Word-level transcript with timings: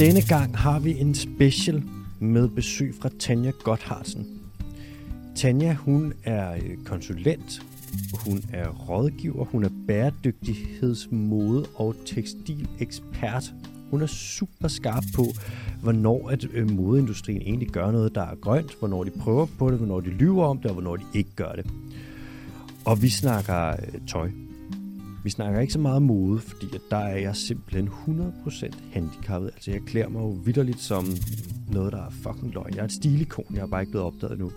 Denne 0.00 0.22
gang 0.22 0.58
har 0.58 0.78
vi 0.78 1.00
en 1.00 1.14
special 1.14 1.82
med 2.20 2.48
besøg 2.48 2.94
fra 3.00 3.08
Tanja 3.18 3.50
Gotthardsen. 3.50 4.26
Tanja, 5.36 5.72
hun 5.72 6.12
er 6.24 6.52
øh, 6.52 6.84
konsulent, 6.84 7.62
hun 8.24 8.42
er 8.52 8.68
rådgiver, 8.68 9.44
hun 9.44 9.64
er 9.64 9.68
bæredygtighedsmode 9.86 11.66
og 11.74 11.94
tekstilekspert. 12.06 13.52
Hun 13.90 14.02
er 14.02 14.06
super 14.06 14.68
skarp 14.68 15.04
på, 15.14 15.24
hvornår 15.82 16.28
at 16.28 16.44
øh, 16.52 16.70
modeindustrien 16.70 17.42
egentlig 17.42 17.68
gør 17.68 17.90
noget, 17.90 18.14
der 18.14 18.22
er 18.22 18.34
grønt, 18.34 18.76
hvornår 18.78 19.04
de 19.04 19.10
prøver 19.10 19.46
på 19.58 19.70
det, 19.70 19.78
hvornår 19.78 20.00
de 20.00 20.10
lyver 20.10 20.44
om 20.44 20.58
det, 20.58 20.66
og 20.66 20.72
hvornår 20.72 20.96
de 20.96 21.04
ikke 21.14 21.30
gør 21.36 21.52
det. 21.52 21.66
Og 22.84 23.02
vi 23.02 23.08
snakker 23.08 23.68
øh, 23.70 24.06
tøj. 24.08 24.30
Vi 25.24 25.30
snakker 25.30 25.60
ikke 25.60 25.72
så 25.72 25.78
meget 25.78 26.02
mode, 26.02 26.38
fordi 26.38 26.66
at 26.74 26.80
der 26.90 26.96
er 26.96 27.18
jeg 27.18 27.36
simpelthen 27.36 27.88
100% 27.88 28.74
handicappet. 28.92 29.48
Altså 29.48 29.70
jeg 29.70 29.80
klæder 29.86 30.08
mig 30.08 30.20
jo 30.20 30.28
vidderligt 30.44 30.80
som 30.80 31.06
noget, 31.72 31.92
der 31.92 31.98
er 31.98 32.10
fucking 32.10 32.54
løgn. 32.54 32.74
Jeg 32.74 32.80
er 32.80 32.84
et 32.84 32.92
stilikon, 32.92 33.44
jeg 33.54 33.60
er 33.60 33.66
bare 33.66 33.82
ikke 33.82 33.90
blevet 33.90 34.06
opdaget 34.06 34.38
nu. 34.38 34.50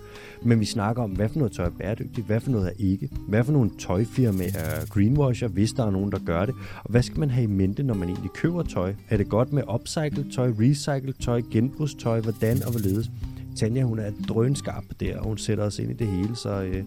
Men 0.43 0.59
vi 0.59 0.65
snakker 0.65 1.03
om, 1.03 1.11
hvad 1.11 1.29
for 1.29 1.37
noget 1.37 1.51
tøj 1.51 1.65
er 1.65 1.69
bæredygtigt, 1.69 2.27
hvad 2.27 2.39
for 2.39 2.51
noget 2.51 2.67
er 2.67 2.73
ikke. 2.77 3.09
Hvad 3.27 3.43
for 3.43 3.51
nogle 3.51 3.71
tøjfirmaer 3.79 4.57
er 4.57 4.85
greenwasher, 4.85 5.47
hvis 5.47 5.71
der 5.71 5.85
er 5.85 5.91
nogen, 5.91 6.11
der 6.11 6.19
gør 6.25 6.45
det. 6.45 6.55
Og 6.83 6.91
hvad 6.91 7.03
skal 7.03 7.19
man 7.19 7.29
have 7.29 7.43
i 7.43 7.47
mente, 7.47 7.83
når 7.83 7.93
man 7.93 8.09
egentlig 8.09 8.31
køber 8.31 8.63
tøj? 8.63 8.93
Er 9.09 9.17
det 9.17 9.29
godt 9.29 9.53
med 9.53 9.63
upcycled 9.73 10.31
tøj, 10.31 10.53
recycled 10.59 11.13
tøj, 11.13 11.41
genbrugstøj, 11.51 12.21
hvordan 12.21 12.63
og 12.63 12.71
hvorledes? 12.71 13.11
Tanja, 13.55 13.83
hun 13.83 13.99
er 13.99 14.11
drønskarp 14.29 14.83
der, 14.99 15.17
og 15.17 15.25
hun 15.25 15.37
sætter 15.37 15.63
os 15.63 15.79
ind 15.79 15.91
i 15.91 15.93
det 15.93 16.07
hele, 16.07 16.35
så 16.35 16.63
øh, 16.63 16.83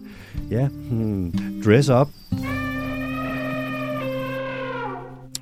ja, 0.51 0.67
hmm, 0.67 1.33
dress 1.65 1.89
up. 1.89 2.07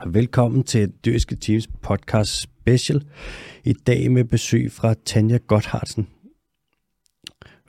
Velkommen 0.05 0.63
til 0.63 0.91
Dyrske 1.05 1.35
Teams 1.35 1.67
podcast 1.67 2.31
special. 2.41 3.01
I 3.63 3.73
dag 3.73 4.11
med 4.11 4.23
besøg 4.23 4.71
fra 4.71 4.93
Tanja 5.05 5.37
Gotthardsen. 5.47 6.07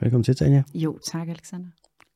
Velkommen 0.01 0.23
til, 0.23 0.35
Tanja. 0.35 0.63
Jo, 0.73 0.97
tak 1.05 1.27
Alexander. 1.29 1.67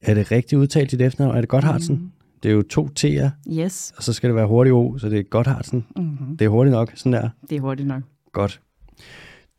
Er 0.01 0.13
det 0.13 0.31
rigtigt 0.31 0.59
udtalt 0.59 0.91
dit 0.91 1.01
efternavn? 1.01 1.35
Er 1.37 1.41
det 1.41 1.49
Gotthardsen? 1.49 1.95
Mm. 1.95 2.11
Det 2.43 2.49
er 2.51 2.53
jo 2.55 2.61
to 2.61 2.87
T'er, 2.99 3.29
Yes, 3.59 3.93
og 3.97 4.03
så 4.03 4.13
skal 4.13 4.29
det 4.29 4.35
være 4.35 4.47
hurtigt 4.47 4.73
O, 4.73 4.97
så 4.97 5.09
det 5.09 5.19
er 5.19 5.23
Gotthardsen. 5.23 5.85
mm-hmm. 5.97 6.37
Det 6.37 6.45
er 6.45 6.49
hurtigt 6.49 6.71
nok, 6.71 6.91
sådan 6.95 7.13
der. 7.13 7.29
det 7.49 7.55
er 7.55 7.61
hurtigt 7.61 7.87
nok. 7.87 8.03
Godt. 8.31 8.61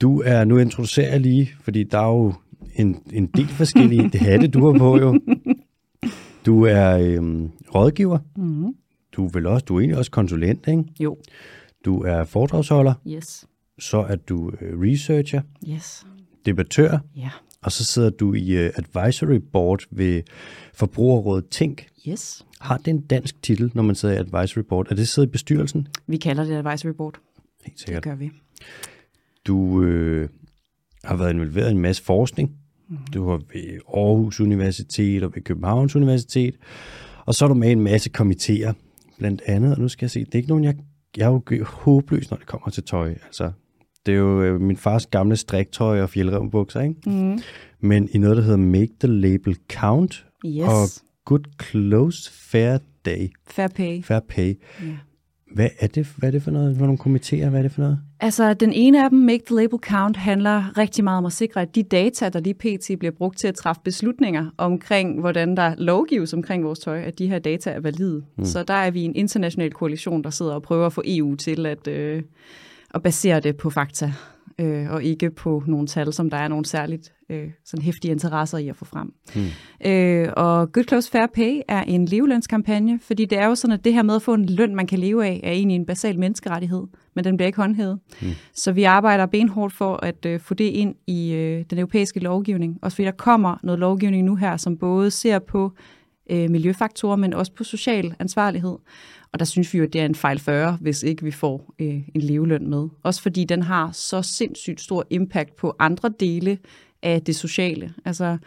Du 0.01 0.21
er, 0.25 0.45
nu 0.45 0.59
introducerer 0.59 1.11
jeg 1.11 1.21
lige, 1.21 1.51
fordi 1.61 1.85
der 1.85 1.99
er 1.99 2.09
jo 2.09 2.35
en, 2.75 3.03
en 3.13 3.27
del 3.27 3.49
forskellige 3.49 4.09
det 4.09 4.21
hatte, 4.21 4.49
du 4.49 4.71
har 4.73 4.79
på 4.79 4.99
jo. 4.99 5.21
Du 6.47 6.65
er 6.65 6.99
øhm, 6.99 7.51
rådgiver. 7.75 8.19
Mm-hmm. 8.37 8.75
Du 9.13 9.25
er 9.27 9.31
vel 9.33 9.47
også, 9.47 9.65
du 9.65 9.77
er 9.77 9.81
egentlig 9.81 9.99
også 9.99 10.11
konsulent, 10.11 10.69
ikke? 10.69 10.85
Jo, 11.01 11.19
Du 11.85 12.03
er 12.03 12.25
foredragsholder. 12.25 12.95
yes, 13.09 13.47
Så 13.79 13.99
er 13.99 14.17
du 14.17 14.53
øh, 14.61 14.81
researcher, 14.81 15.43
yes, 15.69 16.07
debattør, 16.47 16.99
ja, 17.17 17.31
og 17.63 17.73
så 17.73 17.85
sidder 17.85 18.11
du 18.11 18.35
i 18.35 18.51
øh, 18.57 18.71
advisory 18.77 19.41
board 19.53 19.81
ved 19.91 20.23
Forbrugerrådet 20.75 21.49
Tænk. 21.49 21.87
yes. 22.09 22.47
Har 22.61 22.77
det 22.77 22.89
en 22.89 23.01
dansk 23.01 23.43
titel, 23.43 23.71
når 23.75 23.83
man 23.83 23.95
sidder 23.95 24.15
i 24.15 24.19
advisory 24.19 24.63
board? 24.63 24.87
Er 24.91 24.95
det 24.95 25.09
siddet 25.09 25.29
i 25.29 25.31
bestyrelsen? 25.31 25.89
Vi 26.07 26.17
kalder 26.17 26.45
det 26.45 26.55
advisory 26.67 26.91
board. 26.93 27.15
Helt 27.65 27.79
Det 27.79 27.85
sikkert. 27.87 28.03
gør 28.03 28.15
vi. 28.15 28.31
Du 29.47 29.83
øh, 29.83 30.29
har 31.05 31.17
været 31.17 31.31
involveret 31.33 31.69
i 31.69 31.73
en 31.73 31.79
masse 31.79 32.03
forskning. 32.03 32.57
Du 33.15 33.29
har 33.29 33.37
ved 33.37 33.79
Aarhus 33.97 34.41
Universitet 34.41 35.23
og 35.23 35.35
ved 35.35 35.43
Københavns 35.43 35.97
Universitet. 35.97 36.55
Og 37.27 37.35
så 37.35 37.45
er 37.45 37.49
du 37.49 37.55
med 37.55 37.69
i 37.69 37.73
en 37.73 37.81
masse 37.81 38.11
komitéer, 38.19 38.73
blandt 39.23 39.43
andet. 39.47 39.75
Og 39.75 39.81
nu 39.81 39.89
skal 39.89 40.05
jeg 40.05 40.11
se, 40.11 40.21
det 40.21 40.35
er 40.35 40.39
ikke 40.39 40.49
nogen, 40.49 40.65
jeg, 40.65 40.75
jeg 41.17 41.27
er 41.27 41.41
jo 41.51 41.65
håbløs, 41.65 42.31
når 42.31 42.37
det 42.37 42.47
kommer 42.47 42.71
til 42.71 42.83
tøj. 42.83 43.09
Altså, 43.09 43.53
det 44.07 44.15
er 44.15 44.19
jo 44.19 44.43
øh, 44.43 44.61
min 44.61 44.77
fars 44.77 45.07
gamle 45.07 45.37
striktøj 45.37 46.03
og 46.03 46.11
fjeldrevbukser, 46.11 46.81
ikke? 46.81 46.95
Mm. 47.07 47.39
Men 47.81 48.09
i 48.13 48.19
noget, 48.19 48.37
der 48.37 48.43
hedder 48.43 48.57
Make 48.57 48.93
the 49.01 49.09
Label 49.09 49.57
Count 49.73 50.27
Yes, 50.47 50.65
og 50.65 51.05
Good 51.25 51.45
Close 51.63 52.31
Fair 52.33 52.79
Day, 53.05 53.29
fair 53.47 53.69
pay. 53.69 54.03
Fair 54.03 54.21
Pay. 54.21 54.55
Ja. 54.83 54.87
Hvad 55.55 55.69
er 55.81 55.87
det, 55.87 56.07
hvad 56.17 56.29
er 56.29 56.31
det 56.31 56.43
for 56.43 56.51
noget? 56.51 56.77
For 56.77 56.87
nogle 56.87 56.99
komitéer, 56.99 57.49
hvad 57.49 57.59
er 57.59 57.63
det 57.63 57.73
for 57.73 57.81
noget? 57.81 57.99
Altså, 58.21 58.55
den 58.55 58.73
ene 58.73 59.05
af 59.05 59.11
dem, 59.11 59.19
Make 59.19 59.43
the 59.47 59.57
Label 59.57 59.79
Count, 59.79 60.17
handler 60.17 60.79
rigtig 60.79 61.05
meget 61.05 61.19
om 61.19 61.27
at 61.27 61.33
sikre, 61.33 61.63
at 61.63 61.75
de 61.75 61.83
data, 61.83 62.29
der 62.29 62.41
lige 62.41 62.55
pt. 62.55 62.99
bliver 62.99 63.13
brugt 63.13 63.39
til 63.39 63.49
at 63.49 63.55
træffe 63.55 63.81
beslutninger 63.85 64.51
omkring, 64.59 65.21
hvordan 65.21 65.57
der 65.57 65.75
lovgives 65.79 66.33
omkring 66.33 66.65
vores 66.65 66.79
tøj, 66.79 67.01
at 67.01 67.19
de 67.19 67.29
her 67.29 67.39
data 67.39 67.71
er 67.71 67.81
valide. 67.81 68.23
Mm. 68.39 68.45
Så 68.45 68.63
der 68.63 68.75
er 68.75 68.91
vi 68.91 69.03
en 69.03 69.17
international 69.17 69.73
koalition, 69.73 70.25
der 70.25 70.31
sidder 70.31 70.55
og 70.55 70.63
prøver 70.63 70.87
at 70.87 70.93
få 70.93 71.03
EU 71.07 71.35
til 71.35 71.67
at, 71.67 71.89
øh, 71.89 72.23
at 72.95 73.03
basere 73.03 73.41
det 73.41 73.57
på 73.57 73.71
fakta, 73.71 74.13
øh, 74.63 74.91
og 74.91 75.03
ikke 75.03 75.31
på 75.31 75.63
nogle 75.67 75.87
tal, 75.87 76.13
som 76.13 76.31
der 76.31 76.37
er 76.37 76.49
nogle 76.49 76.65
særligt 76.65 77.13
øh, 77.31 77.51
sådan 77.65 77.83
hæftige 77.83 78.13
interesser 78.13 78.59
i 78.59 78.69
at 78.69 78.77
få 78.77 78.85
frem. 78.85 79.13
Mm. 79.35 79.91
Øh, 79.91 80.29
og 80.37 80.73
Good 80.73 80.85
Close 80.85 81.11
Fair 81.11 81.27
Pay 81.35 81.61
er 81.69 81.83
en 81.83 82.05
levelønskampagne, 82.07 83.01
fordi 83.03 83.25
det 83.25 83.39
er 83.39 83.47
jo 83.47 83.55
sådan, 83.55 83.75
at 83.75 83.85
det 83.85 83.95
her 83.95 84.03
med 84.03 84.15
at 84.15 84.23
få 84.23 84.35
en 84.35 84.47
løn, 84.47 84.75
man 84.75 84.87
kan 84.87 84.99
leve 84.99 85.27
af, 85.27 85.41
er 85.43 85.51
egentlig 85.51 85.75
en 85.75 85.87
basal 85.87 86.19
menneskerettighed, 86.19 86.87
men 87.15 87.25
den 87.25 87.37
bliver 87.37 87.47
ikke 87.47 87.61
håndhævet. 87.61 87.99
Mm. 88.23 88.29
Så 88.55 88.73
vi 88.73 88.83
arbejder 88.83 89.27
benhårdt 89.27 89.75
for 89.75 89.97
at 89.97 90.27
øh, 90.27 90.41
få 90.41 90.55
det 90.55 90.65
ind 90.65 90.95
i 91.07 91.33
øh, 91.33 91.65
den 91.71 91.79
europæiske 91.79 92.21
lovgivning. 92.21 92.79
Også 92.83 92.95
fordi 92.97 93.07
der 93.07 93.13
kommer 93.13 93.57
noget 93.63 93.79
lovgivning 93.81 94.25
nu 94.25 94.35
her, 94.35 94.57
som 94.57 94.79
både 94.79 95.11
ser 95.11 95.39
på 95.39 95.73
øh, 96.31 96.51
miljøfaktorer, 96.51 97.17
men 97.17 97.35
også 97.35 97.53
på 97.53 97.65
social 97.65 98.15
ansvarlighed. 98.19 98.77
Og 99.33 99.39
der 99.39 99.45
synes 99.45 99.75
vi 99.75 99.79
jo, 99.79 99.85
at 99.85 99.93
det 99.93 100.01
er 100.01 100.05
en 100.05 100.15
fejl 100.15 100.39
40, 100.39 100.79
hvis 100.81 101.03
ikke 101.03 101.25
vi 101.25 101.31
får 101.31 101.75
øh, 101.79 102.09
en 102.15 102.21
leveløn 102.21 102.71
med. 102.71 102.89
Også 103.03 103.23
fordi 103.23 103.45
den 103.45 103.63
har 103.63 103.91
så 103.93 104.23
sindssygt 104.23 104.81
stor 104.81 105.07
impact 105.11 105.57
på 105.57 105.77
andre 105.79 106.13
dele 106.21 106.59
af 107.03 107.23
det 107.23 107.37
sociale. 107.37 107.95
Altså, 108.05 108.39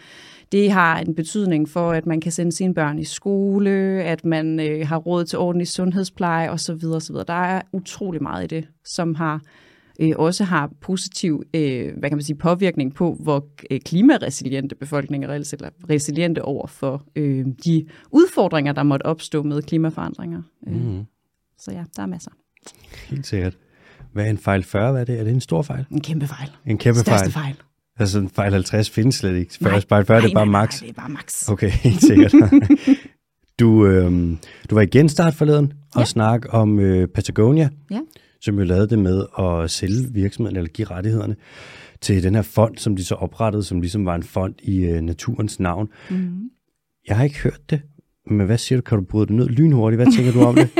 det 0.51 0.71
har 0.71 0.99
en 0.99 1.15
betydning 1.15 1.69
for, 1.69 1.91
at 1.91 2.05
man 2.05 2.21
kan 2.21 2.31
sende 2.31 2.51
sine 2.51 2.73
børn 2.73 2.99
i 2.99 3.03
skole, 3.03 3.71
at 4.03 4.25
man 4.25 4.59
øh, 4.59 4.87
har 4.87 4.97
råd 4.97 5.25
til 5.25 5.39
ordentlig 5.39 5.67
sundhedspleje 5.67 6.49
osv. 6.49 6.85
osv. 6.85 7.15
Der 7.15 7.43
er 7.43 7.61
utrolig 7.71 8.23
meget 8.23 8.43
i 8.43 8.55
det, 8.55 8.67
som 8.83 9.15
har 9.15 9.41
øh, 9.99 10.11
også 10.15 10.43
har 10.43 10.71
positiv 10.81 11.43
øh, 11.53 11.93
hvad 11.97 12.09
kan 12.09 12.17
man 12.17 12.23
sige, 12.23 12.37
påvirkning 12.37 12.93
på, 12.95 13.17
hvor 13.19 13.45
øh, 13.71 13.79
klimaresiliente 13.79 14.75
befolkninger 14.75 15.29
er, 15.29 15.33
eller 15.33 15.69
resiliente 15.89 16.41
over 16.41 16.67
for 16.67 17.03
øh, 17.15 17.45
de 17.65 17.85
udfordringer, 18.11 18.73
der 18.73 18.83
måtte 18.83 19.05
opstå 19.05 19.43
med 19.43 19.61
klimaforandringer. 19.61 20.41
Øh, 20.67 20.75
Mm. 20.85 21.03
Så 21.57 21.71
ja, 21.71 21.83
der 21.95 22.01
er 22.01 22.05
masser. 22.07 22.31
Helt 23.09 23.27
sikkert. 23.27 23.57
Hvad 24.13 24.25
er 24.25 24.29
en 24.29 24.37
fejl 24.37 24.63
40? 24.63 24.91
Hvad 24.91 25.01
er 25.01 25.05
det? 25.05 25.19
Er 25.19 25.23
det 25.23 25.33
en 25.33 25.41
stor 25.41 25.61
fejl? 25.61 25.85
En 25.91 26.01
kæmpe 26.01 26.27
fejl. 26.27 26.49
En 26.65 26.77
kæmpe 26.77 26.99
Største 26.99 27.31
fejl. 27.31 27.31
fejl. 27.31 27.55
Altså 27.99 28.19
en 28.19 28.29
fejl 28.29 28.53
50 28.53 28.89
findes 28.89 29.15
slet 29.15 29.35
ikke. 29.37 29.57
Nej, 29.61 29.81
Fejl 29.89 30.05
40 30.05 30.21
det 30.21 30.23
er 30.23 30.27
nej, 30.27 30.33
bare 30.33 30.45
nej, 30.45 30.51
max. 30.61 30.81
Nej, 30.81 30.87
det 30.89 30.97
er 30.97 31.01
bare 31.01 31.09
max. 31.09 31.49
Okay, 31.49 31.69
helt 31.85 32.01
sikkert. 32.01 32.33
du, 33.59 33.85
øhm, 33.85 34.37
du 34.69 34.75
var 34.75 34.81
i 34.81 34.85
genstart 34.85 35.33
forleden 35.33 35.73
og 35.95 35.99
Ja. 36.01 36.05
snak 36.05 36.45
om 36.49 36.79
øh, 36.79 37.07
Patagonia, 37.07 37.69
Ja. 37.91 37.99
Som 38.45 38.59
jo 38.59 38.63
lavede 38.65 38.87
det 38.87 38.99
med 38.99 39.25
at 39.39 39.71
sælge 39.71 40.13
virksomheden 40.13 40.57
eller 40.57 40.69
give 40.69 40.87
rettighederne 40.87 41.35
til 42.01 42.23
den 42.23 42.35
her 42.35 42.41
fond, 42.41 42.77
som 42.77 42.95
de 42.95 43.03
så 43.03 43.15
oprettede, 43.15 43.63
som 43.63 43.81
ligesom 43.81 44.05
var 44.05 44.15
en 44.15 44.23
fond 44.23 44.53
i 44.63 44.85
øh, 44.85 45.01
naturens 45.01 45.59
navn. 45.59 45.89
Mm-hmm. 46.09 46.49
Jeg 47.07 47.17
har 47.17 47.23
ikke 47.23 47.39
hørt 47.39 47.69
det, 47.69 47.81
men 48.27 48.45
hvad 48.45 48.57
siger 48.57 48.77
du? 48.77 48.81
Kan 48.81 48.97
du 48.97 49.03
bryde 49.03 49.27
det 49.27 49.35
ned 49.35 49.47
lynhurtigt? 49.47 50.01
Hvad 50.01 50.13
tænker 50.15 50.31
du 50.31 50.41
om 50.41 50.55
det? 50.55 50.69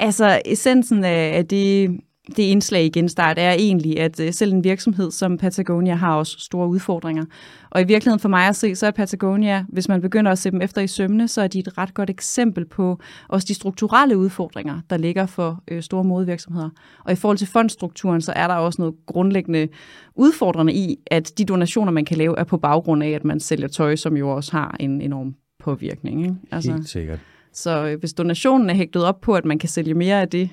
Altså, 0.00 0.40
essensen 0.44 1.04
af 1.04 1.36
af 1.36 1.46
det, 1.46 2.00
det 2.36 2.42
indslag 2.42 2.84
i 2.84 2.88
genstart 2.88 3.38
er 3.38 3.52
egentlig, 3.52 4.00
at 4.00 4.20
øh, 4.20 4.32
selv 4.32 4.52
en 4.52 4.64
virksomhed 4.64 5.10
som 5.10 5.36
Patagonia 5.36 5.94
har 5.94 6.14
også 6.14 6.36
store 6.38 6.68
udfordringer. 6.68 7.24
Og 7.70 7.80
i 7.80 7.84
virkeligheden 7.84 8.20
for 8.20 8.28
mig 8.28 8.48
at 8.48 8.56
se, 8.56 8.74
så 8.74 8.86
er 8.86 8.90
Patagonia, 8.90 9.64
hvis 9.68 9.88
man 9.88 10.00
begynder 10.00 10.32
at 10.32 10.38
se 10.38 10.50
dem 10.50 10.62
efter 10.62 10.80
i 10.80 10.86
sømne, 10.86 11.28
så 11.28 11.42
er 11.42 11.46
de 11.46 11.58
et 11.58 11.78
ret 11.78 11.94
godt 11.94 12.10
eksempel 12.10 12.64
på 12.64 12.98
også 13.28 13.46
de 13.48 13.54
strukturelle 13.54 14.18
udfordringer, 14.18 14.80
der 14.90 14.96
ligger 14.96 15.26
for 15.26 15.62
øh, 15.68 15.82
store 15.82 16.04
modevirksomheder. 16.04 16.70
Og 17.04 17.12
i 17.12 17.16
forhold 17.16 17.38
til 17.38 17.46
fondstrukturen, 17.46 18.20
så 18.20 18.32
er 18.36 18.46
der 18.46 18.54
også 18.54 18.82
noget 18.82 18.94
grundlæggende 19.06 19.68
udfordrende 20.14 20.72
i, 20.72 20.96
at 21.06 21.38
de 21.38 21.44
donationer, 21.44 21.92
man 21.92 22.04
kan 22.04 22.16
lave, 22.16 22.38
er 22.38 22.44
på 22.44 22.56
baggrund 22.56 23.02
af, 23.02 23.10
at 23.10 23.24
man 23.24 23.40
sælger 23.40 23.68
tøj, 23.68 23.96
som 23.96 24.16
jo 24.16 24.28
også 24.28 24.52
har 24.52 24.76
en 24.80 25.00
enorm 25.00 25.34
påvirkning. 25.58 26.22
Ikke? 26.22 26.34
Altså. 26.50 26.72
Helt 26.72 26.88
sikkert. 26.88 27.18
Så 27.52 27.86
øh, 27.86 27.98
hvis 27.98 28.12
donationen 28.12 28.70
er 28.70 28.74
hægtet 28.74 29.04
op 29.04 29.20
på, 29.20 29.34
at 29.34 29.44
man 29.44 29.58
kan 29.58 29.68
sælge 29.68 29.94
mere 29.94 30.20
af 30.20 30.28
det, 30.28 30.50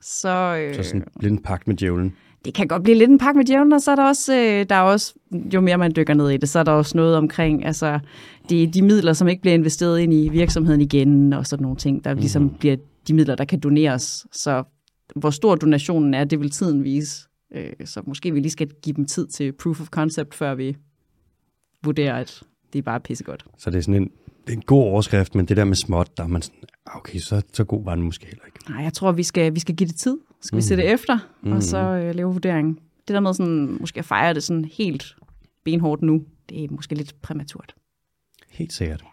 så, 0.00 0.56
øh, 0.56 0.74
Så 0.74 0.82
sådan 0.82 1.04
lidt 1.20 1.32
en 1.32 1.42
pagt 1.42 1.68
med 1.68 1.76
djævlen. 1.76 2.14
det 2.44 2.54
kan 2.54 2.68
godt 2.68 2.82
blive 2.82 2.98
lidt 2.98 3.10
en 3.10 3.18
pakke 3.18 3.38
med 3.38 3.44
djævlen, 3.44 3.72
og 3.72 3.80
så 3.80 3.90
er 3.90 3.96
der 3.96 4.04
også, 4.04 4.34
øh, 4.34 4.66
der 4.68 4.74
er 4.74 4.80
også, 4.80 5.14
jo 5.54 5.60
mere 5.60 5.78
man 5.78 5.92
dykker 5.96 6.14
ned 6.14 6.30
i 6.30 6.36
det, 6.36 6.48
så 6.48 6.58
er 6.58 6.62
der 6.62 6.72
også 6.72 6.96
noget 6.96 7.16
omkring, 7.16 7.64
altså 7.66 7.98
de, 8.50 8.66
de 8.66 8.82
midler, 8.82 9.12
som 9.12 9.28
ikke 9.28 9.40
bliver 9.40 9.54
investeret 9.54 10.00
ind 10.00 10.14
i 10.14 10.28
virksomheden 10.28 10.80
igen, 10.80 11.32
og 11.32 11.46
sådan 11.46 11.62
nogle 11.62 11.76
ting, 11.76 12.04
der 12.04 12.14
mm. 12.14 12.20
ligesom 12.20 12.50
bliver 12.50 12.76
de 13.08 13.14
midler, 13.14 13.34
der 13.34 13.44
kan 13.44 13.60
doneres. 13.60 14.26
Så 14.32 14.64
hvor 15.16 15.30
stor 15.30 15.54
donationen 15.54 16.14
er, 16.14 16.24
det 16.24 16.40
vil 16.40 16.50
tiden 16.50 16.84
vise. 16.84 17.28
Øh, 17.54 17.72
så 17.84 18.02
måske 18.06 18.32
vi 18.32 18.40
lige 18.40 18.50
skal 18.50 18.68
give 18.82 18.96
dem 18.96 19.06
tid 19.06 19.26
til 19.26 19.52
proof 19.52 19.80
of 19.80 19.86
concept, 19.88 20.34
før 20.34 20.54
vi 20.54 20.76
vurderer, 21.84 22.14
at 22.14 22.42
det 22.72 22.78
er 22.78 22.82
bare 22.82 23.00
pissegodt. 23.00 23.44
Så 23.58 23.70
det 23.70 23.78
er 23.78 23.82
sådan 23.82 24.02
en, 24.02 24.10
det 24.50 24.56
er 24.56 24.60
en 24.60 24.64
god 24.66 24.82
overskrift, 24.82 25.34
men 25.34 25.46
det 25.46 25.56
der 25.56 25.64
med 25.64 25.76
småt, 25.76 26.16
der 26.16 26.22
er 26.22 26.26
man 26.26 26.42
sådan, 26.42 26.60
ah, 26.86 26.96
okay, 26.96 27.18
så, 27.18 27.42
så 27.52 27.64
god 27.64 27.84
var 27.84 27.94
den 27.94 28.04
måske 28.04 28.26
heller 28.26 28.44
ikke. 28.46 28.70
Nej, 28.70 28.82
jeg 28.82 28.92
tror, 28.92 29.12
vi 29.12 29.22
skal, 29.22 29.54
vi 29.54 29.60
skal 29.60 29.74
give 29.74 29.88
det 29.88 29.96
tid. 29.96 30.18
skal 30.40 30.56
vi 30.56 30.62
se 30.62 30.76
det 30.76 30.92
efter, 30.92 31.18
mm. 31.42 31.52
og 31.52 31.62
så 31.62 31.78
øh, 31.78 32.14
lave 32.14 32.32
vurderingen. 32.32 32.78
Det 33.08 33.14
der 33.14 33.20
med 33.20 33.34
sådan, 33.34 33.76
måske 33.80 33.98
at 33.98 34.04
fejre 34.04 34.34
det 34.34 34.42
sådan 34.42 34.64
helt 34.64 35.16
benhårdt 35.64 36.02
nu, 36.02 36.24
det 36.48 36.64
er 36.64 36.68
måske 36.70 36.94
lidt 36.94 37.14
præmaturt. 37.22 37.74
Helt 38.50 38.72
sikkert. 38.72 39.04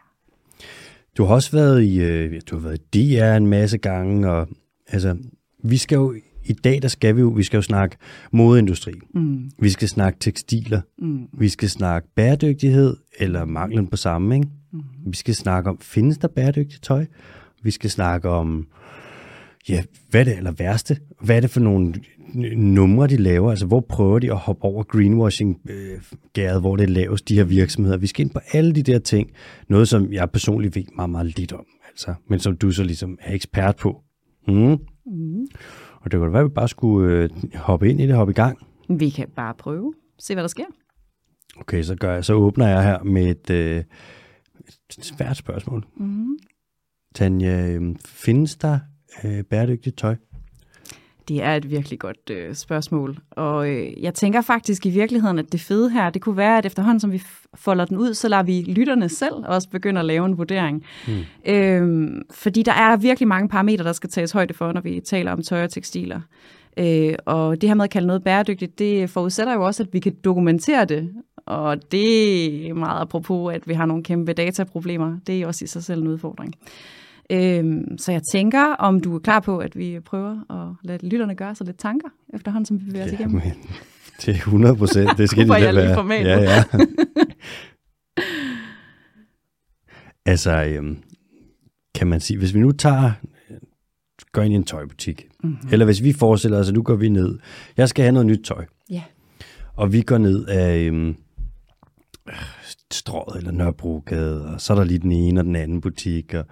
Du 1.18 1.24
har 1.24 1.36
også 1.36 1.52
været 1.52 1.84
i, 1.84 2.00
øh, 2.00 2.42
du 2.50 2.56
har 2.56 2.64
været 2.64 2.80
i 2.96 3.16
DR 3.16 3.36
en 3.38 3.48
masse 3.48 3.78
gange, 3.78 4.32
og 4.32 4.48
altså, 4.88 5.18
vi 5.64 5.78
skal 5.78 5.96
jo, 5.96 6.16
i 6.46 6.54
dag 6.54 6.82
der 6.82 6.88
skal 6.88 7.16
vi 7.16 7.22
jo, 7.22 7.28
vi 7.28 7.44
skal 7.44 7.58
jo 7.58 7.62
snakke 7.62 7.98
modeindustri. 8.32 8.94
Mm. 9.14 9.52
Vi 9.60 9.70
skal 9.70 9.88
snakke 9.88 10.20
tekstiler. 10.20 10.82
Mm. 10.98 11.28
Vi 11.34 11.50
skal 11.50 11.70
snakke 11.70 12.08
bæredygtighed, 12.16 12.98
eller 13.20 13.46
manglen 13.46 13.88
på 13.88 13.98
samme, 13.98 14.36
ikke? 14.36 14.48
Mm. 14.78 15.12
Vi 15.12 15.16
skal 15.16 15.36
snakke 15.36 15.70
om, 15.70 15.80
findes 15.82 16.18
der 16.18 16.28
bæredygtigt 16.28 16.84
tøj? 16.84 17.06
Vi 17.64 17.72
skal 17.72 17.90
snakke 17.90 18.30
om, 18.30 18.68
ja, 19.70 19.84
hvad 20.10 20.22
er 20.22 20.26
det 20.26 20.38
eller 20.38 20.52
værste? 20.52 20.98
Hvad 21.22 21.36
er 21.38 21.42
det 21.42 21.50
for 21.50 21.60
nogle 21.60 21.94
numre, 22.56 23.08
de 23.08 23.18
laver? 23.18 23.50
Altså, 23.50 23.66
hvor 23.66 23.80
prøver 23.90 24.20
de 24.20 24.32
at 24.32 24.38
hoppe 24.38 24.64
over 24.64 24.84
greenwashing-gæret, 24.84 26.62
hvor 26.62 26.76
det 26.76 26.84
er 26.84 26.88
lavest, 26.88 27.30
de 27.30 27.36
her 27.36 27.44
virksomheder? 27.44 27.98
Vi 27.98 28.08
skal 28.08 28.26
ind 28.26 28.34
på 28.34 28.40
alle 28.54 28.76
de 28.76 28.84
der 28.84 29.00
ting. 29.00 29.32
Noget, 29.70 29.88
som 29.88 30.14
jeg 30.14 30.32
personligt 30.32 30.76
ved 30.76 30.84
meget, 30.96 31.10
meget 31.10 31.38
lidt 31.38 31.54
om, 31.54 31.66
altså, 31.90 32.14
men 32.30 32.40
som 32.40 32.58
du 32.58 32.72
så 32.72 32.84
ligesom 32.84 33.18
er 33.22 33.34
ekspert 33.34 33.76
på. 33.76 34.02
Mm. 34.48 34.78
Mm. 35.06 35.48
Og 36.02 36.12
det 36.12 36.20
kunne 36.20 36.34
være, 36.34 36.42
at 36.42 36.50
vi 36.50 36.54
bare 36.54 36.68
skulle 36.68 37.14
øh, 37.14 37.30
hoppe 37.56 37.90
ind 37.90 38.02
i 38.02 38.08
det, 38.08 38.16
hoppe 38.16 38.32
i 38.32 38.34
gang. 38.34 38.58
Vi 38.90 39.10
kan 39.10 39.28
bare 39.36 39.54
prøve. 39.60 39.94
Se, 40.20 40.34
hvad 40.34 40.44
der 40.44 40.48
sker. 40.48 40.66
Okay, 41.60 41.84
så, 41.84 41.96
gør 41.96 42.14
jeg, 42.14 42.26
så 42.26 42.34
åbner 42.34 42.68
jeg 42.68 42.84
her 42.84 43.04
med 43.04 43.28
et, 43.28 43.50
øh, 43.50 43.84
et 44.68 45.06
svært 45.06 45.38
spørgsmål. 45.38 45.86
Mm. 45.96 46.38
Tanja, 47.16 47.68
øh, 47.68 47.96
findes 48.06 48.56
der 48.56 48.80
øh, 49.24 49.44
bæredygtigt 49.44 49.98
tøj? 49.98 50.16
Det 51.28 51.44
er 51.44 51.56
et 51.56 51.70
virkelig 51.72 52.00
godt 52.00 52.30
øh, 52.32 52.56
spørgsmål, 52.56 53.18
og 53.32 53.70
øh, 53.70 54.04
jeg 54.04 54.14
tænker 54.14 54.42
faktisk 54.42 54.86
i 54.86 54.90
virkeligheden, 54.90 55.40
at 55.40 55.52
det 55.52 55.62
fede 55.62 55.90
her, 55.90 56.10
det 56.10 56.22
kunne 56.22 56.38
være, 56.38 56.58
at 56.58 56.66
efterhånden 56.66 57.00
som 57.00 57.12
vi 57.12 57.22
folder 57.54 57.86
den 57.86 57.98
ud, 57.98 58.14
så 58.14 58.28
lader 58.28 58.44
vi 58.44 58.62
lytterne 58.68 59.10
selv 59.10 59.36
også 59.46 59.70
begynde 59.70 60.00
at 60.00 60.06
lave 60.06 60.26
en 60.26 60.38
vurdering. 60.38 60.86
Mm. 61.08 61.14
Øhm, 61.46 62.22
fordi 62.32 62.64
der 62.64 62.72
er 62.72 62.98
virkelig 62.98 63.28
mange 63.28 63.50
parametre, 63.50 63.84
der 63.84 63.94
skal 63.94 64.10
tages 64.10 64.32
højde 64.32 64.54
for, 64.54 64.72
når 64.72 64.82
vi 64.82 65.02
taler 65.06 65.32
om 65.32 65.42
tøj 65.42 65.64
og 65.64 65.70
tekstiler. 65.70 66.22
Øh, 66.78 67.16
og 67.26 67.62
det 67.62 67.70
her 67.70 67.76
med 67.76 67.84
at 67.84 67.90
kalde 67.90 68.08
noget 68.08 68.24
bæredygtigt, 68.24 68.80
det 68.80 69.10
forudsætter 69.10 69.54
jo 69.54 69.66
også, 69.66 69.84
at 69.84 69.90
vi 69.94 70.00
kan 70.00 70.16
dokumentere 70.24 70.86
det. 70.86 71.14
Og 71.48 71.92
det 71.92 72.70
er 72.70 72.74
meget 72.74 73.02
apropos, 73.02 73.54
at 73.54 73.68
vi 73.68 73.74
har 73.74 73.86
nogle 73.86 74.04
kæmpe 74.04 74.34
dataproblemer. 74.34 75.18
Det 75.28 75.42
er 75.42 75.48
også 75.48 75.66
i 75.66 75.68
sig 75.68 75.84
selv 75.84 76.02
en 76.02 76.08
udfordring. 76.08 76.54
Øhm, 77.30 77.98
så 77.98 78.12
jeg 78.12 78.22
tænker, 78.32 78.74
om 78.74 79.00
du 79.00 79.16
er 79.16 79.20
klar 79.20 79.40
på, 79.40 79.58
at 79.58 79.78
vi 79.78 80.00
prøver 80.00 80.52
at 80.52 80.76
lade 80.84 81.08
lytterne 81.08 81.36
gøre 81.36 81.56
sig 81.56 81.66
lidt 81.66 81.80
tanker, 81.80 82.10
efterhånden 82.34 82.66
som 82.66 82.80
vi 82.80 82.86
bevæger 82.86 83.06
os 83.06 83.12
igennem. 83.12 83.42
Men, 83.44 83.54
det 84.22 84.28
er 84.28 84.34
100 84.34 84.76
procent. 84.76 85.18
Det 85.18 85.30
skal 85.30 85.48
de 85.50 85.54
da 85.54 85.72
være. 85.72 86.12
Ja, 86.12 86.42
ja. 86.42 86.64
altså, 90.32 90.64
øhm, 90.64 90.98
kan 91.96 92.08
man 92.08 92.20
sige, 92.20 92.38
hvis 92.38 92.54
vi 92.54 92.60
nu 92.60 92.72
tager, 92.72 93.12
går 94.32 94.42
ind 94.42 94.54
i 94.54 94.56
en 94.56 94.64
tøjbutik, 94.64 95.28
mm-hmm. 95.44 95.70
eller 95.72 95.86
hvis 95.86 96.04
vi 96.04 96.14
forestiller 96.14 96.60
os, 96.60 96.68
at 96.68 96.74
nu 96.74 96.84
går 96.84 96.96
vi 96.96 97.10
ned, 97.10 97.40
jeg 97.78 97.90
skal 97.90 98.04
have 98.04 98.12
noget 98.12 98.26
nyt 98.26 98.44
tøj. 98.46 98.66
Ja. 98.90 98.96
Yeah. 98.96 99.04
Og 99.76 99.94
vi 99.94 100.02
går 100.02 100.18
ned 100.18 100.46
af, 100.46 100.78
øhm, 100.78 101.16
Strået 102.92 103.38
eller 103.38 103.52
Nørrebrogade, 103.52 104.46
og 104.46 104.62
så 104.62 104.74
er 104.74 104.78
der 104.78 104.84
lige 104.84 105.00
den 105.00 105.12
ene 105.12 105.40
og 105.40 105.46
den 105.46 105.56
anden 105.56 105.82
butik. 105.82 106.34
Og, 106.34 106.46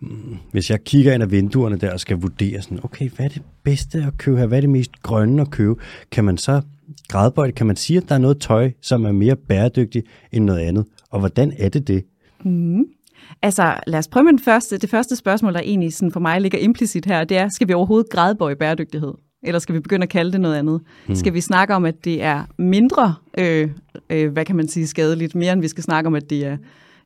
mm, 0.00 0.36
hvis 0.52 0.70
jeg 0.70 0.84
kigger 0.84 1.14
ind 1.14 1.22
ad 1.22 1.28
vinduerne 1.28 1.76
der 1.76 1.92
og 1.92 2.00
skal 2.00 2.16
vurdere 2.16 2.62
sådan, 2.62 2.80
okay, 2.82 3.10
hvad 3.10 3.26
er 3.26 3.30
det 3.30 3.42
bedste 3.64 3.98
at 3.98 4.18
købe 4.18 4.38
her? 4.38 4.46
Hvad 4.46 4.58
er 4.58 4.60
det 4.60 4.70
mest 4.70 5.02
grønne 5.02 5.42
at 5.42 5.50
købe? 5.50 5.74
Kan 6.10 6.24
man 6.24 6.38
så 6.38 6.62
gradbøjt, 7.08 7.54
kan 7.54 7.66
man 7.66 7.76
sige, 7.76 7.96
at 7.96 8.08
der 8.08 8.14
er 8.14 8.18
noget 8.18 8.40
tøj, 8.40 8.72
som 8.80 9.04
er 9.04 9.12
mere 9.12 9.36
bæredygtigt 9.36 10.06
end 10.32 10.44
noget 10.44 10.60
andet? 10.60 10.84
Og 11.10 11.18
hvordan 11.18 11.52
er 11.58 11.68
det 11.68 11.88
det? 11.88 12.04
Mm. 12.44 12.84
Altså, 13.42 13.74
lad 13.86 13.98
os 13.98 14.08
prøve 14.08 14.24
med 14.24 14.32
den 14.32 14.38
første. 14.38 14.78
Det 14.78 14.90
første 14.90 15.16
spørgsmål, 15.16 15.54
der 15.54 15.60
egentlig 15.60 15.92
sådan 15.92 16.12
for 16.12 16.20
mig 16.20 16.40
ligger 16.40 16.58
implicit 16.58 17.06
her, 17.06 17.24
det 17.24 17.36
er, 17.36 17.48
skal 17.48 17.68
vi 17.68 17.72
overhovedet 17.72 18.10
gradbøje 18.10 18.56
bæredygtighed? 18.56 19.12
Eller 19.42 19.58
skal 19.58 19.74
vi 19.74 19.80
begynde 19.80 20.02
at 20.02 20.08
kalde 20.08 20.32
det 20.32 20.40
noget 20.40 20.56
andet? 20.56 20.80
Hmm. 21.06 21.14
Skal 21.14 21.34
vi 21.34 21.40
snakke 21.40 21.74
om, 21.74 21.84
at 21.84 22.04
det 22.04 22.22
er 22.22 22.44
mindre, 22.58 23.14
øh, 23.38 23.70
øh, 24.10 24.32
hvad 24.32 24.44
kan 24.44 24.56
man 24.56 24.68
sige, 24.68 24.86
skadeligt, 24.86 25.34
mere 25.34 25.52
end 25.52 25.60
vi 25.60 25.68
skal 25.68 25.84
snakke 25.84 26.06
om, 26.06 26.14
at 26.14 26.30
det 26.30 26.46
er 26.46 26.56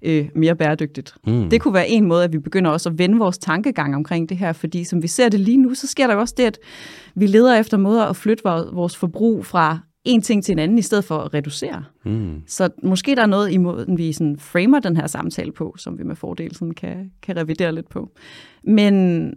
øh, 0.02 0.28
mere 0.34 0.56
bæredygtigt. 0.56 1.14
Mm. 1.26 1.50
Det 1.50 1.60
kunne 1.60 1.74
være 1.74 1.88
en 1.88 2.06
måde, 2.06 2.24
at 2.24 2.32
vi 2.32 2.38
begynder 2.38 2.70
også 2.70 2.88
at 2.88 2.98
vende 2.98 3.18
vores 3.18 3.38
tankegang 3.38 3.94
omkring 3.94 4.28
det 4.28 4.36
her, 4.36 4.52
fordi 4.52 4.84
som 4.84 5.02
vi 5.02 5.08
ser 5.08 5.28
det 5.28 5.40
lige 5.40 5.56
nu, 5.56 5.74
så 5.74 5.86
sker 5.86 6.06
der 6.06 6.14
jo 6.14 6.20
også 6.20 6.34
det, 6.36 6.44
at 6.44 6.58
vi 7.14 7.26
leder 7.26 7.58
efter 7.58 7.76
måder 7.76 8.04
at 8.04 8.16
flytte 8.16 8.42
vores 8.72 8.96
forbrug 8.96 9.46
fra 9.46 9.78
en 10.04 10.22
ting 10.22 10.44
til 10.44 10.52
en 10.52 10.58
anden, 10.58 10.78
i 10.78 10.82
stedet 10.82 11.04
for 11.04 11.18
at 11.18 11.34
reducere. 11.34 11.84
Mm. 12.04 12.42
Så 12.46 12.68
måske 12.82 13.14
der 13.14 13.22
er 13.22 13.26
noget 13.26 13.52
i 13.52 13.56
måden, 13.56 13.98
vi 13.98 14.12
sådan 14.12 14.36
framer 14.38 14.80
den 14.80 14.96
her 14.96 15.06
samtale 15.06 15.52
på, 15.52 15.74
som 15.78 15.98
vi 15.98 16.04
med 16.04 16.16
fordel 16.16 16.54
sådan 16.54 16.74
kan, 16.74 17.10
kan 17.22 17.36
revidere 17.36 17.74
lidt 17.74 17.88
på. 17.88 18.10
Men 18.64 19.34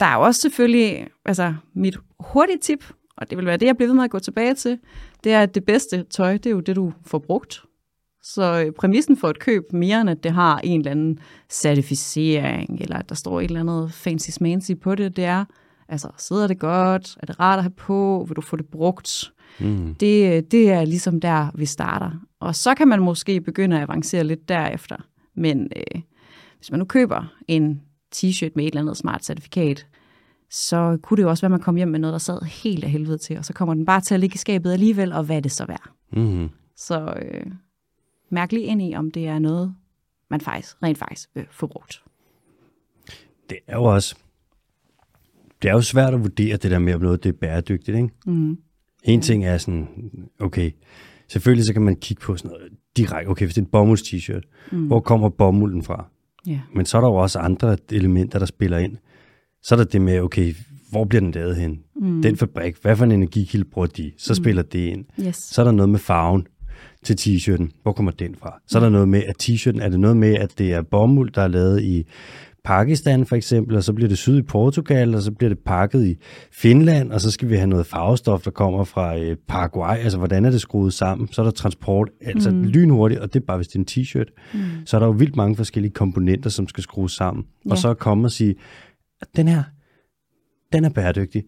der 0.00 0.06
er 0.06 0.16
også 0.16 0.40
selvfølgelig, 0.40 1.06
altså 1.24 1.54
mit 1.74 1.96
hurtige 2.20 2.58
tip, 2.58 2.84
og 3.16 3.30
det 3.30 3.38
vil 3.38 3.46
være 3.46 3.56
det, 3.56 3.66
jeg 3.66 3.76
bliver 3.76 3.88
ved 3.88 3.94
med 3.94 4.04
at 4.04 4.10
gå 4.10 4.18
tilbage 4.18 4.54
til, 4.54 4.78
det 5.24 5.32
er, 5.32 5.40
at 5.40 5.54
det 5.54 5.64
bedste 5.64 6.02
tøj, 6.02 6.32
det 6.32 6.46
er 6.46 6.50
jo 6.50 6.60
det, 6.60 6.76
du 6.76 6.92
får 7.06 7.18
brugt. 7.18 7.62
Så 8.22 8.64
øh, 8.66 8.72
præmissen 8.72 9.16
for 9.16 9.30
et 9.30 9.38
køb, 9.38 9.72
mere 9.72 10.00
end 10.00 10.10
at 10.10 10.24
det 10.24 10.32
har 10.32 10.58
en 10.58 10.80
eller 10.80 10.90
anden 10.90 11.18
certificering, 11.50 12.80
eller 12.80 12.96
at 12.96 13.08
der 13.08 13.14
står 13.14 13.40
et 13.40 13.44
eller 13.44 13.60
andet 13.60 13.92
fancy 13.92 14.30
smancy 14.30 14.72
på 14.82 14.94
det, 14.94 15.16
det 15.16 15.24
er, 15.24 15.44
altså 15.88 16.08
sidder 16.18 16.46
det 16.46 16.58
godt, 16.58 17.16
er 17.20 17.26
det 17.26 17.40
rart 17.40 17.58
at 17.58 17.62
have 17.62 17.70
på, 17.70 18.24
vil 18.28 18.36
du 18.36 18.40
få 18.40 18.56
det 18.56 18.66
brugt? 18.66 19.32
Mm. 19.60 19.94
Det, 19.94 20.52
det 20.52 20.70
er 20.70 20.84
ligesom 20.84 21.20
der, 21.20 21.50
vi 21.54 21.66
starter. 21.66 22.10
Og 22.40 22.54
så 22.54 22.74
kan 22.74 22.88
man 22.88 23.00
måske 23.00 23.40
begynde 23.40 23.76
at 23.76 23.82
avancere 23.82 24.24
lidt 24.24 24.48
derefter. 24.48 24.96
Men 25.36 25.68
øh, 25.76 26.00
hvis 26.56 26.70
man 26.70 26.78
nu 26.78 26.84
køber 26.84 27.32
en 27.48 27.80
t-shirt 28.16 28.50
med 28.54 28.64
et 28.64 28.68
eller 28.68 28.80
andet 28.80 28.96
smart 28.96 29.24
certifikat, 29.24 29.86
så 30.50 30.98
kunne 31.02 31.16
det 31.16 31.22
jo 31.22 31.28
også 31.28 31.40
være, 31.40 31.46
at 31.46 31.50
man 31.58 31.60
kom 31.60 31.76
hjem 31.76 31.88
med 31.88 31.98
noget, 31.98 32.12
der 32.12 32.18
sad 32.18 32.42
helt 32.42 32.84
af 32.84 32.90
helvede 32.90 33.18
til, 33.18 33.38
og 33.38 33.44
så 33.44 33.52
kommer 33.52 33.74
den 33.74 33.86
bare 33.86 34.00
til 34.00 34.14
at 34.14 34.20
ligge 34.20 34.34
i 34.34 34.38
skabet 34.38 34.72
alligevel, 34.72 35.12
og 35.12 35.24
hvad 35.24 35.36
er 35.36 35.40
det 35.40 35.52
så 35.52 35.66
værd? 35.66 35.90
Mm-hmm. 36.12 36.48
Så 36.76 37.14
øh, 37.22 37.46
mærk 38.30 38.52
lige 38.52 38.64
ind 38.64 38.82
i, 38.82 38.94
om 38.94 39.10
det 39.10 39.26
er 39.26 39.38
noget, 39.38 39.74
man 40.30 40.40
faktisk 40.40 40.82
rent 40.82 40.98
faktisk 40.98 41.28
vil 41.34 41.46
få 41.50 41.66
brugt. 41.66 42.02
Det 43.50 43.58
er 43.66 43.76
jo 43.76 43.84
også 43.84 44.16
det 45.64 45.70
er 45.70 45.74
jo 45.74 45.80
svært 45.80 46.14
at 46.14 46.20
vurdere 46.20 46.56
det 46.56 46.70
der 46.70 46.78
med, 46.78 46.94
om 46.94 47.00
noget 47.00 47.24
det 47.24 47.28
er 47.28 47.38
bæredygtigt. 47.40 47.96
Ikke? 47.96 48.08
Mm. 48.26 48.58
En 49.04 49.20
ting 49.20 49.44
er 49.44 49.58
sådan, 49.58 49.88
okay, 50.40 50.70
selvfølgelig 51.28 51.66
så 51.66 51.72
kan 51.72 51.82
man 51.82 51.96
kigge 51.96 52.20
på 52.20 52.36
sådan 52.36 52.50
noget 52.50 52.72
direkte, 52.96 53.28
okay, 53.28 53.44
hvis 53.44 53.54
det 53.54 53.60
er 53.60 53.64
en 53.66 53.70
bomulds 53.70 54.02
t-shirt, 54.02 54.68
mm. 54.72 54.86
hvor 54.86 55.00
kommer 55.00 55.28
bomulden 55.28 55.82
fra? 55.82 56.10
Yeah. 56.48 56.60
Men 56.74 56.86
så 56.86 56.96
er 56.96 57.00
der 57.00 57.08
jo 57.08 57.14
også 57.14 57.38
andre 57.38 57.76
elementer, 57.90 58.38
der 58.38 58.46
spiller 58.46 58.78
ind. 58.78 58.96
Så 59.62 59.74
er 59.74 59.76
der 59.76 59.84
det 59.84 60.02
med, 60.02 60.20
okay, 60.20 60.54
hvor 60.90 61.04
bliver 61.04 61.20
den 61.20 61.30
lavet 61.30 61.56
hen? 61.56 61.80
Mm. 61.96 62.22
Den 62.22 62.36
fabrik, 62.36 62.76
hvad 62.82 62.96
for 62.96 63.04
en 63.04 63.12
energikilde 63.12 63.64
bruger 63.64 63.86
de? 63.86 64.12
Så 64.18 64.32
mm. 64.32 64.44
spiller 64.44 64.62
det 64.62 64.78
ind. 64.78 65.04
Yes. 65.26 65.36
Så 65.36 65.62
er 65.62 65.64
der 65.64 65.72
noget 65.72 65.88
med 65.88 65.98
farven 65.98 66.46
til 67.04 67.14
t-shirten. 67.20 67.80
Hvor 67.82 67.92
kommer 67.92 68.12
den 68.12 68.34
fra? 68.34 68.60
Så 68.66 68.78
er 68.78 68.82
der 68.82 68.88
noget 68.88 69.08
med, 69.08 69.22
at 69.22 69.42
t-shirten, 69.42 69.82
er 69.82 69.88
det 69.88 70.00
noget 70.00 70.16
med, 70.16 70.34
at 70.34 70.58
det 70.58 70.72
er 70.72 70.82
bomuld, 70.82 71.30
der 71.30 71.42
er 71.42 71.48
lavet 71.48 71.82
i 71.82 72.06
Pakistan 72.64 73.26
for 73.26 73.36
eksempel, 73.36 73.76
og 73.76 73.84
så 73.84 73.92
bliver 73.92 74.08
det 74.08 74.18
syd 74.18 74.38
i 74.38 74.42
Portugal, 74.42 75.14
og 75.14 75.22
så 75.22 75.32
bliver 75.32 75.48
det 75.48 75.58
pakket 75.58 76.06
i 76.06 76.16
Finland, 76.52 77.12
og 77.12 77.20
så 77.20 77.30
skal 77.30 77.48
vi 77.48 77.56
have 77.56 77.66
noget 77.66 77.86
farvestof, 77.86 78.42
der 78.42 78.50
kommer 78.50 78.84
fra 78.84 79.18
øh, 79.18 79.36
Paraguay. 79.48 79.96
Altså, 79.96 80.18
hvordan 80.18 80.44
er 80.44 80.50
det 80.50 80.60
skruet 80.60 80.92
sammen? 80.92 81.28
Så 81.32 81.42
er 81.42 81.44
der 81.44 81.50
transport, 81.50 82.10
altså 82.20 82.50
mm. 82.50 82.62
lynhurtigt, 82.62 83.20
og 83.20 83.34
det 83.34 83.40
er 83.40 83.44
bare, 83.46 83.56
hvis 83.56 83.68
det 83.68 83.74
er 83.74 83.78
en 83.78 83.86
t-shirt. 83.90 84.52
Mm. 84.54 84.86
Så 84.86 84.96
er 84.96 84.98
der 84.98 85.06
jo 85.06 85.12
vildt 85.12 85.36
mange 85.36 85.56
forskellige 85.56 85.92
komponenter, 85.92 86.50
som 86.50 86.68
skal 86.68 86.82
skrues 86.82 87.12
sammen. 87.12 87.44
Ja. 87.66 87.70
Og 87.70 87.78
så 87.78 87.94
komme 87.94 88.26
og 88.26 88.32
sige, 88.32 88.54
at 89.20 89.28
den 89.36 89.48
her, 89.48 89.62
den 90.72 90.84
er 90.84 90.88
bæredygtig. 90.90 91.44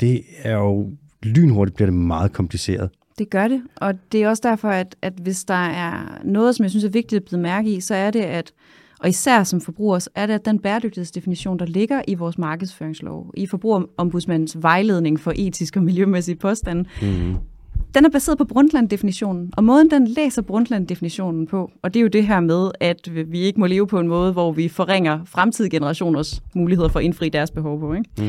Det 0.00 0.22
er 0.42 0.56
jo 0.56 0.90
lynhurtigt, 1.22 1.76
bliver 1.76 1.90
det 1.90 1.98
meget 1.98 2.32
kompliceret. 2.32 2.90
Det 3.18 3.30
gør 3.30 3.48
det, 3.48 3.62
og 3.76 3.94
det 4.12 4.22
er 4.22 4.28
også 4.28 4.42
derfor, 4.44 4.68
at, 4.68 4.96
at 5.02 5.12
hvis 5.22 5.44
der 5.44 5.54
er 5.54 6.20
noget, 6.24 6.56
som 6.56 6.62
jeg 6.62 6.70
synes 6.70 6.84
er 6.84 6.88
vigtigt 6.88 7.20
at 7.20 7.24
blive 7.24 7.40
mærke 7.40 7.76
i, 7.76 7.80
så 7.80 7.94
er 7.94 8.10
det, 8.10 8.20
at 8.20 8.52
og 9.02 9.08
især 9.08 9.44
som 9.44 9.60
forbruger, 9.60 10.08
er 10.14 10.26
det 10.26 10.34
at 10.34 10.44
den 10.44 10.58
bæredygtighedsdefinition, 10.58 11.58
der 11.58 11.66
ligger 11.66 12.02
i 12.08 12.14
vores 12.14 12.38
markedsføringslov, 12.38 13.30
i 13.36 13.46
forbrugerombudsmandens 13.46 14.56
vejledning 14.60 15.20
for 15.20 15.32
etisk 15.36 15.76
og 15.76 15.82
miljømæssige 15.82 16.36
påstande, 16.36 16.84
mm. 17.02 17.36
den 17.94 18.04
er 18.04 18.10
baseret 18.10 18.38
på 18.38 18.44
Brundtland-definitionen, 18.44 19.52
og 19.56 19.64
måden 19.64 19.90
den 19.90 20.08
læser 20.08 20.42
Brundtland-definitionen 20.42 21.46
på, 21.46 21.70
og 21.82 21.94
det 21.94 22.00
er 22.00 22.02
jo 22.02 22.08
det 22.08 22.26
her 22.26 22.40
med, 22.40 22.70
at 22.80 23.08
vi 23.26 23.40
ikke 23.40 23.60
må 23.60 23.66
leve 23.66 23.86
på 23.86 24.00
en 24.00 24.08
måde, 24.08 24.32
hvor 24.32 24.52
vi 24.52 24.68
forringer 24.68 25.24
fremtidige 25.24 25.70
generationers 25.70 26.42
muligheder 26.54 26.88
for 26.88 26.98
at 26.98 27.04
indfri 27.04 27.28
deres 27.28 27.50
behov 27.50 27.80
på. 27.80 27.94
Ikke? 27.94 28.10
Mm. 28.18 28.24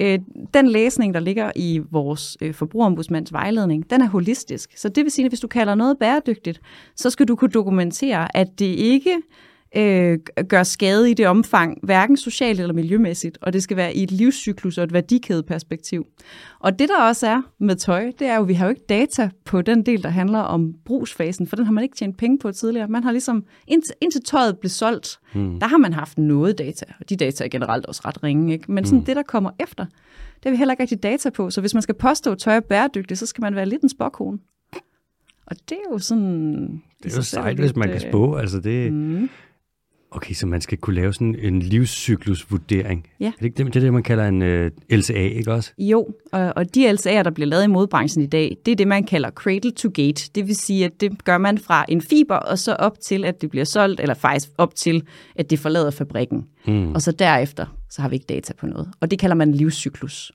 Øh, 0.00 0.18
den 0.54 0.68
læsning, 0.68 1.14
der 1.14 1.20
ligger 1.20 1.52
i 1.56 1.80
vores 1.90 2.36
øh, 2.40 2.54
forbrugerombudsmands 2.54 3.32
vejledning, 3.32 3.90
den 3.90 4.00
er 4.00 4.08
holistisk. 4.08 4.78
Så 4.78 4.88
det 4.88 5.04
vil 5.04 5.10
sige, 5.10 5.24
at 5.24 5.30
hvis 5.30 5.40
du 5.40 5.48
kalder 5.48 5.74
noget 5.74 5.98
bæredygtigt, 5.98 6.60
så 6.96 7.10
skal 7.10 7.28
du 7.28 7.36
kunne 7.36 7.50
dokumentere, 7.50 8.36
at 8.36 8.58
det 8.58 8.64
ikke 8.66 9.16
øh, 9.76 10.18
gør 10.48 10.62
skade 10.62 11.10
i 11.10 11.14
det 11.14 11.26
omfang, 11.26 11.78
hverken 11.82 12.16
socialt 12.16 12.60
eller 12.60 12.74
miljømæssigt, 12.74 13.38
og 13.42 13.52
det 13.52 13.62
skal 13.62 13.76
være 13.76 13.94
i 13.94 14.02
et 14.02 14.10
livscyklus 14.10 14.78
og 14.78 14.84
et 14.84 14.92
værdikædeperspektiv. 14.92 16.06
Og 16.60 16.78
det 16.78 16.88
der 16.88 17.02
også 17.02 17.26
er 17.26 17.42
med 17.58 17.76
tøj, 17.76 18.12
det 18.18 18.26
er 18.26 18.36
jo, 18.36 18.42
at 18.42 18.48
vi 18.48 18.54
har 18.54 18.66
jo 18.66 18.70
ikke 18.70 18.84
data 18.88 19.30
på 19.44 19.62
den 19.62 19.82
del, 19.82 20.02
der 20.02 20.08
handler 20.08 20.38
om 20.38 20.74
brugsfasen, 20.84 21.46
for 21.46 21.56
den 21.56 21.64
har 21.64 21.72
man 21.72 21.84
ikke 21.84 21.96
tjent 21.96 22.16
penge 22.16 22.38
på 22.38 22.52
tidligere. 22.52 22.88
Man 22.88 23.04
har 23.04 23.12
ligesom, 23.12 23.44
indtil, 23.66 23.94
indtil 24.00 24.22
tøjet 24.22 24.58
blev 24.58 24.70
solgt, 24.70 25.18
mm. 25.34 25.60
der 25.60 25.66
har 25.66 25.78
man 25.78 25.92
haft 25.92 26.18
noget 26.18 26.58
data, 26.58 26.84
og 27.00 27.10
de 27.10 27.16
data 27.16 27.44
er 27.44 27.48
generelt 27.48 27.86
også 27.86 28.02
ret 28.04 28.22
ringe, 28.22 28.52
ikke? 28.52 28.72
men 28.72 28.84
sådan 28.84 28.98
mm. 28.98 29.04
det, 29.04 29.16
der 29.16 29.22
kommer 29.22 29.50
efter, 29.60 29.84
det 30.34 30.44
har 30.44 30.50
vi 30.50 30.56
heller 30.56 30.72
ikke 30.72 30.82
rigtig 30.82 31.02
data 31.02 31.30
på, 31.30 31.50
så 31.50 31.60
hvis 31.60 31.74
man 31.74 31.82
skal 31.82 31.94
påstå, 31.94 32.32
at 32.32 32.38
tøj 32.38 32.56
er 32.56 32.60
bæredygtigt, 32.60 33.18
så 33.18 33.26
skal 33.26 33.42
man 33.42 33.54
være 33.54 33.66
lidt 33.66 33.82
en 33.82 33.88
spåkone. 33.88 34.38
Og 35.46 35.56
det 35.68 35.76
er 35.86 35.92
jo 35.92 35.98
sådan... 35.98 36.82
Det 37.02 37.12
er 37.12 37.16
jo 37.16 37.22
sejt, 37.22 37.58
hvis 37.58 37.76
man 37.76 37.88
kan 37.88 37.94
øh, 38.04 38.10
spå. 38.10 38.34
Altså 38.34 38.60
det, 38.60 38.92
mm. 38.92 39.28
Okay, 40.10 40.34
så 40.34 40.46
man 40.46 40.60
skal 40.60 40.78
kunne 40.78 40.96
lave 40.96 41.12
sådan 41.12 41.36
en 41.38 41.60
livscyklusvurdering. 41.60 43.06
Ja. 43.20 43.26
Er 43.26 43.30
det 43.30 43.44
ikke 43.44 43.64
det, 43.64 43.66
det, 43.66 43.76
er 43.76 43.80
det 43.80 43.92
man 43.92 44.02
kalder 44.02 44.28
en 44.28 44.42
øh, 44.42 44.70
LCA, 44.90 45.28
ikke 45.28 45.52
også? 45.52 45.72
Jo, 45.78 46.08
og, 46.32 46.52
og 46.56 46.74
de 46.74 46.90
LCA'er, 46.90 47.22
der 47.22 47.30
bliver 47.30 47.46
lavet 47.46 47.64
i 47.64 47.66
modbranchen 47.66 48.24
i 48.24 48.26
dag, 48.26 48.56
det 48.66 48.72
er 48.72 48.76
det, 48.76 48.88
man 48.88 49.04
kalder 49.04 49.30
cradle 49.30 49.70
to 49.70 49.90
gate. 49.94 50.30
Det 50.34 50.46
vil 50.46 50.56
sige, 50.56 50.84
at 50.84 51.00
det 51.00 51.24
gør 51.24 51.38
man 51.38 51.58
fra 51.58 51.84
en 51.88 52.02
fiber, 52.02 52.36
og 52.36 52.58
så 52.58 52.74
op 52.74 53.00
til, 53.00 53.24
at 53.24 53.42
det 53.42 53.50
bliver 53.50 53.64
solgt, 53.64 54.00
eller 54.00 54.14
faktisk 54.14 54.48
op 54.58 54.74
til, 54.74 55.02
at 55.36 55.50
det 55.50 55.58
forlader 55.58 55.90
fabrikken. 55.90 56.46
Mm. 56.66 56.92
Og 56.94 57.02
så 57.02 57.12
derefter, 57.12 57.66
så 57.90 58.02
har 58.02 58.08
vi 58.08 58.16
ikke 58.16 58.26
data 58.26 58.52
på 58.52 58.66
noget. 58.66 58.88
Og 59.00 59.10
det 59.10 59.18
kalder 59.18 59.36
man 59.36 59.52
livscyklus. 59.52 60.32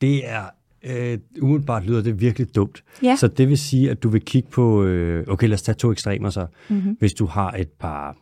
Det 0.00 0.28
er 0.28 0.44
øh, 0.86 1.18
umiddelbart 1.42 1.86
lyder 1.86 2.02
det 2.02 2.20
virkelig 2.20 2.54
dumt. 2.54 2.84
Ja. 3.02 3.16
Så 3.16 3.28
det 3.28 3.48
vil 3.48 3.58
sige, 3.58 3.90
at 3.90 4.02
du 4.02 4.08
vil 4.08 4.20
kigge 4.20 4.50
på, 4.50 4.84
øh, 4.84 5.24
okay 5.28 5.48
lad 5.48 5.54
os 5.54 5.62
tage 5.62 5.76
to 5.76 5.92
ekstremer 5.92 6.30
så. 6.30 6.46
Mm-hmm. 6.68 6.96
Hvis 6.98 7.14
du 7.14 7.26
har 7.26 7.52
et 7.52 7.68
par 7.68 8.16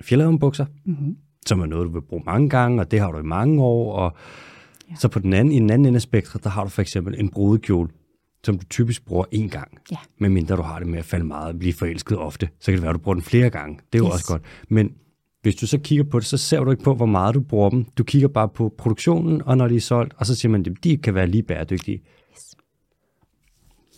fjellavnbukser, 0.00 0.66
mm-hmm. 0.84 1.16
som 1.46 1.60
er 1.60 1.66
noget, 1.66 1.86
du 1.86 1.92
vil 1.92 2.02
bruge 2.08 2.22
mange 2.26 2.48
gange, 2.48 2.80
og 2.80 2.90
det 2.90 3.00
har 3.00 3.12
du 3.12 3.18
i 3.18 3.22
mange 3.22 3.62
år, 3.62 3.92
og 3.92 4.16
ja. 4.90 4.94
så 4.96 5.08
på 5.08 5.18
den 5.18 5.32
anden, 5.32 5.54
i 5.54 5.58
den 5.58 5.70
anden 5.70 5.86
ende 5.86 5.96
af 5.96 6.02
spektret, 6.02 6.44
der 6.44 6.50
har 6.50 6.64
du 6.64 6.70
for 6.70 6.82
eksempel 6.82 7.14
en 7.18 7.28
brudekjole, 7.28 7.88
som 8.44 8.58
du 8.58 8.64
typisk 8.64 9.06
bruger 9.06 9.24
én 9.34 9.48
gang. 9.48 9.78
Ja. 9.90 9.96
Medmindre 10.18 10.56
du 10.56 10.62
har 10.62 10.78
det 10.78 10.88
med 10.88 10.98
at 10.98 11.04
falde 11.04 11.24
meget, 11.24 11.58
blive 11.58 11.72
forelsket 11.72 12.18
ofte, 12.18 12.48
så 12.60 12.64
kan 12.66 12.74
det 12.74 12.82
være, 12.82 12.90
at 12.90 12.94
du 12.94 13.00
bruger 13.00 13.14
den 13.14 13.22
flere 13.22 13.50
gange. 13.50 13.78
Det 13.92 13.98
er 13.98 14.02
jo 14.02 14.06
yes. 14.06 14.14
også 14.14 14.26
godt. 14.32 14.42
Men 14.68 14.90
hvis 15.42 15.56
du 15.56 15.66
så 15.66 15.78
kigger 15.78 16.04
på 16.04 16.18
det, 16.18 16.26
så 16.26 16.36
ser 16.36 16.60
du 16.60 16.70
ikke 16.70 16.82
på, 16.82 16.94
hvor 16.94 17.06
meget 17.06 17.34
du 17.34 17.40
bruger 17.40 17.70
dem. 17.70 17.84
Du 17.84 18.04
kigger 18.04 18.28
bare 18.28 18.48
på 18.48 18.74
produktionen, 18.78 19.42
og 19.42 19.56
når 19.56 19.68
de 19.68 19.76
er 19.76 19.80
solgt, 19.80 20.14
og 20.16 20.26
så 20.26 20.34
siger 20.34 20.50
man, 20.50 20.60
at 20.60 20.84
de 20.84 20.96
kan 20.96 21.14
være 21.14 21.26
lige 21.26 21.42
bæredygtige. 21.42 22.02
Yes. 22.32 22.56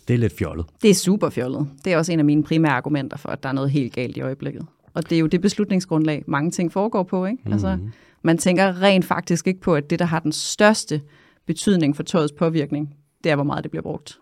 Det 0.07 0.13
er 0.13 0.17
lidt 0.17 0.37
fjollet. 0.37 0.65
Det 0.81 0.89
er 0.89 0.93
super 0.93 1.29
fjollet. 1.29 1.67
Det 1.85 1.93
er 1.93 1.97
også 1.97 2.11
en 2.11 2.19
af 2.19 2.25
mine 2.25 2.43
primære 2.43 2.71
argumenter 2.71 3.17
for, 3.17 3.29
at 3.29 3.43
der 3.43 3.49
er 3.49 3.53
noget 3.53 3.71
helt 3.71 3.93
galt 3.93 4.17
i 4.17 4.21
øjeblikket. 4.21 4.65
Og 4.93 5.09
det 5.09 5.15
er 5.15 5.19
jo 5.19 5.27
det 5.27 5.41
beslutningsgrundlag, 5.41 6.23
mange 6.27 6.51
ting 6.51 6.71
foregår 6.71 7.03
på. 7.03 7.25
Ikke? 7.25 7.43
Mm. 7.45 7.51
Altså, 7.51 7.77
man 8.21 8.37
tænker 8.37 8.81
rent 8.81 9.05
faktisk 9.05 9.47
ikke 9.47 9.59
på, 9.59 9.75
at 9.75 9.89
det, 9.89 9.99
der 9.99 10.05
har 10.05 10.19
den 10.19 10.31
største 10.31 11.01
betydning 11.47 11.95
for 11.95 12.03
tøjets 12.03 12.33
påvirkning, 12.33 12.95
det 13.23 13.31
er, 13.31 13.35
hvor 13.35 13.43
meget 13.43 13.63
det 13.63 13.71
bliver 13.71 13.83
brugt. 13.83 14.19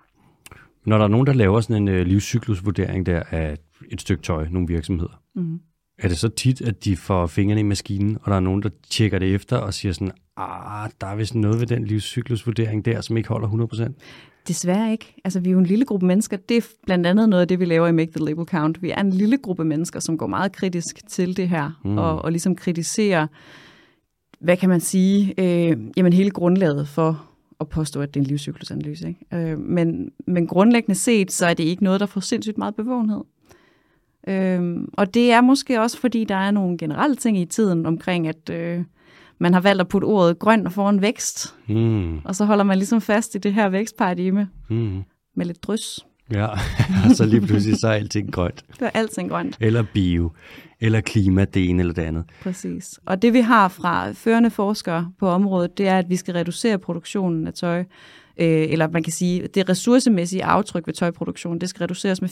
Når 0.86 0.98
der 0.98 1.04
er 1.04 1.10
nogen, 1.10 1.28
der 1.28 1.34
laver 1.34 1.62
sådan 1.62 1.88
en 1.88 2.00
uh, 2.00 2.08
livscyklusvurdering 2.08 3.06
der 3.06 3.24
af 3.32 3.58
et 3.92 4.02
stykke 4.02 4.24
tøj, 4.24 4.48
nogle 4.52 4.68
virksomheder, 4.68 5.22
mm 5.36 5.60
er 6.00 6.08
det 6.08 6.18
så 6.18 6.30
tit, 6.30 6.62
at 6.62 6.86
de 6.86 6.98
får 6.98 7.28
fingrene 7.28 7.60
i 7.60 7.64
maskinen, 7.64 8.18
og 8.22 8.30
der 8.30 8.36
er 8.36 8.40
nogen, 8.40 8.64
der 8.64 8.70
tjekker 8.90 9.20
det 9.20 9.36
efter 9.36 9.58
og 9.58 9.74
siger 9.74 9.94
sådan, 9.94 10.12
ah, 10.38 10.90
der 11.02 11.08
er 11.08 11.16
vist 11.16 11.36
noget 11.36 11.60
ved 11.60 11.68
den 11.68 11.86
livscyklusvurdering 11.86 12.86
der, 12.86 13.02
som 13.02 13.18
ikke 13.18 13.30
holder 13.30 13.48
100%? 13.48 13.94
Desværre 14.48 14.92
ikke. 14.92 15.16
Altså, 15.24 15.40
vi 15.40 15.50
er 15.50 15.54
jo 15.54 15.60
en 15.60 15.66
lille 15.66 15.86
gruppe 15.86 16.06
mennesker. 16.06 16.38
Det 16.38 16.58
er 16.58 16.62
blandt 16.86 17.08
andet 17.08 17.30
noget 17.30 17.42
af 17.42 17.48
det, 17.48 17.60
vi 17.60 17.66
laver 17.66 17.88
i 17.88 17.92
Make 17.92 18.12
the 18.12 18.26
Label 18.26 18.46
Count. 18.46 18.82
Vi 18.82 18.90
er 18.90 19.02
en 19.02 19.14
lille 19.14 19.38
gruppe 19.38 19.66
mennesker, 19.66 20.00
som 20.00 20.18
går 20.18 20.28
meget 20.28 20.52
kritisk 20.52 21.08
til 21.08 21.38
det 21.38 21.50
her, 21.50 21.80
mm. 21.86 21.98
og, 21.98 22.22
og 22.22 22.32
ligesom 22.32 22.56
kritiserer, 22.56 23.28
hvad 24.40 24.58
kan 24.58 24.70
man 24.70 24.80
sige, 24.80 25.34
øh, 25.38 25.78
jamen 25.98 26.14
hele 26.14 26.32
grundlaget 26.32 26.88
for 26.88 27.28
at 27.60 27.70
påstå, 27.70 28.02
at 28.02 28.14
det 28.14 28.20
er 28.20 28.24
en 28.24 28.28
livscyklusanalyse. 28.28 29.08
Ikke? 29.08 29.52
Øh, 29.52 29.60
men, 29.60 30.12
men 30.28 30.48
grundlæggende 30.48 30.96
set, 30.96 31.32
så 31.32 31.46
er 31.46 31.54
det 31.54 31.64
ikke 31.64 31.84
noget, 31.84 32.00
der 32.00 32.06
får 32.06 32.22
sindssygt 32.22 32.58
meget 32.58 32.76
bevågenhed. 32.76 33.22
Øhm, 34.28 34.90
og 34.94 35.14
det 35.14 35.32
er 35.32 35.42
måske 35.42 35.82
også, 35.82 36.00
fordi 36.00 36.24
der 36.24 36.36
er 36.36 36.52
nogle 36.52 36.78
generelle 36.78 37.16
ting 37.16 37.38
i 37.38 37.46
tiden 37.46 37.86
omkring, 37.86 38.28
at 38.28 38.50
øh, 38.50 38.84
man 39.40 39.54
har 39.54 39.62
valgt 39.62 39.82
at 39.82 39.88
putte 39.88 40.06
ordet 40.06 40.40
grøn 40.40 40.72
foran 40.72 41.02
vækst. 41.02 41.56
Mm. 41.68 42.18
Og 42.18 42.36
så 42.36 42.46
holder 42.46 42.64
man 42.64 42.78
ligesom 42.78 43.02
fast 43.02 43.36
i 43.36 43.38
det 43.38 43.54
her 43.54 43.70
vækstparadigme 43.70 44.50
mm. 44.70 45.04
med 45.36 45.46
lidt 45.46 45.64
drys. 45.64 46.06
Ja, 46.32 46.48
så 47.18 47.26
lige 47.26 47.42
pludselig 47.42 47.80
så 47.80 47.88
er 47.88 47.92
alting 47.92 48.34
grønt. 48.34 48.66
Det 48.80 48.82
er 48.82 48.90
alting 48.94 49.30
grønt. 49.30 49.58
Eller 49.60 49.84
bio, 49.94 50.32
eller 50.80 51.02
klima, 51.02 51.46
det 51.46 51.70
ene 51.70 51.80
eller 51.80 51.94
det 51.94 52.02
andet. 52.02 52.24
Præcis. 52.42 53.00
Og 53.06 53.22
det 53.22 53.34
vi 53.34 53.40
har 53.40 53.68
fra 53.68 54.12
førende 54.12 54.50
forskere 54.50 55.12
på 55.20 55.28
området, 55.28 55.78
det 55.78 55.88
er, 55.88 55.98
at 55.98 56.10
vi 56.10 56.16
skal 56.16 56.34
reducere 56.34 56.80
produktionen 56.80 57.48
af 57.48 57.54
tøj 57.54 57.84
øh, 58.40 58.72
eller 58.72 58.88
man 58.88 59.04
kan 59.04 59.14
sige, 59.14 59.48
det 59.48 59.70
ressourcemæssige 59.70 60.44
aftryk 60.44 60.88
ved 60.88 60.94
tøjproduktion, 60.94 61.60
det 61.60 61.70
skal 61.70 61.80
reduceres 61.80 62.22
med 62.22 62.30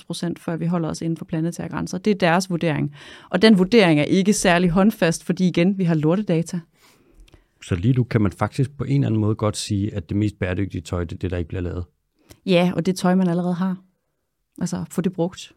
75-95 0.00 0.06
procent, 0.06 0.38
før 0.38 0.56
vi 0.56 0.66
holder 0.66 0.88
os 0.88 1.02
inden 1.02 1.16
for 1.16 1.24
planetære 1.24 1.68
grænser. 1.68 1.98
Det 1.98 2.10
er 2.10 2.14
deres 2.14 2.50
vurdering. 2.50 2.94
Og 3.30 3.42
den 3.42 3.58
vurdering 3.58 4.00
er 4.00 4.04
ikke 4.04 4.32
særlig 4.32 4.70
håndfast, 4.70 5.24
fordi 5.24 5.48
igen, 5.48 5.78
vi 5.78 5.84
har 5.84 5.94
lortedata. 5.94 6.60
Så 7.62 7.74
lige 7.74 7.94
nu 7.94 8.04
kan 8.04 8.20
man 8.20 8.32
faktisk 8.32 8.76
på 8.76 8.84
en 8.84 8.92
eller 8.92 9.06
anden 9.06 9.20
måde 9.20 9.34
godt 9.34 9.56
sige, 9.56 9.94
at 9.94 10.08
det 10.08 10.16
mest 10.16 10.38
bæredygtige 10.38 10.80
tøj, 10.80 11.04
det 11.04 11.12
er 11.12 11.18
det, 11.18 11.30
der 11.30 11.36
ikke 11.36 11.48
bliver 11.48 11.62
lavet. 11.62 11.84
Ja, 12.46 12.72
og 12.76 12.86
det 12.86 12.96
tøj, 12.96 13.14
man 13.14 13.28
allerede 13.28 13.54
har. 13.54 13.76
Altså, 14.60 14.84
få 14.90 15.00
det 15.00 15.12
brugt. 15.12 15.52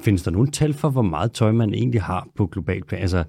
Findes 0.00 0.22
der 0.22 0.30
nogen 0.30 0.50
tal 0.50 0.74
for, 0.74 0.90
hvor 0.90 1.02
meget 1.02 1.32
tøj 1.32 1.52
man 1.52 1.74
egentlig 1.74 2.02
har 2.02 2.28
på 2.34 2.46
global 2.46 2.84
plan? 2.84 3.00
Altså, 3.00 3.24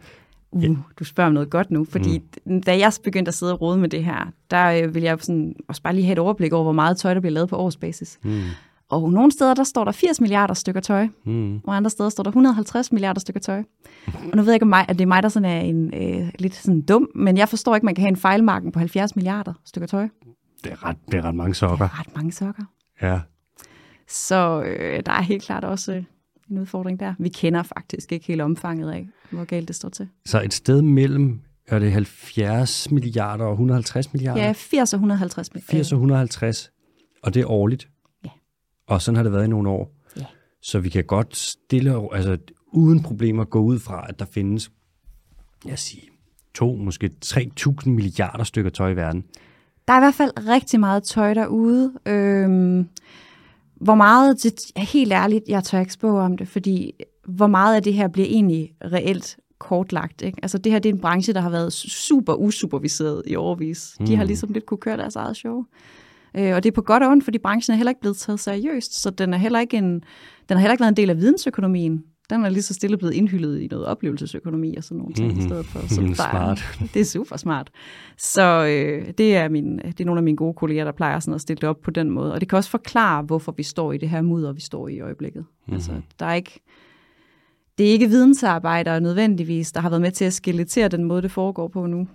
Uh, 0.56 0.64
ja. 0.64 0.70
du 1.00 1.04
spørger 1.04 1.28
om 1.28 1.34
noget 1.34 1.50
godt 1.50 1.72
nu, 1.72 1.86
fordi 1.86 2.22
mm. 2.46 2.64
da 2.64 2.78
jeg 2.78 2.92
begyndte 3.04 3.30
at 3.30 3.36
sidde 3.36 3.54
og 3.54 3.62
rode 3.62 3.78
med 3.78 3.90
det 3.90 4.04
her, 4.04 4.32
der 4.52 4.66
øh, 4.66 4.96
vil 4.96 5.04
jeg 5.04 5.18
sådan, 5.22 5.56
også 5.68 5.82
bare 5.82 5.96
lige 5.96 6.06
have 6.06 6.14
et 6.14 6.20
overblik 6.20 6.54
over, 6.54 6.64
hvor 6.64 6.72
meget 6.72 6.98
tøj, 6.98 7.14
der 7.14 7.22
bliver 7.22 7.34
lavet 7.34 7.50
på 7.50 7.56
årsbasis. 7.56 8.20
Mm. 8.24 8.42
Og 8.90 9.12
nogle 9.12 9.32
steder, 9.32 9.54
der 9.54 9.64
står 9.64 9.84
der 9.84 9.92
80 9.92 10.22
milliarder 10.22 10.54
stykker 10.54 10.82
tøj, 10.82 11.08
mm. 11.26 11.58
og 11.58 11.76
andre 11.76 11.90
steder 11.90 12.10
står 12.10 12.24
der 12.24 12.30
150 12.30 12.92
milliarder 12.92 13.20
stykker 13.20 13.40
tøj. 13.40 13.64
Og 14.08 14.36
nu 14.36 14.42
ved 14.42 14.46
jeg 14.46 14.54
ikke, 14.54 14.64
om 14.64 14.70
mig, 14.70 14.86
at 14.88 14.96
det 14.98 15.02
er 15.02 15.08
mig, 15.08 15.24
der 15.24 15.30
sådan 15.30 15.50
er 15.50 15.60
en, 15.60 15.94
øh, 15.94 16.30
lidt 16.40 16.56
sådan 16.56 16.82
dum, 16.82 17.10
men 17.16 17.38
jeg 17.38 17.50
forstår 17.50 17.76
ikke, 17.76 17.86
man 17.86 17.96
kan 17.96 18.02
have 18.02 18.10
en 18.10 18.18
fejlmarken 18.18 18.72
på 18.72 18.80
70 18.80 19.16
milliarder 19.16 19.54
stykker 19.66 19.88
tøj. 19.88 20.08
Det 20.64 20.72
er 20.72 20.86
ret, 20.86 20.98
det 21.12 21.18
er 21.18 21.22
ret 21.22 21.36
mange 21.36 21.56
sokker. 21.56 21.88
Det 21.88 21.94
er 21.94 22.00
ret 22.00 22.16
mange 22.16 22.32
sokker. 22.32 22.64
Ja. 23.02 23.20
Så 24.08 24.64
øh, 24.64 25.04
der 25.06 25.12
er 25.12 25.22
helt 25.22 25.44
klart 25.44 25.64
også 25.64 25.94
øh, 25.94 26.04
en 26.52 26.58
udfordring 26.58 27.00
der. 27.00 27.14
Vi 27.20 27.30
kender 27.30 27.64
faktisk 27.64 28.12
ikke 28.12 28.28
hele 28.28 28.44
omfanget 28.44 28.92
af, 28.92 29.08
hvor 29.32 29.44
galt 29.44 29.68
det 29.68 29.76
står 29.76 29.90
til. 29.90 30.08
Så 30.26 30.42
et 30.42 30.54
sted 30.54 30.82
mellem, 30.82 31.42
er 31.68 31.80
det 31.80 31.92
70 31.92 32.92
milliarder 32.92 33.46
og 33.46 33.52
150 33.52 34.14
milliarder? 34.14 34.44
Ja, 34.44 34.52
80 34.52 34.94
og 34.94 34.98
150 34.98 35.54
milliarder. 35.54 35.72
80 35.72 35.92
og 35.92 35.96
150, 35.96 36.72
og 37.24 37.34
det 37.34 37.42
er 37.42 37.52
årligt? 37.52 37.90
Ja. 38.26 38.30
Og 38.88 39.02
sådan 39.02 39.16
har 39.16 39.24
det 39.24 39.32
været 39.32 39.46
i 39.46 39.48
nogle 39.48 39.70
år? 39.70 39.96
Ja. 40.18 40.26
Så 40.62 40.80
vi 40.80 40.90
kan 40.90 41.04
godt 41.04 41.36
stille, 41.38 42.16
altså 42.16 42.38
uden 42.68 43.04
problemer 43.04 43.44
gå 43.44 43.60
ud 43.60 43.80
fra, 43.80 44.06
at 44.10 44.20
der 44.20 44.26
findes, 44.26 44.72
jeg 45.66 45.80
siger, 45.80 46.04
to, 46.54 46.76
måske 46.76 47.10
3.000 47.26 47.90
milliarder 47.90 48.44
stykker 48.44 48.72
tøj 48.72 48.92
i 48.92 48.96
verden. 48.96 49.26
Der 49.88 49.94
er 49.94 49.98
i 49.98 50.02
hvert 50.02 50.14
fald 50.14 50.32
rigtig 50.50 50.80
meget 50.80 51.04
tøj 51.04 51.34
derude. 51.34 51.94
Øhm, 52.06 52.90
hvor 53.86 53.96
meget, 53.96 54.44
det 54.44 54.72
helt 54.78 55.14
ærligt, 55.14 55.44
jeg 55.48 55.64
tør 55.64 55.80
ikke 55.80 55.94
spå 55.94 56.20
om 56.20 56.38
det, 56.38 56.48
fordi 56.48 56.94
hvor 57.28 57.48
meget 57.48 57.76
af 57.76 57.84
det 57.84 57.94
her 57.94 58.08
bliver 58.08 58.28
egentlig 58.28 58.74
reelt 58.84 59.38
kortlagt. 59.60 60.22
Ikke? 60.22 60.40
Altså 60.42 60.58
det 60.58 60.72
her 60.72 60.80
det 60.80 60.90
er 60.90 60.94
en 60.94 61.02
branche, 61.02 61.34
der 61.34 61.42
har 61.42 61.50
været 61.50 61.74
super 61.74 62.34
usuperviseret 62.34 63.24
i 63.28 63.36
overvis. 63.36 63.96
Mm. 64.00 64.06
De 64.06 64.16
har 64.16 64.24
mm. 64.24 64.28
ligesom 64.28 64.52
lidt 64.52 64.66
kunne 64.66 64.78
køre 64.78 64.98
deres 64.98 65.16
eget 65.16 65.38
show. 65.38 65.64
Øh, 66.38 66.56
og 66.56 66.64
det 66.64 66.70
er 66.70 66.76
på 66.76 66.82
godt 66.82 67.04
og 67.04 67.10
ondt, 67.10 67.24
fordi 67.24 67.38
branchen 67.38 67.74
er 67.74 67.78
heller 67.78 67.92
ikke 67.92 68.02
blevet 68.02 68.18
taget 68.18 68.40
seriøst, 68.40 69.02
så 69.02 69.10
den, 69.10 69.34
er 69.34 69.38
heller 69.38 69.60
ikke 69.60 69.78
en, 69.78 69.92
den 70.50 70.58
har 70.58 70.60
heller 70.60 70.72
ikke 70.72 70.82
været 70.82 70.92
en 70.92 70.98
del 70.98 71.10
af 71.10 71.18
vidensøkonomien 71.18 72.04
den 72.30 72.46
er 72.46 72.50
lige 72.50 72.64
så 72.64 72.74
stille 72.74 72.98
blevet 72.98 73.14
indhyldet 73.14 73.62
i 73.62 73.68
noget 73.68 73.86
oplevelsesøkonomi 73.86 74.76
og 74.76 74.84
sådan 74.84 74.98
nogle 74.98 75.14
ting 75.14 75.28
mm-hmm. 75.28 75.46
i 75.46 75.48
stedet 75.48 75.66
for. 75.66 75.80
Så 75.88 76.02
der 76.02 76.14
smart. 76.14 76.60
Er, 76.82 76.88
det 76.94 77.00
er 77.00 77.06
super 77.06 77.38
smart. 77.38 77.72
Så 78.18 78.66
øh, 78.66 79.14
det, 79.18 79.36
er 79.36 79.50
min, 79.50 79.78
det 79.78 80.02
er 80.02 80.06
nogle 80.06 80.20
af 80.20 80.24
mine 80.24 80.38
gode 80.38 80.54
kolleger, 80.54 80.84
der 80.84 80.92
plejer 80.92 81.20
sådan 81.20 81.36
at 81.36 81.42
stille 81.42 81.62
det 81.62 81.70
op 81.70 81.82
på 81.82 81.92
den 81.92 82.10
måde. 82.10 82.34
Og 82.34 82.42
det 82.42 82.50
kan 82.50 82.58
også 82.58 82.70
forklare, 82.70 83.24
hvorfor 83.24 83.52
vi 83.52 83.64
står 83.64 83.92
i 83.94 83.98
det 83.98 84.10
her 84.10 84.22
mudder, 84.22 84.54
vi 84.54 84.62
står 84.62 84.88
i 84.88 84.96
i 84.96 85.00
øjeblikket. 85.00 85.42
Mm-hmm. 85.42 85.74
Altså, 85.74 85.92
der 86.20 86.26
er 86.26 86.34
ikke, 86.34 86.60
det 87.78 87.88
er 87.88 87.92
ikke 87.92 88.08
vidensarbejdere 88.08 89.02
nødvendigvis, 89.02 89.72
der 89.72 89.82
har 89.82 89.90
været 89.90 90.02
med 90.02 90.12
til 90.12 90.26
at 90.26 90.34
skeletere 90.34 90.88
den 90.88 91.04
måde, 91.04 91.22
det 91.22 91.32
foregår 91.32 91.68
på 91.68 91.86
nu. 91.86 92.08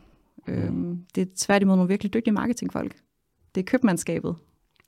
Mm. 0.49 0.53
Øhm, 0.55 0.99
det 1.15 1.21
er 1.21 1.27
tværtimod 1.39 1.77
nogle 1.77 1.89
virkelig 1.89 2.15
dygtige 2.15 2.35
marketingfolk. 2.35 2.97
Det 3.55 3.61
er 3.61 3.65
købmandskabet. 3.65 4.37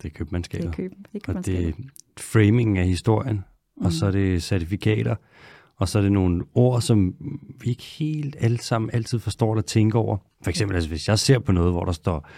Det 0.03 0.09
er 0.09 0.13
købmandskabet. 0.15 0.65
Det 0.65 0.71
er 0.71 0.77
køb, 0.77 0.93
det 1.13 1.29
er 1.29 1.35
Og 1.35 1.47
det 1.47 1.69
er 1.69 1.73
framing 2.19 2.79
af 2.79 2.87
historien 2.87 3.45
mm. 3.83 3.87
og 3.87 3.93
så 3.93 4.07
er 4.07 4.11
det 4.11 4.43
certifikater, 4.43 5.15
og 5.77 5.89
så 5.89 5.99
er 5.99 6.03
det 6.03 6.13
nogle 6.13 6.45
ord, 6.55 6.81
som 6.81 7.15
vi 7.61 7.71
ikke 7.71 7.83
helt 7.83 8.37
alle 8.41 8.59
sammen 8.59 8.91
altid 8.93 9.19
forstår 9.19 9.57
at 9.59 9.65
tænke 9.65 9.99
over. 9.99 10.17
For 10.43 10.51
eksempel, 10.51 10.75
altså, 10.75 10.91
hvis 10.91 11.09
jeg 11.09 11.19
ser 11.19 11.39
på 11.39 11.53
noget, 11.53 11.73
hvor 11.73 11.85
der 11.85 11.93
står 11.93 12.29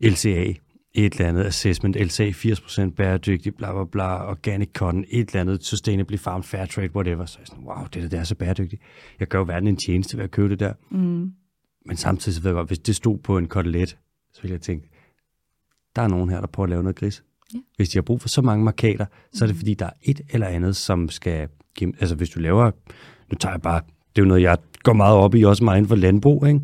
LCA, 0.00 0.54
et 0.94 1.12
eller 1.12 1.28
andet 1.28 1.44
assessment, 1.44 1.96
LCA 1.96 2.30
80% 2.30 2.90
bæredygtig, 2.90 3.54
bla 3.54 3.72
bla 3.72 3.84
bla, 3.84 4.30
organic 4.30 4.68
cotton, 4.72 5.04
et 5.08 5.28
eller 5.28 5.40
andet 5.40 5.64
sustainably 5.64 6.16
farmed, 6.16 6.44
fair 6.44 6.64
trade, 6.64 6.94
whatever. 6.94 7.26
Så 7.26 7.38
er 7.38 7.40
jeg 7.40 7.46
sådan, 7.46 7.64
wow, 7.64 7.84
det 7.84 8.02
der, 8.02 8.08
det 8.08 8.18
er 8.18 8.24
så 8.24 8.34
bæredygtigt. 8.34 8.82
Jeg 9.20 9.28
gør 9.28 9.38
jo 9.38 9.44
verden 9.44 9.68
en 9.68 9.76
tjeneste 9.76 10.16
ved 10.16 10.24
at 10.24 10.30
købe 10.30 10.48
det 10.48 10.60
der. 10.60 10.72
Mm. 10.90 11.32
Men 11.86 11.96
samtidig 11.96 12.36
så 12.36 12.42
ved 12.42 12.50
jeg 12.50 12.54
godt, 12.54 12.68
hvis 12.68 12.78
det 12.78 12.96
stod 12.96 13.18
på 13.18 13.38
en 13.38 13.48
kotelet, 13.48 13.98
så 14.32 14.42
ville 14.42 14.52
jeg 14.52 14.60
tænke, 14.60 14.88
der 15.96 16.02
er 16.02 16.08
nogen 16.08 16.30
her, 16.30 16.40
der 16.40 16.46
prøver 16.46 16.64
at 16.64 16.70
lave 16.70 16.82
noget 16.82 16.96
gris. 16.96 17.24
Ja. 17.54 17.58
Hvis 17.76 17.88
de 17.88 17.98
har 17.98 18.02
brug 18.02 18.20
for 18.20 18.28
så 18.28 18.42
mange 18.42 18.64
markader, 18.64 19.06
så 19.32 19.44
er 19.44 19.46
det 19.46 19.56
fordi, 19.56 19.74
der 19.74 19.86
er 19.86 19.90
et 20.02 20.20
eller 20.30 20.46
andet, 20.46 20.76
som 20.76 21.08
skal... 21.08 21.48
Altså 21.82 22.14
hvis 22.14 22.30
du 22.30 22.40
laver... 22.40 22.70
Nu 23.32 23.38
tager 23.40 23.52
jeg 23.52 23.62
bare... 23.62 23.80
Det 24.16 24.22
er 24.22 24.24
jo 24.24 24.28
noget, 24.28 24.42
jeg 24.42 24.58
går 24.82 24.92
meget 24.92 25.16
op 25.16 25.34
i, 25.34 25.42
også 25.42 25.64
meget 25.64 25.78
inden 25.78 25.88
for 25.88 25.96
landbrug, 25.96 26.46
ikke? 26.46 26.60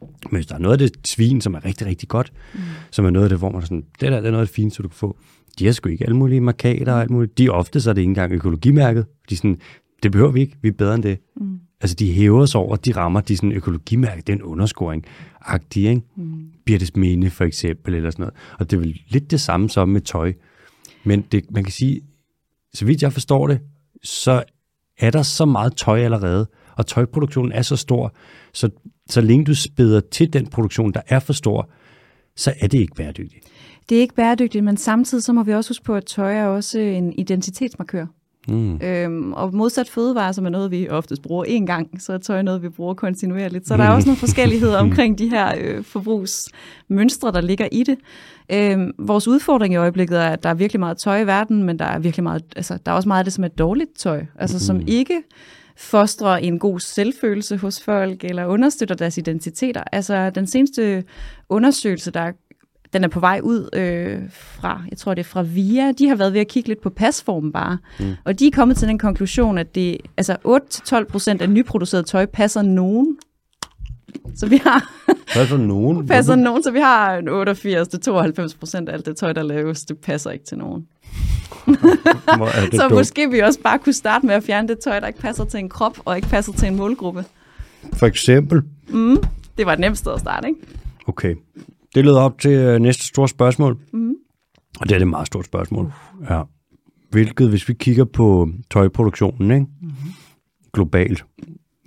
Men 0.00 0.30
hvis 0.30 0.46
der 0.46 0.54
er 0.54 0.58
noget 0.58 0.82
af 0.82 0.90
det 0.90 1.08
svin, 1.08 1.40
som 1.40 1.54
er 1.54 1.64
rigtig, 1.64 1.86
rigtig 1.86 2.08
godt, 2.08 2.32
mm. 2.54 2.60
som 2.90 3.04
er 3.04 3.10
noget 3.10 3.24
af 3.24 3.28
det, 3.28 3.38
hvor 3.38 3.50
man 3.50 3.60
er 3.60 3.64
sådan, 3.64 3.84
det 4.00 4.12
der 4.12 4.20
det 4.20 4.26
er 4.26 4.30
noget 4.30 4.42
af 4.42 4.46
det 4.46 4.54
fine, 4.54 4.70
så 4.70 4.82
du 4.82 4.88
kan 4.88 4.96
få. 4.96 5.16
De 5.58 5.64
har 5.64 5.72
sgu 5.72 5.88
ikke 5.88 6.04
alle 6.04 6.16
mulige 6.16 6.40
markader 6.40 6.92
og 6.92 7.00
alt 7.00 7.10
muligt. 7.10 7.38
De 7.38 7.48
ofte, 7.48 7.80
så 7.80 7.90
er 7.90 7.94
det 7.94 8.00
ikke 8.00 8.08
engang 8.08 8.32
økologimærket. 8.32 9.06
De 9.28 9.34
er 9.34 9.36
sådan, 9.36 9.60
det 10.02 10.12
behøver 10.12 10.30
vi 10.30 10.40
ikke, 10.40 10.56
vi 10.62 10.68
er 10.68 10.72
bedre 10.72 10.94
end 10.94 11.02
det. 11.02 11.18
Mm. 11.36 11.60
Altså, 11.80 11.96
de 11.96 12.12
hæver 12.12 12.46
sig 12.46 12.60
over 12.60 12.76
de 12.76 12.92
rammer, 12.92 13.20
de 13.20 13.36
sådan 13.36 13.52
økologimærke, 13.52 14.22
det 14.22 14.32
er 14.32 14.36
en 14.36 14.42
underscoring 14.42 15.04
agtig, 15.40 15.84
ikke? 15.84 16.02
Mm. 16.16 16.46
Birtes 16.66 16.96
Minde 16.96 17.30
for 17.30 17.44
eksempel, 17.44 17.94
eller 17.94 18.10
sådan 18.10 18.22
noget. 18.22 18.34
Og 18.58 18.70
det 18.70 18.76
er 18.76 18.80
vel 18.80 19.02
lidt 19.08 19.30
det 19.30 19.40
samme 19.40 19.70
som 19.70 19.88
med 19.88 20.00
tøj. 20.00 20.32
Men 21.04 21.20
det, 21.32 21.50
man 21.50 21.64
kan 21.64 21.72
sige, 21.72 22.00
så 22.74 22.84
vidt 22.84 23.02
jeg 23.02 23.12
forstår 23.12 23.46
det, 23.46 23.60
så 24.02 24.42
er 24.98 25.10
der 25.10 25.22
så 25.22 25.44
meget 25.44 25.76
tøj 25.76 26.00
allerede, 26.00 26.46
og 26.76 26.86
tøjproduktionen 26.86 27.52
er 27.52 27.62
så 27.62 27.76
stor, 27.76 28.14
så, 28.52 28.70
så 29.10 29.20
længe 29.20 29.44
du 29.44 29.54
spæder 29.54 30.00
til 30.00 30.32
den 30.32 30.46
produktion, 30.46 30.92
der 30.92 31.00
er 31.06 31.18
for 31.18 31.32
stor, 31.32 31.70
så 32.36 32.54
er 32.60 32.66
det 32.66 32.78
ikke 32.78 32.94
bæredygtigt. 32.94 33.44
Det 33.88 33.96
er 33.96 34.00
ikke 34.00 34.14
bæredygtigt, 34.14 34.64
men 34.64 34.76
samtidig 34.76 35.24
så 35.24 35.32
må 35.32 35.42
vi 35.42 35.54
også 35.54 35.70
huske 35.70 35.84
på, 35.84 35.94
at 35.94 36.04
tøj 36.04 36.36
er 36.36 36.46
også 36.46 36.78
en 36.78 37.12
identitetsmarkør. 37.12 38.06
Mm. 38.48 38.80
Øhm, 38.82 39.32
og 39.32 39.54
modsat 39.54 39.88
fødevarer, 39.88 40.32
som 40.32 40.46
er 40.46 40.50
noget, 40.50 40.70
vi 40.70 40.88
oftest 40.88 41.22
bruger 41.22 41.44
én 41.44 41.64
gang, 41.66 42.02
så 42.02 42.12
er 42.12 42.18
tøj 42.18 42.42
noget, 42.42 42.62
vi 42.62 42.68
bruger 42.68 42.94
kontinuerligt. 42.94 43.68
Så 43.68 43.76
der 43.76 43.84
er 43.84 43.90
også 43.90 44.08
nogle 44.08 44.18
forskelligheder 44.18 44.78
omkring 44.86 45.18
de 45.18 45.28
her 45.28 45.54
øh, 45.60 45.84
forbrugsmønstre, 45.84 47.32
der 47.32 47.40
ligger 47.40 47.68
i 47.72 47.82
det. 47.82 47.98
Øhm, 48.52 48.92
vores 48.98 49.28
udfordring 49.28 49.74
i 49.74 49.76
øjeblikket 49.76 50.18
er, 50.18 50.28
at 50.28 50.42
der 50.42 50.48
er 50.48 50.54
virkelig 50.54 50.80
meget 50.80 50.98
tøj 50.98 51.20
i 51.20 51.26
verden, 51.26 51.62
men 51.62 51.78
der 51.78 51.84
er 51.84 51.98
virkelig 51.98 52.24
meget, 52.24 52.44
altså, 52.56 52.78
der 52.86 52.92
er 52.92 52.96
også 52.96 53.08
meget 53.08 53.18
af 53.18 53.24
det, 53.24 53.32
som 53.32 53.44
er 53.44 53.48
dårligt 53.48 53.90
tøj, 53.98 54.24
altså 54.38 54.56
mm. 54.56 54.60
som 54.60 54.82
ikke 54.86 55.22
fostrer 55.76 56.36
en 56.36 56.58
god 56.58 56.80
selvfølelse 56.80 57.56
hos 57.56 57.82
folk, 57.82 58.24
eller 58.24 58.46
understøtter 58.46 58.94
deres 58.94 59.18
identiteter. 59.18 59.82
Altså 59.92 60.30
den 60.30 60.46
seneste 60.46 61.04
undersøgelse, 61.48 62.10
der 62.10 62.32
den 62.92 63.04
er 63.04 63.08
på 63.08 63.20
vej 63.20 63.40
ud 63.42 63.68
øh, 63.72 64.18
fra, 64.30 64.82
jeg 64.90 64.98
tror 64.98 65.14
det 65.14 65.20
er 65.20 65.28
fra 65.28 65.42
VIA, 65.42 65.92
de 65.98 66.08
har 66.08 66.16
været 66.16 66.32
ved 66.32 66.40
at 66.40 66.48
kigge 66.48 66.68
lidt 66.68 66.82
på 66.82 66.90
pasformen 66.90 67.52
bare, 67.52 67.78
mm. 68.00 68.14
og 68.24 68.38
de 68.38 68.46
er 68.46 68.50
kommet 68.50 68.76
til 68.76 68.88
den 68.88 68.98
konklusion, 68.98 69.58
at 69.58 69.74
det, 69.74 69.98
altså 70.16 70.36
8-12% 71.38 71.42
af 71.42 71.50
nyproduceret 71.50 72.06
tøj 72.06 72.26
passer 72.26 72.62
nogen. 72.62 73.16
Så 74.36 74.46
vi 74.46 74.56
har 74.56 74.92
for 75.46 75.56
nogen? 75.56 76.06
passer 76.16 76.36
nogen, 76.36 76.62
så 76.62 76.70
vi 76.70 76.78
har 76.78 77.16
en 77.16 77.28
88-92% 77.28 78.88
af 78.88 78.92
alt 78.92 79.06
det 79.06 79.16
tøj, 79.16 79.32
der 79.32 79.42
laves, 79.42 79.82
det 79.82 79.98
passer 79.98 80.30
ikke 80.30 80.44
til 80.44 80.58
nogen. 80.58 80.86
Så 82.72 82.82
dumt. 82.82 82.94
måske 82.94 83.30
vi 83.30 83.38
også 83.38 83.60
bare 83.60 83.78
kunne 83.78 83.92
starte 83.92 84.26
med 84.26 84.34
at 84.34 84.42
fjerne 84.42 84.68
det 84.68 84.78
tøj, 84.78 85.00
der 85.00 85.06
ikke 85.06 85.20
passer 85.20 85.44
til 85.44 85.60
en 85.60 85.68
krop, 85.68 85.98
og 86.04 86.16
ikke 86.16 86.28
passer 86.28 86.52
til 86.52 86.68
en 86.68 86.76
målgruppe. 86.76 87.24
For 87.92 88.06
eksempel. 88.06 88.62
Mm. 88.88 89.16
Det 89.58 89.66
var 89.66 89.72
et 89.72 89.78
nemt 89.78 89.98
sted 89.98 90.12
at 90.12 90.20
starte, 90.20 90.48
ikke? 90.48 90.60
Okay. 91.06 91.34
Det 91.94 92.04
leder 92.04 92.20
op 92.20 92.38
til 92.38 92.50
øh, 92.50 92.80
næste 92.80 93.04
store 93.04 93.28
spørgsmål. 93.28 93.78
Mm. 93.92 94.14
Og 94.80 94.88
det 94.88 94.96
er 94.96 95.00
et 95.00 95.08
meget 95.08 95.26
stort 95.26 95.44
spørgsmål. 95.44 95.92
Ja. 96.30 96.42
Hvilket, 97.10 97.48
hvis 97.48 97.68
vi 97.68 97.74
kigger 97.74 98.04
på 98.04 98.48
tøjproduktionen, 98.70 99.50
ikke? 99.50 99.66
Mm-hmm. 99.80 100.10
globalt, 100.72 101.24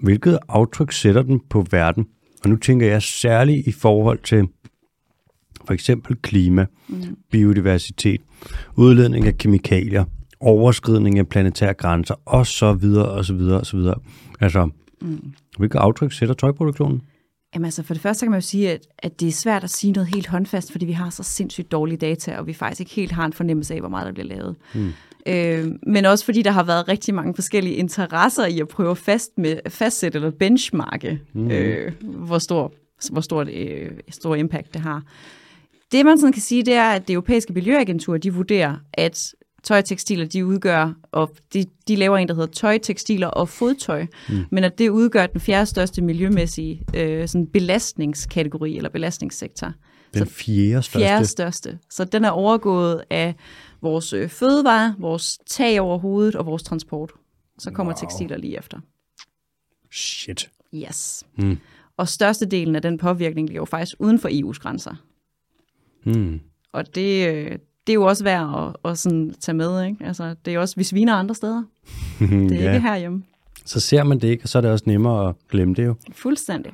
hvilket 0.04 0.40
aftryk 0.50 0.92
sætter 0.92 1.22
den 1.22 1.42
på 1.50 1.66
verden? 1.72 2.06
Og 2.44 2.50
nu 2.50 2.56
tænker 2.56 2.88
jeg 2.88 3.02
særligt 3.02 3.68
i 3.68 3.72
forhold 3.72 4.20
til 4.24 4.48
for 5.66 5.74
eksempel 5.74 6.16
klima, 6.22 6.66
mm. 6.90 7.18
biodiversitet, 7.32 8.22
udledning 8.76 9.28
af 9.28 9.38
kemikalier, 9.38 10.06
overskridning 10.40 11.20
af 11.20 11.28
planetære 11.28 11.74
grænser, 11.74 12.16
og 12.26 12.48
så 12.48 12.74
videre, 12.74 13.10
og 13.10 13.26
så 13.26 13.34
videre, 13.34 13.60
og 13.60 13.66
så 13.66 13.78
videre. 13.78 13.96
Altså, 14.40 14.70
mm. 15.02 15.34
hvilket 15.58 15.80
aftryk 15.80 16.12
sætter 16.12 16.36
tøjproduktionen? 16.36 17.02
Jamen 17.56 17.66
altså, 17.66 17.84
for 17.84 17.94
det 17.94 18.02
første 18.02 18.26
kan 18.26 18.32
man 18.32 18.40
jo 18.40 18.46
sige, 18.46 18.72
at, 18.72 18.88
at 19.00 19.20
det 19.20 19.28
er 19.28 19.32
svært 19.32 19.64
at 19.64 19.70
sige 19.70 19.94
noget 19.94 20.08
helt 20.08 20.28
håndfast, 20.28 20.72
fordi 20.72 20.86
vi 20.86 20.92
har 20.92 21.10
så 21.10 21.24
sindssygt 21.24 21.72
dårlige 21.72 21.98
data, 21.98 22.38
og 22.38 22.48
vi 22.48 22.54
faktisk 22.54 22.80
ikke 22.80 22.92
helt 22.92 23.12
har 23.12 23.26
en 23.26 23.34
fornemmelse 23.34 23.74
af, 23.74 23.80
hvor 23.80 23.90
meget 23.90 24.06
der 24.06 24.12
bliver 24.12 24.28
lavet. 24.28 24.56
Mm. 24.74 24.94
Øh, 25.26 25.68
men 25.88 26.06
også 26.06 26.26
fordi 26.26 26.42
der 26.42 26.52
har 26.52 26.64
været 26.64 26.88
rigtig 26.88 27.14
mange 27.14 27.36
forskellige 27.36 27.76
interesser 27.76 28.46
i 28.46 28.60
at 28.60 28.68
prøve 28.68 28.92
at 28.92 28.98
fast 28.98 29.32
med, 29.38 29.60
fastsætte 29.70 30.16
eller 30.16 30.32
benchmarke, 30.32 31.22
mm. 31.34 31.52
øh, 31.52 31.92
hvor, 32.02 32.38
stor, 32.38 32.74
hvor 33.12 33.22
stort, 33.22 33.50
øh, 33.50 33.92
stor 34.10 34.36
impact 34.36 34.74
det 34.74 34.82
har. 34.82 35.04
Det 35.92 36.06
man 36.06 36.18
sådan 36.18 36.34
kan 36.34 36.42
sige, 36.42 36.64
det 36.64 36.74
er, 36.74 36.90
at 36.90 37.08
det 37.08 37.14
europæiske 37.14 37.54
miljøagentur, 37.54 38.18
de 38.18 38.34
vurderer, 38.34 38.76
at 38.94 39.34
tøj 39.64 39.78
og 39.78 39.86
tekstiler, 39.86 40.26
de 40.26 40.46
udgør, 40.46 40.94
og 41.12 41.36
de, 41.54 41.66
de 41.88 41.96
laver 41.96 42.18
en, 42.18 42.28
der 42.28 42.34
hedder 42.34 42.48
tøj, 42.54 42.78
tekstiler 42.78 43.28
og 43.28 43.50
fodtøj, 43.50 44.06
mm. 44.30 44.46
men 44.52 44.64
at 44.64 44.78
det 44.78 44.90
udgør 44.90 45.26
den 45.26 45.42
fjerde 45.42 45.66
største 45.66 46.02
miljømæssige 46.02 46.82
øh, 46.96 47.28
sådan 47.28 47.48
belastningskategori 47.48 48.78
eller 48.78 48.90
belastningssektor. 48.90 49.74
Den 50.14 50.28
fjerde 50.28 50.84
største. 50.84 51.00
Fjerde 51.00 51.26
største. 51.26 51.80
Så 51.90 52.06
den 52.06 52.26
er 52.26 52.30
overgået 52.30 53.04
af 53.10 53.36
vores 53.82 54.14
øh, 54.14 54.30
fødevare, 54.30 54.96
vores 55.00 55.38
tag 55.50 55.82
over 55.82 55.98
hovedet 55.98 56.36
og 56.36 56.46
vores 56.46 56.64
transport. 56.64 57.12
Så 57.60 57.72
kommer 57.72 57.94
Wow. 57.94 57.98
wow. 58.02 58.08
tekstiler 58.10 58.38
lige 58.38 58.58
efter. 58.58 58.80
Shit. 59.92 60.50
Yes. 60.74 61.24
Mm. 61.38 61.58
Og 61.98 62.08
størstedelen 62.08 62.76
af 62.76 62.82
den 62.82 62.98
påvirkning 62.98 63.48
ligger 63.48 63.62
jo 63.62 63.66
faktisk 63.66 63.96
uden 64.00 64.20
for 64.20 64.30
EU's 64.30 64.60
grænser. 64.60 64.96
Mm. 66.06 66.40
Og 66.74 66.96
det, 66.96 67.28
øh, 67.28 67.60
det 67.88 67.94
er 67.94 67.96
jo 67.96 68.04
også 68.04 68.24
værd 68.24 68.76
at, 68.86 68.92
at 68.92 68.98
sådan 68.98 69.34
tage 69.40 69.56
med. 69.56 69.86
Ikke? 69.86 70.06
Altså, 70.06 70.36
det 70.46 70.54
er 70.54 70.60
også, 70.60 70.76
vi 70.78 70.84
sviner 70.84 71.16
andre 71.16 71.36
steder. 71.36 71.64
Det 72.20 72.52
er 72.52 72.64
ja. 72.64 72.74
ikke 72.74 72.88
herhjemme. 72.88 73.24
Så 73.66 73.80
ser 73.80 74.04
man 74.04 74.20
det 74.20 74.28
ikke, 74.28 74.44
og 74.44 74.50
så 74.50 74.58
er 74.58 74.62
det 74.62 74.72
også 74.72 74.84
nemmere 74.88 75.30
at 75.30 75.36
glemme 75.50 75.74
det 75.74 75.86
jo. 75.86 75.96
Fuldstændig. 76.12 76.74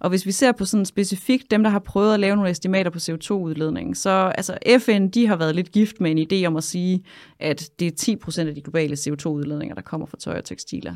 Og 0.00 0.08
hvis 0.08 0.26
vi 0.26 0.32
ser 0.32 0.52
på 0.52 0.64
sådan 0.64 0.86
specifikt 0.86 1.50
dem, 1.50 1.62
der 1.62 1.70
har 1.70 1.78
prøvet 1.78 2.14
at 2.14 2.20
lave 2.20 2.36
nogle 2.36 2.50
estimater 2.50 2.90
på 2.90 2.98
CO2-udledningen, 2.98 3.94
så 3.94 4.10
altså 4.10 4.58
FN, 4.78 5.08
de 5.08 5.26
har 5.26 5.36
været 5.36 5.54
lidt 5.54 5.72
gift 5.72 6.00
med 6.00 6.10
en 6.10 6.26
idé 6.32 6.46
om 6.46 6.56
at 6.56 6.64
sige, 6.64 7.04
at 7.40 7.70
det 7.78 7.86
er 7.86 7.90
10 7.90 8.16
procent 8.16 8.48
af 8.48 8.54
de 8.54 8.62
globale 8.62 8.94
CO2-udledninger, 8.94 9.74
der 9.74 9.82
kommer 9.82 10.06
fra 10.06 10.16
tøj 10.16 10.38
og 10.38 10.44
tekstiler. 10.44 10.94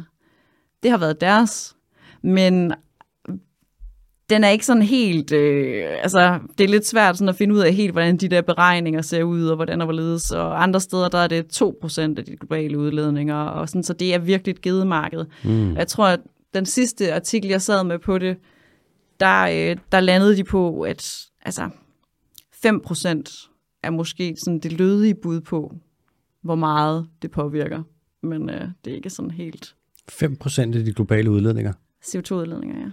Det 0.82 0.90
har 0.90 0.98
været 0.98 1.20
deres, 1.20 1.76
men 2.22 2.72
den 4.30 4.44
er 4.44 4.48
ikke 4.48 4.66
sådan 4.66 4.82
helt, 4.82 5.32
øh, 5.32 5.84
altså 6.02 6.38
det 6.58 6.64
er 6.64 6.68
lidt 6.68 6.87
svært 6.87 7.18
sådan 7.18 7.28
at 7.28 7.37
finde 7.37 7.54
ud 7.54 7.60
af 7.60 7.74
helt, 7.74 7.92
hvordan 7.92 8.16
de 8.16 8.28
der 8.28 8.42
beregninger 8.42 9.02
ser 9.02 9.22
ud, 9.22 9.46
og 9.46 9.56
hvordan 9.56 9.80
og 9.80 9.87
hvorledes, 9.87 10.30
og 10.30 10.62
andre 10.62 10.80
steder, 10.80 11.08
der 11.08 11.18
er 11.18 11.26
det 11.26 11.62
2% 11.62 12.00
af 12.00 12.24
de 12.24 12.37
globale 12.37 12.78
udledninger, 12.78 13.37
og 13.37 13.68
sådan, 13.68 13.82
så 13.82 13.92
det 13.92 14.14
er 14.14 14.18
virkelig 14.18 14.52
et 14.52 14.60
gedemarked. 14.60 15.24
Mm. 15.44 15.76
Jeg 15.76 15.88
tror, 15.88 16.06
at 16.06 16.20
den 16.54 16.66
sidste 16.66 17.14
artikel, 17.14 17.50
jeg 17.50 17.62
sad 17.62 17.84
med 17.84 17.98
på 17.98 18.18
det, 18.18 18.37
der, 19.20 19.42
øh, 19.42 19.76
der 19.92 20.00
landede 20.00 20.37
de 20.37 20.44
på, 20.44 20.80
at 20.80 21.20
altså 21.42 21.68
5% 22.66 23.50
er 23.82 23.90
måske 23.90 24.37
sådan 24.44 24.58
det 24.58 24.72
lødige 24.72 25.14
bud 25.14 25.40
på, 25.40 25.74
hvor 26.42 26.54
meget 26.54 27.06
det 27.22 27.30
påvirker. 27.30 27.82
Men 28.22 28.50
øh, 28.50 28.68
det 28.84 28.90
er 28.90 28.96
ikke 28.96 29.10
sådan 29.10 29.30
helt 29.30 29.74
5% 30.10 30.60
af 30.60 30.84
de 30.84 30.92
globale 30.92 31.30
udledninger. 31.30 31.72
CO2-udledninger, 32.04 32.80
ja. 32.80 32.90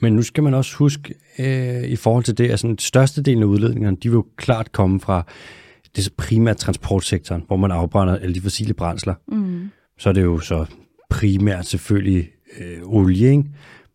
Men 0.00 0.12
nu 0.12 0.22
skal 0.22 0.42
man 0.42 0.54
også 0.54 0.76
huske, 0.76 1.14
øh, 1.38 1.84
i 1.84 1.96
forhold 1.96 2.24
til 2.24 2.38
det, 2.38 2.50
at 2.50 2.60
sådan, 2.60 2.78
størstedelen 2.78 3.42
af 3.42 3.46
udledningerne, 3.46 3.96
de 3.96 4.08
vil 4.08 4.16
jo 4.16 4.26
klart 4.36 4.72
komme 4.72 5.00
fra 5.00 5.26
det 5.96 6.04
så 6.04 6.10
primært 6.16 6.56
transportsektoren, 6.56 7.44
hvor 7.46 7.56
man 7.56 7.70
afbrænder 7.70 8.16
alle 8.16 8.34
de 8.34 8.40
fossile 8.40 8.74
brændsler. 8.74 9.14
Mm. 9.28 9.70
Så 9.98 10.08
er 10.08 10.12
det 10.12 10.22
jo 10.22 10.38
så 10.38 10.66
primært 11.10 11.66
selvfølgelig 11.66 12.28
øh, 12.60 12.78
olie, 12.82 13.30
ikke? 13.30 13.44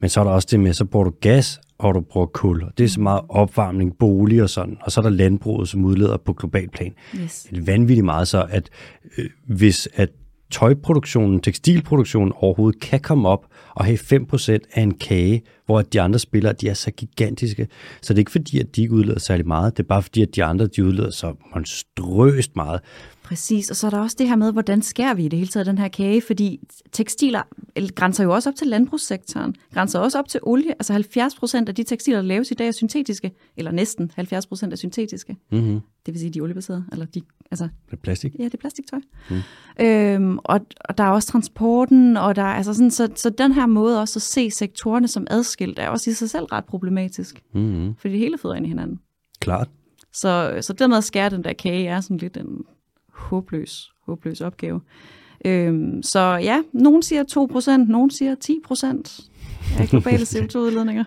men 0.02 0.10
så 0.10 0.20
er 0.20 0.24
der 0.24 0.32
også 0.32 0.48
det 0.52 0.60
med, 0.60 0.74
så 0.74 0.86
bruger 0.86 1.04
du 1.04 1.14
gas, 1.22 1.60
og 1.78 1.96
du 1.96 2.02
bruger 2.02 2.28
kul. 2.28 2.64
Og 2.64 2.72
det 2.78 2.84
er 2.84 2.88
så 2.88 3.02
meget 3.02 3.22
opvarmning, 3.30 3.98
bolig 3.98 4.44
og 4.44 4.50
sådan. 4.50 4.78
Og 4.82 4.92
så 4.92 5.00
er 5.00 5.04
der 5.04 5.10
landbruget, 5.10 5.70
som 5.70 5.86
udleder 5.86 6.18
på 6.18 6.34
global 6.34 6.70
plan. 6.70 6.94
Yes. 7.16 7.48
Det 7.50 7.58
er 7.58 7.64
vanvittigt 7.64 8.06
meget 8.06 8.28
så, 8.28 8.48
at 8.50 8.70
øh, 9.18 9.26
hvis 9.48 9.90
at 9.94 10.10
tøjproduktionen, 10.52 11.40
tekstilproduktionen 11.42 12.34
overhovedet 12.36 12.82
kan 12.82 13.00
komme 13.00 13.30
op 13.30 13.46
og 13.76 13.86
have 13.86 13.98
5% 13.98 14.58
af 14.74 14.82
en 14.82 14.94
kage, 14.94 15.42
hvor 15.66 15.82
de 15.82 16.02
andre 16.02 16.20
spillere, 16.20 16.54
de 16.54 16.70
er 16.70 16.74
så 16.74 16.92
gigantiske. 16.92 17.68
Så 18.02 18.14
det 18.14 18.18
er 18.18 18.22
ikke 18.22 18.32
fordi, 18.32 18.60
at 18.60 18.76
de 18.76 18.82
ikke 18.82 18.94
udleder 18.94 19.20
særlig 19.20 19.48
meget. 19.48 19.78
Det 19.78 19.84
er 19.84 19.88
bare 19.88 20.04
fordi, 20.04 20.22
at 20.22 20.36
de 20.36 20.44
andre, 20.44 20.68
de 20.68 20.86
udleder 20.86 21.12
så 21.12 21.34
monstrøst 21.56 22.56
meget. 22.56 22.82
Præcis, 23.32 23.70
og 23.70 23.76
så 23.76 23.88
er 23.88 23.92
der 23.92 24.00
også 24.00 24.16
det 24.20 24.28
her 24.28 24.36
med, 24.36 24.52
hvordan 24.52 24.82
skærer 24.82 25.14
vi 25.14 25.26
i 25.26 25.28
det 25.28 25.40
hele 25.40 25.50
taget 25.50 25.66
den 25.66 25.78
her 25.78 25.88
kage, 25.88 26.22
fordi 26.22 26.60
tekstiler 26.92 27.42
grænser 27.96 28.24
jo 28.24 28.34
også 28.34 28.50
op 28.50 28.56
til 28.56 28.68
landbrugssektoren, 28.68 29.56
grænser 29.74 30.00
også 30.00 30.20
op 30.20 30.28
til 30.28 30.40
olie. 30.44 30.72
Altså 30.72 30.94
70 30.94 31.36
procent 31.36 31.70
af 31.70 31.76
de 31.76 31.84
tekstiler, 31.84 32.18
der 32.18 32.24
laves 32.28 32.52
i 32.52 32.54
dag, 32.54 32.68
er 32.68 32.72
syntetiske, 32.72 33.32
eller 33.58 33.72
næsten 33.72 34.12
70 34.16 34.46
procent 34.46 34.74
er 34.74 34.78
syntetiske. 34.78 35.38
Mm-hmm. 35.52 35.80
Det 36.06 36.14
vil 36.14 36.20
sige, 36.20 36.30
de 36.30 36.40
er 36.40 36.44
oliebaserede, 36.44 36.86
eller 36.92 37.06
de, 37.06 37.22
altså, 37.52 37.64
Det 37.86 37.94
er 37.94 37.98
plastik. 37.98 38.36
ja, 38.40 38.44
det 38.46 38.54
er 38.54 38.58
plastiktøj. 38.58 39.00
Mm. 39.30 39.86
Øhm, 39.86 40.38
og, 40.44 40.60
og 40.86 40.98
der 40.98 41.04
er 41.04 41.10
også 41.10 41.28
transporten, 41.28 42.18
og 42.18 42.36
der 42.36 42.42
er 42.44 42.56
altså 42.56 42.74
sådan, 42.74 42.92
så, 42.92 43.10
så 43.16 43.30
den 43.30 43.52
her 43.52 43.66
måde 43.66 44.02
også 44.02 44.18
at 44.18 44.22
se 44.24 44.52
sektorerne 44.52 45.08
som 45.08 45.28
adskilt, 45.30 45.80
er 45.80 45.90
også 45.90 46.10
i 46.10 46.14
sig 46.14 46.30
selv 46.30 46.46
ret 46.46 46.66
problematisk, 46.66 47.44
Mm-hmm. 47.54 47.96
fordi 47.96 48.12
det 48.12 48.20
hele 48.20 48.38
føder 48.38 48.56
ind 48.56 48.66
i 48.66 48.70
hinanden. 48.70 49.00
Klart. 49.40 49.70
Så, 50.14 50.58
så 50.62 50.74
det 50.74 50.90
med 50.90 50.98
at 50.98 51.04
skære 51.04 51.30
den 51.30 51.44
der 51.44 51.54
kage 51.54 51.88
er 51.88 52.02
sådan 52.02 52.18
lidt 52.18 52.38
en 52.38 52.64
håbløs, 53.22 53.92
håbløs 54.06 54.42
opgave. 54.42 54.82
Øhm, 55.46 56.04
så 56.04 56.20
ja, 56.20 56.62
nogen 56.74 57.04
siger 57.04 57.24
2%, 57.86 57.92
nogen 57.92 58.12
siger 58.12 58.36
10% 58.46 59.80
af 59.80 59.88
globale 59.88 60.24
CO2-udledninger. 60.34 61.04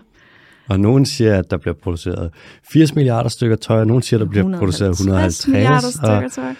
Og 0.69 0.79
nogen 0.79 1.05
siger, 1.05 1.39
at 1.39 1.51
der 1.51 1.57
bliver 1.57 1.73
produceret 1.73 2.31
80 2.71 2.95
milliarder 2.95 3.29
stykker 3.29 3.55
tøj, 3.55 3.79
og 3.79 3.87
nogen 3.87 4.03
siger, 4.03 4.19
at 4.19 4.25
der 4.25 4.29
bliver 4.29 4.57
produceret 4.57 4.91
150. 4.91 5.47
milliarder 5.47 5.89
stykker 5.89 6.29
tøj. 6.29 6.53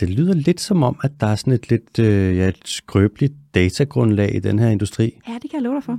det 0.00 0.10
lyder 0.10 0.34
lidt 0.34 0.60
som 0.60 0.82
om, 0.82 0.98
at 1.04 1.10
der 1.20 1.26
er 1.26 1.36
sådan 1.36 1.52
et 1.52 1.70
lidt 1.70 1.98
øh, 1.98 2.36
ja, 2.36 2.48
et 2.48 2.60
skrøbeligt 2.64 3.32
datagrundlag 3.54 4.34
i 4.34 4.38
den 4.38 4.58
her 4.58 4.68
industri. 4.68 5.18
Ja, 5.28 5.34
det 5.34 5.50
kan 5.50 5.54
jeg 5.54 5.62
love 5.62 5.74
dig 5.74 5.84
for. 5.84 5.98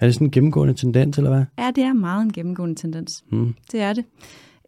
Er 0.00 0.06
det 0.06 0.14
sådan 0.14 0.26
en 0.26 0.30
gennemgående 0.30 0.74
tendens, 0.74 1.18
eller 1.18 1.30
hvad? 1.30 1.44
Ja, 1.58 1.70
det 1.74 1.84
er 1.84 1.92
meget 1.92 2.22
en 2.22 2.32
gennemgående 2.32 2.74
tendens. 2.74 3.24
Mm. 3.32 3.54
Det 3.72 3.80
er 3.80 3.92
det. 3.92 4.04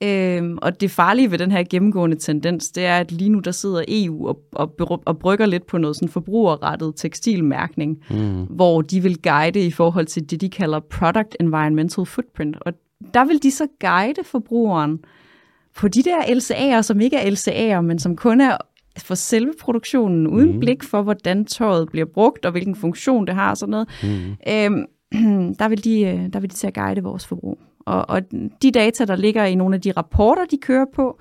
Øhm, 0.02 0.58
og 0.62 0.80
det 0.80 0.90
farlige 0.90 1.30
ved 1.30 1.38
den 1.38 1.50
her 1.50 1.64
gennemgående 1.70 2.16
tendens, 2.16 2.70
det 2.70 2.84
er, 2.84 2.96
at 2.96 3.12
lige 3.12 3.30
nu 3.30 3.38
der 3.38 3.50
sidder 3.50 3.84
EU 3.88 4.28
og, 4.28 4.40
og, 4.52 5.02
og 5.06 5.18
brygger 5.18 5.46
lidt 5.46 5.66
på 5.66 5.78
noget 5.78 5.96
sådan 5.96 6.08
forbrugerrettet 6.08 6.92
tekstilmærkning, 6.96 7.98
mm. 8.10 8.44
hvor 8.44 8.82
de 8.82 9.02
vil 9.02 9.22
guide 9.22 9.66
i 9.66 9.70
forhold 9.70 10.06
til 10.06 10.30
det, 10.30 10.40
de 10.40 10.50
kalder 10.50 10.80
Product 10.80 11.36
Environmental 11.40 12.06
Footprint. 12.06 12.56
Og 12.60 12.72
der 13.14 13.24
vil 13.24 13.42
de 13.42 13.50
så 13.50 13.66
guide 13.80 14.24
forbrugeren 14.24 14.98
på 15.76 15.88
de 15.88 16.02
der 16.02 16.20
LCA'er, 16.22 16.82
som 16.82 17.00
ikke 17.00 17.16
er 17.16 17.30
LCA'er, 17.30 17.80
men 17.80 17.98
som 17.98 18.16
kun 18.16 18.40
er 18.40 18.56
for 18.98 19.14
selve 19.14 19.52
produktionen, 19.60 20.26
uden 20.26 20.52
mm. 20.52 20.60
blik 20.60 20.82
for, 20.82 21.02
hvordan 21.02 21.44
tøjet 21.44 21.88
bliver 21.88 22.06
brugt, 22.06 22.44
og 22.44 22.52
hvilken 22.52 22.76
funktion 22.76 23.26
det 23.26 23.34
har 23.34 23.50
og 23.50 23.56
sådan 23.56 23.70
noget. 23.70 23.88
Mm. 24.02 24.36
Øhm, 24.48 25.54
der, 25.58 25.68
vil 25.68 25.84
de, 25.84 26.00
øh, 26.00 26.32
der 26.32 26.40
vil 26.40 26.50
de 26.50 26.54
til 26.54 26.66
at 26.66 26.74
guide 26.74 27.02
vores 27.02 27.26
forbrug. 27.26 27.58
Og, 27.87 28.11
og 28.11 28.23
de 28.62 28.71
data, 28.71 29.05
der 29.05 29.16
ligger 29.16 29.45
i 29.45 29.55
nogle 29.55 29.75
af 29.75 29.81
de 29.81 29.93
rapporter, 29.93 30.45
de 30.51 30.57
kører 30.62 30.87
på, 30.95 31.19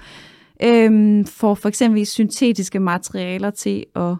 øhm, 0.63 1.25
får 1.25 1.53
for 1.55 1.69
eksempel 1.69 2.05
syntetiske 2.05 2.79
materialer 2.79 3.49
til 3.49 3.85
at 3.95 4.15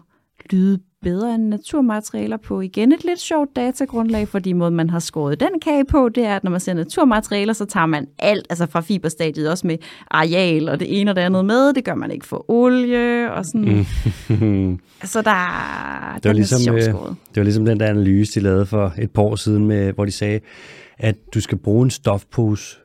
lyde 0.50 0.78
bedre 1.02 1.34
end 1.34 1.48
naturmaterialer 1.48 2.36
på 2.36 2.60
igen 2.60 2.92
et 2.92 3.04
lidt 3.04 3.20
sjovt 3.20 3.56
datagrundlag, 3.56 4.28
fordi 4.28 4.52
måden 4.52 4.74
man 4.74 4.90
har 4.90 4.98
skåret 4.98 5.40
den 5.40 5.60
kage 5.62 5.84
på, 5.84 6.08
det 6.08 6.24
er, 6.24 6.36
at 6.36 6.44
når 6.44 6.50
man 6.50 6.60
ser 6.60 6.74
naturmaterialer, 6.74 7.52
så 7.52 7.64
tager 7.64 7.86
man 7.86 8.06
alt, 8.18 8.46
altså 8.50 8.66
fra 8.66 8.80
fiberstadiet, 8.80 9.50
også 9.50 9.66
med 9.66 9.76
areal 10.10 10.68
og 10.68 10.80
det 10.80 11.00
ene 11.00 11.10
og 11.10 11.16
det 11.16 11.22
andet 11.22 11.44
med. 11.44 11.72
Det 11.72 11.84
gør 11.84 11.94
man 11.94 12.10
ikke 12.10 12.26
for 12.26 12.50
olie 12.50 13.32
og 13.32 13.44
sådan. 13.44 13.86
Så 15.04 15.22
der, 15.22 16.18
Det 16.22 16.28
var, 16.28 16.32
ligesom, 16.32 16.74
øh, 16.74 16.82
skåret. 16.82 17.16
det 17.28 17.36
var 17.36 17.44
ligesom 17.44 17.64
den 17.64 17.80
der 17.80 17.86
analyse, 17.86 18.40
de 18.40 18.44
lavede 18.44 18.66
for 18.66 18.94
et 18.98 19.10
par 19.10 19.22
år 19.22 19.36
siden, 19.36 19.66
med, 19.66 19.92
hvor 19.92 20.04
de 20.04 20.10
sagde, 20.12 20.40
at 21.00 21.16
du 21.34 21.40
skal 21.40 21.58
bruge 21.58 21.84
en 21.84 21.90
stofpose 21.90 22.76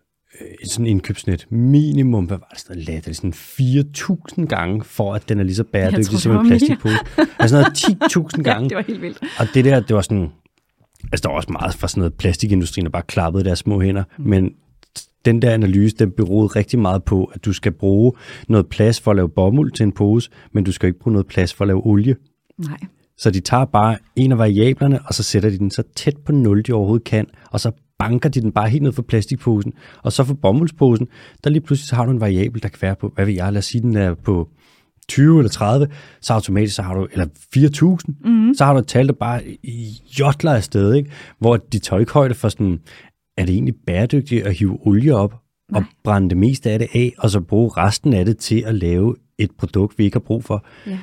øh, 0.42 0.48
i 0.64 0.68
sådan 0.68 0.86
indkøbsnet 0.86 1.48
minimum, 1.50 2.26
hvad 2.26 2.38
var 2.38 2.48
det 2.52 2.60
sådan 2.60 2.84
noget, 2.88 3.06
det 3.06 3.16
sådan 3.16 3.34
4.000 3.34 4.46
gange, 4.46 4.84
for 4.84 5.14
at 5.14 5.30
den 5.30 5.40
er 5.40 5.44
lige 5.44 5.56
så 5.56 5.64
bæredygtig 5.64 6.06
tror, 6.06 6.18
som 6.18 6.36
en 6.36 6.48
plastikpose. 6.48 6.98
Altså 7.40 7.56
noget 7.56 7.68
10.000 7.68 8.38
Ja, 8.38 8.42
gange. 8.44 8.70
det 8.70 8.76
var 8.76 8.84
helt 8.88 9.02
vildt. 9.02 9.24
Og 9.40 9.48
det 9.54 9.66
der, 9.66 9.80
det 9.80 9.96
var 9.96 10.02
sådan, 10.02 10.30
altså 11.04 11.22
der 11.24 11.30
var 11.30 11.36
også 11.36 11.52
meget 11.52 11.76
fra 11.76 11.88
sådan 11.88 12.02
noget 12.02 12.14
plastikindustrien, 12.14 12.86
der 12.86 12.92
bare 12.92 13.04
klappede 13.08 13.44
deres 13.44 13.60
små 13.60 13.82
hænder, 13.82 14.04
mm. 14.18 14.28
men 14.28 14.52
den 15.26 15.42
der 15.42 15.52
analyse, 15.52 15.96
den 15.96 16.12
beroede 16.12 16.48
rigtig 16.48 16.80
meget 16.80 17.04
på, 17.04 17.26
at 17.26 17.46
du 17.46 17.54
skal 17.54 17.72
bruge 17.72 18.12
noget 18.48 18.68
plads 18.68 19.02
for 19.02 19.12
at 19.12 19.16
lave 19.16 19.30
bomuld 19.30 19.72
til 19.72 19.84
en 19.84 19.92
pose, 19.92 20.30
men 20.52 20.64
du 20.64 20.72
skal 20.72 20.88
ikke 20.88 21.00
bruge 21.00 21.12
noget 21.12 21.28
plads 21.28 21.54
for 21.54 21.64
at 21.64 21.68
lave 21.68 21.86
olie. 21.86 22.16
Nej. 22.58 22.78
Så 23.18 23.32
de 23.32 23.40
tager 23.40 23.66
bare 23.66 23.98
en 24.16 24.32
af 24.32 24.38
variablerne, 24.38 25.00
og 25.06 25.14
så 25.14 25.24
sætter 25.24 25.50
de 25.50 25.58
den 25.58 25.72
så 25.72 25.84
tæt 25.96 26.18
på 26.26 26.32
0, 26.32 26.64
de 26.68 26.74
overhovedet 26.74 27.04
kan, 27.04 27.28
og 27.52 27.60
så 27.60 27.72
banker 28.00 28.30
de 28.30 28.42
den 28.42 28.52
bare 28.52 28.70
helt 28.70 28.84
ned 28.84 28.92
for 28.92 29.02
plastikposen. 29.02 29.74
Og 30.04 30.12
så 30.12 30.24
for 30.24 30.34
bomuldsposen, 30.34 31.08
der 31.44 31.50
lige 31.50 31.62
pludselig 31.62 31.88
så 31.88 31.96
har 31.96 32.06
du 32.06 32.12
en 32.12 32.20
variabel, 32.20 32.64
der 32.64 32.70
kan 32.70 32.82
være 32.82 32.96
på, 32.96 33.12
hvad 33.16 33.26
ved 33.26 33.34
jeg, 33.34 33.54
lad 33.54 33.60
os 33.60 33.66
sige, 33.66 33.82
den 33.82 33.96
er 33.96 34.14
på 34.14 34.50
20 35.08 35.40
eller 35.40 35.50
30, 35.50 35.88
så 36.22 36.34
automatisk 36.34 36.76
så 36.76 36.82
har 36.82 36.94
du, 36.94 37.08
eller 37.12 37.26
4.000, 37.58 38.30
mm-hmm. 38.30 38.54
så 38.54 38.66
har 38.66 38.74
du 38.74 38.80
et 38.80 38.88
tal, 38.88 39.08
der 39.08 39.14
bare 39.14 39.42
jotler 40.20 40.54
afsted, 40.54 40.94
ikke? 40.94 41.12
hvor 41.40 41.58
de 41.58 41.80
tager 41.80 42.00
ikke 42.00 42.14
højde 42.14 42.34
for 42.34 42.50
sådan, 42.50 42.80
er 43.38 43.46
det 43.46 43.54
egentlig 43.54 43.76
bæredygtigt 43.88 44.46
at 44.46 44.54
hive 44.54 44.88
olie 44.88 45.16
op 45.16 45.36
og 45.74 45.84
brænde 46.04 46.30
det 46.30 46.38
meste 46.38 46.72
af 46.72 46.80
det 46.80 46.88
af, 46.94 47.14
og 47.18 47.30
så 47.30 47.40
bruge 47.40 47.72
resten 47.78 48.14
af 48.14 48.26
det 48.26 48.38
til 48.38 48.64
at 48.66 48.76
lave 48.76 49.16
et 49.38 49.52
produkt, 49.58 49.98
vi 49.98 50.04
ikke 50.04 50.16
har 50.16 50.20
brug 50.20 50.44
for. 50.44 50.66
Ja. 50.88 50.98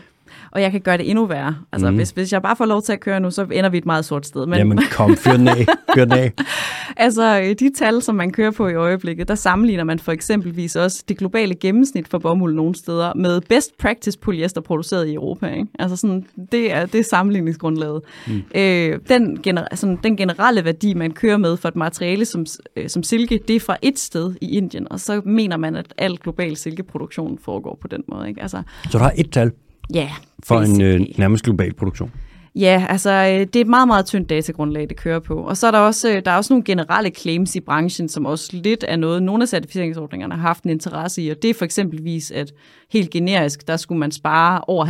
Og 0.52 0.62
jeg 0.62 0.70
kan 0.70 0.80
gøre 0.80 0.96
det 0.96 1.10
endnu 1.10 1.26
værre. 1.26 1.56
Altså, 1.72 1.90
mm. 1.90 1.96
hvis, 1.96 2.10
hvis 2.10 2.32
jeg 2.32 2.42
bare 2.42 2.56
får 2.56 2.66
lov 2.66 2.82
til 2.82 2.92
at 2.92 3.00
køre 3.00 3.20
nu, 3.20 3.30
så 3.30 3.46
ender 3.52 3.70
vi 3.70 3.78
et 3.78 3.86
meget 3.86 4.04
sort 4.04 4.26
sted. 4.26 4.46
Men, 4.46 4.58
Jamen 4.58 4.78
kom, 4.90 5.16
fyr 5.16 5.32
den 5.32 5.48
af, 5.48 5.66
fyr 5.94 6.04
den 6.04 6.12
af. 6.12 6.32
altså, 6.96 7.40
øh, 7.40 7.54
de 7.58 7.72
tal, 7.74 8.02
som 8.02 8.14
man 8.14 8.30
kører 8.30 8.50
på 8.50 8.68
i 8.68 8.74
øjeblikket, 8.74 9.28
der 9.28 9.34
sammenligner 9.34 9.84
man 9.84 9.98
for 9.98 10.12
eksempelvis 10.12 10.76
også 10.76 11.04
det 11.08 11.18
globale 11.18 11.54
gennemsnit 11.54 12.08
for 12.08 12.18
bomuld 12.18 12.54
nogle 12.54 12.74
steder 12.74 13.14
med 13.14 13.40
best 13.40 13.78
practice 13.78 14.18
polyester 14.18 14.60
produceret 14.60 15.08
i 15.08 15.14
Europa. 15.14 15.46
Ikke? 15.46 15.66
Altså, 15.78 15.96
sådan, 15.96 16.26
det, 16.52 16.72
er, 16.72 16.86
det 16.86 17.00
er 17.00 17.04
sammenligningsgrundlaget. 17.04 18.02
Mm. 18.26 18.42
Øh, 18.54 18.98
den, 19.08 19.42
gener, 19.42 19.64
sådan, 19.74 19.98
den 20.02 20.16
generelle 20.16 20.64
værdi, 20.64 20.94
man 20.94 21.10
kører 21.10 21.36
med 21.36 21.56
for 21.56 21.68
et 21.68 21.76
materiale 21.76 22.24
som, 22.24 22.46
øh, 22.76 22.88
som 22.88 23.02
silke, 23.02 23.40
det 23.48 23.56
er 23.56 23.60
fra 23.60 23.76
et 23.82 23.98
sted 23.98 24.34
i 24.40 24.56
Indien, 24.56 24.86
og 24.92 25.00
så 25.00 25.20
mener 25.24 25.56
man, 25.56 25.76
at 25.76 25.94
al 25.98 26.16
global 26.16 26.56
silkeproduktion 26.56 27.38
foregår 27.38 27.78
på 27.80 27.88
den 27.88 28.02
måde. 28.08 28.28
Ikke? 28.28 28.42
Altså, 28.42 28.62
Så 28.90 28.98
du 28.98 29.02
har 29.02 29.12
et 29.16 29.30
tal 29.30 29.50
ja, 29.94 30.10
for 30.44 30.60
en 30.60 30.80
øh, 30.82 31.00
nærmest 31.18 31.44
global 31.44 31.74
produktion. 31.74 32.10
Ja, 32.54 32.86
altså 32.88 33.10
øh, 33.10 33.40
det 33.40 33.56
er 33.56 33.60
et 33.60 33.66
meget, 33.66 33.88
meget 33.88 34.06
tyndt 34.06 34.30
datagrundlag, 34.30 34.88
det 34.88 34.96
kører 34.96 35.18
på. 35.18 35.34
Og 35.34 35.56
så 35.56 35.66
er 35.66 35.70
der 35.70 35.78
også, 35.78 36.16
øh, 36.16 36.22
der 36.24 36.30
er 36.30 36.36
også 36.36 36.52
nogle 36.52 36.64
generelle 36.64 37.10
claims 37.10 37.56
i 37.56 37.60
branchen, 37.60 38.08
som 38.08 38.26
også 38.26 38.50
lidt 38.56 38.84
er 38.88 38.96
noget, 38.96 39.22
nogle 39.22 39.42
af 39.42 39.48
certificeringsordningerne 39.48 40.34
har 40.34 40.40
haft 40.42 40.64
en 40.64 40.70
interesse 40.70 41.22
i, 41.22 41.28
og 41.28 41.36
det 41.42 41.50
er 41.50 41.54
for 41.54 41.64
eksempelvis, 41.64 42.30
at 42.30 42.52
helt 42.92 43.10
generisk, 43.10 43.68
der 43.68 43.76
skulle 43.76 43.98
man 43.98 44.10
spare 44.12 44.60
over 44.66 44.86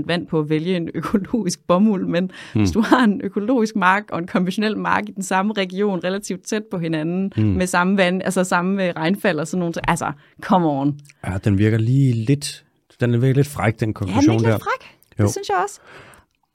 90% 0.00 0.02
vand 0.06 0.26
på 0.26 0.38
at 0.38 0.50
vælge 0.50 0.76
en 0.76 0.88
økologisk 0.94 1.60
bomuld, 1.68 2.06
men 2.06 2.30
mm. 2.54 2.60
hvis 2.60 2.70
du 2.70 2.80
har 2.80 3.04
en 3.04 3.20
økologisk 3.24 3.76
mark 3.76 4.02
og 4.12 4.18
en 4.18 4.26
konventionel 4.26 4.78
mark 4.78 5.08
i 5.08 5.12
den 5.12 5.22
samme 5.22 5.52
region, 5.56 6.00
relativt 6.04 6.42
tæt 6.44 6.62
på 6.70 6.78
hinanden, 6.78 7.32
mm. 7.36 7.42
med 7.42 7.66
samme 7.66 7.96
vand, 7.96 8.22
altså 8.24 8.44
samme 8.44 8.84
øh, 8.88 8.92
regnfald 8.96 9.38
og 9.38 9.46
sådan 9.46 9.58
noget, 9.58 9.74
så- 9.74 9.80
altså, 9.88 10.12
come 10.42 10.66
on. 10.68 10.98
Ja, 11.26 11.32
den 11.44 11.58
virker 11.58 11.78
lige 11.78 12.12
lidt, 12.12 12.64
den 13.00 13.10
er 13.14 13.18
virkelig 13.18 13.36
lidt 13.36 13.48
fræk, 13.48 13.80
den 13.80 13.80
Ja, 13.80 13.86
den 13.86 13.94
konklusion 13.94 14.36
er 14.36 14.40
der. 14.40 14.50
lidt 14.50 14.62
fræk. 14.62 14.96
Jo. 15.18 15.24
Det 15.24 15.32
synes 15.32 15.48
jeg 15.48 15.56
også. 15.64 15.80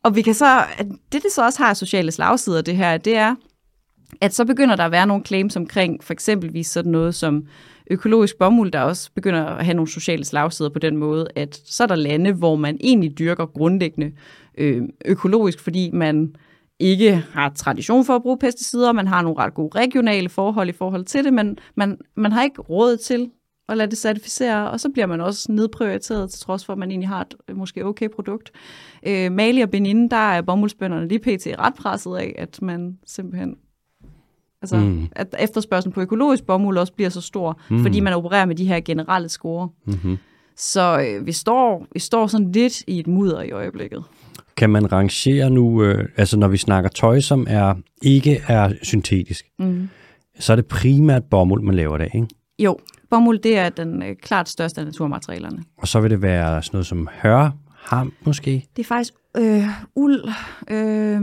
Og 0.04 0.16
vi 0.16 0.22
kan 0.22 0.34
så, 0.34 0.64
det 1.12 1.24
det 1.24 1.32
så 1.32 1.46
også 1.46 1.64
har 1.64 1.74
sociale 1.74 2.12
slagsider, 2.12 2.62
det 2.62 2.76
her, 2.78 2.98
det 2.98 3.18
er, 3.18 3.36
at 4.22 4.34
så 4.34 4.46
begynder 4.46 4.76
der 4.76 4.86
at 4.86 4.92
være 4.92 5.08
nogle 5.08 5.24
claims 5.26 5.56
omkring 5.56 6.04
for 6.04 6.14
eksempelvis 6.14 6.68
sådan 6.68 6.92
noget 6.92 7.16
som 7.16 7.44
økologisk 7.92 8.38
bomuld, 8.38 8.72
der 8.72 8.82
også 8.82 9.12
begynder 9.16 9.46
at 9.46 9.66
have 9.66 9.76
nogle 9.76 9.92
sociale 9.92 10.26
slagsider 10.26 10.70
på 10.70 10.80
den 10.80 10.98
måde, 10.98 11.28
at 11.36 11.62
så 11.66 11.84
er 11.84 11.88
der 11.88 11.96
lande, 11.96 12.32
hvor 12.34 12.56
man 12.56 12.78
egentlig 12.80 13.20
dyrker 13.20 13.46
grundlæggende 13.46 14.12
øh, 14.58 14.82
økologisk, 15.06 15.60
fordi 15.60 15.90
man 15.94 16.36
ikke 16.80 17.26
har 17.34 17.50
tradition 17.56 18.06
for 18.06 18.16
at 18.16 18.22
bruge 18.22 18.38
pesticider, 18.38 18.92
man 18.92 19.08
har 19.08 19.22
nogle 19.22 19.40
ret 19.40 19.54
gode 19.54 19.80
regionale 19.80 20.30
forhold 20.30 20.70
i 20.70 20.72
forhold 20.72 21.06
til 21.06 21.24
det, 21.24 21.34
men 21.34 21.58
man, 21.76 21.98
man 22.16 22.32
har 22.32 22.44
ikke 22.44 22.62
råd 22.62 22.98
til 22.98 23.30
at 23.70 23.78
lade 23.78 23.90
det 23.90 23.98
certificere, 23.98 24.72
og 24.72 24.80
så 24.80 24.90
bliver 24.90 25.06
man 25.06 25.22
også 25.22 25.52
nedprioriteret, 25.52 26.32
til 26.32 26.42
trods 26.42 26.66
for, 26.66 26.74
at 26.74 26.80
man 26.80 26.92
egentlig 26.92 27.10
har 27.10 27.22
et 27.22 27.34
øh, 27.48 27.58
måske 27.58 27.86
okay 27.86 28.10
produkt. 28.16 28.52
Øh, 29.08 29.32
Mali 29.32 29.62
og 29.62 29.70
Benin, 29.70 30.08
der 30.08 30.18
er 30.18 30.42
bomuldsbønderne 30.42 31.08
lige 31.08 31.20
pt. 31.20 31.48
ret 31.60 31.74
presset 31.74 32.16
af, 32.18 32.36
at 32.38 32.62
man 32.62 32.98
simpelthen 33.06 33.56
Altså, 34.62 34.78
mm. 34.78 35.08
at 35.12 35.36
efterspørgselen 35.40 35.94
på 35.94 36.02
økologisk 36.02 36.44
bomuld 36.44 36.78
også 36.78 36.94
bliver 36.94 37.10
så 37.10 37.22
stor, 37.22 37.60
mm. 37.70 37.82
fordi 37.82 38.00
man 38.00 38.14
opererer 38.14 38.46
med 38.46 38.56
de 38.56 38.66
her 38.66 38.80
generelle 38.80 39.30
score. 39.30 39.70
Mm-hmm. 39.86 40.18
Så 40.58 41.08
øh, 41.08 41.26
vi, 41.26 41.32
står, 41.32 41.86
vi 41.94 42.00
står 42.00 42.28
sådan 42.28 42.52
lidt 42.52 42.82
i 42.88 43.00
et 43.00 43.08
mudder 43.08 43.42
i 43.42 43.52
øjeblikket. 43.52 44.04
Kan 44.58 44.70
man 44.70 44.92
rangere 44.92 45.50
nu, 45.50 45.84
øh, 45.84 46.10
altså 46.18 46.38
når 46.38 46.48
vi 46.48 46.58
snakker 46.58 46.90
tøj, 46.90 47.20
som 47.20 47.48
er 47.50 47.74
ikke 48.02 48.42
er 48.48 48.74
syntetisk, 48.82 49.46
Mm. 49.60 49.90
så 50.40 50.54
er 50.54 50.56
det 50.56 50.66
primært 50.66 51.24
bomuld, 51.24 51.64
man 51.64 51.76
laver 51.76 51.98
det, 51.98 52.10
ikke? 52.14 52.28
Jo, 52.60 52.78
bomuld 53.10 53.40
det 53.40 53.58
er 53.58 53.70
den 53.70 54.04
øh, 54.04 54.16
klart 54.22 54.50
største 54.50 54.82
af 54.82 54.86
naturmaterialerne. 54.86 55.64
Og 55.78 55.88
så 55.88 56.00
vil 56.00 56.12
det 56.12 56.22
være 56.22 56.64
sådan 56.64 56.76
noget 56.78 56.88
som 56.88 57.08
hør, 57.24 57.50
ham 57.86 58.14
måske. 58.26 58.66
Det 58.76 58.84
er 58.84 58.88
faktisk 58.88 59.14
øh, 59.38 59.64
uld. 59.96 60.24
Øh, 60.70 61.22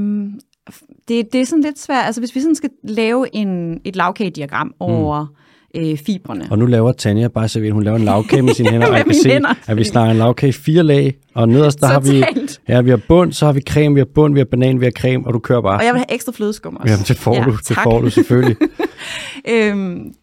det, 1.09 1.33
det 1.33 1.40
er 1.40 1.47
sådan 1.47 1.62
lidt 1.62 1.79
svært. 1.79 2.07
Altså 2.07 2.21
hvis 2.21 2.35
vi 2.35 2.40
sådan 2.40 2.55
skal 2.55 2.71
lave 2.85 3.27
en, 3.35 3.81
et 3.85 3.97
lavkagediagram 3.97 4.75
over 4.81 5.27
øh, 5.77 5.99
fibrene. 5.99 6.47
Og 6.51 6.59
nu 6.59 6.66
laver 6.66 6.92
Tanja 6.92 7.29
bare 7.29 7.49
så 7.49 7.71
hun 7.73 7.83
laver 7.83 7.97
en 7.97 8.05
lavkage 8.05 8.42
med 8.42 8.55
sine 8.55 8.71
hænder, 8.71 8.87
og 8.87 8.97
jeg 8.97 9.05
kan 9.05 9.14
se, 9.14 9.29
hænder. 9.31 9.55
at 9.66 9.77
vi 9.77 9.85
snakker 9.85 10.11
en 10.11 10.18
lavkage 10.18 10.49
i 10.49 10.53
fire 10.53 10.83
lag, 10.83 11.14
og 11.35 11.49
nederst 11.49 11.81
der 11.81 11.87
har 11.87 12.01
vi, 12.01 12.25
ja, 12.68 12.81
vi 12.81 12.90
har 12.90 13.01
bund, 13.09 13.33
så 13.33 13.47
har 13.47 13.53
vi 13.53 13.61
creme, 13.61 13.95
vi 13.95 14.01
har 14.01 14.09
bund, 14.14 14.35
vi 14.35 14.40
har 14.40 14.45
banan, 14.45 14.81
vi 14.81 14.85
har 14.87 14.90
creme, 14.92 15.27
og 15.27 15.35
du 15.35 15.38
kører 15.38 15.61
bare. 15.61 15.79
Og 15.79 15.85
jeg 15.85 15.95
vil 15.95 15.99
have 15.99 16.14
ekstra 16.14 16.33
flødeskum 16.33 16.77
også. 16.77 16.92
Jamen, 16.92 17.05
det 17.09 17.16
får 17.16 17.35
Ja, 17.35 17.45
du, 17.45 17.51
det 17.51 17.64
tak. 17.64 17.83
får 17.83 18.01
du 18.01 18.11
selvfølgelig. 18.11 18.57
Øhm, 19.49 20.14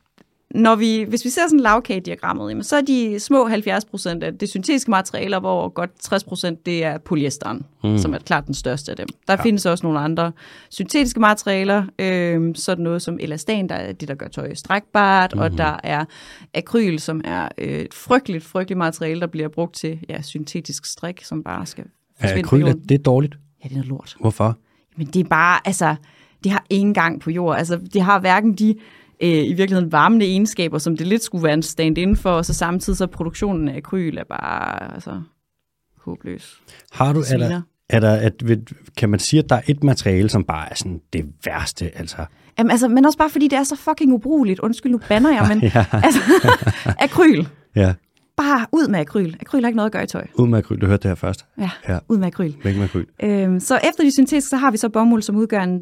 når 0.55 0.75
vi, 0.75 1.05
hvis 1.09 1.25
vi 1.25 1.29
ser 1.29 1.41
sådan 1.41 1.59
lavkagediagrammet, 1.59 2.49
jamen, 2.49 2.63
så 2.63 2.75
er 2.75 2.81
de 2.81 3.19
små 3.19 3.47
70 3.47 3.85
procent 3.85 4.23
af 4.23 4.37
det 4.37 4.49
syntetiske 4.49 4.91
materialer, 4.91 5.39
hvor 5.39 5.69
godt 5.69 5.89
60 5.99 6.23
procent 6.23 6.65
det 6.65 6.83
er 6.83 6.97
polyesteren, 6.97 7.65
mm. 7.83 7.97
som 7.97 8.13
er 8.13 8.17
klart 8.17 8.45
den 8.45 8.53
største 8.53 8.91
af 8.91 8.97
dem. 8.97 9.07
Der 9.27 9.33
ja. 9.33 9.43
findes 9.43 9.65
også 9.65 9.85
nogle 9.85 9.99
andre 9.99 10.31
syntetiske 10.69 11.19
materialer, 11.19 11.83
øhm, 11.99 12.55
sådan 12.55 12.83
noget 12.83 13.01
som 13.01 13.17
elastan, 13.21 13.69
der 13.69 13.75
er 13.75 13.91
det, 13.91 14.07
der 14.07 14.15
gør 14.15 14.27
tøj 14.27 14.53
strækbart, 14.53 15.35
mm. 15.35 15.41
og 15.41 15.57
der 15.57 15.79
er 15.83 16.05
akryl, 16.53 16.99
som 16.99 17.21
er 17.25 17.47
øh, 17.57 17.67
et 17.79 17.93
frygteligt, 17.93 18.43
frygteligt 18.43 18.77
materiale, 18.77 19.21
der 19.21 19.27
bliver 19.27 19.47
brugt 19.47 19.75
til 19.75 19.99
ja, 20.09 20.21
syntetisk 20.21 20.85
strik, 20.85 21.23
som 21.23 21.43
bare 21.43 21.65
skal 21.65 21.85
forsvinde 22.19 22.47
akryl, 22.47 22.63
er- 22.63 22.73
det 22.73 22.91
er 22.99 23.03
dårligt. 23.03 23.37
Ja, 23.63 23.69
det 23.69 23.77
er 23.77 23.83
lort. 23.83 24.15
Hvorfor? 24.19 24.57
Men 24.97 25.07
det 25.07 25.19
er 25.19 25.29
bare, 25.29 25.59
altså, 25.65 25.95
det 26.43 26.51
har 26.51 26.65
ingen 26.69 26.93
gang 26.93 27.21
på 27.21 27.31
jord. 27.31 27.57
Altså, 27.57 27.79
det 27.93 28.01
har 28.01 28.19
hverken 28.19 28.53
de 28.53 28.75
øh, 29.23 29.29
i 29.29 29.53
virkeligheden 29.53 29.91
varmende 29.91 30.25
egenskaber, 30.25 30.77
som 30.77 30.97
det 30.97 31.07
lidt 31.07 31.23
skulle 31.23 31.43
være 31.43 31.53
en 31.53 31.63
stand-in 31.63 32.15
for, 32.17 32.31
og 32.31 32.45
så 32.45 32.53
samtidig 32.53 32.97
så 32.97 33.07
produktionen 33.07 33.67
af 33.69 33.77
akryl 33.77 34.17
er 34.17 34.23
bare, 34.29 34.93
altså, 34.93 35.21
håbløs. 36.05 36.61
Har 36.91 37.13
du, 37.13 37.19
er 37.19 37.37
der, 37.37 37.61
er 37.89 37.99
der, 37.99 38.11
at, 38.15 38.33
kan 38.97 39.09
man 39.09 39.19
sige, 39.19 39.43
at 39.43 39.49
der 39.49 39.55
er 39.55 39.61
et 39.67 39.83
materiale, 39.83 40.29
som 40.29 40.43
bare 40.43 40.69
er 40.71 40.75
sådan 40.75 41.01
det 41.13 41.25
værste, 41.45 41.97
altså? 41.99 42.25
Jamen, 42.57 42.71
altså, 42.71 42.87
men 42.87 43.05
også 43.05 43.17
bare 43.17 43.29
fordi 43.29 43.47
det 43.47 43.57
er 43.59 43.63
så 43.63 43.75
fucking 43.75 44.13
ubrugeligt. 44.13 44.59
Undskyld, 44.59 44.91
nu 44.91 44.99
banner 45.09 45.29
jeg, 45.31 45.45
men 45.53 45.61
Ja, 45.75 45.85
altså, 45.93 46.19
akryl. 47.05 47.45
ja. 47.75 47.93
Bare 48.37 48.65
ud 48.71 48.87
med 48.87 48.99
akryl. 48.99 49.33
Akryl 49.41 49.61
har 49.61 49.67
ikke 49.67 49.75
noget 49.77 49.85
at 49.89 49.91
gøre 49.93 50.03
i 50.03 50.07
tøj. 50.07 50.27
Ud 50.35 50.47
med 50.47 50.57
akryl, 50.59 50.81
du 50.81 50.85
hørte 50.85 51.03
det 51.03 51.09
her 51.09 51.15
først. 51.15 51.45
Ja, 51.57 51.69
Ja. 51.89 51.99
ud 52.09 52.17
med 52.17 52.27
akryl. 52.27 52.53
Væk 52.63 52.75
med 52.75 52.83
akryl. 52.83 53.05
Øhm, 53.23 53.59
så 53.59 53.79
efter 53.89 54.03
de 54.03 54.11
syntetiske, 54.11 54.49
så 54.49 54.57
har 54.57 54.71
vi 54.71 54.77
så 54.77 54.89
bomuld, 54.89 55.21
som 55.21 55.35
udgør 55.35 55.61
en 55.61 55.81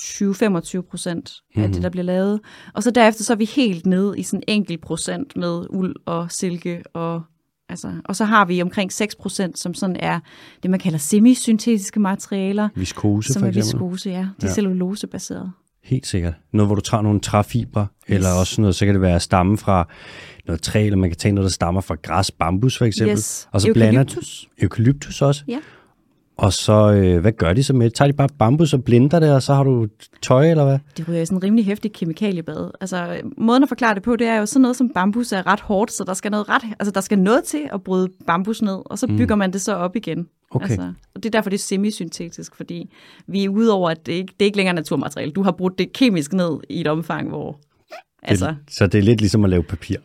20-25 0.00 0.80
procent 0.90 1.32
af 1.56 1.62
Mhm. 1.62 1.72
det, 1.72 1.82
der 1.82 1.88
bliver 1.90 2.04
lavet. 2.04 2.40
Og 2.74 2.82
så 2.82 2.90
derefter 2.90 3.24
så 3.24 3.32
er 3.32 3.36
vi 3.36 3.44
helt 3.44 3.86
nede 3.86 4.18
i 4.18 4.22
sådan 4.22 4.38
en 4.48 4.54
enkelt 4.56 4.80
procent 4.80 5.36
med 5.36 5.66
uld 5.70 5.96
og 6.06 6.32
silke. 6.32 6.82
Og, 6.94 7.22
altså, 7.68 7.92
og 8.04 8.16
så 8.16 8.24
har 8.24 8.44
vi 8.44 8.62
omkring 8.62 8.92
6 8.92 9.14
procent, 9.16 9.58
som 9.58 9.74
sådan 9.74 9.96
er 9.98 10.20
det, 10.62 10.70
man 10.70 10.80
kalder 10.80 10.98
semisyntetiske 10.98 12.00
materialer, 12.00 12.68
Viskose 12.74 13.32
som 13.32 13.40
for 13.40 13.46
er 13.46 13.48
eksempel. 13.50 13.86
viskose, 13.86 14.10
ja. 14.10 14.16
De 14.18 14.22
er 14.42 14.48
Ja. 14.48 14.54
cellulosebaseret. 14.54 15.52
Helt 15.84 16.06
sikkert. 16.06 16.34
Noget, 16.52 16.68
hvor 16.68 16.74
du 16.74 16.80
tager 16.80 17.02
nogle 17.02 17.20
træfibre, 17.20 17.86
yes. 18.10 18.16
eller 18.16 18.28
også 18.40 18.50
sådan 18.54 18.62
noget, 18.62 18.74
så 18.74 18.84
kan 18.84 18.94
det 18.94 19.02
være 19.02 19.20
stamme 19.20 19.58
fra 19.58 19.88
noget 20.46 20.62
træ, 20.62 20.86
eller 20.86 20.96
man 20.96 21.10
kan 21.10 21.16
tage 21.16 21.32
noget, 21.32 21.44
der 21.48 21.52
stammer 21.52 21.80
fra 21.80 21.94
græs, 22.02 22.30
bambus 22.30 22.78
for 22.78 22.84
eksempel. 22.84 23.12
Yes. 23.16 23.48
Og 23.52 23.60
så 23.60 23.72
blander 23.72 24.00
Eukalyptus. 24.00 24.48
eukalyptus 24.62 25.22
også. 25.22 25.44
Ja. 25.48 25.58
Og 26.40 26.52
så, 26.52 26.92
øh, 26.92 27.20
hvad 27.20 27.32
gør 27.32 27.52
de 27.52 27.62
så 27.62 27.72
med 27.72 27.86
det? 27.86 27.94
Tager 27.94 28.10
de 28.10 28.16
bare 28.16 28.28
bambus 28.38 28.74
og 28.74 28.84
blinder 28.84 29.20
det, 29.20 29.34
og 29.34 29.42
så 29.42 29.54
har 29.54 29.62
du 29.62 29.86
tøj, 30.22 30.50
eller 30.50 30.64
hvad? 30.64 30.78
Det 30.96 31.08
ryger 31.08 31.24
sådan 31.24 31.38
en 31.38 31.42
rimelig 31.42 31.66
hæftig 31.66 31.92
kemikaliebad. 31.92 32.70
Altså, 32.80 33.20
måden 33.36 33.62
at 33.62 33.68
forklare 33.68 33.94
det 33.94 34.02
på, 34.02 34.16
det 34.16 34.26
er 34.26 34.36
jo 34.36 34.46
sådan 34.46 34.62
noget 34.62 34.76
som 34.76 34.88
bambus 34.94 35.32
er 35.32 35.46
ret 35.46 35.60
hårdt, 35.60 35.92
så 35.92 36.04
der 36.04 36.14
skal 36.14 36.30
noget, 36.30 36.48
ret, 36.48 36.62
altså, 36.78 36.90
der 36.90 37.00
skal 37.00 37.18
noget 37.18 37.44
til 37.44 37.68
at 37.72 37.82
bryde 37.82 38.08
bambus 38.26 38.62
ned, 38.62 38.78
og 38.84 38.98
så 38.98 39.06
bygger 39.06 39.34
mm. 39.34 39.38
man 39.38 39.52
det 39.52 39.60
så 39.60 39.74
op 39.74 39.96
igen. 39.96 40.28
Okay. 40.50 40.70
Altså, 40.70 40.92
og 41.14 41.22
det 41.22 41.24
er 41.26 41.30
derfor, 41.30 41.50
det 41.50 41.56
er 41.56 41.62
semisyntetisk, 41.62 42.56
fordi 42.56 42.90
vi 43.26 43.44
er 43.44 43.48
ude 43.48 43.72
over, 43.72 43.90
at 43.90 44.06
det 44.06 44.12
ikke, 44.12 44.34
det 44.38 44.44
er 44.44 44.46
ikke 44.46 44.56
længere 44.56 44.74
naturmateriale. 44.74 45.32
Du 45.32 45.42
har 45.42 45.52
brudt 45.52 45.78
det 45.78 45.92
kemisk 45.92 46.32
ned 46.32 46.60
i 46.68 46.80
et 46.80 46.86
omfang, 46.86 47.28
hvor... 47.28 47.58
Altså, 48.22 48.46
Det, 48.46 48.56
så 48.68 48.86
det 48.86 48.98
er 48.98 49.02
lidt 49.02 49.20
ligesom 49.20 49.44
at 49.44 49.50
lave 49.50 49.62
papir. 49.62 49.96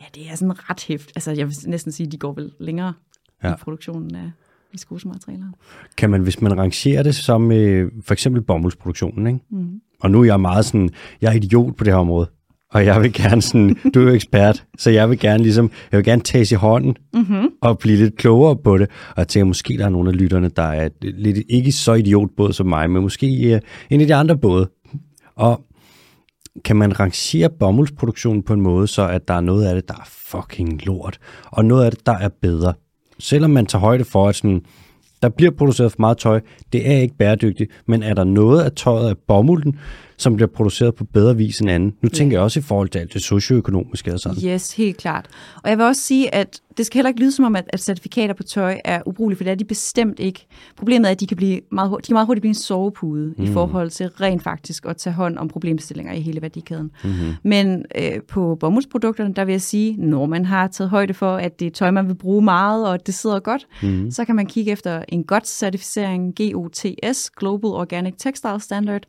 ja, 0.00 0.04
det 0.14 0.30
er 0.30 0.34
sådan 0.36 0.70
ret 0.70 0.84
hæft. 0.88 1.12
Altså, 1.16 1.30
jeg 1.30 1.46
vil 1.46 1.56
næsten 1.66 1.92
sige, 1.92 2.06
at 2.06 2.12
de 2.12 2.18
går 2.18 2.32
vel 2.32 2.52
længere 2.60 2.92
ja. 3.42 3.52
i 3.52 3.56
produktionen 3.56 4.14
af 4.14 4.30
viskosematerialer. 4.72 5.46
Kan 5.96 6.10
man, 6.10 6.20
hvis 6.20 6.40
man 6.40 6.58
rangerer 6.58 7.02
det 7.02 7.14
som 7.14 7.52
øh, 7.52 7.90
for 8.04 8.12
eksempel 8.12 8.42
bomuldsproduktionen, 8.42 9.26
ikke? 9.26 9.40
Mm. 9.50 9.80
og 10.00 10.10
nu 10.10 10.20
er 10.20 10.24
jeg 10.24 10.40
meget 10.40 10.64
sådan, 10.64 10.90
jeg 11.20 11.28
er 11.28 11.36
idiot 11.36 11.76
på 11.76 11.84
det 11.84 11.92
her 11.92 12.00
område, 12.00 12.30
og 12.72 12.86
jeg 12.86 13.02
vil 13.02 13.12
gerne 13.12 13.42
sådan, 13.42 13.76
du 13.94 14.00
er 14.00 14.04
jo 14.04 14.14
ekspert, 14.14 14.64
så 14.78 14.90
jeg 14.90 15.10
vil 15.10 15.18
gerne 15.18 15.42
ligesom, 15.42 15.70
jeg 15.92 15.98
vil 15.98 16.04
gerne 16.04 16.22
tages 16.22 16.52
i 16.52 16.54
hånden 16.54 16.96
Mm-hmm. 17.14 17.48
og 17.60 17.78
blive 17.78 17.96
lidt 17.96 18.16
klogere 18.16 18.56
på 18.56 18.78
det, 18.78 18.90
og 19.10 19.14
jeg 19.16 19.28
tænker, 19.28 19.44
måske 19.44 19.78
der 19.78 19.84
er 19.84 19.88
nogle 19.88 20.10
af 20.10 20.16
lytterne, 20.16 20.48
der 20.48 20.62
er 20.62 20.88
lidt, 21.02 21.38
ikke 21.48 21.72
så 21.72 21.94
idiotbåd 21.94 22.52
som 22.52 22.66
mig, 22.66 22.90
men 22.90 23.02
måske 23.02 23.54
øh, 23.54 23.60
en 23.90 24.00
af 24.00 24.06
de 24.06 24.14
andre 24.14 24.38
både. 24.38 24.70
Og 25.36 25.64
kan 26.64 26.76
man 26.76 27.00
rangere 27.00 27.50
bomuldsproduktionen 27.50 28.42
på 28.42 28.52
en 28.52 28.60
måde, 28.60 28.86
så 28.86 29.08
at 29.08 29.28
der 29.28 29.34
er 29.34 29.40
noget 29.40 29.66
af 29.66 29.74
det, 29.74 29.88
der 29.88 29.94
er 29.94 30.08
fucking 30.08 30.86
lort, 30.86 31.18
og 31.44 31.64
noget 31.64 31.84
af 31.84 31.90
det, 31.90 32.06
der 32.06 32.18
er 32.18 32.28
bedre. 32.42 32.72
Selvom 33.20 33.50
man 33.50 33.66
tager 33.66 33.80
højde 33.80 34.04
for, 34.04 34.28
at 34.28 34.36
sådan, 34.36 34.62
der 35.22 35.28
bliver 35.28 35.50
produceret 35.50 35.92
for 35.92 36.00
meget 36.00 36.18
tøj, 36.18 36.40
det 36.72 36.90
er 36.90 36.98
ikke 36.98 37.14
bæredygtigt, 37.14 37.70
men 37.86 38.02
er 38.02 38.14
der 38.14 38.24
noget 38.24 38.62
af 38.62 38.72
tøjet 38.72 39.08
af 39.08 39.18
bomulden, 39.18 39.78
som 40.20 40.36
bliver 40.36 40.48
produceret 40.48 40.94
på 40.94 41.04
bedre 41.04 41.36
vis 41.36 41.58
end 41.60 41.70
anden? 41.70 41.94
Nu 42.02 42.08
tænker 42.08 42.36
jeg 42.36 42.42
også 42.42 42.58
i 42.58 42.62
forhold 42.62 42.88
til 42.88 42.98
alt 42.98 43.14
det 43.14 43.22
socioøkonomiske 43.22 44.12
og 44.12 44.20
sådan. 44.20 44.42
Yes, 44.44 44.76
helt 44.76 44.96
klart. 44.96 45.26
Og 45.62 45.70
jeg 45.70 45.78
vil 45.78 45.86
også 45.86 46.02
sige, 46.02 46.34
at 46.34 46.60
det 46.76 46.86
skal 46.86 46.98
heller 46.98 47.08
ikke 47.08 47.20
lyde 47.20 47.32
som 47.32 47.44
om, 47.44 47.56
at, 47.56 47.64
at 47.68 47.80
certifikater 47.80 48.34
på 48.34 48.42
tøj 48.42 48.80
er 48.84 49.02
ubrugelige, 49.06 49.36
for 49.36 49.44
det 49.44 49.50
er 49.50 49.54
de 49.54 49.64
bestemt 49.64 50.20
ikke. 50.20 50.46
Problemet 50.76 51.06
er, 51.06 51.10
at 51.10 51.20
de 51.20 51.26
kan, 51.26 51.36
blive 51.36 51.60
meget, 51.72 51.88
hurtigt, 51.88 52.06
de 52.06 52.10
kan 52.10 52.14
meget 52.14 52.26
hurtigt 52.26 52.42
blive 52.42 52.50
en 52.50 52.54
sovepude 52.54 53.34
mm. 53.38 53.44
i 53.44 53.46
forhold 53.46 53.90
til 53.90 54.08
rent 54.08 54.42
faktisk 54.42 54.86
at 54.86 54.96
tage 54.96 55.14
hånd 55.14 55.38
om 55.38 55.48
problemstillinger 55.48 56.12
i 56.12 56.20
hele 56.20 56.42
værdikæden. 56.42 56.90
Mm-hmm. 57.04 57.34
Men 57.42 57.84
øh, 57.98 58.22
på 58.28 58.56
bomuldsprodukterne, 58.60 59.34
der 59.34 59.44
vil 59.44 59.52
jeg 59.52 59.62
sige, 59.62 59.96
når 59.98 60.26
man 60.26 60.44
har 60.44 60.68
taget 60.68 60.90
højde 60.90 61.14
for, 61.14 61.36
at 61.36 61.60
det 61.60 61.66
er 61.66 61.70
tøj, 61.70 61.90
man 61.90 62.08
vil 62.08 62.14
bruge 62.14 62.42
meget, 62.42 62.88
og 62.88 63.06
det 63.06 63.14
sidder 63.14 63.40
godt, 63.40 63.66
mm. 63.82 64.10
så 64.10 64.24
kan 64.24 64.36
man 64.36 64.46
kigge 64.46 64.72
efter 64.72 65.04
en 65.08 65.24
godt 65.24 65.48
certificering, 65.48 66.34
GOTS, 66.36 67.30
Global 67.30 67.70
Organic 67.70 68.14
Textile 68.18 68.60
Standard. 68.60 69.02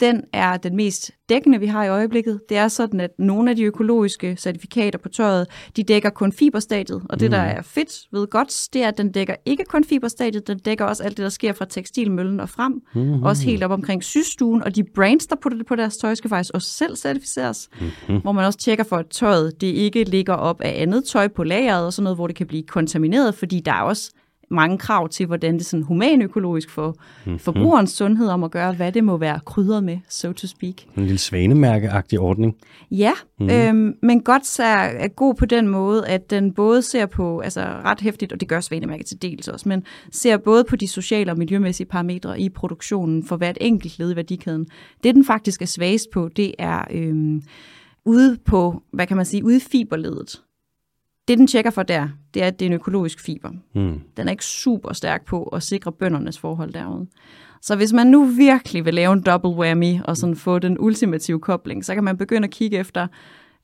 Den 0.00 0.22
er 0.32 0.56
den 0.56 0.76
mest 0.76 1.10
dækkende, 1.28 1.60
vi 1.60 1.66
har 1.66 1.84
i 1.84 1.88
øjeblikket. 1.88 2.40
Det 2.48 2.56
er 2.56 2.68
sådan, 2.68 3.00
at 3.00 3.10
nogle 3.18 3.50
af 3.50 3.56
de 3.56 3.62
økologiske 3.62 4.36
certifikater 4.36 4.98
på 4.98 5.08
tøjet, 5.08 5.46
de 5.76 5.82
dækker 5.82 6.10
kun 6.10 6.32
fiberstadiet, 6.32 7.02
og 7.08 7.20
det, 7.20 7.30
der 7.30 7.38
er 7.38 7.62
fedt 7.62 8.06
ved 8.12 8.26
GOTS, 8.26 8.68
det 8.68 8.82
er, 8.82 8.88
at 8.88 8.98
den 8.98 9.12
dækker 9.12 9.34
ikke 9.46 9.64
kun 9.64 9.84
fiberstadiet, 9.84 10.46
den 10.46 10.58
dækker 10.58 10.84
også 10.84 11.02
alt 11.02 11.16
det, 11.16 11.22
der 11.22 11.28
sker 11.28 11.52
fra 11.52 11.64
tekstilmøllen 11.64 12.40
og 12.40 12.48
frem, 12.48 12.82
mm-hmm. 12.94 13.22
også 13.22 13.44
helt 13.44 13.64
op 13.64 13.70
omkring 13.70 14.04
systuen, 14.04 14.62
og 14.62 14.76
de 14.76 14.84
brands, 14.84 15.26
der 15.26 15.36
putter 15.42 15.58
det 15.58 15.66
på 15.66 15.76
deres 15.76 15.96
tøj, 15.96 16.14
skal 16.14 16.30
faktisk 16.30 16.54
også 16.54 16.70
selv 16.70 16.96
certificeres, 16.96 17.68
mm-hmm. 17.80 18.20
hvor 18.20 18.32
man 18.32 18.44
også 18.44 18.58
tjekker 18.58 18.84
for, 18.84 18.96
at 18.96 19.06
tøjet 19.10 19.60
det 19.60 19.66
ikke 19.66 20.04
ligger 20.04 20.34
op 20.34 20.60
af 20.60 20.82
andet 20.82 21.04
tøj 21.04 21.28
på 21.28 21.44
lageret 21.44 21.86
og 21.86 21.92
sådan 21.92 22.04
noget, 22.04 22.16
hvor 22.16 22.26
det 22.26 22.36
kan 22.36 22.46
blive 22.46 22.62
kontamineret, 22.62 23.34
fordi 23.34 23.60
der 23.60 23.72
er 23.72 23.82
også 23.82 24.10
mange 24.50 24.78
krav 24.78 25.08
til, 25.08 25.26
hvordan 25.26 25.58
det 25.58 25.66
sådan 25.66 25.82
humanøkologisk 25.82 26.70
får 26.70 26.90
mm-hmm. 26.90 27.38
forbrugerens 27.38 27.90
sundhed 27.90 28.28
om 28.28 28.44
at 28.44 28.50
gøre, 28.50 28.72
hvad 28.72 28.92
det 28.92 29.04
må 29.04 29.16
være 29.16 29.40
krydret 29.46 29.84
med, 29.84 29.98
so 30.08 30.32
to 30.32 30.46
speak. 30.46 30.74
En 30.96 31.02
lille 31.02 31.18
svanemærkeagtig 31.18 32.20
ordning. 32.20 32.56
Ja, 32.90 33.12
mm. 33.40 33.50
øhm, 33.50 33.94
men 34.02 34.20
godt 34.22 34.58
er, 34.60 34.64
er 34.64 35.08
god 35.08 35.34
på 35.34 35.46
den 35.46 35.68
måde, 35.68 36.08
at 36.08 36.30
den 36.30 36.52
både 36.52 36.82
ser 36.82 37.06
på, 37.06 37.40
altså 37.40 37.60
ret 37.60 38.00
hæftigt, 38.00 38.32
og 38.32 38.40
det 38.40 38.48
gør 38.48 38.60
Svanemærket 38.60 39.06
til 39.06 39.22
dels 39.22 39.48
også, 39.48 39.68
men 39.68 39.82
ser 40.12 40.36
både 40.36 40.64
på 40.64 40.76
de 40.76 40.88
sociale 40.88 41.32
og 41.32 41.38
miljømæssige 41.38 41.86
parametre 41.86 42.40
i 42.40 42.48
produktionen 42.48 43.24
for 43.24 43.36
hvert 43.36 43.58
enkelt 43.60 43.98
led 43.98 44.12
i 44.12 44.16
værdikæden. 44.16 44.66
Det, 45.04 45.14
den 45.14 45.24
faktisk 45.24 45.62
er 45.62 45.66
svagest 45.66 46.10
på, 46.12 46.28
det 46.36 46.54
er 46.58 46.84
øhm, 46.90 47.42
ude 48.04 48.38
på, 48.46 48.82
hvad 48.92 49.06
kan 49.06 49.16
man 49.16 49.26
sige, 49.26 49.44
ude 49.44 49.56
i 49.56 49.60
fiberledet. 49.60 50.40
Det, 51.28 51.38
den 51.38 51.46
tjekker 51.46 51.70
for 51.70 51.82
der, 51.82 52.08
det 52.34 52.42
er, 52.42 52.46
at 52.46 52.58
det 52.60 52.66
er 52.66 52.70
en 52.70 52.74
økologisk 52.74 53.20
fiber. 53.20 53.50
Mm. 53.74 54.00
Den 54.16 54.26
er 54.26 54.30
ikke 54.30 54.44
super 54.44 54.92
stærk 54.92 55.24
på 55.26 55.42
at 55.42 55.62
sikre 55.62 55.92
bøndernes 55.92 56.38
forhold 56.38 56.72
derude. 56.72 57.06
Så 57.62 57.76
hvis 57.76 57.92
man 57.92 58.06
nu 58.06 58.24
virkelig 58.24 58.84
vil 58.84 58.94
lave 58.94 59.12
en 59.12 59.22
double 59.22 59.50
whammy 59.50 60.00
og 60.04 60.16
sådan 60.16 60.36
få 60.36 60.58
den 60.58 60.76
ultimative 60.80 61.40
kobling, 61.40 61.84
så 61.84 61.94
kan 61.94 62.04
man 62.04 62.16
begynde 62.16 62.44
at 62.44 62.50
kigge 62.52 62.78
efter 62.78 63.06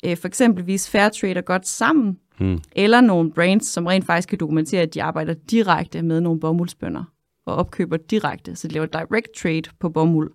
øh, 0.07 0.16
for 0.16 0.29
eksempelvis 0.29 0.90
Fairtrade 0.90 1.37
og 1.37 1.44
godt 1.44 1.68
sammen, 1.68 2.18
Mm. 2.40 2.59
eller 2.77 3.00
nogle 3.00 3.33
brands, 3.33 3.66
som 3.66 3.87
rent 3.87 4.05
faktisk 4.07 4.29
kan 4.29 4.38
dokumentere, 4.38 4.83
at 4.83 4.94
de 4.94 5.03
arbejder 5.03 5.35
direkte 5.50 6.03
med 6.03 6.20
nogle 6.20 6.40
bomuldsbønder 6.40 7.05
og 7.46 7.55
opkøber 7.55 7.96
direkte, 7.96 8.57
så 8.57 8.68
de 8.68 8.74
laver 8.74 8.87
direct 8.87 9.29
trade 9.37 9.62
på 9.81 9.88
bomuld 9.88 10.31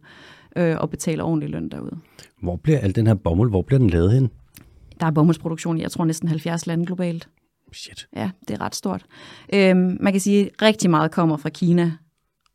øh, 0.56 0.76
og 0.80 0.90
betaler 0.90 1.24
ordentlig 1.24 1.50
løn 1.50 1.70
derude. 1.70 1.98
Hvor 2.42 2.56
bliver 2.56 2.80
al 2.80 2.96
den 2.96 3.08
her 3.08 3.14
bomuld, 3.14 3.50
hvor 3.50 3.62
bliver 3.62 3.80
den 3.80 3.90
lavet 3.90 4.12
hen? 4.12 4.30
Der 5.00 5.06
er 5.06 5.12
bomuldsproduktion 5.12 5.78
i, 5.78 5.82
jeg 5.82 5.92
tror, 5.92 6.06
næsten 6.06 6.28
70 6.28 6.68
lande 6.68 6.86
globalt. 6.86 7.30
Shit. 7.74 8.08
Ja, 8.16 8.30
det 8.48 8.54
er 8.54 8.62
ret 8.62 8.76
stort. 8.76 9.06
Øhm, 9.54 9.98
man 10.00 10.14
kan 10.14 10.22
sige, 10.22 10.46
at 10.46 10.62
rigtig 10.62 10.90
meget 10.90 11.12
kommer 11.12 11.38
fra 11.38 11.50
Kina. 11.50 11.92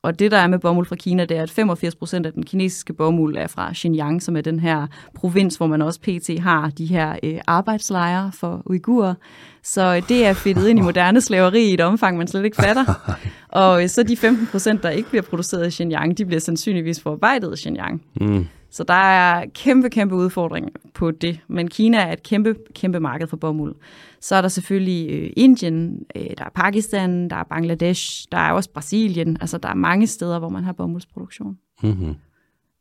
Og 0.04 0.18
det, 0.18 0.30
der 0.30 0.38
er 0.38 0.46
med 0.46 0.58
bomuld 0.58 0.86
fra 0.86 0.96
Kina, 0.96 1.24
det 1.24 1.36
er, 1.36 1.42
at 1.42 1.50
85 1.50 1.94
procent 1.94 2.26
af 2.26 2.32
den 2.32 2.42
kinesiske 2.42 2.92
bomuld 2.92 3.36
er 3.36 3.46
fra 3.46 3.74
Xinjiang, 3.74 4.22
som 4.22 4.36
er 4.36 4.40
den 4.40 4.60
her 4.60 4.86
provins, 5.14 5.56
hvor 5.56 5.66
man 5.66 5.82
også 5.82 6.00
pt. 6.00 6.40
har 6.40 6.70
de 6.70 6.86
her 6.86 7.16
øh, 7.22 7.40
arbejdslejre 7.46 8.32
for 8.34 8.62
uigurer. 8.66 9.14
Så 9.62 9.96
øh, 9.96 10.08
det 10.08 10.26
er 10.26 10.32
fedtet 10.32 10.68
ind 10.68 10.78
i 10.78 10.82
moderne 10.82 11.20
slaveri 11.20 11.64
i 11.70 11.74
et 11.74 11.80
omfang, 11.80 12.18
man 12.18 12.26
slet 12.26 12.44
ikke 12.44 12.56
fatter. 12.56 13.16
Og 13.48 13.82
øh, 13.82 13.88
så 13.88 14.02
de 14.02 14.16
15 14.16 14.46
procent, 14.46 14.82
der 14.82 14.90
ikke 14.90 15.08
bliver 15.08 15.22
produceret 15.22 15.66
i 15.66 15.70
Xinjiang, 15.70 16.18
de 16.18 16.24
bliver 16.26 16.40
sandsynligvis 16.40 17.00
forarbejdet 17.00 17.58
i 17.58 17.62
Xinjiang. 17.62 18.02
Mm. 18.20 18.46
Så 18.74 18.84
der 18.84 18.94
er 18.94 19.46
kæmpe, 19.54 19.90
kæmpe 19.90 20.14
udfordringer 20.14 20.70
på 20.94 21.10
det. 21.10 21.40
Men 21.48 21.68
Kina 21.68 21.98
er 21.98 22.12
et 22.12 22.22
kæmpe, 22.22 22.56
kæmpe 22.74 23.00
marked 23.00 23.26
for 23.26 23.36
bomuld. 23.36 23.74
Så 24.20 24.34
er 24.34 24.40
der 24.40 24.48
selvfølgelig 24.48 25.10
øh, 25.10 25.30
Indien, 25.36 26.06
øh, 26.16 26.26
der 26.38 26.44
er 26.44 26.50
Pakistan, 26.54 27.30
der 27.30 27.36
er 27.36 27.44
Bangladesh, 27.44 28.26
der 28.32 28.38
er 28.38 28.52
også 28.52 28.70
Brasilien. 28.70 29.36
Altså, 29.40 29.58
der 29.58 29.68
er 29.68 29.74
mange 29.74 30.06
steder, 30.06 30.38
hvor 30.38 30.48
man 30.48 30.64
har 30.64 30.72
bomuldsproduktion. 30.72 31.58
Mm-hmm. 31.82 32.14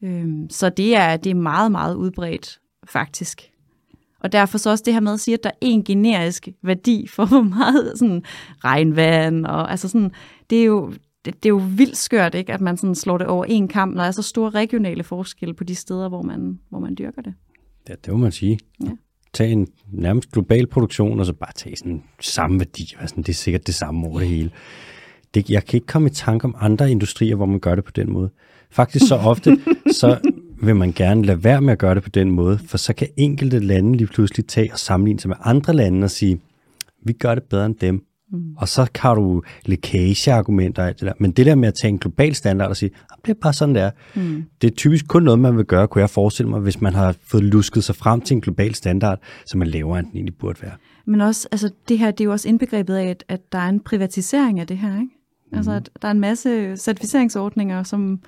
Øhm, 0.03 0.49
så 0.49 0.69
det 0.69 0.95
er, 0.95 1.17
det 1.17 1.29
er 1.29 1.35
meget, 1.35 1.71
meget 1.71 1.95
udbredt, 1.95 2.59
faktisk. 2.87 3.41
Og 4.19 4.31
derfor 4.31 4.57
så 4.57 4.69
også 4.69 4.83
det 4.85 4.93
her 4.93 5.01
med 5.01 5.13
at 5.13 5.19
sige, 5.19 5.33
at 5.33 5.43
der 5.43 5.49
er 5.49 5.57
en 5.61 5.83
generisk 5.83 6.47
værdi 6.63 7.07
for, 7.07 7.25
hvor 7.25 7.41
meget 7.41 7.93
sådan, 7.99 8.23
regnvand, 8.63 9.45
og 9.45 9.71
altså 9.71 9.89
sådan, 9.89 10.11
det 10.49 10.61
er 10.61 10.65
jo, 10.65 10.93
det, 11.25 11.43
det 11.43 11.45
er 11.45 11.49
jo 11.49 11.61
vildt 11.75 11.97
skørt, 11.97 12.35
ikke, 12.35 12.53
at 12.53 12.61
man 12.61 12.77
sådan 12.77 12.95
slår 12.95 13.17
det 13.17 13.27
over 13.27 13.45
en 13.45 13.67
kamp, 13.67 13.95
når 13.95 14.01
der 14.01 14.07
er 14.07 14.11
så 14.11 14.21
store 14.21 14.49
regionale 14.49 15.03
forskelle 15.03 15.53
på 15.53 15.63
de 15.63 15.75
steder, 15.75 16.09
hvor 16.09 16.21
man, 16.21 16.59
hvor 16.69 16.79
man 16.79 16.95
dyrker 16.95 17.21
det. 17.21 17.33
Ja, 17.89 17.93
det 18.05 18.13
må 18.13 18.17
man 18.17 18.31
sige. 18.31 18.59
Ja. 18.83 18.91
Tag 19.33 19.51
en 19.51 19.67
nærmest 19.91 20.31
global 20.31 20.67
produktion, 20.67 21.19
og 21.19 21.25
så 21.25 21.33
bare 21.33 21.51
tage 21.55 21.75
sådan 21.75 22.03
samme 22.19 22.59
værdi. 22.59 22.95
Altså, 22.99 23.15
det 23.17 23.29
er 23.29 23.33
sikkert 23.33 23.67
det 23.67 23.75
samme 23.75 24.07
over 24.07 24.19
det 24.19 24.27
hele. 24.27 24.51
Det, 25.33 25.49
jeg 25.49 25.65
kan 25.65 25.77
ikke 25.77 25.87
komme 25.87 26.07
i 26.07 26.11
tanke 26.11 26.45
om 26.45 26.55
andre 26.59 26.91
industrier, 26.91 27.35
hvor 27.35 27.45
man 27.45 27.59
gør 27.59 27.75
det 27.75 27.83
på 27.83 27.91
den 27.91 28.11
måde. 28.11 28.29
Faktisk 28.69 29.07
så 29.07 29.15
ofte, 29.15 29.57
så 30.01 30.19
vil 30.61 30.75
man 30.75 30.91
gerne 30.91 31.25
lade 31.25 31.43
være 31.43 31.61
med 31.61 31.73
at 31.73 31.79
gøre 31.79 31.95
det 31.95 32.03
på 32.03 32.09
den 32.09 32.31
måde, 32.31 32.57
for 32.57 32.77
så 32.77 32.93
kan 32.93 33.07
enkelte 33.17 33.59
lande 33.59 33.97
lige 33.97 34.07
pludselig 34.07 34.47
tage 34.47 34.71
og 34.73 34.79
sammenligne 34.79 35.19
sig 35.19 35.29
med 35.29 35.37
andre 35.43 35.73
lande 35.73 36.05
og 36.05 36.11
sige, 36.11 36.39
vi 37.05 37.13
gør 37.13 37.35
det 37.35 37.43
bedre 37.43 37.65
end 37.65 37.75
dem. 37.75 38.05
Mm. 38.33 38.55
Og 38.57 38.67
så 38.67 38.87
har 38.99 39.15
du 39.15 39.43
lækageargumenter 39.65 40.81
og 40.81 40.87
alt 40.87 40.99
det 40.99 41.05
der. 41.07 41.13
Men 41.19 41.31
det 41.31 41.45
der 41.45 41.55
med 41.55 41.67
at 41.67 41.73
tage 41.73 41.89
en 41.89 41.97
global 41.97 42.35
standard 42.35 42.69
og 42.69 42.77
sige, 42.77 42.91
"Ah, 43.11 43.17
det 43.25 43.29
er 43.29 43.39
bare 43.41 43.53
sådan, 43.53 43.75
det 43.75 43.83
er. 43.83 43.91
Mm. 44.15 44.43
Det 44.61 44.71
er 44.71 44.75
typisk 44.75 45.07
kun 45.07 45.23
noget, 45.23 45.39
man 45.39 45.57
vil 45.57 45.65
gøre, 45.65 45.87
kunne 45.87 46.01
jeg 46.01 46.09
forestille 46.09 46.49
mig, 46.49 46.59
hvis 46.59 46.81
man 46.81 46.93
har 46.93 47.15
fået 47.27 47.43
lusket 47.43 47.83
sig 47.83 47.95
frem 47.95 48.21
til 48.21 48.35
en 48.35 48.41
global 48.41 48.75
standard, 48.75 49.19
som 49.45 49.61
er 49.61 49.65
lavere, 49.65 49.99
end 49.99 50.07
den 50.07 50.15
egentlig 50.15 50.35
burde 50.35 50.61
være. 50.61 50.73
Men 51.05 51.21
også, 51.21 51.47
altså 51.51 51.71
det 51.89 51.99
her, 51.99 52.11
det 52.11 52.21
er 52.21 52.25
jo 52.25 52.31
også 52.31 52.49
indbegrebet 52.49 52.95
af, 52.95 53.05
at, 53.05 53.23
at 53.27 53.51
der 53.51 53.57
er 53.57 53.69
en 53.69 53.79
privatisering 53.79 54.59
af 54.59 54.67
det 54.67 54.77
her, 54.77 54.99
ikke? 54.99 55.11
Altså, 55.51 55.71
at 55.71 55.89
der 56.01 56.07
er 56.07 56.11
en 56.11 56.19
masse 56.19 56.77
certificeringsordninger, 56.77 57.83
som 57.83 58.19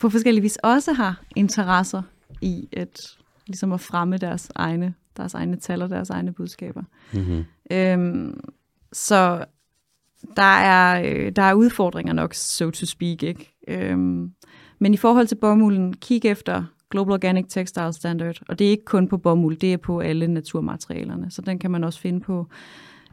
på 0.00 0.08
forskellige 0.08 0.42
vis 0.42 0.56
også 0.56 0.92
har 0.92 1.22
interesser 1.36 2.02
i 2.40 2.68
at, 2.72 3.00
ligesom 3.46 3.72
at 3.72 3.80
fremme 3.80 4.16
deres 4.16 4.50
egne, 4.54 4.94
deres 5.16 5.34
egne 5.34 5.56
tal 5.56 5.82
og 5.82 5.90
deres 5.90 6.10
egne 6.10 6.32
budskaber. 6.32 6.82
Mm-hmm. 7.12 7.44
Øhm, 7.70 8.40
så 8.92 9.44
der 10.36 10.42
er, 10.42 11.02
øh, 11.04 11.32
der 11.36 11.42
er 11.42 11.54
udfordringer 11.54 12.12
nok, 12.12 12.34
so 12.34 12.70
to 12.70 12.86
speak. 12.86 13.22
Ikke? 13.22 13.56
Øhm, 13.68 14.32
men 14.78 14.94
i 14.94 14.96
forhold 14.96 15.26
til 15.26 15.34
bomulden, 15.36 15.94
kig 15.94 16.24
efter 16.24 16.64
Global 16.90 17.12
Organic 17.12 17.46
Textile 17.48 17.92
Standard, 17.92 18.42
og 18.48 18.58
det 18.58 18.66
er 18.66 18.70
ikke 18.70 18.84
kun 18.84 19.08
på 19.08 19.18
bomuld, 19.18 19.56
det 19.56 19.72
er 19.72 19.76
på 19.76 20.00
alle 20.00 20.28
naturmaterialerne. 20.28 21.30
Så 21.30 21.42
den 21.42 21.58
kan 21.58 21.70
man 21.70 21.84
også 21.84 22.00
finde 22.00 22.20
på 22.20 22.46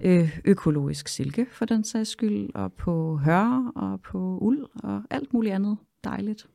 øh, 0.01 0.39
økologisk 0.45 1.07
silke, 1.07 1.45
for 1.51 1.65
den 1.65 1.83
sags 1.83 2.09
skyld, 2.09 2.49
og 2.55 2.73
på 2.73 3.17
hør, 3.17 3.71
og 3.75 4.01
på 4.01 4.37
uld, 4.41 4.65
og 4.83 5.01
alt 5.09 5.33
muligt 5.33 5.55
andet 5.55 5.77
dejligt. 6.03 6.47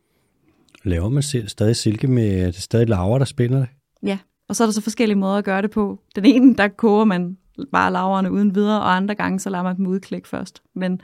Laver 0.84 1.08
man 1.08 1.22
stadig 1.48 1.76
silke 1.76 2.08
med, 2.08 2.46
det 2.46 2.54
stadig 2.54 2.88
laver, 2.88 3.18
der 3.18 3.24
spinder 3.24 3.58
det? 3.58 3.68
Ja, 4.02 4.18
og 4.48 4.56
så 4.56 4.64
er 4.64 4.66
der 4.66 4.72
så 4.72 4.80
forskellige 4.80 5.18
måder 5.18 5.34
at 5.34 5.44
gøre 5.44 5.62
det 5.62 5.70
på. 5.70 6.00
Den 6.16 6.24
ene, 6.24 6.54
der 6.56 6.68
koger 6.68 7.04
man 7.04 7.36
bare 7.72 7.92
laverne 7.92 8.32
uden 8.32 8.54
videre, 8.54 8.80
og 8.80 8.96
andre 8.96 9.14
gange, 9.14 9.40
så 9.40 9.50
lader 9.50 9.64
man 9.64 9.76
dem 9.76 9.86
udklikke 9.86 10.28
først. 10.28 10.62
Men 10.74 11.00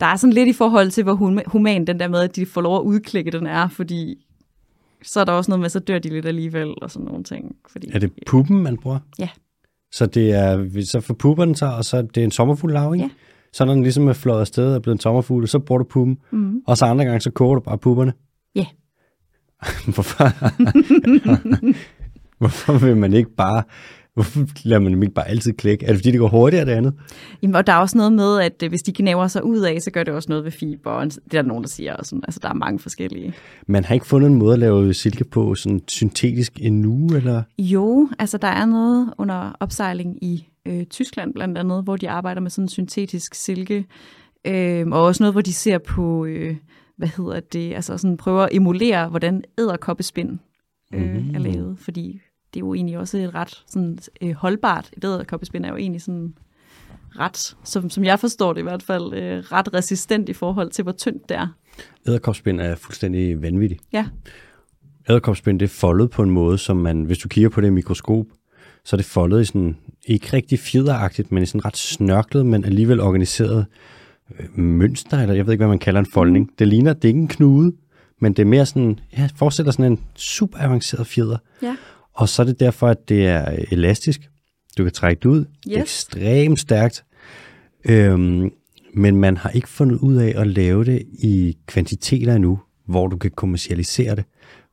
der 0.00 0.06
er 0.06 0.16
sådan 0.16 0.32
lidt 0.34 0.48
i 0.48 0.52
forhold 0.52 0.90
til, 0.90 1.04
hvor 1.04 1.14
hum- 1.14 1.42
human 1.50 1.86
den 1.86 2.00
der 2.00 2.08
med, 2.08 2.20
at 2.20 2.36
de 2.36 2.46
får 2.46 2.60
lov 2.60 2.76
at 2.76 2.82
udklikke 2.82 3.30
den 3.30 3.46
er, 3.46 3.68
fordi 3.68 4.26
så 5.02 5.20
er 5.20 5.24
der 5.24 5.32
også 5.32 5.50
noget 5.50 5.60
med, 5.60 5.68
så 5.68 5.78
dør 5.78 5.98
de 5.98 6.08
lidt 6.08 6.26
alligevel, 6.26 6.74
og 6.82 6.90
sådan 6.90 7.06
nogle 7.06 7.24
ting. 7.24 7.56
Fordi, 7.72 7.90
Er 7.94 7.98
det 7.98 8.12
puppen, 8.26 8.62
man 8.62 8.76
bruger? 8.76 8.98
Ja. 9.18 9.28
Så 9.92 10.06
det 10.06 10.32
er, 10.32 10.82
så 10.84 11.00
får 11.00 11.14
pupperne 11.14 11.56
sig, 11.56 11.74
og 11.76 11.84
så 11.84 11.96
er 11.96 12.02
det 12.02 12.24
en 12.24 12.30
sommerfugl 12.30 12.72
lav, 12.72 12.94
ikke? 12.94 13.04
Ja. 13.04 13.10
Så 13.52 13.64
når 13.64 13.74
den 13.74 13.82
ligesom 13.82 14.08
er 14.08 14.12
flået 14.12 14.40
afsted 14.40 14.68
og 14.68 14.74
er 14.74 14.78
blevet 14.78 14.94
en 14.96 15.00
sommerfugl, 15.00 15.48
så 15.48 15.58
bruger 15.58 15.78
du 15.78 15.84
puppen, 15.84 16.18
Mm. 16.30 16.62
og 16.66 16.76
så 16.76 16.84
andre 16.84 17.04
gange, 17.04 17.20
så 17.20 17.30
koger 17.30 17.54
du 17.54 17.60
bare 17.60 17.78
pupperne. 17.78 18.12
Ja. 18.54 18.66
Hvorfor? 19.94 20.24
Hvorfor 22.38 22.72
vil 22.86 22.96
man 22.96 23.12
ikke 23.12 23.30
bare, 23.30 23.62
hvorfor 24.14 24.40
lader 24.64 24.80
man 24.80 24.92
dem 24.92 25.02
ikke 25.02 25.14
bare 25.14 25.28
altid 25.28 25.52
klikke? 25.52 25.84
Er 25.86 25.88
det 25.88 25.96
fordi, 25.98 26.10
det 26.10 26.20
går 26.20 26.28
hurtigere 26.28 26.64
det 26.64 26.72
andet? 26.72 26.94
Jamen, 27.42 27.54
og 27.54 27.66
der 27.66 27.72
er 27.72 27.76
også 27.76 27.96
noget 27.98 28.12
med, 28.12 28.40
at 28.40 28.62
øh, 28.62 28.68
hvis 28.68 28.82
de 28.82 28.92
gnaver 28.92 29.26
sig 29.28 29.44
ud 29.44 29.58
af, 29.60 29.82
så 29.82 29.90
gør 29.90 30.04
det 30.04 30.14
også 30.14 30.26
noget 30.28 30.44
ved 30.44 30.52
fiber, 30.52 30.90
og 30.90 31.04
det 31.06 31.16
er 31.16 31.42
der 31.42 31.48
nogen, 31.48 31.62
der 31.64 31.68
siger. 31.68 31.94
Og 31.96 32.06
sådan. 32.06 32.22
Altså, 32.24 32.40
der 32.42 32.48
er 32.48 32.54
mange 32.54 32.78
forskellige. 32.78 33.34
Man 33.66 33.84
har 33.84 33.94
ikke 33.94 34.06
fundet 34.06 34.28
en 34.30 34.34
måde 34.34 34.52
at 34.52 34.58
lave 34.58 34.94
silke 34.94 35.24
på 35.24 35.54
sådan 35.54 35.80
syntetisk 35.88 36.52
endnu, 36.60 37.16
eller? 37.16 37.42
Jo, 37.58 38.08
altså 38.18 38.38
der 38.38 38.48
er 38.48 38.66
noget 38.66 39.12
under 39.18 39.52
opsejling 39.60 40.24
i 40.24 40.46
øh, 40.66 40.84
Tyskland 40.84 41.34
blandt 41.34 41.58
andet, 41.58 41.84
hvor 41.84 41.96
de 41.96 42.10
arbejder 42.10 42.40
med 42.40 42.50
sådan 42.50 42.68
syntetisk 42.68 43.34
silke, 43.34 43.86
øh, 44.46 44.86
og 44.86 45.02
også 45.02 45.22
noget, 45.22 45.34
hvor 45.34 45.40
de 45.40 45.52
ser 45.52 45.78
på, 45.78 46.24
øh, 46.24 46.56
hvad 46.98 47.08
hedder 47.16 47.40
det, 47.40 47.74
altså 47.74 47.98
sådan 47.98 48.16
prøver 48.16 48.42
at 48.42 48.48
emulere, 48.52 49.08
hvordan 49.08 49.42
æderkoppespind 49.58 50.38
øh, 50.94 51.14
Mhm. 51.14 51.34
er 51.34 51.38
lavet, 51.38 51.78
fordi 51.78 52.20
det 52.54 52.60
er 52.60 52.60
jo 52.60 52.74
egentlig 52.74 52.98
også 52.98 53.18
et 53.18 53.34
ret 53.34 53.64
sådan, 53.66 53.98
øh, 54.22 54.32
holdbart. 54.32 54.90
Et 54.96 55.04
æderkoppespind 55.04 55.64
er 55.64 55.68
jo 55.68 55.76
egentlig 55.76 56.02
sådan 56.02 56.34
ret, 57.18 57.56
som, 57.64 57.90
som 57.90 58.04
jeg 58.04 58.20
forstår 58.20 58.52
det 58.52 58.60
i 58.60 58.62
hvert 58.62 58.82
fald, 58.82 59.14
øh, 59.14 59.38
ret 59.38 59.74
resistent 59.74 60.28
i 60.28 60.32
forhold 60.32 60.70
til, 60.70 60.82
hvor 60.82 60.92
tyndt 60.92 61.28
det 61.28 61.36
er. 61.36 61.46
Æderkopspind 62.08 62.60
er 62.60 62.74
fuldstændig 62.74 63.42
vanvittigt. 63.42 63.82
Ja, 63.92 64.06
Æderkopspind, 65.10 65.60
det 65.60 65.66
er 65.66 65.70
foldet 65.70 66.10
på 66.10 66.22
en 66.22 66.30
måde, 66.30 66.58
som 66.58 66.76
man, 66.76 67.02
hvis 67.02 67.18
du 67.18 67.28
kigger 67.28 67.50
på 67.50 67.60
det 67.60 67.66
i 67.66 67.70
mikroskop, 67.70 68.26
så 68.84 68.96
er 68.96 68.98
det 68.98 69.06
foldet 69.06 69.40
i 69.40 69.44
sådan, 69.44 69.76
ikke 70.06 70.28
rigtig 70.32 70.58
fjederagtigt, 70.58 71.32
men 71.32 71.42
i 71.42 71.46
sådan 71.46 71.64
ret 71.64 71.76
snørklet, 71.76 72.46
men 72.46 72.64
alligevel 72.64 73.00
organiseret 73.00 73.66
øh, 74.38 74.58
mønster, 74.58 75.18
eller 75.18 75.34
jeg 75.34 75.46
ved 75.46 75.52
ikke, 75.52 75.60
hvad 75.60 75.68
man 75.68 75.78
kalder 75.78 76.00
en 76.00 76.06
foldning. 76.06 76.50
Det 76.58 76.68
ligner, 76.68 76.92
det 76.92 77.04
er 77.04 77.08
ikke 77.08 77.20
en 77.20 77.28
knude, 77.28 77.72
men 78.20 78.32
det 78.32 78.42
er 78.42 78.46
mere 78.46 78.66
sådan, 78.66 78.98
ja, 79.18 79.28
forestil 79.36 79.64
dig 79.64 79.72
sådan 79.72 79.92
en 79.92 80.00
super 80.16 80.58
avanceret 80.58 81.06
fjeder. 81.06 81.38
ja. 81.62 81.76
Og 82.14 82.28
så 82.28 82.42
er 82.42 82.46
det 82.46 82.60
derfor, 82.60 82.88
at 82.88 83.08
det 83.08 83.26
er 83.26 83.56
elastisk. 83.70 84.20
Du 84.78 84.82
kan 84.82 84.92
trække 84.92 85.20
det 85.20 85.28
ud. 85.28 85.44
Yes. 85.68 85.76
Ekstremt 85.82 86.60
stærkt. 86.60 87.04
Øhm, 87.84 88.50
men 88.94 89.16
man 89.16 89.36
har 89.36 89.50
ikke 89.50 89.68
fundet 89.68 89.98
ud 89.98 90.16
af 90.16 90.34
at 90.36 90.46
lave 90.46 90.84
det 90.84 91.02
i 91.22 91.56
kvantiteter 91.66 92.34
endnu, 92.34 92.60
hvor 92.88 93.06
du 93.06 93.16
kan 93.16 93.30
kommercialisere 93.30 94.16
det. 94.16 94.24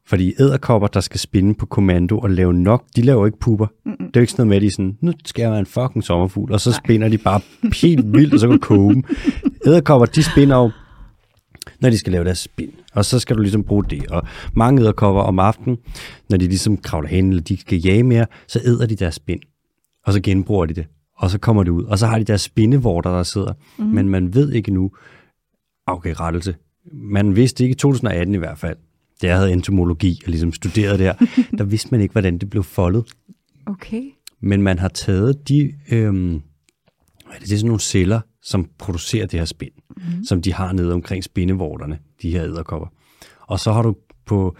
Fordi 0.07 0.33
æderkopper, 0.39 0.87
der 0.87 0.99
skal 0.99 1.19
spinde 1.19 1.55
på 1.55 1.65
kommando 1.65 2.19
og 2.19 2.29
lave 2.29 2.53
nok, 2.53 2.83
de 2.95 3.01
laver 3.01 3.25
ikke 3.25 3.39
puber. 3.39 3.67
Mm-mm. 3.85 3.97
Det 3.97 4.05
er 4.05 4.09
jo 4.15 4.21
ikke 4.21 4.31
sådan 4.31 4.47
noget 4.47 4.49
med, 4.49 4.55
at 4.55 4.61
de 4.61 4.71
sådan, 4.71 4.97
nu 5.01 5.13
skal 5.25 5.41
jeg 5.41 5.51
være 5.51 5.59
en 5.59 5.65
fucking 5.65 6.03
sommerfugl, 6.03 6.51
og 6.51 6.61
så 6.61 6.69
Nej. 6.69 6.79
spinder 6.85 7.09
de 7.09 7.17
bare 7.17 7.41
helt 7.81 8.13
vildt, 8.13 8.33
og 8.33 8.39
så 8.39 8.47
kan 8.47 8.57
du 8.59 8.65
koge 8.65 8.93
dem. 8.93 9.03
Æderkopper, 9.67 10.05
de 10.05 10.23
spinder 10.23 10.57
jo, 10.57 10.71
når 11.79 11.89
de 11.89 11.97
skal 11.97 12.11
lave 12.11 12.23
deres 12.23 12.39
spind. 12.39 12.71
Og 12.93 13.05
så 13.05 13.19
skal 13.19 13.35
du 13.35 13.41
ligesom 13.41 13.63
bruge 13.63 13.83
det. 13.83 14.07
Og 14.07 14.23
mange 14.53 14.81
æderkopper 14.81 15.21
om 15.21 15.39
aftenen, 15.39 15.77
når 16.29 16.37
de 16.37 16.47
ligesom 16.47 16.77
kravler 16.77 17.09
hen, 17.09 17.29
eller 17.29 17.43
de 17.43 17.57
skal 17.57 17.79
jage 17.79 18.03
mere, 18.03 18.25
så 18.47 18.59
æder 18.65 18.85
de 18.85 18.95
deres 18.95 19.15
spind. 19.15 19.39
Og 20.05 20.13
så 20.13 20.21
genbruger 20.21 20.65
de 20.65 20.73
det. 20.73 20.87
Og 21.17 21.29
så 21.29 21.39
kommer 21.39 21.63
det 21.63 21.71
ud. 21.71 21.83
Og 21.83 21.99
så 21.99 22.07
har 22.07 22.17
de 22.17 22.23
deres 22.23 22.41
spindevorter, 22.41 23.09
der 23.09 23.23
sidder. 23.23 23.53
Mm. 23.77 23.85
Men 23.85 24.09
man 24.09 24.33
ved 24.33 24.51
ikke 24.51 24.73
nu, 24.73 24.91
okay, 25.87 26.13
rettelse. 26.19 26.55
Man 26.93 27.35
vidste 27.35 27.63
ikke 27.63 27.71
i 27.71 27.75
2018 27.75 28.35
i 28.35 28.37
hvert 28.37 28.57
fald, 28.57 28.77
da 29.21 29.27
jeg 29.27 29.37
havde 29.37 29.51
entomologi 29.51 30.21
og 30.25 30.29
ligesom 30.29 30.53
studerede 30.53 30.97
der, 30.97 31.13
der 31.57 31.63
vidste 31.63 31.87
man 31.91 32.01
ikke, 32.01 32.11
hvordan 32.11 32.37
det 32.37 32.49
blev 32.49 32.63
foldet. 32.63 33.05
Okay. 33.65 34.03
Men 34.41 34.61
man 34.61 34.79
har 34.79 34.87
taget 34.87 35.49
de, 35.49 35.73
øhm, 35.91 36.41
hvad 37.25 37.35
er 37.35 37.39
det, 37.39 37.47
det 37.47 37.53
er 37.53 37.57
sådan 37.57 37.67
nogle 37.67 37.79
celler, 37.79 38.21
som 38.41 38.69
producerer 38.77 39.25
det 39.25 39.39
her 39.39 39.45
spind, 39.45 39.71
mm. 39.97 40.25
som 40.25 40.41
de 40.41 40.53
har 40.53 40.73
nede 40.73 40.93
omkring 40.93 41.23
spindevorterne, 41.23 41.99
de 42.21 42.31
her 42.31 42.43
æderkopper. 42.43 42.87
Og 43.41 43.59
så 43.59 43.71
har 43.73 43.81
du 43.81 43.95
på, 44.25 44.55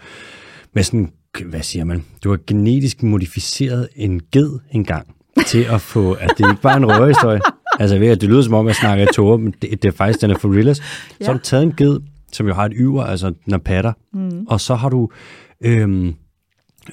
med 0.74 0.82
sådan, 0.82 1.12
hvad 1.44 1.62
siger 1.62 1.84
man, 1.84 2.04
du 2.24 2.30
har 2.30 2.38
genetisk 2.46 3.02
modificeret 3.02 3.88
en 3.96 4.20
ged 4.32 4.58
engang, 4.72 5.14
til 5.46 5.62
at 5.64 5.80
få, 5.80 6.12
at 6.12 6.30
det 6.38 6.50
ikke 6.50 6.62
bare 6.62 6.72
er 6.72 6.76
en 6.76 6.86
røverhistorie. 6.86 7.40
Altså 7.80 7.98
ved, 7.98 8.08
at 8.08 8.20
det 8.20 8.28
lyder 8.28 8.42
som 8.42 8.54
om, 8.54 8.66
jeg 8.66 8.74
snakker 8.74 9.04
i 9.04 9.08
tårer, 9.14 9.36
men 9.36 9.54
det, 9.62 9.82
det 9.82 9.88
er 9.88 9.92
faktisk, 9.92 10.20
den 10.20 10.30
er 10.30 10.38
for 10.38 10.54
real. 10.54 10.74
Så 10.74 10.82
Ja. 11.20 11.26
har 11.26 11.32
du 11.32 11.38
taget 11.38 11.62
en 11.62 11.72
ged, 11.76 12.00
som 12.32 12.46
jo 12.46 12.54
har 12.54 12.64
et 12.64 12.72
yver, 12.76 13.04
altså 13.04 13.32
den 13.44 13.54
er 13.54 13.58
patter, 13.58 13.92
mm. 14.12 14.46
og 14.48 14.60
så 14.60 14.74
har 14.74 14.88
du 14.88 15.08
øhm, 15.64 16.14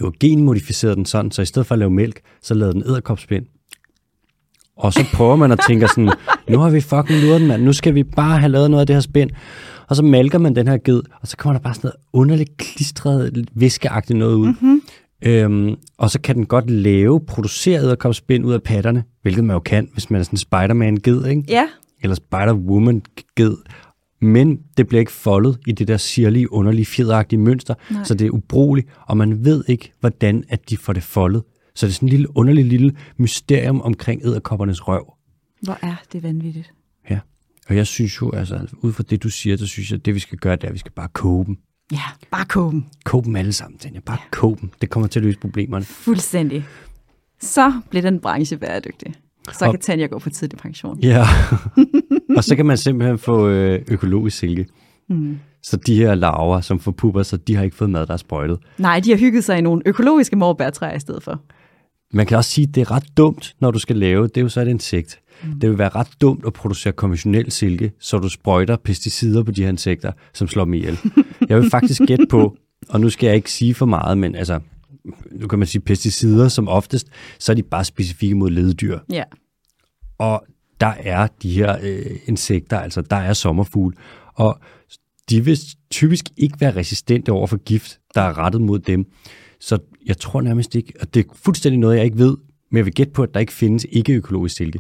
jo 0.02 0.14
genmodificeret 0.20 0.98
den 0.98 1.06
sådan, 1.06 1.32
så 1.32 1.42
i 1.42 1.46
stedet 1.46 1.68
for 1.68 1.76
at 1.76 1.80
lave 1.80 1.92
mælk, 1.92 2.22
så 2.42 2.54
lavede 2.54 2.74
den 2.74 2.84
æderkopspind. 2.88 3.46
Og 4.78 4.94
så 4.94 5.06
prøver 5.14 5.36
man 5.36 5.52
at 5.52 5.60
tænke 5.68 5.88
sådan, 5.88 6.12
nu 6.50 6.60
har 6.60 6.70
vi 6.70 6.82
fucking 6.82 7.22
luret 7.22 7.40
den, 7.40 7.48
mand. 7.48 7.64
Nu 7.64 7.74
skal 7.74 7.96
vi 7.96 8.04
bare 8.04 8.40
have 8.40 8.52
lavet 8.52 8.72
noget 8.72 8.82
af 8.82 8.88
det 8.88 8.96
her 8.96 9.02
spind. 9.02 9.30
Og 9.88 9.96
så 9.96 10.04
malker 10.04 10.38
man 10.38 10.56
den 10.56 10.68
her 10.68 10.78
ged, 10.78 11.02
og 11.22 11.28
så 11.28 11.38
kommer 11.38 11.60
der 11.60 11.64
bare 11.64 11.74
sådan 11.74 11.88
noget 11.88 11.96
underligt 12.14 12.58
klistret, 12.58 13.50
viskeagtigt 13.54 14.20
noget 14.20 14.36
ud. 14.36 14.48
Mm-hmm. 14.48 14.82
Øhm, 15.26 15.76
og 15.98 16.10
så 16.10 16.22
kan 16.22 16.36
den 16.36 16.46
godt 16.46 16.70
lave, 16.70 17.20
producere 17.28 17.80
æderkopspind 17.80 18.46
ud 18.46 18.54
af 18.54 18.64
patterne, 18.64 19.04
hvilket 19.22 19.44
man 19.44 19.54
jo 19.54 19.60
kan, 19.60 19.90
hvis 19.94 20.10
man 20.10 20.20
er 20.20 20.24
sådan 20.24 20.38
Spider-Man-ged, 20.38 21.26
ikke? 21.26 21.44
Ja, 21.50 21.68
eller 22.04 22.16
Spider-Woman-ged. 22.16 23.56
Men 24.22 24.60
det 24.78 24.88
bliver 24.88 25.00
ikke 25.00 25.12
foldet 25.12 25.58
i 25.68 25.72
det 25.72 25.88
der 25.88 25.98
sirlige, 25.98 26.54
underlige, 26.54 26.86
fjederagtige 26.86 27.40
mønster, 27.40 27.74
Nej. 27.92 28.04
så 28.04 28.14
det 28.14 28.28
er 28.28 28.32
ubrugeligt, 28.32 28.88
og 29.08 29.18
man 29.18 29.46
ved 29.46 29.64
ikke, 29.68 29.92
hvordan 30.00 30.44
at 30.50 30.70
de 30.70 30.78
får 30.78 30.94
det 30.94 31.04
foldet. 31.04 31.44
Så 31.76 31.86
det 31.86 31.92
er 31.92 31.96
sådan 31.96 32.06
en 32.06 32.10
lille 32.12 32.38
underlig 32.38 32.66
lille 32.66 32.96
mysterium 33.18 33.82
omkring 33.82 34.22
æderkoppernes 34.26 34.88
røv. 34.88 35.14
Hvor 35.62 35.78
er 35.82 35.96
det 36.14 36.24
vanvittigt. 36.24 36.74
Ja. 37.10 37.20
Og 37.70 37.76
jeg 37.76 37.88
synes 37.88 38.22
jo, 38.22 38.32
altså 38.32 38.68
ud 38.82 38.94
fra 38.94 39.04
det, 39.10 39.24
du 39.24 39.30
siger, 39.30 39.58
så 39.58 39.66
synes 39.68 39.92
jeg, 39.92 40.00
at 40.00 40.06
det 40.06 40.14
vi 40.16 40.20
skal 40.20 40.38
gøre, 40.38 40.56
det 40.56 40.64
er, 40.64 40.68
at 40.68 40.74
vi 40.74 40.80
skal 40.80 40.92
bare 40.92 41.08
koge 41.14 41.46
dem. 41.46 41.58
Ja, 41.92 42.02
bare 42.32 42.46
koge 42.46 42.72
dem. 42.72 42.84
Koge 43.06 43.24
dem 43.24 43.36
alle 43.36 43.54
sammen, 43.54 43.78
Tanja. 43.80 44.00
Bare 44.00 44.18
ja. 44.22 44.30
koge 44.32 44.58
dem. 44.62 44.70
Det 44.82 44.90
kommer 44.90 45.08
til 45.08 45.20
at 45.20 45.26
løse 45.26 45.40
problemerne. 45.40 45.86
Fuldstændig. 45.86 46.66
Så 47.42 47.82
bliver 47.90 48.02
den 48.02 48.20
branche 48.20 48.58
bæredygtig. 48.58 49.14
Så 49.54 49.66
Og- 49.66 49.72
kan 49.72 49.80
Tanja 49.82 50.06
gå 50.06 50.20
på 50.20 50.30
tidlig 50.30 50.60
pension. 50.60 51.00
Ja. 51.00 51.26
og 52.38 52.44
så 52.44 52.56
kan 52.56 52.66
man 52.66 52.78
simpelthen 52.78 53.18
få 53.18 53.48
øh, 53.50 53.82
økologisk 53.88 54.38
silke. 54.38 54.66
Mm. 55.10 55.38
Så 55.64 55.78
de 55.78 55.96
her 55.96 56.16
larver, 56.16 56.62
som 56.62 56.80
får 56.80 56.92
pupper, 56.92 57.24
så 57.24 57.38
de 57.38 57.56
har 57.56 57.64
ikke 57.64 57.76
fået 57.76 57.90
mad, 57.90 58.06
der 58.08 58.14
er 58.14 58.18
sprøjtet. 58.18 58.58
Nej, 58.78 59.00
de 59.00 59.10
har 59.10 59.18
hygget 59.18 59.44
sig 59.44 59.58
i 59.58 59.62
nogle 59.62 59.82
økologiske 59.86 60.36
morbærtræer 60.36 60.96
i 60.96 61.00
stedet 61.00 61.24
for. 61.24 61.42
Man 62.16 62.26
kan 62.26 62.38
også 62.38 62.50
sige, 62.50 62.68
at 62.68 62.76
det 62.76 62.82
er 62.82 62.92
ret 62.92 63.18
dumt, 63.18 63.56
når 63.60 63.72
du 63.72 63.80
skal 63.80 63.96
lave, 63.96 64.28
det 64.28 64.38
er 64.38 64.42
jo 64.42 64.50
så 64.50 64.62
et 64.62 64.68
insekt. 64.68 65.20
Mm. 65.44 65.60
Det 65.60 65.70
vil 65.70 65.78
være 65.78 65.90
ret 65.90 66.08
dumt 66.22 66.46
at 66.46 66.54
producere 66.54 66.94
konventionel 66.94 67.52
silke, 67.52 67.92
så 68.00 68.18
du 68.18 68.30
sprøjter 68.30 68.76
pesticider 68.76 69.44
på 69.44 69.52
de 69.52 69.62
her 69.62 69.70
insekter, 69.70 70.12
som 70.34 70.48
slår 70.48 70.64
dem 70.64 70.74
ihjel. 70.74 71.00
Jeg 71.50 71.58
vil 71.58 71.70
faktisk 71.70 72.02
gætte 72.08 72.26
på, 72.30 72.58
og 72.90 73.02
nu 73.02 73.10
skal 73.10 73.28
jeg 73.28 73.36
ikke 73.36 73.52
sige 73.52 73.74
for 73.74 73.86
meget, 73.86 74.18
men 74.18 74.36
altså, 74.36 74.60
nu 75.32 75.48
kan 75.48 75.60
man 75.60 75.68
sige 75.68 75.82
pesticider 75.82 76.48
som 76.48 76.68
oftest, 76.68 77.08
så 77.40 77.52
er 77.52 77.56
de 77.56 77.64
bare 77.64 77.86
specifikke 77.86 78.36
mod 78.36 78.50
leddyr. 78.50 79.00
Ja. 79.12 79.24
Og 80.18 80.46
der 80.82 80.94
er 81.00 81.28
de 81.42 81.52
her 81.52 81.78
øh, 81.84 82.16
insekter, 82.26 82.80
altså 82.80 83.02
der 83.02 83.16
er 83.16 83.34
sommerfugle, 83.34 83.98
og 84.36 84.60
de 85.30 85.46
vil 85.46 85.60
typisk 85.92 86.26
ikke 86.38 86.58
være 86.60 86.76
resistente 86.76 87.32
over 87.32 87.48
for 87.48 87.58
gift, 87.58 88.00
der 88.16 88.22
er 88.22 88.38
rettet 88.38 88.62
mod 88.62 88.80
dem. 88.80 89.06
Så 89.60 89.78
jeg 90.06 90.18
tror 90.18 90.42
nærmest 90.42 90.76
ikke, 90.76 90.94
og 91.02 91.14
det 91.14 91.26
er 91.26 91.30
fuldstændig 91.34 91.80
noget, 91.80 91.96
jeg 91.98 92.06
ikke 92.06 92.18
ved, 92.18 92.38
men 92.72 92.78
jeg 92.78 92.86
vil 92.86 92.94
gætte 92.94 93.14
på, 93.14 93.24
at 93.24 93.34
der 93.34 93.40
ikke 93.40 93.54
findes 93.54 93.86
ikke-økologisk 93.92 94.56
silke. 94.56 94.80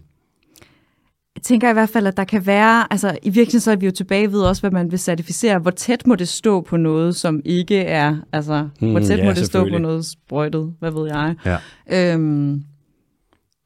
Jeg 1.35 1.43
tænker 1.43 1.69
i 1.69 1.73
hvert 1.73 1.89
fald, 1.89 2.07
at 2.07 2.17
der 2.17 2.23
kan 2.23 2.45
være, 2.45 2.93
altså 2.93 3.17
i 3.23 3.29
virkeligheden 3.29 3.59
så 3.61 3.71
er 3.71 3.75
vi 3.75 3.85
jo 3.85 3.91
tilbage 3.91 4.31
ved 4.31 4.41
også, 4.41 4.61
hvad 4.61 4.71
man 4.71 4.91
vil 4.91 4.99
certificere. 4.99 5.59
Hvor 5.59 5.71
tæt 5.71 6.07
må 6.07 6.15
det 6.15 6.27
stå 6.27 6.61
på 6.61 6.77
noget, 6.77 7.15
som 7.15 7.41
ikke 7.45 7.77
er, 7.77 8.15
altså 8.31 8.67
Mm, 8.81 8.91
hvor 8.91 8.99
tæt 8.99 9.19
ja, 9.19 9.25
må 9.25 9.31
det 9.31 9.45
stå 9.45 9.69
på 9.69 9.77
noget 9.77 10.05
sprøjtet, 10.05 10.73
hvad 10.79 10.91
ved 10.91 11.07
jeg. 11.07 11.35
Ja. 11.45 11.57
Øhm, 12.13 12.63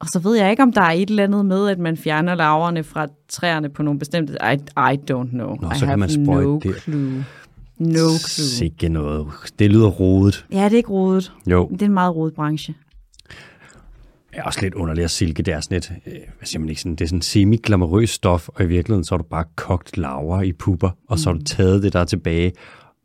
og 0.00 0.06
så 0.06 0.18
ved 0.18 0.36
jeg 0.36 0.50
ikke, 0.50 0.62
om 0.62 0.72
der 0.72 0.80
er 0.82 0.90
et 0.90 1.10
eller 1.10 1.24
andet 1.24 1.46
med, 1.46 1.68
at 1.68 1.78
man 1.78 1.96
fjerner 1.96 2.34
laverne 2.34 2.84
fra 2.84 3.06
træerne 3.28 3.68
på 3.68 3.82
nogle 3.82 3.98
bestemte... 3.98 4.32
I, 4.32 4.54
I 4.76 4.98
don't 5.10 5.28
know. 5.30 5.56
Nå, 5.60 5.70
I 5.70 5.74
så 5.74 5.78
kan 5.78 5.88
have 5.88 5.96
man 5.96 6.08
sprøjte 6.08 6.46
no 6.48 6.58
det. 6.58 6.76
clue. 6.82 7.24
No 7.80 8.08
clue. 8.08 8.18
Sikke 8.46 8.88
noget. 8.88 9.26
Det 9.58 9.70
lyder 9.70 9.88
rodet. 9.88 10.46
Ja, 10.52 10.64
det 10.64 10.72
er 10.72 10.76
ikke 10.76 10.88
rodet. 10.90 11.32
Jo, 11.46 11.68
Det 11.72 11.82
er 11.82 11.86
en 11.86 11.92
meget 11.94 12.16
rodet 12.16 12.34
branche. 12.34 12.74
det 14.30 14.38
er 14.38 14.42
også 14.42 14.60
lidt 14.62 14.74
underligt 14.74 15.04
at 15.04 15.10
silke. 15.10 15.42
Det 15.42 15.54
er 15.54 15.60
sådan 15.60 15.78
et, 15.78 15.92
hvad 16.38 16.46
siger 16.46 16.60
man 16.60 16.68
ikke, 16.68 16.80
sådan, 16.80 16.94
det 16.96 17.04
er 17.04 17.08
sådan 17.08 17.22
semi-glamourøs 17.22 18.10
stof, 18.10 18.48
og 18.48 18.64
i 18.64 18.66
virkeligheden 18.66 19.04
så 19.04 19.14
har 19.14 19.18
du 19.18 19.24
bare 19.30 19.44
kogt 19.56 19.96
laver 19.96 20.42
i 20.42 20.52
pupper, 20.52 20.90
og 21.08 21.18
så 21.18 21.30
har 21.30 21.38
du 21.38 21.44
taget 21.44 21.82
det 21.82 21.92
der 21.92 22.00
er 22.00 22.04
tilbage, 22.04 22.52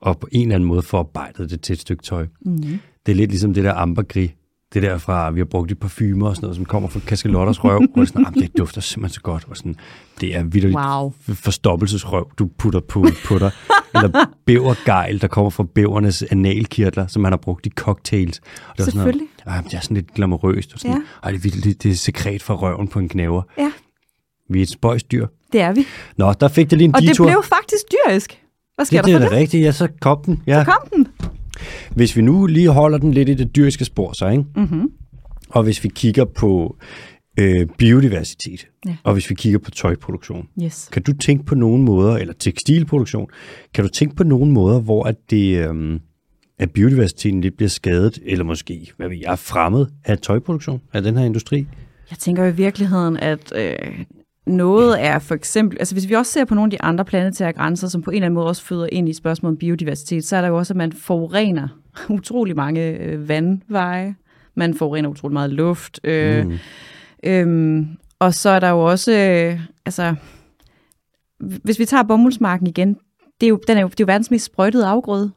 og 0.01 0.19
på 0.19 0.28
en 0.32 0.41
eller 0.41 0.55
anden 0.55 0.67
måde 0.67 0.82
forarbejdet 0.82 1.49
det 1.49 1.61
til 1.61 1.73
et 1.73 1.80
stykke 1.80 2.03
tøj. 2.03 2.28
Mm. 2.45 2.57
Det 3.05 3.11
er 3.11 3.15
lidt 3.15 3.32
ligesom 3.32 3.53
det 3.53 3.63
der 3.63 3.73
ambergris, 3.73 4.30
det 4.73 4.84
der 4.84 4.97
fra, 4.97 5.32
vi 5.32 5.39
har 5.39 5.45
brugt 5.45 5.71
i 5.71 5.76
parfumer 5.76 6.28
og 6.30 6.36
sådan 6.36 6.45
noget, 6.45 6.55
som 6.55 6.65
kommer 6.65 6.89
fra 6.89 6.99
kaskelotters 6.99 7.63
røv, 7.63 7.78
hvor 7.78 7.86
det 7.95 8.01
er 8.01 8.05
sådan, 8.05 8.26
"Ah, 8.26 8.34
det 8.34 8.57
dufter 8.57 8.82
simpelthen 8.82 9.13
så 9.13 9.21
godt, 9.21 9.45
og 9.49 9.57
sådan, 9.57 9.76
det 10.21 10.36
er 10.36 10.43
vidderligt 10.43 10.80
Wow. 10.80 11.13
forstoppelsesrøv, 11.34 12.32
du 12.39 12.49
putter 12.57 12.80
på, 12.80 13.05
på 13.26 13.39
dig. 13.39 13.51
Eller 13.96 14.26
bævergejl, 14.46 15.22
der 15.22 15.28
kommer 15.28 15.50
fra 15.50 15.64
bævernes 15.76 16.24
analkirtler, 16.24 17.08
som 17.08 17.22
man 17.22 17.32
har 17.32 17.38
brugt 17.38 17.66
i 17.66 17.70
cocktails. 17.70 18.39
Og 18.39 18.46
det 18.46 18.52
var 18.80 18.86
sådan 18.86 18.98
noget, 18.98 19.14
Selvfølgelig. 19.14 19.28
ej, 19.46 19.62
det 19.62 19.74
er 19.74 19.80
sådan 19.80 19.96
lidt 19.96 20.14
glamourøst. 20.14 20.74
Og 20.74 20.80
sådan, 20.80 21.04
Ja. 21.24 21.30
Det 21.30 21.36
er 21.36 21.39
vildt, 21.39 21.84
det 21.84 21.91
er 21.91 21.96
sekret 21.96 22.43
fra 22.43 22.54
røven 22.56 22.88
på 22.88 23.00
en 23.00 23.10
knæver. 23.10 23.41
Ja, 23.58 23.72
Vi 24.50 24.60
er 24.60 24.64
et 24.64 24.70
spøjsdyr. 24.70 25.28
det 25.52 25.62
er 25.62 25.74
vi. 25.74 25.86
Nå, 26.18 26.34
der 26.34 26.48
fik 26.48 26.70
det 26.70 26.78
lige 26.78 26.86
en 26.88 26.96
Og 26.96 27.02
det 27.02 27.10
detur. 27.10 27.26
blev 27.26 27.43
faktisk 27.43 27.84
dyrisk. 27.91 28.41
Hvad 28.76 28.86
sker 28.86 29.02
det, 29.02 29.06
det 29.06 29.14
der 29.14 29.20
er 29.20 29.24
for 29.26 29.30
da 29.30 29.36
det? 29.36 29.41
rigtigt, 29.41 29.64
ja, 29.64 29.72
så 29.72 29.88
kom 30.02 30.18
den. 30.26 30.43
Ja. 30.48 30.64
Kom 30.64 30.88
den. 30.96 31.08
Hvis 31.91 32.16
vi 32.16 32.22
nu 32.22 32.46
lige 32.46 32.70
holder 32.70 32.98
den 32.98 33.14
lidt 33.14 33.30
i 33.30 33.34
det 33.34 33.56
dyriske 33.56 33.86
spor, 33.86 34.14
så, 34.14 34.28
ikke? 34.28 34.43
Mm-hmm. 34.56 34.91
og 35.50 35.64
hvis 35.64 35.84
vi 35.84 35.89
kigger 35.96 36.26
på 36.26 36.78
øh, 37.39 37.67
biodiversitet, 37.77 38.67
Ja. 38.86 38.95
og 39.03 39.13
hvis 39.13 39.29
vi 39.29 39.36
kigger 39.36 39.59
på 39.59 39.71
tøjproduktion, 39.71 40.47
Yes. 40.63 40.89
kan 40.91 41.01
du 41.03 41.13
tænke 41.13 41.45
på 41.45 41.55
nogle 41.55 41.83
måder, 41.83 42.17
eller 42.17 42.33
tekstilproduktion, 42.33 43.27
kan 43.73 43.83
du 43.83 43.89
tænke 43.89 44.15
på 44.15 44.23
nogle 44.23 44.51
måder, 44.51 44.79
hvor 44.81 45.03
at 45.03 45.15
det, 45.29 45.67
øhm, 45.69 45.99
at 46.59 46.71
biodiversiteten 46.71 47.41
lidt 47.41 47.57
bliver 47.57 47.69
skadet, 47.69 48.19
eller 48.25 48.45
måske, 48.45 48.91
hvad 48.97 49.09
ved 49.09 49.17
jeg, 49.21 49.39
fremmet 49.39 49.89
af 50.05 50.17
tøjproduktion, 50.17 50.81
af 50.93 51.01
den 51.01 51.17
her 51.17 51.25
industri? 51.25 51.67
Jeg 52.09 52.17
tænker 52.17 52.45
i 52.45 52.55
virkeligheden, 52.55 53.17
at 53.17 53.53
øh, 53.55 53.75
noget 54.47 55.03
er 55.05 55.19
for 55.19 55.36
eksempel, 55.36 55.77
altså 55.79 55.95
hvis 55.95 56.09
vi 56.09 56.13
også 56.13 56.31
ser 56.31 56.45
på 56.45 56.55
nogle 56.55 56.67
af 56.67 56.71
de 56.71 56.81
andre 56.81 57.05
planetære 57.05 57.53
grænser, 57.53 57.88
som 57.88 58.01
på 58.01 58.11
en 58.11 58.15
eller 58.15 58.25
anden 58.25 58.36
måde 58.36 58.47
også 58.47 58.63
føder 58.63 58.88
ind 58.91 59.09
i 59.09 59.13
spørgsmålet 59.13 59.53
om 59.55 59.57
biodiversitet, 59.57 60.25
så 60.25 60.36
er 60.38 60.41
der 60.41 60.47
jo 60.47 60.57
også, 60.57 60.73
at 60.73 60.77
man 60.77 60.91
forurener 60.93 61.67
utrolig 62.09 62.55
mange 62.55 62.81
øh, 62.97 63.29
vandveje, 63.29 64.15
man 64.55 64.73
forurener 64.73 65.09
utrolig 65.09 65.33
meget 65.33 65.49
luft, 65.49 65.99
øh, 66.03 66.45
Mm. 66.45 66.57
Øhm, 67.26 67.88
og 68.19 68.34
så 68.34 68.49
er 68.49 68.59
der 68.59 68.69
jo 68.69 68.80
også, 68.80 69.11
øh, 69.11 69.59
altså, 69.86 70.15
hvis 71.39 71.80
vi 71.80 71.86
tager 71.86 72.03
bomuldsmarken 72.03 72.67
igen, 72.67 72.97
det 73.41 73.47
er 73.47 73.49
jo, 73.49 73.59
den 73.67 73.78
er 73.78 73.82
jo, 73.82 73.88
det 73.88 73.99
er 73.99 74.03
jo 74.03 74.11
verdens 74.11 74.32
mest 74.32 74.45
sprøjtede 74.45 74.86
afgrøde. 74.86 75.32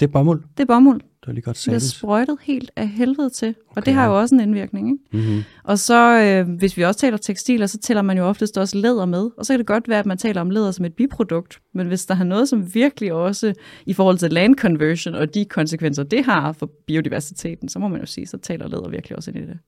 Det 0.00 0.06
er 0.06 0.12
bomuld. 0.12 0.42
Det 0.56 0.62
er 0.62 0.66
bomuld. 0.66 1.00
Det 1.00 1.28
er 1.28 1.32
lige 1.32 1.42
godt 1.42 1.56
Det 1.56 1.64
bliver 1.64 1.78
sagt. 1.78 1.98
sprøjtet 1.98 2.36
helt 2.42 2.70
af 2.76 2.88
helvede 2.88 3.30
til. 3.30 3.48
Og 3.48 3.76
Okay, 3.76 3.86
det 3.86 3.94
har 3.94 4.06
jo 4.06 4.18
også 4.20 4.34
en 4.34 4.40
indvirkning. 4.40 4.88
Ikke? 4.88 5.26
Mm-hmm. 5.26 5.42
Og 5.64 5.78
så, 5.78 6.20
øh, 6.20 6.56
hvis 6.58 6.76
vi 6.76 6.82
også 6.84 7.00
taler 7.00 7.16
tekstiler, 7.16 7.66
så 7.66 7.78
tæller 7.78 8.02
man 8.02 8.18
jo 8.18 8.24
oftest 8.24 8.58
også 8.58 8.78
læder 8.78 9.04
med. 9.06 9.30
Og 9.38 9.46
så 9.46 9.52
kan 9.52 9.58
det 9.58 9.66
godt 9.66 9.88
være, 9.88 9.98
at 9.98 10.06
man 10.06 10.18
taler 10.18 10.40
om 10.40 10.50
læder 10.50 10.70
som 10.70 10.84
et 10.84 10.94
biprodukt. 10.94 11.60
Men 11.74 11.86
hvis 11.86 12.06
der 12.06 12.16
er 12.16 12.24
noget, 12.24 12.48
som 12.48 12.74
virkelig 12.74 13.12
også 13.12 13.54
i 13.86 13.92
forhold 13.92 14.18
til 14.18 14.32
land 14.32 14.56
conversion 14.56 15.14
og 15.14 15.34
de 15.34 15.44
konsekvenser, 15.44 16.02
det 16.02 16.24
har 16.24 16.52
for 16.52 16.70
biodiversiteten, 16.86 17.68
så 17.68 17.78
må 17.78 17.88
man 17.88 18.00
jo 18.00 18.06
sige, 18.06 18.26
så 18.26 18.38
taler 18.38 18.68
læder 18.68 18.88
virkelig 18.88 19.16
også 19.16 19.30
ind 19.30 19.38
i 19.38 19.46
det. 19.46 19.58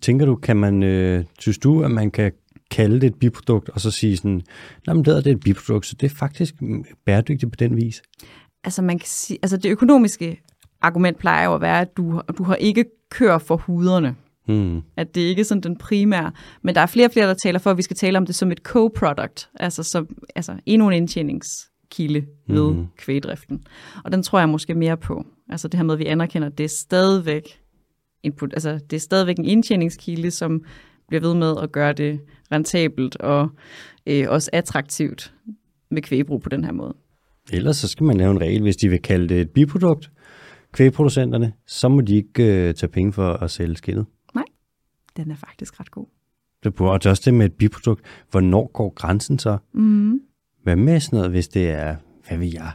Tænker 0.00 0.26
du, 0.26 0.36
kan 0.36 0.56
man, 0.56 0.82
øh, 0.82 1.24
synes 1.38 1.58
du, 1.58 1.82
at 1.82 1.90
man 1.90 2.10
kan 2.10 2.32
kalde 2.70 3.00
det 3.00 3.06
et 3.06 3.14
biprodukt, 3.14 3.68
og 3.68 3.80
så 3.80 3.90
sige 3.90 4.16
sådan, 4.16 4.42
nej, 4.86 4.94
men 4.94 5.04
det 5.04 5.16
er 5.16 5.20
det 5.20 5.32
et 5.32 5.40
biprodukt, 5.40 5.86
så 5.86 5.96
det 6.00 6.10
er 6.10 6.14
faktisk 6.14 6.62
mm, 6.62 6.84
bæredygtigt 7.04 7.52
på 7.52 7.56
den 7.56 7.76
vis? 7.76 8.02
altså 8.64 8.82
man 8.82 8.98
kan 8.98 9.08
sige, 9.08 9.38
altså 9.42 9.56
det 9.56 9.70
økonomiske 9.70 10.42
argument 10.80 11.18
plejer 11.18 11.44
jo 11.44 11.54
at 11.54 11.60
være, 11.60 11.80
at 11.80 11.96
du, 11.96 12.22
du 12.38 12.42
har 12.42 12.54
ikke 12.54 12.84
kør 13.10 13.38
for 13.38 13.56
huderne. 13.56 14.16
Mm. 14.48 14.82
At 14.96 15.14
det 15.14 15.20
ikke 15.20 15.40
er 15.40 15.44
sådan 15.44 15.62
den 15.62 15.78
primære. 15.78 16.32
Men 16.62 16.74
der 16.74 16.80
er 16.80 16.86
flere 16.86 17.06
og 17.06 17.12
flere, 17.12 17.28
der 17.28 17.34
taler 17.34 17.58
for, 17.58 17.70
at 17.70 17.76
vi 17.76 17.82
skal 17.82 17.96
tale 17.96 18.18
om 18.18 18.26
det 18.26 18.34
som 18.34 18.52
et 18.52 18.60
co-product. 18.68 19.50
Altså, 19.60 19.82
som, 19.82 20.08
altså 20.36 20.56
endnu 20.66 20.88
en 20.88 20.92
indtjeningskilde 20.92 22.26
ved 22.48 22.70
mm-hmm. 22.70 22.86
kvægdriften. 22.96 23.64
Og 24.04 24.12
den 24.12 24.22
tror 24.22 24.38
jeg 24.38 24.48
måske 24.48 24.74
mere 24.74 24.96
på. 24.96 25.26
Altså 25.48 25.68
det 25.68 25.78
her 25.78 25.84
med, 25.84 25.94
at 25.94 25.98
vi 25.98 26.06
anerkender, 26.06 26.48
at 26.48 26.58
det 26.58 26.64
er 26.64 26.68
stadigvæk, 26.68 27.59
input, 28.22 28.52
altså, 28.52 28.80
det 28.90 28.96
er 28.96 29.00
stadigvæk 29.00 29.38
en 29.38 29.44
indtjeningskilde, 29.44 30.30
som 30.30 30.64
bliver 31.08 31.20
ved 31.20 31.34
med 31.34 31.54
at 31.62 31.72
gøre 31.72 31.92
det 31.92 32.20
rentabelt 32.52 33.16
og 33.16 33.48
øh, 34.06 34.26
også 34.28 34.50
attraktivt 34.52 35.34
med 35.90 36.02
kvægbrug 36.02 36.42
på 36.42 36.48
den 36.48 36.64
her 36.64 36.72
måde. 36.72 36.94
Ellers 37.52 37.76
så 37.76 37.88
skal 37.88 38.04
man 38.04 38.16
lave 38.16 38.30
en 38.30 38.40
regel, 38.40 38.62
hvis 38.62 38.76
de 38.76 38.88
vil 38.88 39.02
kalde 39.02 39.28
det 39.28 39.40
et 39.40 39.50
biprodukt, 39.50 40.10
kvægproducenterne, 40.72 41.52
så 41.66 41.88
må 41.88 42.00
de 42.00 42.14
ikke 42.16 42.68
øh, 42.68 42.74
tage 42.74 42.90
penge 42.90 43.12
for 43.12 43.32
at 43.32 43.50
sælge 43.50 43.76
skinnet. 43.76 44.06
Den 45.16 45.30
er 45.30 45.36
faktisk 45.36 45.80
ret 45.80 45.90
god. 45.90 46.06
Det 46.64 46.74
burde 46.74 47.06
og 47.06 47.10
også 47.10 47.22
det 47.24 47.34
med 47.34 47.46
et 47.46 47.52
biprodukt. 47.52 48.04
Hvornår 48.30 48.70
går 48.72 48.94
grænsen 48.94 49.38
så? 49.38 49.58
Mm. 49.72 50.20
Hvad 50.62 50.76
med 50.76 51.00
sådan 51.00 51.16
noget, 51.16 51.30
hvis 51.30 51.48
det 51.48 51.70
er, 51.70 51.96
hvad 52.28 52.38
ved 52.38 52.46
jeg, 52.52 52.72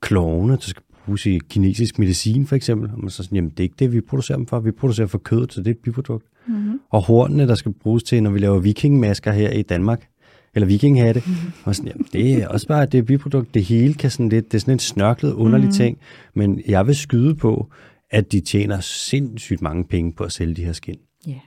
klovne, 0.00 0.52
der 0.52 0.60
skal 0.60 0.82
bruges 1.04 1.26
i 1.26 1.38
kinesisk 1.48 1.98
medicin 1.98 2.46
for 2.46 2.56
eksempel? 2.56 2.90
Og 2.92 3.00
man 3.00 3.10
så 3.10 3.22
sådan, 3.22 3.36
jamen 3.36 3.50
det 3.50 3.60
er 3.60 3.62
ikke 3.62 3.74
det, 3.78 3.92
vi 3.92 4.00
producerer 4.00 4.36
dem 4.38 4.46
for. 4.46 4.60
Vi 4.60 4.70
producerer 4.70 5.06
for 5.06 5.18
kødet, 5.18 5.52
så 5.52 5.60
det 5.60 5.66
er 5.66 5.70
et 5.70 5.78
biprodukt. 5.78 6.26
Mm-hmm. 6.46 6.80
Og 6.90 7.02
hornene, 7.02 7.48
der 7.48 7.54
skal 7.54 7.72
bruges 7.72 8.02
til, 8.02 8.22
når 8.22 8.30
vi 8.30 8.38
laver 8.38 8.58
vikingmasker 8.58 9.32
her 9.32 9.50
i 9.50 9.62
Danmark, 9.62 10.08
eller 10.54 10.66
vikinghatte, 10.66 11.22
og 11.64 11.74
sådan, 11.76 11.88
jamen, 11.90 12.06
det 12.12 12.32
er 12.42 12.48
også 12.48 12.66
bare 12.68 12.86
det 12.86 12.94
er 12.94 12.98
et 13.02 13.06
biprodukt. 13.06 13.54
Det 13.54 13.64
hele 13.64 13.94
kan 13.94 14.10
sådan 14.10 14.28
lidt, 14.28 14.44
det 14.52 14.54
er 14.54 14.60
sådan 14.60 14.74
en 14.74 14.78
snørklet, 14.78 15.32
underlig 15.32 15.66
Mhm. 15.66 15.74
ting, 15.74 15.98
men 16.34 16.60
jeg 16.68 16.86
vil 16.86 16.96
skyde 16.96 17.34
på, 17.34 17.70
at 18.10 18.32
de 18.32 18.40
tjener 18.40 18.80
sindssygt 18.80 19.62
mange 19.62 19.84
penge 19.84 20.12
på 20.12 20.24
at 20.24 20.32
sælge 20.32 20.54
de 20.54 20.64
her 20.64 20.72
skin. 20.72 20.98
Ja. 21.26 21.38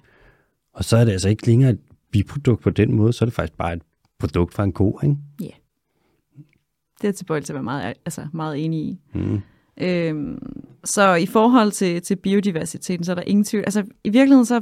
Og 0.73 0.83
så 0.83 0.97
er 0.97 1.05
det 1.05 1.11
altså 1.11 1.29
ikke 1.29 1.45
længere 1.47 1.69
et 1.69 1.79
biprodukt 2.11 2.61
på 2.63 2.69
den 2.69 2.93
måde, 2.95 3.13
så 3.13 3.25
er 3.25 3.27
det 3.27 3.33
faktisk 3.33 3.57
bare 3.57 3.73
et 3.73 3.81
produkt 4.19 4.53
fra 4.53 4.63
en 4.63 4.71
ko, 4.71 4.99
ikke? 5.03 5.15
Det 7.01 7.07
er 7.07 7.11
tilbøjelig 7.11 7.45
til 7.45 7.53
at 7.53 7.55
være 7.55 7.63
meget, 7.63 7.93
altså 8.05 8.27
meget 8.33 8.65
enig 8.65 8.79
i. 8.79 8.99
Mm. 9.13 9.41
Øhm, 9.81 10.39
så 10.83 11.13
i 11.13 11.25
forhold 11.25 11.71
til, 11.71 12.01
til 12.01 12.15
biodiversiteten, 12.15 13.05
så 13.05 13.11
er 13.11 13.15
der 13.15 13.23
ingen 13.27 13.43
tvivl. 13.43 13.63
Altså 13.63 13.83
i 14.03 14.09
virkeligheden, 14.09 14.45
så, 14.45 14.61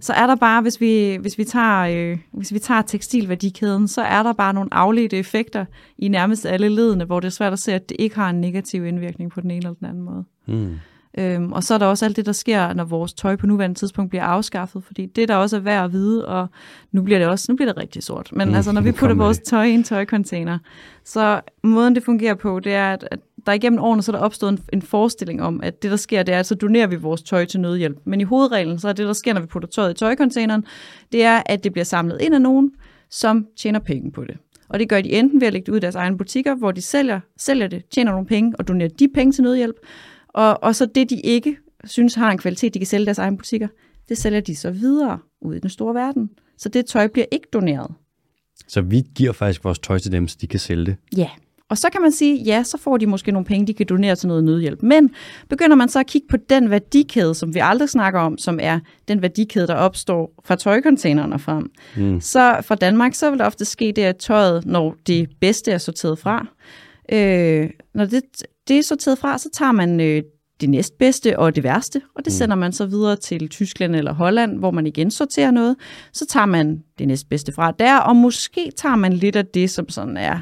så 0.00 0.12
er 0.12 0.26
der 0.26 0.36
bare, 0.36 0.62
hvis 0.62 0.80
vi, 0.80 1.18
hvis 1.20 1.38
vi 1.38 1.44
tager, 1.44 2.10
øh, 2.12 2.18
hvis 2.32 2.52
vi 2.52 2.58
tager 2.58 2.82
tekstilværdikæden, 2.82 3.88
så 3.88 4.02
er 4.02 4.22
der 4.22 4.32
bare 4.32 4.54
nogle 4.54 4.74
afledte 4.74 5.16
effekter 5.16 5.64
i 5.98 6.08
nærmest 6.08 6.46
alle 6.46 6.68
ledene, 6.68 7.04
hvor 7.04 7.20
det 7.20 7.26
er 7.26 7.32
svært 7.32 7.52
at 7.52 7.58
se, 7.58 7.72
at 7.72 7.88
det 7.88 7.96
ikke 7.98 8.16
har 8.16 8.30
en 8.30 8.40
negativ 8.40 8.86
indvirkning 8.86 9.30
på 9.30 9.40
den 9.40 9.50
ene 9.50 9.58
eller 9.58 9.74
den 9.74 9.86
anden 9.86 10.02
måde. 10.02 10.24
Mm. 10.46 10.74
Øhm, 11.18 11.52
og 11.52 11.64
så 11.64 11.74
er 11.74 11.78
der 11.78 11.86
også 11.86 12.04
alt 12.04 12.16
det, 12.16 12.26
der 12.26 12.32
sker, 12.32 12.72
når 12.72 12.84
vores 12.84 13.12
tøj 13.12 13.36
på 13.36 13.46
nuværende 13.46 13.78
tidspunkt 13.78 14.10
bliver 14.10 14.24
afskaffet, 14.24 14.84
fordi 14.84 15.06
det 15.06 15.28
der 15.28 15.36
også 15.36 15.56
er 15.56 15.60
værd 15.60 15.84
at 15.84 15.92
vide, 15.92 16.26
og 16.26 16.48
nu 16.92 17.02
bliver 17.02 17.18
det 17.18 17.28
også 17.28 17.52
nu 17.52 17.56
bliver 17.56 17.72
det 17.72 17.82
rigtig 17.82 18.02
sort. 18.02 18.30
Men 18.32 18.48
mm, 18.48 18.54
altså, 18.54 18.72
når 18.72 18.80
vi 18.80 18.92
putter 18.98 19.16
vores 19.16 19.38
tøj 19.38 19.64
i 19.64 19.70
en 19.70 19.84
tøjcontainer, 19.84 20.58
så 21.04 21.40
måden 21.64 21.94
det 21.94 22.04
fungerer 22.04 22.34
på, 22.34 22.60
det 22.60 22.74
er, 22.74 22.92
at, 22.92 23.08
at 23.10 23.18
der 23.46 23.52
igennem 23.52 23.80
årene 23.80 24.02
så 24.02 24.12
er 24.12 24.16
der 24.16 24.24
opstået 24.24 24.52
en, 24.52 24.58
en 24.72 24.82
forestilling 24.82 25.42
om, 25.42 25.60
at 25.62 25.82
det 25.82 25.90
der 25.90 25.96
sker, 25.96 26.22
det 26.22 26.34
er, 26.34 26.38
at 26.38 26.46
så 26.46 26.54
donerer 26.54 26.86
vi 26.86 26.96
vores 26.96 27.22
tøj 27.22 27.44
til 27.44 27.60
nødhjælp. 27.60 27.98
Men 28.04 28.20
i 28.20 28.24
hovedreglen, 28.24 28.78
så 28.78 28.88
er 28.88 28.92
det, 28.92 29.06
der 29.06 29.12
sker, 29.12 29.32
når 29.32 29.40
vi 29.40 29.46
putter 29.46 29.68
tøjet 29.68 29.90
i 29.90 29.94
tøjcontaineren, 29.94 30.64
det 31.12 31.24
er, 31.24 31.42
at 31.46 31.64
det 31.64 31.72
bliver 31.72 31.84
samlet 31.84 32.18
ind 32.20 32.34
af 32.34 32.42
nogen, 32.42 32.72
som 33.10 33.46
tjener 33.56 33.78
penge 33.78 34.12
på 34.12 34.24
det. 34.24 34.36
Og 34.68 34.78
det 34.78 34.88
gør 34.88 35.00
de 35.00 35.12
enten 35.12 35.40
ved 35.40 35.46
at 35.46 35.52
lægge 35.52 35.66
det 35.66 35.72
ud 35.72 35.76
i 35.76 35.80
deres 35.80 35.94
egne 35.94 36.18
butikker, 36.18 36.54
hvor 36.54 36.72
de 36.72 36.82
sælger, 36.82 37.20
sælger 37.36 37.66
det, 37.66 37.82
tjener 37.90 38.12
nogle 38.12 38.26
penge 38.26 38.52
og 38.58 38.68
donerer 38.68 38.88
de 38.88 39.08
penge 39.14 39.32
til 39.32 39.44
nødhjælp. 39.44 39.76
Og, 40.36 40.62
og 40.62 40.74
så 40.74 40.86
det, 40.94 41.10
de 41.10 41.20
ikke 41.20 41.56
synes 41.84 42.14
har 42.14 42.30
en 42.30 42.38
kvalitet, 42.38 42.74
de 42.74 42.78
kan 42.78 42.86
sælge 42.86 43.06
deres 43.06 43.18
egne 43.18 43.36
butikker, 43.36 43.68
det 44.08 44.18
sælger 44.18 44.40
de 44.40 44.56
så 44.56 44.70
videre 44.70 45.18
ud 45.40 45.54
i 45.54 45.58
den 45.58 45.70
store 45.70 45.94
verden. 45.94 46.30
Så 46.58 46.68
det 46.68 46.86
tøj 46.86 47.06
bliver 47.06 47.26
ikke 47.32 47.46
doneret. 47.52 47.94
Så 48.68 48.80
vi 48.80 49.02
giver 49.14 49.32
faktisk 49.32 49.64
vores 49.64 49.78
tøj 49.78 49.98
til 49.98 50.12
dem, 50.12 50.28
så 50.28 50.36
de 50.40 50.46
kan 50.46 50.60
sælge 50.60 50.86
det? 50.86 50.96
Ja. 51.16 51.28
Og 51.68 51.78
så 51.78 51.88
kan 51.92 52.02
man 52.02 52.12
sige, 52.12 52.42
ja, 52.42 52.62
så 52.62 52.78
får 52.78 52.96
de 52.96 53.06
måske 53.06 53.32
nogle 53.32 53.46
penge, 53.46 53.66
de 53.66 53.74
kan 53.74 53.86
donere 53.86 54.16
til 54.16 54.28
noget 54.28 54.44
nødhjælp. 54.44 54.82
Men 54.82 55.10
begynder 55.48 55.76
man 55.76 55.88
så 55.88 56.00
at 56.00 56.06
kigge 56.06 56.28
på 56.28 56.36
den 56.36 56.70
værdikæde, 56.70 57.34
som 57.34 57.54
vi 57.54 57.60
aldrig 57.62 57.88
snakker 57.88 58.20
om, 58.20 58.38
som 58.38 58.58
er 58.62 58.80
den 59.08 59.22
værdikæde, 59.22 59.66
der 59.66 59.74
opstår 59.74 60.42
fra 60.44 60.56
tøjcontainerne 60.56 61.38
frem. 61.38 61.70
Mm. 61.96 62.20
Så 62.20 62.60
fra 62.64 62.74
Danmark, 62.74 63.14
så 63.14 63.30
vil 63.30 63.38
der 63.38 63.44
ofte 63.44 63.64
ske 63.64 63.92
det, 63.96 64.02
at 64.02 64.16
tøjet, 64.16 64.66
når 64.66 64.96
det 65.06 65.28
bedste 65.40 65.72
er 65.72 65.78
sorteret 65.78 66.18
fra, 66.18 66.46
øh, 67.12 67.70
når 67.94 68.04
det, 68.04 68.22
det 68.68 68.78
er 68.78 68.82
sorteret 68.82 69.18
fra, 69.18 69.38
så 69.38 69.48
tager 69.52 69.72
man 69.72 70.00
øh, 70.00 70.22
det 70.60 70.70
næstbedste 70.70 71.38
og 71.38 71.54
det 71.54 71.64
værste, 71.64 72.02
og 72.16 72.24
det 72.24 72.30
mm. 72.32 72.36
sender 72.36 72.56
man 72.56 72.72
så 72.72 72.86
videre 72.86 73.16
til 73.16 73.48
Tyskland 73.48 73.96
eller 73.96 74.12
Holland, 74.12 74.58
hvor 74.58 74.70
man 74.70 74.86
igen 74.86 75.10
sorterer 75.10 75.50
noget. 75.50 75.76
Så 76.12 76.26
tager 76.26 76.46
man 76.46 76.82
det 76.98 77.08
næstbedste 77.08 77.52
fra 77.52 77.70
der, 77.70 77.98
og 77.98 78.16
måske 78.16 78.72
tager 78.76 78.96
man 78.96 79.12
lidt 79.12 79.36
af 79.36 79.46
det, 79.46 79.70
som 79.70 79.88
sådan 79.88 80.16
er 80.16 80.40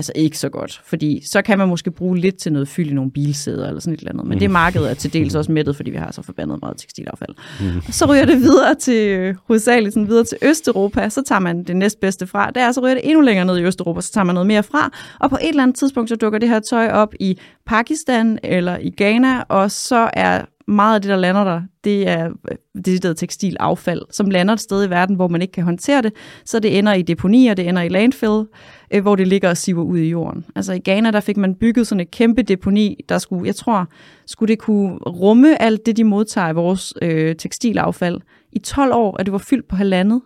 altså 0.00 0.12
ikke 0.14 0.38
så 0.38 0.48
godt, 0.48 0.80
fordi 0.84 1.22
så 1.26 1.42
kan 1.42 1.58
man 1.58 1.68
måske 1.68 1.90
bruge 1.90 2.18
lidt 2.18 2.36
til 2.36 2.52
noget 2.52 2.68
fyld 2.68 2.90
i 2.90 2.92
nogle 2.92 3.10
bilsæder 3.10 3.68
eller 3.68 3.80
sådan 3.80 3.94
et 3.94 4.00
eller 4.00 4.12
andet, 4.12 4.26
men 4.26 4.36
mm. 4.36 4.38
det 4.38 4.50
marked 4.50 4.82
er 4.82 4.94
til 4.94 5.12
dels 5.12 5.34
også 5.34 5.52
mættet, 5.52 5.76
fordi 5.76 5.90
vi 5.90 5.96
har 5.96 6.12
så 6.12 6.22
forbandet 6.22 6.58
meget 6.62 6.76
tekstilaffald. 6.76 7.34
Mm. 7.60 7.82
Og 7.88 7.94
så 7.94 8.06
ryger 8.06 8.24
det 8.24 8.40
videre 8.40 8.74
til, 8.74 9.08
øh, 9.08 9.34
hovedsageligt 9.44 9.94
sådan 9.94 10.08
videre 10.08 10.24
til 10.24 10.38
Østeuropa, 10.42 11.08
så 11.08 11.22
tager 11.22 11.38
man 11.38 11.64
det 11.64 11.76
næstbedste 11.76 12.26
fra, 12.26 12.50
der 12.50 12.72
så 12.72 12.80
ryger 12.80 12.94
det 12.94 13.08
endnu 13.08 13.20
længere 13.20 13.46
ned 13.46 13.58
i 13.58 13.62
Østeuropa, 13.62 14.00
så 14.00 14.12
tager 14.12 14.24
man 14.24 14.34
noget 14.34 14.46
mere 14.46 14.62
fra, 14.62 14.92
og 15.18 15.30
på 15.30 15.36
et 15.42 15.48
eller 15.48 15.62
andet 15.62 15.76
tidspunkt, 15.76 16.08
så 16.08 16.16
dukker 16.16 16.38
det 16.38 16.48
her 16.48 16.60
tøj 16.60 16.88
op 16.90 17.14
i 17.20 17.38
Pakistan 17.66 18.38
eller 18.42 18.78
i 18.78 18.90
Ghana, 18.96 19.42
og 19.48 19.70
så 19.70 20.10
er 20.12 20.44
meget 20.70 20.94
af 20.94 21.02
det, 21.02 21.08
der 21.08 21.16
lander 21.16 21.44
der, 21.44 21.62
det 21.84 22.08
er 22.08 22.30
øh, 22.50 22.82
decideret 22.84 23.16
tekstilaffald, 23.16 24.02
som 24.10 24.30
lander 24.30 24.54
et 24.54 24.60
sted 24.60 24.86
i 24.86 24.90
verden, 24.90 25.16
hvor 25.16 25.28
man 25.28 25.42
ikke 25.42 25.52
kan 25.52 25.64
håndtere 25.64 26.02
det, 26.02 26.12
så 26.44 26.58
det 26.58 26.78
ender 26.78 26.92
i 26.92 27.02
deponier, 27.02 27.54
det 27.54 27.68
ender 27.68 27.82
i 27.82 27.88
landfill, 27.88 28.44
øh, 28.90 29.02
hvor 29.02 29.16
det 29.16 29.28
ligger 29.28 29.50
og 29.50 29.56
siver 29.56 29.82
ud 29.82 29.98
i 29.98 30.08
jorden. 30.08 30.46
Altså 30.56 30.72
i 30.72 30.78
Ghana, 30.78 31.10
der 31.10 31.20
fik 31.20 31.36
man 31.36 31.54
bygget 31.54 31.86
sådan 31.86 32.00
et 32.00 32.10
kæmpe 32.10 32.42
deponi, 32.42 33.04
der 33.08 33.18
skulle, 33.18 33.46
jeg 33.46 33.56
tror, 33.56 33.86
skulle 34.26 34.48
det 34.48 34.58
kunne 34.58 34.96
rumme 34.96 35.62
alt 35.62 35.86
det, 35.86 35.96
de 35.96 36.04
modtager 36.04 36.48
i 36.48 36.54
vores 36.54 36.94
øh, 37.02 37.36
tekstilaffald 37.36 38.20
i 38.52 38.58
12 38.58 38.92
år, 38.94 39.16
at 39.20 39.26
det 39.26 39.32
var 39.32 39.38
fyldt 39.38 39.68
på 39.68 39.76
halvandet. 39.76 40.20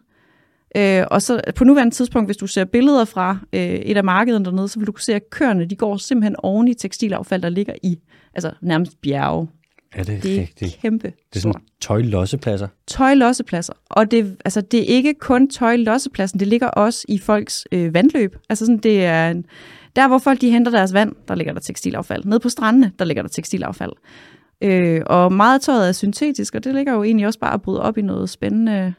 Øh, 0.77 1.05
og 1.11 1.23
så 1.23 1.41
på 1.57 1.65
nuværende 1.65 1.95
tidspunkt, 1.95 2.29
hvis 2.29 2.37
du 2.37 2.47
ser 2.47 2.65
billeder 2.65 3.05
fra 3.05 3.39
øh, 3.53 3.61
et 3.61 3.97
af 3.97 4.05
markederne 4.05 4.45
dernede, 4.45 4.69
så 4.69 4.79
vil 4.79 4.87
du 4.87 4.93
kunne 4.93 5.03
se, 5.03 5.15
at 5.15 5.31
køerne 5.31 5.65
de 5.65 5.77
går 5.77 5.97
simpelthen 5.97 6.37
oven 6.39 6.69
i 6.69 6.75
tekstilaffald, 6.75 7.43
der 7.43 7.49
ligger 7.49 7.75
i 7.83 7.99
altså 8.35 8.53
nærmest 8.63 9.01
bjerge. 9.01 9.49
Er 9.95 10.05
det, 10.05 10.23
det 10.23 10.37
er 10.37 10.41
rigtigt? 10.41 10.79
kæmpe. 10.83 11.13
Det 11.33 11.37
er 11.37 11.41
sådan 11.41 11.61
tøjlossepladser? 11.81 12.69
Tøjlossepladser. 12.87 13.73
Og 13.91 14.11
det, 14.11 14.37
altså, 14.45 14.61
det 14.61 14.81
er 14.81 14.85
ikke 14.85 15.15
kun 15.15 15.51
tøjlossepladsen, 15.51 16.41
det 16.41 16.49
ligger 16.49 16.69
også 16.69 17.05
i 17.09 17.19
folks 17.19 17.67
øh, 17.73 17.95
vandløb. 17.95 18.37
Altså 18.49 18.67
sådan, 18.67 18.79
det 18.79 19.05
er 19.05 19.31
en, 19.31 19.47
der, 19.97 20.09
hvor 20.09 20.19
folk 20.19 20.41
de 20.41 20.51
henter 20.51 20.71
deres 20.73 20.93
vand, 20.93 21.15
der 21.29 21.35
ligger 21.35 21.53
der 21.53 21.61
tekstilaffald. 21.61 22.25
Nede 22.25 22.41
på 22.41 22.49
strandene, 22.49 22.93
der 22.99 23.05
ligger 23.05 23.23
der 23.23 23.29
tekstilaffald. 23.29 23.93
Øh, 24.61 25.03
og 25.07 25.33
meget 25.33 25.63
tøjet 25.63 25.89
er 25.89 25.93
syntetisk, 25.93 26.55
og 26.55 26.65
det 26.65 26.75
ligger 26.75 26.93
jo 26.93 27.03
egentlig 27.03 27.27
også 27.27 27.39
bare 27.39 27.55
at 27.55 27.63
bryde 27.63 27.83
op 27.83 27.99
i 27.99 28.03
noget 28.03 28.31
spændende 28.31 28.95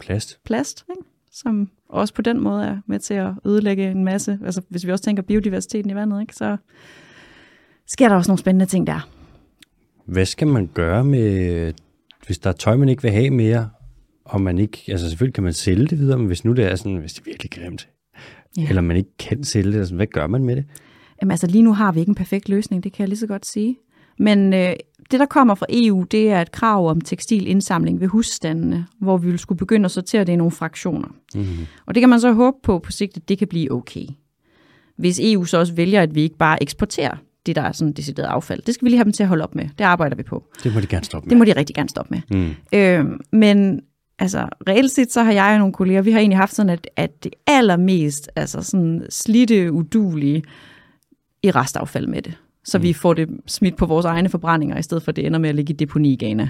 plast, 0.00 0.38
plast 0.44 0.84
ikke? 0.90 1.08
som 1.32 1.70
også 1.88 2.14
på 2.14 2.22
den 2.22 2.40
måde 2.40 2.64
er 2.64 2.76
med 2.86 2.98
til 2.98 3.14
at 3.14 3.30
ødelægge 3.46 3.90
en 3.90 4.04
masse. 4.04 4.38
Altså 4.44 4.62
hvis 4.68 4.86
vi 4.86 4.92
også 4.92 5.04
tænker 5.04 5.22
biodiversiteten 5.22 5.90
i 5.90 5.94
vandet, 5.94 6.20
ikke? 6.20 6.34
så 6.34 6.56
sker 7.86 8.08
der 8.08 8.16
også 8.16 8.30
nogle 8.30 8.38
spændende 8.38 8.66
ting 8.66 8.86
der. 8.86 9.15
Hvad 10.06 10.26
skal 10.26 10.46
man 10.48 10.70
gøre 10.74 11.04
med, 11.04 11.72
hvis 12.26 12.38
der 12.38 12.50
er 12.50 12.54
tøj, 12.54 12.76
man 12.76 12.88
ikke 12.88 13.02
vil 13.02 13.10
have 13.10 13.30
mere, 13.30 13.70
og 14.24 14.40
man 14.40 14.58
ikke, 14.58 14.84
altså 14.88 15.08
selvfølgelig 15.08 15.34
kan 15.34 15.44
man 15.44 15.52
sælge 15.52 15.86
det 15.86 15.98
videre, 15.98 16.18
men 16.18 16.26
hvis 16.26 16.44
nu 16.44 16.52
det 16.52 16.64
er 16.64 16.76
sådan, 16.76 16.96
hvis 16.96 17.12
det 17.12 17.20
er 17.20 17.24
virkelig 17.24 17.50
grimt, 17.50 17.88
ja. 18.56 18.68
eller 18.68 18.82
man 18.82 18.96
ikke 18.96 19.16
kan 19.18 19.44
sælge 19.44 19.72
det, 19.72 19.78
altså, 19.78 19.94
hvad 19.94 20.06
gør 20.06 20.26
man 20.26 20.44
med 20.44 20.56
det? 20.56 20.64
Jamen 21.22 21.30
altså 21.30 21.46
lige 21.46 21.62
nu 21.62 21.72
har 21.72 21.92
vi 21.92 22.00
ikke 22.00 22.10
en 22.10 22.14
perfekt 22.14 22.48
løsning, 22.48 22.84
det 22.84 22.92
kan 22.92 23.02
jeg 23.02 23.08
lige 23.08 23.18
så 23.18 23.26
godt 23.26 23.46
sige. 23.46 23.76
Men 24.18 24.54
øh, 24.54 24.72
det, 25.10 25.20
der 25.20 25.26
kommer 25.26 25.54
fra 25.54 25.66
EU, 25.68 26.02
det 26.02 26.30
er 26.30 26.40
et 26.40 26.52
krav 26.52 26.90
om 26.90 27.00
tekstilindsamling 27.00 28.00
ved 28.00 28.08
husstandene, 28.08 28.86
hvor 29.00 29.16
vi 29.16 29.30
vil 29.30 29.38
skulle 29.38 29.58
begynde 29.58 29.84
at 29.84 29.90
sortere 29.90 30.24
det 30.24 30.32
i 30.32 30.36
nogle 30.36 30.50
fraktioner. 30.50 31.08
Mm-hmm. 31.34 31.66
Og 31.86 31.94
det 31.94 32.00
kan 32.00 32.08
man 32.08 32.20
så 32.20 32.32
håbe 32.32 32.56
på 32.62 32.78
på 32.78 32.92
sigt, 32.92 33.16
at 33.16 33.28
det 33.28 33.38
kan 33.38 33.48
blive 33.48 33.72
okay. 33.72 34.06
Hvis 34.96 35.20
EU 35.22 35.44
så 35.44 35.58
også 35.58 35.74
vælger, 35.74 36.02
at 36.02 36.14
vi 36.14 36.22
ikke 36.22 36.36
bare 36.36 36.62
eksporterer 36.62 37.16
det, 37.46 37.56
der 37.56 37.62
er 37.62 37.72
sådan 37.72 37.92
decideret 37.92 38.26
affald. 38.26 38.62
Det 38.62 38.74
skal 38.74 38.84
vi 38.84 38.90
lige 38.90 38.98
have 38.98 39.04
dem 39.04 39.12
til 39.12 39.22
at 39.22 39.28
holde 39.28 39.44
op 39.44 39.54
med. 39.54 39.68
Det 39.78 39.84
arbejder 39.84 40.16
vi 40.16 40.22
på. 40.22 40.44
Det 40.64 40.74
må 40.74 40.80
de 40.80 40.86
gerne 40.86 41.04
stoppe 41.04 41.26
med. 41.26 41.30
Det 41.30 41.38
må 41.38 41.44
de 41.44 41.52
rigtig 41.52 41.76
gerne 41.76 41.88
stoppe 41.88 42.14
med. 42.14 42.38
Mm. 42.38 42.54
Øh, 42.72 43.18
men 43.32 43.80
altså, 44.18 44.48
reelt 44.68 44.90
set, 44.90 45.12
så 45.12 45.22
har 45.22 45.32
jeg 45.32 45.52
og 45.52 45.58
nogle 45.58 45.72
kolleger, 45.72 46.02
vi 46.02 46.10
har 46.10 46.18
egentlig 46.18 46.38
haft 46.38 46.54
sådan, 46.54 46.70
at, 46.70 46.90
at 46.96 47.24
det 47.24 47.32
allermest 47.46 48.30
altså 48.36 48.62
sådan 48.62 49.06
slidte, 49.10 49.72
udulige 49.72 50.42
i 51.42 51.50
restaffald 51.50 52.06
med 52.06 52.22
det. 52.22 52.34
Så 52.64 52.78
mm. 52.78 52.84
vi 52.84 52.92
får 52.92 53.14
det 53.14 53.28
smidt 53.46 53.76
på 53.76 53.86
vores 53.86 54.06
egne 54.06 54.28
forbrændinger, 54.28 54.78
i 54.78 54.82
stedet 54.82 55.02
for 55.02 55.12
at 55.12 55.16
det 55.16 55.26
ender 55.26 55.38
med 55.38 55.48
at 55.48 55.54
ligge 55.54 55.72
i 55.72 55.76
deponi 55.76 56.12
i 56.12 56.16
Ghana. 56.16 56.48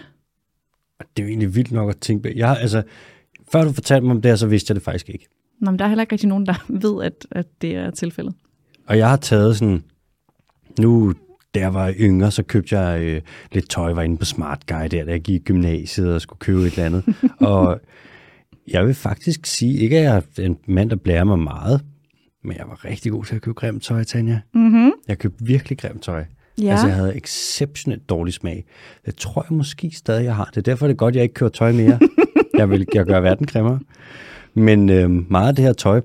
Det 0.99 1.23
er 1.23 1.27
jo 1.27 1.29
egentlig 1.29 1.55
vildt 1.55 1.73
nok 1.73 1.91
at 1.91 1.97
tænke 1.97 2.23
på. 2.23 2.29
Jeg, 2.37 2.57
altså, 2.61 2.83
før 3.53 3.65
du 3.65 3.73
fortalte 3.73 4.07
mig 4.07 4.17
om 4.17 4.23
det 4.23 4.31
her, 4.31 4.37
så 4.37 4.47
vidste 4.47 4.71
jeg 4.71 4.75
det 4.75 4.83
faktisk 4.83 5.09
ikke. 5.09 5.29
Nå, 5.61 5.71
men 5.71 5.79
der 5.79 5.85
er 5.85 5.89
heller 5.89 6.03
ikke 6.03 6.13
rigtig 6.13 6.29
nogen, 6.29 6.47
der 6.47 6.65
ved, 6.89 7.05
at, 7.05 7.27
at 7.31 7.47
det 7.63 7.77
er 7.77 7.91
tilfældet. 7.91 8.35
Og 8.87 8.99
jeg 8.99 9.09
har 9.09 9.17
taget 9.17 9.57
sådan 9.57 9.85
nu, 10.79 11.15
da 11.55 11.61
jeg 11.61 11.75
var 11.75 11.95
yngre, 12.01 12.31
så 12.31 12.43
købte 12.43 12.79
jeg 12.79 13.03
øh, 13.03 13.21
lidt 13.53 13.71
tøj, 13.71 13.93
var 13.93 14.03
inde 14.03 14.17
på 14.17 14.25
Smart 14.25 14.67
Guy 14.67 14.87
der, 14.91 15.05
da 15.05 15.11
jeg 15.11 15.21
gik 15.21 15.41
i 15.41 15.45
gymnasiet 15.45 16.15
og 16.15 16.21
skulle 16.21 16.39
købe 16.39 16.61
et 16.61 16.73
eller 16.73 16.85
andet. 16.85 17.05
og 17.41 17.81
jeg 18.69 18.87
vil 18.87 18.95
faktisk 18.95 19.47
sige, 19.47 19.79
ikke 19.79 19.99
at 19.99 20.05
jeg 20.05 20.17
er 20.17 20.43
en 20.43 20.57
mand, 20.69 20.91
der 20.91 20.97
blærer 20.97 21.25
mig 21.25 21.39
meget, 21.39 21.81
men 22.45 22.57
jeg 22.57 22.65
var 22.69 22.85
rigtig 22.85 23.13
god 23.13 23.25
til 23.25 23.37
at 23.37 23.43
købe 23.43 23.55
grimt 23.55 23.83
tøj, 23.83 24.05
Tanja. 24.05 24.41
Mm-hmm. 24.55 24.93
Jeg 25.09 25.19
købte 25.19 25.45
virkelig 25.45 25.79
grimt 25.79 26.03
tøj. 26.03 26.25
Ja. 26.63 26.71
Altså, 26.71 26.87
jeg 26.87 26.97
havde 26.97 27.17
exceptionelt 27.17 28.09
dårlig 28.09 28.35
smag. 28.35 28.65
Det 29.07 29.17
tror 29.17 29.47
jeg 29.51 29.57
måske 29.57 29.91
stadig, 29.95 30.25
jeg 30.25 30.37
har. 30.37 30.45
Det 30.45 30.57
er 30.57 30.63
derfor, 30.63 30.87
det 30.87 30.95
er 30.95 30.97
godt, 30.97 31.15
jeg 31.15 31.23
ikke 31.23 31.35
kører 31.35 31.51
tøj 31.51 31.73
mere. 31.73 31.99
jeg 32.59 32.71
vil 32.71 32.87
jeg 32.95 33.07
gøre 33.07 33.23
verden 33.23 33.47
grimmere. 33.47 33.81
Men 34.55 34.91
øh, 34.91 35.11
meget 35.31 35.49
af 35.49 35.55
det 35.55 35.65
her 35.65 35.73
tøj, 35.73 36.01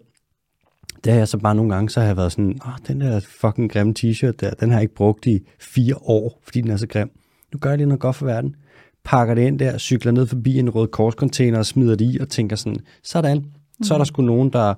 det 1.04 1.14
har 1.14 1.20
jeg 1.20 1.28
så 1.28 1.38
bare 1.38 1.56
nogle 1.56 1.74
gange, 1.74 1.90
så 1.90 2.00
har 2.00 2.08
jeg 2.08 2.18
været 2.18 2.32
sådan, 2.32 2.60
åh, 2.66 2.74
den 2.88 3.02
der 3.02 3.20
fucking 3.20 3.72
grimme 3.72 3.94
t-shirt 4.00 4.32
der, 4.32 4.50
den 4.50 4.70
har 4.70 4.78
jeg 4.78 4.82
ikke 4.82 4.96
brugt 4.96 5.26
i 5.26 5.40
fire 5.60 5.96
år, 6.02 6.40
fordi 6.44 6.62
den 6.62 6.72
er 6.72 6.78
så 6.78 6.88
grim. 6.88 7.12
Nu 7.54 7.60
gør 7.60 7.70
jeg 7.70 7.78
lige 7.78 7.88
noget 7.88 8.00
godt 8.00 8.16
for 8.16 8.26
verden. 8.26 8.56
Pakker 9.04 9.36
det 9.36 9.42
ind 9.42 9.60
der, 9.60 9.78
cykler 9.78 10.12
ned 10.12 10.28
forbi 10.28 10.60
en 10.60 10.70
rød 10.70 10.88
korscontainer 10.88 11.58
og 11.58 11.66
smider 11.66 11.96
det 11.96 12.14
i, 12.14 12.18
og 12.22 12.30
tænker 12.30 12.56
sådan, 12.56 12.80
sådan, 13.04 13.38
mm. 13.38 13.84
så 13.84 13.94
er 13.94 13.98
der 13.98 14.06
sgu 14.06 14.22
nogen, 14.22 14.50
der, 14.50 14.74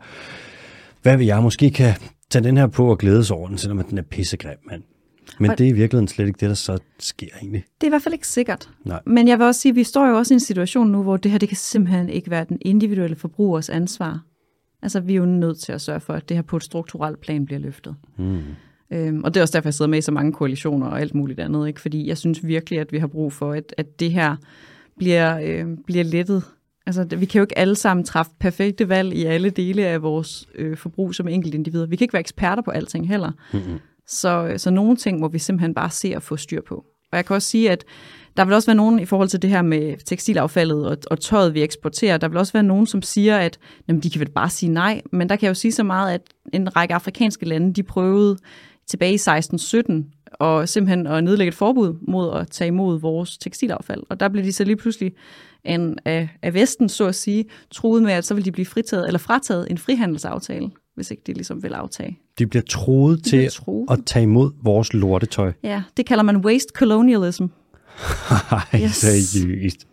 hvad 1.02 1.18
vil 1.18 1.26
jeg, 1.26 1.44
måske 1.44 1.70
kan 1.70 1.94
tage 2.30 2.44
den 2.44 2.58
her 2.58 2.68
på 2.68 2.90
og 2.90 2.98
glædes 2.98 3.32
over 3.32 3.48
den, 3.48 3.58
selvom 3.58 3.84
den 3.84 3.98
er 3.98 4.02
pissegrim, 4.02 4.58
mand. 4.70 4.84
Men 5.40 5.52
og 5.52 5.58
det 5.58 5.66
er 5.66 5.70
i 5.70 5.74
virkeligheden 5.74 6.08
slet 6.08 6.28
ikke 6.28 6.40
det, 6.40 6.50
der 6.50 6.56
så 6.56 6.78
sker 7.00 7.28
egentlig. 7.42 7.64
Det 7.82 7.84
er 7.84 7.88
i 7.88 7.90
hvert 7.90 8.02
fald 8.02 8.14
ikke 8.14 8.28
sikkert. 8.28 8.70
Nej. 8.86 9.00
Men 9.06 9.28
jeg 9.28 9.40
vil 9.40 9.48
også 9.48 9.62
sige, 9.62 9.70
at 9.70 9.76
vi 9.76 9.84
står 9.84 10.08
jo 10.08 10.18
også 10.18 10.34
i 10.34 10.36
en 10.36 10.40
situation 10.40 10.92
nu, 10.92 11.04
hvor 11.04 11.18
det 11.18 11.32
her 11.32 11.38
det 11.38 11.50
kan 11.50 11.58
simpelthen 11.58 12.10
ikke 12.10 12.30
være 12.30 12.46
den 12.50 12.58
individuelle 12.62 13.16
forbrugers 13.16 13.70
ansvar 13.70 14.24
Altså, 14.84 15.00
vi 15.00 15.14
er 15.14 15.18
jo 15.18 15.26
nødt 15.26 15.60
til 15.60 15.72
at 15.72 15.82
sørge 15.82 16.00
for, 16.00 16.14
at 16.14 16.30
det 16.30 16.38
her 16.38 16.42
på 16.42 16.58
et 16.58 16.64
strukturelt 16.64 17.22
plan 17.22 17.46
bliver 17.46 17.60
løftet. 17.60 17.96
Mm. 18.18 18.42
Øhm, 18.92 19.24
og 19.24 19.34
det 19.34 19.40
er 19.40 19.42
også 19.42 19.58
derfor, 19.58 19.68
jeg 19.68 19.74
sidder 19.74 19.90
med 19.90 19.98
i 19.98 20.02
så 20.02 20.12
mange 20.12 20.34
koalitioner 20.34 20.88
og 20.88 21.02
alt 21.02 21.16
muligt 21.16 21.40
andet, 21.40 21.68
ikke? 21.68 21.82
fordi 21.82 22.08
jeg 22.08 22.18
synes 22.18 22.48
virkelig, 22.48 22.80
at 22.80 22.92
vi 22.92 22.98
har 22.98 23.08
brug 23.08 23.34
for, 23.34 23.52
at, 23.52 23.74
at 23.78 24.00
det 24.00 24.12
her 24.12 24.36
bliver, 24.98 25.40
øh, 25.44 25.66
bliver 25.86 26.04
lettet. 26.04 26.44
Altså, 26.86 27.04
vi 27.04 27.26
kan 27.26 27.40
jo 27.40 27.44
ikke 27.44 27.58
alle 27.58 27.76
sammen 27.76 28.04
træffe 28.04 28.32
perfekte 28.40 28.90
valg 28.90 29.14
i 29.14 29.26
alle 29.26 29.50
dele 29.50 29.86
af 29.86 30.02
vores 30.02 30.48
øh, 30.56 30.78
forbrug 30.78 31.16
som 31.16 31.28
enkelte 31.28 31.58
individer. 31.58 31.86
Vi 31.86 31.96
kan 31.96 32.06
ikke 32.06 32.14
være 32.14 32.20
eksperter 32.20 32.64
på 32.64 32.72
alting 32.72 33.08
heller. 33.08 33.32
Mm-hmm. 33.54 33.80
Så, 34.08 34.54
så 34.58 34.72
nogle 34.72 34.96
ting 34.96 35.20
må 35.20 35.28
vi 35.28 35.40
simpelthen 35.40 35.74
bare 35.74 35.90
se 35.90 36.16
at 36.16 36.24
få 36.24 36.38
styr 36.38 36.62
på. 36.62 36.86
Og 37.12 37.18
jeg 37.18 37.26
kan 37.26 37.36
også 37.36 37.50
sige, 37.50 37.72
at 37.72 37.84
der 38.38 38.46
vil 38.46 38.54
også 38.54 38.66
være 38.66 38.76
nogen 38.76 39.00
i 39.00 39.06
forhold 39.06 39.30
til 39.30 39.42
det 39.42 39.50
her 39.50 39.62
med 39.62 40.06
tekstilaffaldet 40.06 40.88
og, 40.88 40.98
og 41.12 41.20
tøjet, 41.20 41.54
vi 41.54 41.64
eksporterer. 41.64 42.18
Der 42.18 42.28
vil 42.28 42.38
også 42.38 42.54
være 42.54 42.64
nogen, 42.64 42.88
som 42.88 43.02
siger, 43.02 43.38
at 43.38 43.60
jamen, 43.88 44.02
de 44.04 44.10
kan 44.10 44.20
vel 44.20 44.30
bare 44.30 44.50
sige 44.50 44.70
nej. 44.72 45.02
Men 45.12 45.30
der 45.30 45.36
kan 45.36 45.44
jeg 45.46 45.50
jo 45.50 45.54
sige 45.54 45.72
så 45.72 45.84
meget, 45.84 46.14
at 46.14 46.22
en 46.54 46.76
række 46.76 46.94
afrikanske 46.94 47.46
lande, 47.46 47.74
de 47.74 47.84
prøvede 47.84 48.38
tilbage 48.88 49.12
i 49.12 49.16
1617 49.16 50.06
og 50.34 50.70
simpelthen 50.70 51.08
at 51.08 51.24
nedlægge 51.24 51.48
et 51.50 51.56
forbud 51.56 51.94
mod 52.08 52.40
at 52.40 52.50
tage 52.50 52.68
imod 52.68 53.00
vores 53.00 53.38
tekstilaffald. 53.38 54.04
Og 54.10 54.20
der 54.20 54.30
blev 54.30 54.44
de 54.44 54.52
så 54.52 54.64
lige 54.64 54.76
pludselig 54.76 55.14
en, 55.66 55.98
af, 56.06 56.30
af 56.42 56.54
Vesten, 56.54 56.90
så 56.90 57.06
at 57.06 57.16
sige, 57.16 57.46
truet 57.72 58.04
med, 58.04 58.12
at 58.12 58.26
så 58.26 58.34
vil 58.34 58.46
de 58.46 58.52
blive 58.52 58.66
fritaget, 58.66 59.08
eller 59.08 59.20
frataget 59.20 59.68
en 59.72 59.78
frihandelsaftale, 59.78 60.70
hvis 60.96 61.12
ikke 61.12 61.24
de 61.28 61.34
ligesom 61.34 61.64
vil 61.64 61.74
aftage. 61.74 62.20
De 62.40 62.48
bliver 62.48 62.64
troet 62.70 63.18
De 63.18 63.24
til 63.24 63.38
bliver 63.38 63.50
truet. 63.50 63.88
at 63.92 64.00
tage 64.06 64.24
imod 64.24 64.52
vores 64.64 64.94
lortetøj. 64.94 65.52
Ja, 65.64 65.84
det 65.98 66.06
kalder 66.06 66.24
man 66.24 66.38
waste 66.38 66.70
colonialism. 66.76 67.46
Yes. 68.84 68.96
seriøst. 68.96 69.88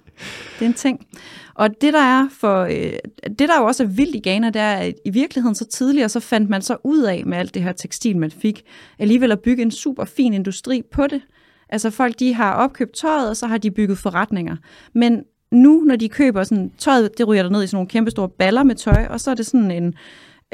Det 0.58 0.64
er 0.64 0.66
en 0.66 0.74
ting. 0.74 1.06
Og 1.54 1.80
det 1.80 1.92
der 1.92 2.02
er 2.02 2.28
for 2.40 2.62
øh, 2.62 2.92
det 3.28 3.48
der 3.48 3.58
jo 3.58 3.64
også 3.64 3.82
er 3.82 3.86
vildt 3.86 4.14
i 4.14 4.20
Ghana, 4.20 4.46
det 4.46 4.62
er, 4.62 4.72
at 4.72 4.94
i 5.04 5.10
virkeligheden 5.10 5.54
så 5.54 5.64
tidligere, 5.64 6.08
så 6.08 6.20
fandt 6.20 6.50
man 6.50 6.62
så 6.62 6.76
ud 6.84 7.02
af 7.02 7.22
med 7.26 7.38
alt 7.38 7.54
det 7.54 7.62
her 7.62 7.72
tekstil, 7.72 8.16
man 8.16 8.30
fik, 8.30 8.62
alligevel 8.98 9.32
at 9.32 9.40
bygge 9.40 9.62
en 9.62 9.70
super 9.70 10.04
fin 10.04 10.34
industri 10.34 10.82
på 10.92 11.06
det. 11.06 11.22
Altså 11.68 11.90
folk, 11.90 12.18
de 12.18 12.34
har 12.34 12.52
opkøbt 12.52 12.92
tøjet, 12.92 13.30
og 13.30 13.36
så 13.36 13.46
har 13.46 13.58
de 13.58 13.70
bygget 13.70 13.98
forretninger. 13.98 14.56
Men 14.94 15.22
nu, 15.52 15.80
når 15.80 15.96
de 15.96 16.08
køber 16.08 16.44
sådan, 16.44 16.72
tøjet, 16.78 17.18
det 17.18 17.28
ryger 17.28 17.42
der 17.42 17.50
ned 17.50 17.62
i 17.62 17.66
sådan 17.66 17.76
nogle 17.76 17.88
kæmpe 17.88 18.10
store 18.10 18.28
baller 18.28 18.62
med 18.62 18.74
tøj, 18.74 19.06
og 19.10 19.20
så 19.20 19.30
er 19.30 19.34
det 19.34 19.46
sådan 19.46 19.70
en, 19.70 19.94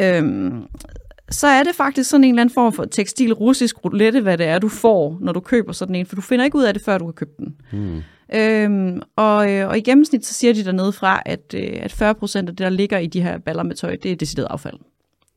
øhm, 0.01 0.62
så 1.30 1.46
er 1.46 1.62
det 1.62 1.74
faktisk 1.74 2.10
sådan 2.10 2.24
en 2.24 2.30
eller 2.30 2.40
anden 2.40 2.54
form 2.54 2.72
for 2.72 2.84
tekstil 2.84 3.32
russisk 3.32 3.84
roulette, 3.84 4.20
hvad 4.20 4.38
det 4.38 4.46
er, 4.46 4.58
du 4.58 4.68
får, 4.68 5.18
når 5.20 5.32
du 5.32 5.40
køber 5.40 5.72
sådan 5.72 5.94
en, 5.94 6.06
for 6.06 6.16
du 6.16 6.22
finder 6.22 6.44
ikke 6.44 6.58
ud 6.58 6.64
af 6.64 6.74
det, 6.74 6.82
før 6.82 6.98
du 6.98 7.04
har 7.04 7.12
købt 7.12 7.38
den. 7.38 7.56
Mm. 7.72 8.02
Øhm, 8.34 9.02
og, 9.16 9.52
øh, 9.52 9.68
og 9.68 9.78
i 9.78 9.80
gennemsnit, 9.80 10.26
så 10.26 10.34
siger 10.34 10.54
de 10.54 10.64
dernede 10.64 10.92
fra, 10.92 11.22
at, 11.26 11.54
øh, 11.54 11.72
at 11.72 11.92
40 11.92 12.14
procent 12.14 12.48
af 12.48 12.56
det, 12.56 12.64
der 12.64 12.70
ligger 12.70 12.98
i 12.98 13.06
de 13.06 13.22
her 13.22 13.38
baller 13.38 13.62
med 13.62 13.74
tøj, 13.74 13.96
det 14.02 14.12
er 14.12 14.16
decideret 14.16 14.46
affald. 14.50 14.78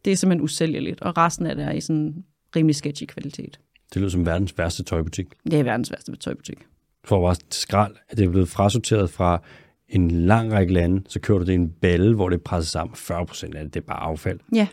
Det 0.06 0.14
er 0.14 0.18
simpelthen 0.18 0.44
usælgeligt, 0.44 1.02
og 1.02 1.18
resten 1.18 1.46
af 1.46 1.56
det 1.56 1.66
er 1.66 1.72
i 1.72 1.82
sådan 1.82 2.24
rimelig 2.56 2.76
sketchy 2.76 3.06
kvalitet. 3.06 3.60
Det 3.94 4.02
lyder 4.02 4.10
som 4.10 4.26
verdens 4.26 4.58
værste 4.58 4.84
tøjbutik. 4.84 5.28
Det 5.52 5.60
er 5.60 5.64
verdens 5.64 5.92
værste 5.92 6.16
tøjbutik. 6.16 6.58
For 7.04 7.22
bare 7.22 7.36
skrald, 7.52 7.96
at 8.10 8.18
det 8.18 8.26
er 8.26 8.30
blevet 8.30 8.50
frasorteret 8.50 9.10
fra 9.10 9.42
en 9.90 10.12
lang 10.12 10.54
række 10.54 10.74
lande, 10.74 11.02
så 11.08 11.20
kører 11.20 11.40
du 11.40 11.46
det 11.46 11.52
i 11.52 11.56
en 11.56 11.70
balle, 11.70 12.16
hvor 12.16 12.30
det 12.30 12.38
er 12.38 12.44
presset 12.44 12.72
sammen. 12.72 12.96
40 12.96 13.26
procent 13.26 13.56
af 13.56 13.64
det, 13.64 13.74
det 13.74 13.80
er 13.80 13.86
bare 13.86 14.00
affald. 14.00 14.40
Ja. 14.56 14.68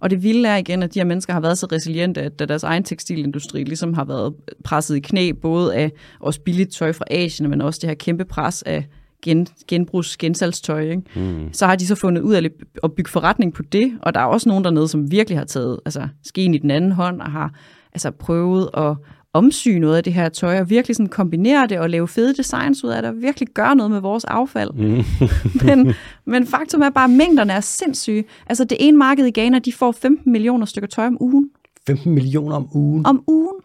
Og 0.00 0.10
det 0.10 0.22
vilde 0.22 0.48
er 0.48 0.56
igen, 0.56 0.82
at 0.82 0.94
de 0.94 0.98
her 0.98 1.04
mennesker 1.04 1.32
har 1.32 1.40
været 1.40 1.58
så 1.58 1.66
resiliente, 1.72 2.20
at 2.20 2.38
deres 2.38 2.62
egen 2.62 2.84
tekstilindustri 2.84 3.64
ligesom 3.64 3.94
har 3.94 4.04
været 4.04 4.34
presset 4.64 4.96
i 4.96 5.00
knæ, 5.00 5.32
både 5.42 5.74
af 5.74 5.92
også 6.20 6.40
billigt 6.40 6.72
tøj 6.72 6.92
fra 6.92 7.04
Asien, 7.10 7.50
men 7.50 7.60
også 7.60 7.78
det 7.82 7.88
her 7.88 7.94
kæmpe 7.94 8.24
pres 8.24 8.62
af 8.62 8.86
gen, 9.22 9.46
genbrugs 9.68 10.16
gensalgstøj, 10.16 10.80
ikke? 10.80 11.02
Mm. 11.16 11.52
så 11.52 11.66
har 11.66 11.76
de 11.76 11.86
så 11.86 11.94
fundet 11.94 12.22
ud 12.22 12.34
af 12.34 12.42
at 12.84 12.92
bygge 12.92 13.10
forretning 13.10 13.54
på 13.54 13.62
det, 13.62 13.98
og 14.02 14.14
der 14.14 14.20
er 14.20 14.24
også 14.24 14.48
nogen 14.48 14.64
dernede, 14.64 14.88
som 14.88 15.10
virkelig 15.10 15.38
har 15.38 15.44
taget 15.44 15.80
altså, 15.84 16.08
skeen 16.24 16.54
i 16.54 16.58
den 16.58 16.70
anden 16.70 16.92
hånd, 16.92 17.20
og 17.20 17.30
har 17.30 17.54
altså, 17.92 18.10
prøvet 18.10 18.70
at 18.74 18.96
omsy 19.32 19.68
noget 19.68 19.96
af 19.96 20.04
det 20.04 20.12
her 20.12 20.28
tøj, 20.28 20.60
og 20.60 20.70
virkelig 20.70 20.96
sådan 20.96 21.08
kombinere 21.08 21.66
det 21.66 21.78
og 21.78 21.90
lave 21.90 22.08
fede 22.08 22.34
designs 22.34 22.84
ud 22.84 22.90
af 22.90 23.02
det, 23.02 23.10
og 23.10 23.22
virkelig 23.22 23.48
gøre 23.48 23.76
noget 23.76 23.90
med 23.90 24.00
vores 24.00 24.24
affald. 24.24 24.70
Mm. 24.72 25.04
men, 25.66 25.94
men 26.24 26.46
faktum 26.46 26.80
er 26.80 26.90
bare, 26.90 27.04
at 27.04 27.10
mængderne 27.10 27.52
er 27.52 27.60
sindssyge. 27.60 28.24
Altså 28.46 28.64
det 28.64 28.78
ene 28.80 28.98
marked 28.98 29.26
i 29.26 29.30
Ghana, 29.30 29.58
de 29.58 29.72
får 29.72 29.92
15 29.92 30.32
millioner 30.32 30.66
stykker 30.66 30.88
tøj 30.88 31.06
om 31.06 31.16
ugen. 31.20 31.50
15 31.86 32.14
millioner 32.14 32.56
om 32.56 32.68
ugen. 32.74 33.06
Om 33.06 33.24
ugen. 33.26 33.56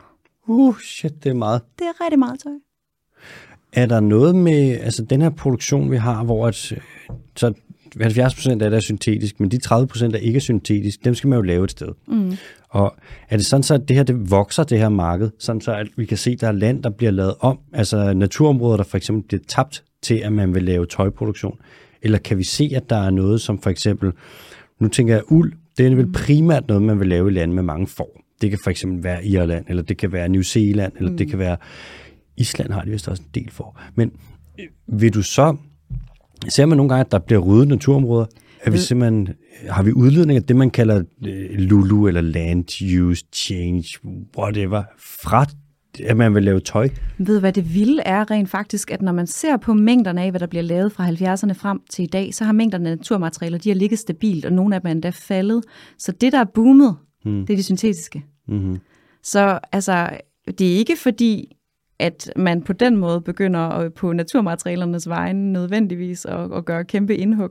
Uh, 0.47 0.79
shit, 0.79 1.23
det 1.23 1.29
er 1.29 1.33
meget. 1.33 1.61
Det 1.79 1.87
er 1.87 2.03
rigtig 2.03 2.19
meget 2.19 2.39
tøj. 2.39 2.51
Er 3.73 3.85
der 3.85 3.99
noget 3.99 4.35
med 4.35 4.77
altså 4.81 5.03
den 5.03 5.21
her 5.21 5.29
produktion, 5.29 5.91
vi 5.91 5.97
har, 5.97 6.23
hvor 6.23 6.47
at, 6.47 6.73
så 7.35 7.53
70 8.01 8.35
procent 8.35 8.61
af 8.61 8.69
det 8.69 8.77
er 8.77 8.81
syntetisk, 8.81 9.39
men 9.39 9.51
de 9.51 9.57
30 9.57 9.87
procent, 9.87 10.13
der 10.13 10.19
ikke 10.19 10.37
er 10.37 10.41
syntetisk, 10.41 11.05
dem 11.05 11.15
skal 11.15 11.27
man 11.27 11.37
jo 11.37 11.41
lave 11.41 11.63
et 11.63 11.71
sted. 11.71 11.87
Mm. 12.07 12.33
Og 12.69 12.95
er 13.29 13.37
det 13.37 13.45
sådan 13.45 13.63
så, 13.63 13.73
at 13.73 13.87
det 13.87 13.95
her 13.95 14.03
det 14.03 14.31
vokser, 14.31 14.63
det 14.63 14.79
her 14.79 14.89
marked, 14.89 15.29
sådan 15.39 15.61
så 15.61 15.73
at 15.73 15.87
vi 15.97 16.05
kan 16.05 16.17
se, 16.17 16.31
at 16.31 16.41
der 16.41 16.47
er 16.47 16.51
land, 16.51 16.83
der 16.83 16.89
bliver 16.89 17.11
lavet 17.11 17.33
om, 17.39 17.59
altså 17.73 18.13
naturområder, 18.13 18.77
der 18.77 18.83
for 18.83 18.97
eksempel 18.97 19.27
bliver 19.27 19.43
tabt 19.47 19.83
til, 20.01 20.15
at 20.15 20.33
man 20.33 20.53
vil 20.53 20.63
lave 20.63 20.85
tøjproduktion? 20.85 21.57
Eller 22.01 22.17
kan 22.17 22.37
vi 22.37 22.43
se, 22.43 22.71
at 22.75 22.89
der 22.89 22.97
er 22.97 23.09
noget 23.09 23.41
som 23.41 23.61
for 23.61 23.69
eksempel, 23.69 24.11
nu 24.79 24.87
tænker 24.87 25.13
jeg 25.13 25.23
uld, 25.27 25.53
det 25.77 25.85
er 25.85 25.95
vel 25.95 26.11
primært 26.11 26.67
noget, 26.67 26.83
man 26.83 26.99
vil 26.99 27.07
lave 27.07 27.31
i 27.31 27.33
lande 27.33 27.55
med 27.55 27.63
mange 27.63 27.87
får. 27.87 28.21
Det 28.41 28.49
kan 28.49 28.59
for 28.63 28.69
eksempel 28.69 29.03
være 29.03 29.25
Irland, 29.25 29.65
eller 29.69 29.83
det 29.83 29.97
kan 29.97 30.11
være 30.11 30.29
New 30.29 30.41
Zealand, 30.41 30.93
eller 30.97 31.11
mm. 31.11 31.17
det 31.17 31.29
kan 31.29 31.39
være 31.39 31.57
Island 32.37 32.71
har 32.71 32.81
de 32.81 32.91
vist 32.91 33.07
også 33.07 33.23
en 33.23 33.41
del 33.41 33.51
for. 33.51 33.81
Men 33.95 34.11
øh, 34.59 34.99
vil 34.99 35.13
du 35.13 35.21
så, 35.21 35.55
ser 36.49 36.65
man 36.65 36.77
nogle 36.77 36.89
gange, 36.89 36.99
at 37.05 37.11
der 37.11 37.19
bliver 37.19 37.41
ryddet 37.41 37.67
naturområder, 37.67 38.25
er 38.61 38.69
vi 38.69 38.75
Ved- 38.77 38.81
simpelthen, 38.81 39.29
har 39.69 39.83
vi 39.83 39.93
udledning 39.93 40.37
af 40.37 40.43
det, 40.43 40.55
man 40.55 40.69
kalder 40.69 41.03
øh, 41.25 41.45
LULU, 41.59 42.07
eller 42.07 42.21
Land 42.21 42.65
Use 43.01 43.25
Change, 43.33 43.83
whatever, 44.37 44.83
fra 44.99 45.45
at 46.03 46.17
man 46.17 46.35
vil 46.35 46.43
lave 46.43 46.59
tøj? 46.59 46.89
Ved 47.17 47.39
hvad 47.39 47.53
det 47.53 47.73
vilde 47.73 48.01
er 48.05 48.31
rent 48.31 48.49
faktisk, 48.49 48.91
at 48.91 49.01
når 49.01 49.11
man 49.11 49.27
ser 49.27 49.57
på 49.57 49.73
mængderne 49.73 50.21
af, 50.21 50.29
hvad 50.31 50.39
der 50.39 50.47
bliver 50.47 50.63
lavet 50.63 50.91
fra 50.91 51.07
70'erne 51.09 51.53
frem 51.53 51.79
til 51.89 52.03
i 52.03 52.07
dag, 52.07 52.33
så 52.33 52.43
har 52.45 52.51
mængderne 52.51 52.89
af 52.89 52.97
naturmaterialer, 52.97 53.57
de 53.57 53.69
har 53.69 53.75
ligget 53.75 53.99
stabilt, 53.99 54.45
og 54.45 54.53
nogle 54.53 54.75
af 54.75 54.81
dem 54.81 54.87
er 54.87 54.91
endda 54.91 55.09
faldet. 55.09 55.63
Så 55.97 56.11
det, 56.11 56.31
der 56.31 56.39
er 56.39 56.45
boomet, 56.55 56.95
Hmm. 57.23 57.45
det 57.45 57.53
er 57.53 57.57
de 57.57 57.63
syntetiske. 57.63 58.23
Mm-hmm. 58.47 58.77
Så 59.23 59.59
altså, 59.71 60.09
det 60.59 60.73
er 60.73 60.77
ikke 60.77 60.95
fordi, 61.03 61.54
at 61.99 62.31
man 62.35 62.61
på 62.61 62.73
den 62.73 62.97
måde 62.97 63.21
begynder 63.21 63.59
at- 63.59 63.93
på 63.93 64.13
naturmaterialernes 64.13 65.09
vegne 65.09 65.53
nødvendigvis 65.53 66.25
at, 66.25 66.53
at 66.53 66.65
gøre 66.65 66.85
kæmpe 66.85 67.15
indhug. 67.15 67.49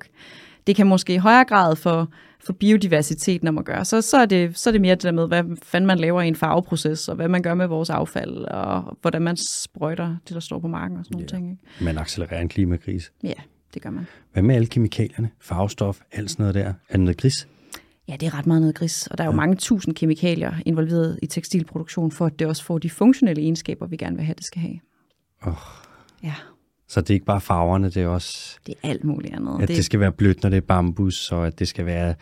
Det 0.66 0.76
kan 0.76 0.86
måske 0.86 1.14
i 1.14 1.16
højere 1.16 1.44
grad 1.44 1.76
for, 1.76 2.08
for 2.46 2.52
biodiversiteten 2.52 3.48
om 3.48 3.58
at 3.58 3.64
gøre. 3.64 3.84
Så, 3.84 4.00
så, 4.02 4.16
er 4.16 4.26
det, 4.26 4.58
så 4.58 4.70
er 4.70 4.72
det 4.72 4.80
mere 4.80 4.94
det 4.94 5.02
der 5.02 5.12
med, 5.12 5.28
hvad 5.28 5.44
fanden 5.62 5.86
man 5.86 5.98
laver 5.98 6.22
i 6.22 6.28
en 6.28 6.36
farveproces, 6.36 7.08
og 7.08 7.16
hvad 7.16 7.28
man 7.28 7.42
gør 7.42 7.54
med 7.54 7.66
vores 7.66 7.90
affald, 7.90 8.30
og 8.36 8.98
hvordan 9.00 9.22
man 9.22 9.36
sprøjter 9.36 10.16
det, 10.28 10.34
der 10.34 10.40
står 10.40 10.58
på 10.58 10.68
marken 10.68 10.96
og 10.96 11.04
sådan 11.04 11.14
nogle 11.16 11.28
Ja. 11.32 11.36
ting. 11.36 11.50
Ikke? 11.50 11.84
Man 11.84 11.98
accelererer 11.98 12.40
en 12.40 12.48
klimakrise. 12.48 13.10
Ja, 13.22 13.32
det 13.74 13.82
gør 13.82 13.90
man. 13.90 14.06
Hvad 14.32 14.42
med 14.42 14.54
alle 14.54 14.66
kemikalierne, 14.66 15.30
farvestof, 15.40 16.00
alt 16.12 16.30
sådan 16.30 16.42
noget 16.42 16.54
der? 16.54 16.64
Er 16.68 16.72
det 16.92 17.00
noget 17.00 17.16
gris? 17.16 17.48
Ja, 18.08 18.16
det 18.16 18.26
er 18.26 18.38
ret 18.38 18.46
meget 18.46 18.60
noget 18.62 18.74
gris, 18.74 19.06
og 19.06 19.18
der 19.18 19.24
er 19.24 19.28
jo 19.28 19.32
ja. 19.32 19.36
mange 19.36 19.56
tusind 19.56 19.94
kemikalier 19.94 20.52
involveret 20.66 21.18
i 21.22 21.26
tekstilproduktion, 21.26 22.10
for 22.12 22.26
at 22.26 22.38
det 22.38 22.46
også 22.46 22.64
får 22.64 22.78
de 22.78 22.90
funktionelle 22.90 23.42
egenskaber, 23.42 23.86
vi 23.86 23.96
gerne 23.96 24.16
vil 24.16 24.24
have, 24.24 24.34
det 24.34 24.44
skal 24.46 24.60
have. 24.62 24.78
Oh. 25.46 25.52
Ja, 26.22 26.34
Så 26.88 27.00
det 27.00 27.10
er 27.10 27.14
ikke 27.14 27.26
bare 27.26 27.40
farverne, 27.40 27.86
det 27.90 27.96
er 27.96 28.06
også, 28.06 28.58
det 28.66 28.74
er 28.82 28.88
alt 28.88 29.04
muligt 29.04 29.34
andet. 29.34 29.62
at 29.62 29.68
det 29.68 29.84
skal 29.84 30.00
være 30.00 30.12
blødt, 30.12 30.42
når 30.42 30.50
det 30.50 30.56
er 30.56 30.60
bambus, 30.60 31.32
og 31.32 31.46
at 31.46 31.58
det 31.58 31.68
skal 31.68 31.86
være 31.86 32.14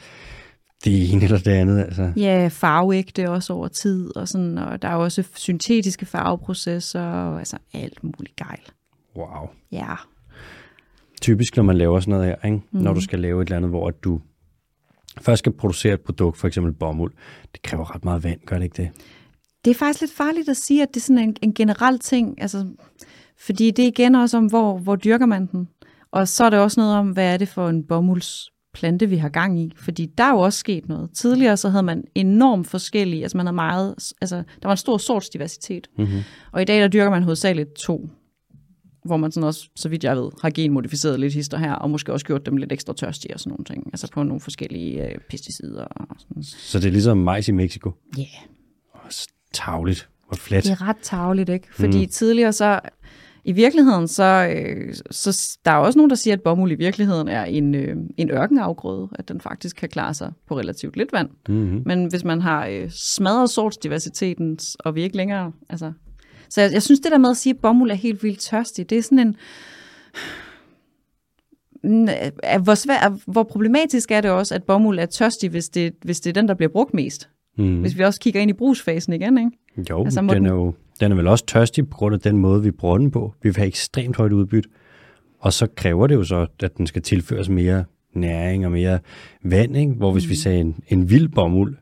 det 0.85 1.13
ene 1.13 1.25
eller 1.25 1.39
det 1.39 1.51
andet. 1.51 1.79
Altså. 1.81 2.13
Ja, 2.17 2.49
farveægte 2.53 3.31
også 3.31 3.53
over 3.53 3.69
tid, 3.69 4.17
og, 4.17 4.29
sådan, 4.29 4.59
og 4.59 4.83
der 4.83 4.89
er 4.89 4.95
også 4.95 5.25
syntetiske 5.35 6.07
farveprocesser, 6.07 7.03
og 7.03 7.39
altså 7.39 7.59
alt 7.75 8.05
muligt 8.05 8.37
gejl. 8.37 8.61
Wow. 9.17 9.49
Ja, 9.73 9.95
Typisk, 11.21 11.57
når 11.57 11.63
man 11.65 11.77
laver 11.79 12.01
sådan 12.01 12.11
noget 12.13 12.27
her, 12.27 12.37
ikke? 12.45 12.57
Mm. 12.57 12.63
Mhm. 12.71 12.83
når 12.83 12.95
du 12.95 13.01
skal 13.01 13.19
lave 13.19 13.43
et 13.43 13.47
eller 13.47 13.57
andet, 13.57 13.71
hvor 13.71 13.89
at 13.89 14.05
du 14.05 14.21
først 15.21 15.39
skal 15.39 15.53
producere 15.53 15.95
et 15.95 16.01
produkt, 16.01 16.37
for 16.37 16.47
eksempel 16.47 16.73
bomuld, 16.73 17.13
det 17.53 17.63
kræver 17.63 17.95
ret 17.95 18.05
meget 18.05 18.25
vand, 18.25 18.41
gør 18.47 18.57
det 18.57 18.65
ikke 18.65 18.83
det? 18.83 18.91
det 19.65 19.71
er 19.71 19.75
faktisk 19.75 20.01
lidt 20.01 20.13
farligt 20.13 20.49
at 20.49 20.57
sige, 20.57 20.83
at 20.83 20.89
det 20.89 20.97
er 20.97 21.05
sådan 21.05 21.23
en, 21.23 21.37
en 21.43 21.55
generel 21.55 21.99
ting, 21.99 22.43
altså, 22.43 22.67
fordi 23.39 23.71
det 23.71 23.83
er 23.83 23.87
igen 23.87 24.15
også 24.15 24.37
om, 24.37 24.47
hvor, 24.47 24.79
hvor 24.79 24.97
dyrker 24.97 25.27
man 25.27 25.47
den, 25.47 25.69
og 26.13 26.29
så 26.29 26.45
er 26.45 26.51
det 26.51 26.59
også 26.59 26.81
noget 26.81 26.97
om, 26.97 27.11
hvad 27.11 27.33
er 27.33 27.37
det 27.37 27.49
for 27.49 27.69
en 27.69 27.85
bomuldsplante, 27.85 29.09
vi 29.09 29.17
har 29.17 29.29
gang 29.29 29.61
i, 29.61 29.73
fordi 29.77 30.07
der 30.19 30.25
er 30.25 30.31
jo 30.31 30.39
også 30.39 30.59
sket 30.59 30.89
noget. 30.89 31.11
Tidligere 31.15 31.57
så 31.57 31.69
havde 31.69 31.83
man 31.83 32.05
enormt 32.15 32.67
forskellige, 32.67 33.23
altså 33.23 33.37
man 33.37 33.47
havde 33.47 33.55
meget, 33.55 33.95
altså 34.21 34.37
der 34.37 34.69
var 34.69 34.71
en 34.71 34.77
stor 34.77 34.99
sortsdiversitet, 34.99 35.89
Mm-hmm. 35.99 36.21
Og 36.53 36.63
i 36.63 36.65
dag, 36.65 36.81
der 36.81 36.89
dyrker 36.89 37.11
man 37.11 37.23
hovedsageligt 37.23 37.75
to, 37.75 38.11
hvor 39.05 39.17
man 39.17 39.33
sådan 39.33 39.47
også, 39.47 39.69
så 39.77 39.89
vidt 39.89 40.05
jeg 40.05 40.17
ved, 40.17 40.31
har 40.43 40.51
genmodificeret 40.51 41.21
lidt 41.21 41.35
hister 41.35 41.59
her, 41.59 41.73
og 41.73 41.91
måske 41.91 42.13
også 42.13 42.27
gjort 42.27 42.47
dem 42.47 42.57
lidt 42.57 42.73
ekstra 42.73 42.93
tørstige 42.93 43.35
og 43.35 43.41
sådan 43.41 43.51
nogle 43.51 43.65
ting. 43.65 43.87
Altså 43.87 44.09
på 44.13 44.23
nogle 44.23 44.41
forskellige 44.41 45.09
øh, 45.09 45.19
pesticider 45.31 45.85
og 45.85 46.07
sådan. 46.19 46.43
Så 46.43 46.79
det 46.79 46.87
er 46.87 46.91
ligesom 46.91 47.19
majs 47.19 47.49
i 47.49 47.53
Mexico. 47.53 47.93
Ja, 48.19 48.25
Også 48.93 49.29
tavligt 49.53 50.09
og 50.29 50.39
flat. 50.39 50.65
det 50.65 50.71
er 50.71 50.83
ret 50.89 50.97
tavligt, 51.03 51.49
ikke? 51.49 51.69
Fordi 51.75 52.05
mm. 52.05 52.09
tidligere 52.09 52.53
så, 52.53 52.81
i 53.45 53.53
virkeligheden, 53.53 54.09
så, 54.09 54.55
øh, 54.57 54.95
så 55.11 55.59
der 55.65 55.71
er 55.71 55.77
også 55.77 55.99
nogen, 55.99 56.11
der 56.11 56.17
siger, 56.17 56.35
at 56.35 56.43
bomuld 56.43 56.73
i 56.73 56.75
virkeligheden 56.75 57.29
er 57.29 57.45
en, 57.45 57.75
øh, 57.75 57.97
en 58.17 58.31
ørkenafgrøde, 58.31 59.09
at 59.15 59.29
den 59.29 59.41
faktisk 59.41 59.77
kan 59.77 59.89
klare 59.89 60.15
sig 60.15 60.33
på 60.49 60.59
relativt 60.59 60.97
lidt 60.97 61.13
vand. 61.13 61.29
Mm-hmm. 61.49 61.83
Men 61.87 62.07
hvis 62.07 62.25
man 62.25 62.41
har 62.41 62.67
øh, 62.67 62.91
smadret 62.91 63.51
sortsdiversiteten, 63.51 64.59
og 64.79 64.95
vi 64.95 65.03
ikke 65.03 65.17
længere... 65.17 65.53
Altså, 65.69 65.93
så 66.53 66.61
jeg, 66.61 66.73
jeg 66.73 66.83
synes, 66.83 67.01
det 67.01 67.13
der 67.13 67.19
med 67.19 67.31
at 67.31 67.37
sige, 67.37 67.55
at 67.55 67.59
bomuld 67.63 67.91
er 67.91 67.95
helt 67.95 68.23
vildt 68.23 68.41
tørstig, 68.41 68.91
det 68.91 68.99
er 68.99 69.03
sådan 69.03 69.19
en... 69.19 69.37
Hvor, 72.63 72.75
svær, 72.75 73.31
hvor 73.31 73.43
problematisk 73.43 74.11
er 74.11 74.21
det 74.21 74.31
også, 74.31 74.55
at 74.55 74.65
bomuld 74.65 74.99
er 74.99 75.07
tørstig, 75.07 75.51
hvis 75.51 75.69
det, 75.69 75.95
hvis 76.05 76.21
det 76.21 76.31
er 76.31 76.41
den, 76.41 76.49
der 76.49 76.55
bliver 76.55 76.71
brugt 76.71 76.95
mest? 76.95 77.29
Mm. 77.59 77.81
Hvis 77.81 77.99
vi 77.99 78.05
også 78.05 78.21
kigger 78.21 78.41
ind 78.41 78.51
i 78.51 78.55
brugsfasen 78.55 79.13
igen, 79.13 79.39
ikke? 79.39 79.51
Jo, 79.91 80.05
Altså, 80.05 80.23
må 80.23 80.35
den, 80.35 80.47
er 80.47 80.51
den- 80.51 80.59
jo, 80.59 80.75
den 81.01 81.13
er 81.13 81.17
vel 81.17 81.27
også 81.27 81.47
tørstig 81.47 81.89
på 81.89 81.97
grund 81.97 82.15
af 82.15 82.21
den 82.21 82.39
måde, 82.39 82.63
vi 82.63 82.71
bruger 82.71 82.99
den 82.99 83.11
på. 83.11 83.35
Vi 83.43 83.49
vil 83.49 83.57
have 83.57 83.67
ekstremt 83.67 84.17
højt 84.17 84.33
udbytte. 84.33 84.69
Og 85.39 85.53
så 85.53 85.67
kræver 85.77 86.07
det 86.07 86.15
jo 86.15 86.25
så, 86.25 86.47
at 86.63 86.77
den 86.77 86.87
skal 86.87 87.03
tilføres 87.03 87.49
mere 87.49 87.85
næring 88.15 88.65
og 88.67 88.73
mere 88.73 88.99
vand. 89.45 89.77
Ikke? 89.77 89.93
Hvor 89.93 90.13
hvis 90.13 90.25
mm. 90.27 90.31
vi 90.31 90.35
sagde 90.35 90.61
en, 90.61 90.77
en 90.89 91.11
vild 91.11 91.29
bomuld, 91.29 91.77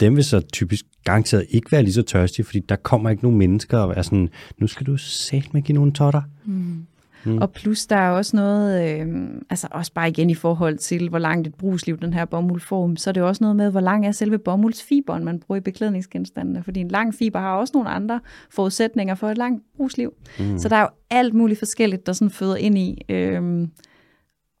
dem 0.00 0.16
vil 0.16 0.24
så 0.24 0.40
typisk 0.40 0.84
garanteret 1.04 1.46
ikke 1.48 1.72
være 1.72 1.82
lige 1.82 1.92
så 1.92 2.02
tørstige, 2.02 2.46
fordi 2.46 2.60
der 2.60 2.76
kommer 2.76 3.10
ikke 3.10 3.22
nogen 3.22 3.38
mennesker 3.38 3.78
og 3.78 3.94
er 3.96 4.02
sådan, 4.02 4.28
nu 4.58 4.66
skal 4.66 4.86
du 4.86 4.96
sætte 4.96 5.48
med 5.52 5.62
give 5.62 5.74
nogle 5.74 5.92
totter. 5.92 6.22
Mm. 6.44 6.86
Mm. 7.26 7.38
Og 7.38 7.52
plus 7.52 7.86
der 7.86 7.96
er 7.96 8.10
også 8.10 8.36
noget, 8.36 9.00
øh, 9.00 9.06
altså 9.50 9.68
også 9.70 9.92
bare 9.92 10.08
igen 10.08 10.30
i 10.30 10.34
forhold 10.34 10.78
til, 10.78 11.08
hvor 11.08 11.18
langt 11.18 11.46
et 11.46 11.54
brugsliv 11.54 11.98
den 11.98 12.12
her 12.12 12.24
bomuld 12.24 12.60
får, 12.60 12.92
så 12.96 13.10
er 13.10 13.12
det 13.12 13.22
også 13.22 13.44
noget 13.44 13.56
med, 13.56 13.70
hvor 13.70 13.80
lang 13.80 14.06
er 14.06 14.12
selve 14.12 14.38
bomuldsfiberen, 14.38 15.24
man 15.24 15.40
bruger 15.40 15.56
i 15.56 15.60
beklædningsgenstandene. 15.60 16.62
Fordi 16.62 16.80
en 16.80 16.88
lang 16.88 17.14
fiber 17.14 17.40
har 17.40 17.56
også 17.56 17.70
nogle 17.74 17.88
andre 17.88 18.20
forudsætninger 18.50 19.14
for 19.14 19.28
et 19.28 19.38
langt 19.38 19.62
brugsliv. 19.76 20.12
Mm. 20.38 20.58
Så 20.58 20.68
der 20.68 20.76
er 20.76 20.80
jo 20.80 20.88
alt 21.10 21.34
muligt 21.34 21.58
forskelligt, 21.58 22.06
der 22.06 22.12
sådan 22.12 22.30
føder 22.30 22.56
ind 22.56 22.78
i, 22.78 23.02
øh, 23.08 23.68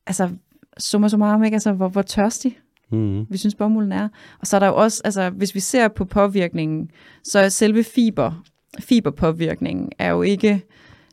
altså 0.06 0.30
summa 0.78 1.08
summarum, 1.08 1.44
ikke? 1.44 1.54
Altså, 1.54 1.72
hvor, 1.72 1.88
hvor 1.88 2.02
tørstig 2.02 2.58
mm. 2.94 3.26
vi 3.30 3.36
synes, 3.36 3.54
bomulden 3.54 3.92
er. 3.92 4.08
Og 4.40 4.46
så 4.46 4.56
er 4.56 4.60
der 4.60 4.66
jo 4.66 4.76
også, 4.76 5.02
altså 5.04 5.30
hvis 5.30 5.54
vi 5.54 5.60
ser 5.60 5.88
på 5.88 6.04
påvirkningen, 6.04 6.90
så 7.24 7.38
er 7.38 7.48
selve 7.48 7.84
fiber, 7.84 8.42
fiberpåvirkningen 8.80 9.92
er 9.98 10.10
jo 10.10 10.22
ikke 10.22 10.62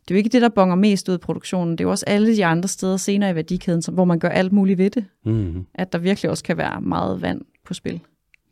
det 0.08 0.12
er 0.12 0.16
jo 0.16 0.18
ikke 0.18 0.30
det, 0.30 0.42
der 0.42 0.50
bonger 0.50 0.76
mest 0.76 1.10
ud 1.10 1.16
i 1.16 1.18
produktionen. 1.18 1.72
Det 1.72 1.80
er 1.80 1.84
jo 1.84 1.92
også 1.92 2.06
alle 2.08 2.36
de 2.36 2.46
andre 2.46 2.70
steder 2.70 2.98
senere 2.98 3.32
i 3.32 3.36
værdikæden, 3.36 3.84
hvor 3.94 4.06
man 4.06 4.20
gør 4.20 4.30
alt 4.30 4.52
muligt 4.52 4.78
ved 4.78 4.90
det. 4.90 5.06
Mm. 5.26 5.66
At 5.76 5.94
der 5.94 6.00
virkelig 6.00 6.32
også 6.32 6.44
kan 6.44 6.58
være 6.58 6.82
meget 6.82 7.22
vand 7.22 7.42
på 7.66 7.74
spil. 7.74 8.00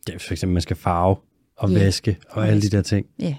Ja, 0.08 0.16
for 0.16 0.32
eksempel, 0.32 0.52
man 0.52 0.62
skal 0.62 0.76
farve 0.76 1.16
og 1.56 1.70
yeah. 1.70 1.80
vaske 1.80 2.16
og 2.30 2.48
alle 2.48 2.62
de 2.62 2.68
der 2.68 2.82
ting. 2.82 3.06
Ja. 3.18 3.24
Yeah. 3.24 3.34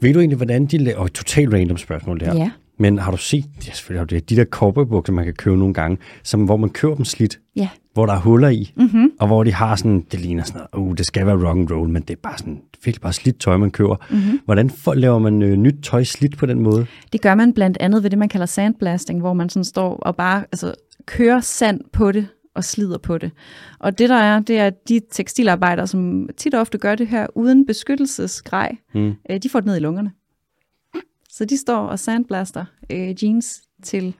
Ved 0.00 0.12
du 0.12 0.18
egentlig, 0.18 0.36
hvordan 0.36 0.66
de 0.66 0.78
laver... 0.78 0.98
Og 0.98 1.12
totalt 1.12 1.54
random 1.54 1.76
spørgsmål 1.76 2.20
det 2.20 2.28
her. 2.28 2.34
Ja. 2.34 2.50
Men 2.78 2.98
har 2.98 3.10
du 3.10 3.16
set, 3.16 3.44
ja 3.66 3.72
selvfølgelig 3.72 4.00
har 4.00 4.06
du 4.06 4.14
det, 4.14 4.30
de 4.30 4.36
der 4.36 4.44
cowboybukser, 4.44 5.12
man 5.12 5.24
kan 5.24 5.34
købe 5.34 5.56
nogle 5.56 5.74
gange, 5.74 5.98
som, 6.22 6.44
hvor 6.44 6.56
man 6.56 6.70
køber 6.70 6.94
dem 6.94 7.04
slidt, 7.04 7.38
ja. 7.56 7.68
hvor 7.94 8.06
der 8.06 8.12
er 8.12 8.18
huller 8.18 8.48
i, 8.48 8.72
mm-hmm. 8.76 9.10
og 9.20 9.26
hvor 9.26 9.44
de 9.44 9.52
har 9.52 9.76
sådan, 9.76 10.06
det 10.12 10.20
ligner 10.20 10.44
sådan 10.44 10.60
noget, 10.74 10.88
uh, 10.88 10.96
det 10.96 11.06
skal 11.06 11.26
være 11.26 11.48
rock 11.48 11.58
and 11.58 11.70
roll, 11.70 11.88
men 11.88 12.02
det 12.02 12.10
er 12.10 12.20
bare 12.22 12.38
sådan, 12.38 12.60
virkelig 12.84 13.02
bare 13.02 13.12
slidt 13.12 13.40
tøj, 13.40 13.56
man 13.56 13.70
køber. 13.70 13.96
Mm-hmm. 14.10 14.40
Hvordan 14.44 14.70
for, 14.70 14.94
laver 14.94 15.18
man 15.18 15.42
øh, 15.42 15.56
nyt 15.56 15.74
tøj 15.82 16.04
slidt 16.04 16.38
på 16.38 16.46
den 16.46 16.60
måde? 16.60 16.86
Det 17.12 17.20
gør 17.22 17.34
man 17.34 17.52
blandt 17.52 17.76
andet 17.80 18.02
ved 18.02 18.10
det, 18.10 18.18
man 18.18 18.28
kalder 18.28 18.46
sandblasting, 18.46 19.20
hvor 19.20 19.32
man 19.32 19.48
sådan 19.48 19.64
står 19.64 19.96
og 19.96 20.16
bare 20.16 20.44
altså, 20.52 20.74
kører 21.06 21.40
sand 21.40 21.80
på 21.92 22.12
det, 22.12 22.26
og 22.56 22.64
slider 22.64 22.98
på 22.98 23.18
det. 23.18 23.30
Og 23.78 23.98
det 23.98 24.08
der 24.08 24.16
er, 24.16 24.40
det 24.40 24.58
er 24.58 24.70
de 24.88 25.00
tekstilarbejdere, 25.10 25.86
som 25.86 26.28
tit 26.36 26.54
og 26.54 26.60
ofte 26.60 26.78
gør 26.78 26.94
det 26.94 27.08
her 27.08 27.26
uden 27.34 27.66
beskyttelsesgrej, 27.66 28.76
mm. 28.94 29.14
øh, 29.30 29.42
de 29.42 29.48
får 29.48 29.60
det 29.60 29.66
ned 29.66 29.76
i 29.76 29.80
lungerne. 29.80 30.10
Så 31.36 31.44
de 31.44 31.56
står 31.56 31.86
og 31.86 31.98
sandblaster 31.98 32.64
øh, 32.90 33.24
jeans 33.24 33.62
til 33.82 34.14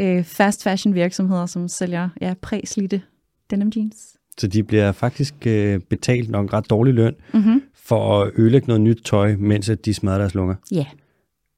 øh, 0.00 0.24
fast 0.24 0.62
fashion 0.62 0.94
virksomheder, 0.94 1.46
som 1.46 1.68
sælger 1.68 2.08
ja, 2.20 2.34
præslidte 2.42 3.02
denim 3.50 3.72
jeans. 3.76 4.16
Så 4.38 4.46
de 4.46 4.62
bliver 4.62 4.92
faktisk 4.92 5.34
øh, 5.46 5.80
betalt 5.80 6.30
nok 6.30 6.52
ret 6.52 6.70
dårlig 6.70 6.94
løn 6.94 7.14
mm-hmm. 7.34 7.62
for 7.74 8.22
at 8.22 8.32
ødelægge 8.36 8.66
noget 8.66 8.80
nyt 8.80 9.00
tøj, 9.04 9.36
mens 9.36 9.68
at 9.68 9.84
de 9.84 9.94
smadrer 9.94 10.18
deres 10.18 10.34
lunger? 10.34 10.54
Ja. 10.70 10.86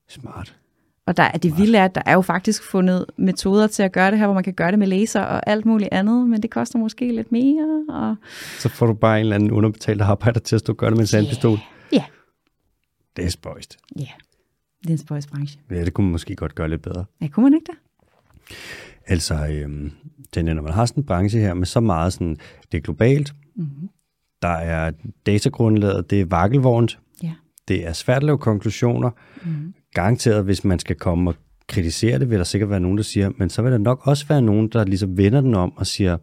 Smart. 0.09 0.57
Og 1.07 1.17
der 1.17 1.23
er 1.23 1.39
det 1.39 1.59
vilde 1.59 1.79
er, 1.79 1.85
at 1.85 1.95
der 1.95 2.03
er 2.07 2.15
jo 2.15 2.21
faktisk 2.21 2.63
fundet 2.63 3.07
metoder 3.19 3.67
til 3.67 3.83
at 3.83 3.93
gøre 3.93 4.11
det 4.11 4.19
her, 4.19 4.27
hvor 4.27 4.35
man 4.35 4.45
kan 4.45 4.55
gøre 4.55 4.71
det 4.71 4.79
med 4.79 4.87
laser 4.87 5.21
og 5.21 5.51
alt 5.51 5.67
muligt 5.67 5.89
andet, 5.93 6.29
men 6.29 6.43
det 6.43 6.51
koster 6.51 6.79
måske 6.79 7.13
lidt 7.13 7.33
mere. 7.33 7.85
Og... 7.89 8.17
Så 8.59 8.69
får 8.69 8.87
du 8.87 8.95
bare 8.95 9.17
en 9.17 9.21
eller 9.21 9.35
anden 9.35 9.51
underbetalt 9.51 10.01
arbejder 10.01 10.41
til 10.41 10.57
at 10.57 10.61
stå 10.61 10.73
og 10.73 10.77
gøre 10.77 10.91
det 10.91 10.97
med 10.97 11.03
en 11.03 11.07
sandpistol? 11.07 11.59
Ja. 11.93 11.97
Yeah. 11.97 12.07
Det 13.17 13.25
er 13.25 13.29
spøjst. 13.29 13.79
Ja. 13.97 14.01
Yeah. 14.01 14.11
Det 14.83 14.89
er 14.89 14.93
en 14.93 14.99
spøjsbranche. 14.99 15.61
Ja, 15.71 15.85
det 15.85 15.95
kunne 15.95 16.05
man 16.05 16.13
måske 16.13 16.37
godt 16.37 16.55
gøre 16.55 16.69
lidt 16.69 16.83
bedre. 16.83 17.05
Ja, 17.21 17.29
kunne 17.29 17.45
man 17.45 17.55
ikke 17.55 17.67
det? 17.67 17.79
Altså, 19.07 19.47
øhm, 19.47 19.93
den, 20.35 20.45
når 20.45 20.63
man 20.63 20.73
har 20.73 20.87
sådan 20.87 21.03
en 21.03 21.07
branche 21.07 21.41
her 21.41 21.55
med 21.55 21.67
så 21.67 21.81
meget 21.81 22.13
sådan, 22.13 22.37
det 22.73 22.79
er 22.79 22.83
globalt, 22.83 23.35
mm-hmm. 23.57 23.89
der 24.43 24.49
er 24.49 24.93
datagrundlaget, 25.27 26.11
det 26.11 26.21
er 26.21 26.25
vakkelvognt, 26.25 26.99
ja. 27.23 27.33
det 27.69 27.87
er 27.87 27.93
svært 27.93 28.17
at 28.17 28.23
lave 28.23 28.39
konklusioner. 28.39 29.11
Mm-hmm. 29.45 29.75
Garanteret, 29.95 30.45
hvis 30.45 30.65
man 30.65 30.79
skal 30.79 30.97
komme 30.97 31.31
og 31.31 31.37
kritisere 31.69 32.19
det, 32.19 32.31
vil 32.31 32.39
der 32.39 32.45
sikkert 32.45 32.71
være 32.71 32.81
nogen, 32.81 32.97
der 32.97 33.03
siger, 33.03 33.31
men 33.37 33.51
så 33.51 33.63
vil 33.63 33.73
der 33.73 33.79
nok 33.79 34.07
også 34.07 34.27
være 34.27 34.43
nogen, 34.43 34.69
der 34.69 34.85
ligesom 34.85 35.17
vender 35.17 35.41
den 35.41 35.55
om 35.55 35.73
og 35.77 35.87
siger, 35.87 36.17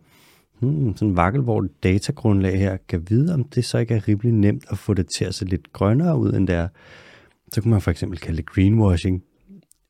hmm, 0.60 0.96
sådan 0.96 1.08
en 1.08 1.18
vakkelvognt 1.18 1.84
datagrundlag 1.84 2.60
her, 2.60 2.78
kan 2.90 3.06
vide, 3.10 3.34
om 3.34 3.44
det 3.44 3.66
så 3.66 3.78
ikke 3.78 3.96
er 3.96 4.08
rimelig 4.08 4.32
nemt 4.32 4.66
at 4.70 4.78
få 4.78 4.94
det 4.94 5.08
til 5.08 5.26
at 5.26 5.36
se 5.36 5.46
lidt 5.46 5.74
grønnere 5.74 6.18
ud, 6.18 6.34
end 6.34 6.48
det 6.48 6.56
er. 6.56 6.68
Så 7.54 7.62
kunne 7.62 7.72
man 7.72 7.82
for 7.82 7.92
eksempel 7.92 8.20
kalde 8.20 8.38
det 8.38 8.46
greenwashing. 8.46 9.24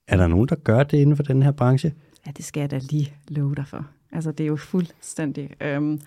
Er 0.08 0.18
der 0.18 0.28
nogen, 0.28 0.48
der 0.48 0.56
gør 0.56 0.84
det 0.84 0.98
inden 0.98 1.16
for 1.16 1.24
den 1.24 1.44
her 1.44 1.52
branche? 1.52 1.94
Ja, 2.26 2.32
det 2.38 2.46
skal 2.46 2.62
jeg 2.62 2.72
da 2.72 2.80
lige 2.90 3.14
love 3.28 3.56
dig 3.56 3.68
for. 3.68 3.88
Altså, 4.12 4.32
det 4.32 4.44
er 4.44 4.48
jo 4.48 4.56
fuldstændig... 4.56 5.50
Øhm, 5.62 6.00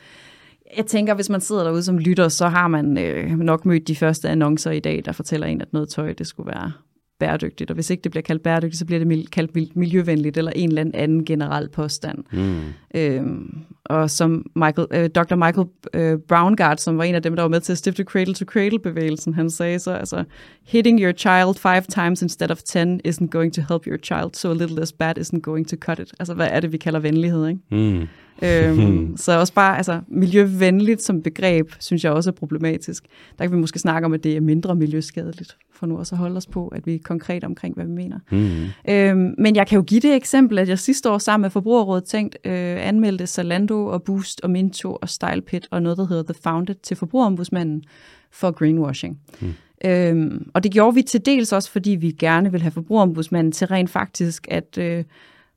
jeg 0.77 0.87
tænker, 0.87 1.15
hvis 1.15 1.31
man 1.31 1.41
sidder 1.41 1.65
derude 1.65 1.83
som 1.83 1.99
lytter, 1.99 2.29
så 2.29 2.49
har 2.49 2.69
man 2.69 2.99
øh, 2.99 3.39
nok 3.39 3.67
mødt 3.67 3.89
de 3.89 3.97
første 3.97 4.29
annoncer 4.29 4.71
i 4.71 4.81
dag, 4.81 5.03
der 5.05 5.13
fortæller 5.13 5.47
en, 5.47 5.61
at 5.61 5.73
noget 5.73 5.89
tøj, 5.89 6.13
det 6.13 6.27
skulle 6.27 6.47
være 6.47 6.73
bæredygtigt. 7.19 7.71
Og 7.71 7.75
hvis 7.75 7.91
ikke 7.91 8.03
det 8.03 8.11
bliver 8.11 8.23
kaldt 8.23 8.43
bæredygtigt, 8.43 8.79
så 8.79 8.87
bliver 8.87 9.05
det 9.05 9.31
kaldt 9.31 9.77
miljøvenligt, 9.77 10.37
eller 10.37 10.53
en 10.57 10.69
eller 10.69 10.91
anden 10.95 11.25
generel 11.25 11.69
påstand. 11.69 12.19
Mm. 12.33 12.61
Øhm, 12.95 13.65
og 13.85 14.11
som 14.11 14.47
Michael, 14.57 14.87
øh, 14.91 15.09
Dr. 15.09 15.35
Michael 15.35 15.67
øh, 15.95 16.19
Browngart, 16.29 16.81
som 16.81 16.99
var 16.99 17.05
en 17.05 17.15
af 17.15 17.23
dem, 17.23 17.37
der 17.37 17.43
var 17.43 17.49
med 17.49 17.61
til 17.61 17.73
at 17.73 17.79
stifte 17.79 18.05
Cradle 18.05 18.35
to 18.35 18.45
Cradle-bevægelsen, 18.45 19.35
han 19.35 19.51
sagde 19.51 19.79
så, 19.79 19.91
altså, 19.91 20.25
hitting 20.65 21.01
your 21.01 21.13
child 21.13 21.55
five 21.55 21.83
times 21.89 22.23
instead 22.23 22.51
of 22.51 22.63
ten 22.63 23.01
isn't 23.09 23.27
going 23.27 23.55
to 23.55 23.63
help 23.69 23.87
your 23.87 23.99
child, 23.99 24.35
so 24.35 24.51
a 24.51 24.55
little 24.55 24.77
less 24.77 24.93
bad 24.93 25.19
isn't 25.19 25.41
going 25.41 25.69
to 25.69 25.77
cut 25.77 25.99
it. 25.99 26.13
Altså, 26.19 26.35
hvad 26.35 26.49
er 26.51 26.61
det, 26.61 26.73
vi 26.73 26.77
kalder 26.77 27.01
venlighed, 27.01 27.49
ikke? 27.49 27.61
Mm. 27.71 28.09
øhm, 28.43 29.17
så 29.25 29.39
også 29.39 29.53
bare, 29.53 29.77
altså, 29.77 30.01
miljøvenligt 30.09 31.03
som 31.03 31.23
begreb, 31.23 31.73
synes 31.79 32.05
jeg 32.05 32.13
også 32.13 32.31
er 32.31 32.35
problematisk. 32.35 33.05
Der 33.39 33.45
kan 33.45 33.57
vi 33.57 33.61
måske 33.61 33.79
snakke 33.79 34.07
om, 34.07 34.13
at 34.13 34.25
det 34.25 34.37
er 34.37 34.41
mindre 34.41 34.75
miljøskadeligt 34.75 35.57
for 35.81 35.87
nu 35.87 35.99
også 35.99 36.15
at 36.15 36.19
holde 36.19 36.37
os 36.37 36.47
på, 36.47 36.69
at 36.69 36.87
vi 36.87 36.95
er 36.95 36.99
konkret 37.05 37.45
omkring, 37.45 37.75
hvad 37.75 37.85
vi 37.85 37.93
mener. 37.93 38.19
Mm. 38.31 38.93
Øhm, 38.93 39.35
men 39.39 39.57
jeg 39.57 39.67
kan 39.67 39.77
jo 39.77 39.83
give 39.83 40.01
det 40.01 40.15
eksempel, 40.15 40.59
at 40.59 40.69
jeg 40.69 40.79
sidste 40.79 41.11
år 41.11 41.19
sammen 41.19 41.43
med 41.43 41.51
Forbrugerrådet 41.51 42.05
tænkt 42.05 42.39
øh, 42.45 42.53
anmeldte 42.81 43.27
Zalando 43.27 43.87
og 43.87 44.03
Boost 44.03 44.41
og 44.41 44.51
Minto 44.51 44.99
og 45.03 45.09
StylePit 45.09 45.69
og 45.71 45.83
noget, 45.83 45.99
der 45.99 46.07
hedder 46.07 46.23
The 46.23 46.43
Founded 46.43 46.75
til 46.75 46.97
Forbrugerombudsmanden 46.97 47.83
for 48.31 48.51
greenwashing. 48.51 49.21
Mm. 49.41 49.55
Øhm, 49.85 50.51
og 50.55 50.63
det 50.63 50.73
gjorde 50.73 50.95
vi 50.95 51.03
til 51.03 51.27
dels 51.27 51.53
også, 51.53 51.71
fordi 51.71 51.91
vi 51.91 52.11
gerne 52.11 52.53
vil 52.53 52.63
have 52.63 52.71
Forbrugerombudsmanden 52.71 53.53
til 53.53 53.67
rent 53.67 53.91
faktisk 53.91 54.47
at 54.51 54.79
øh, 54.79 55.05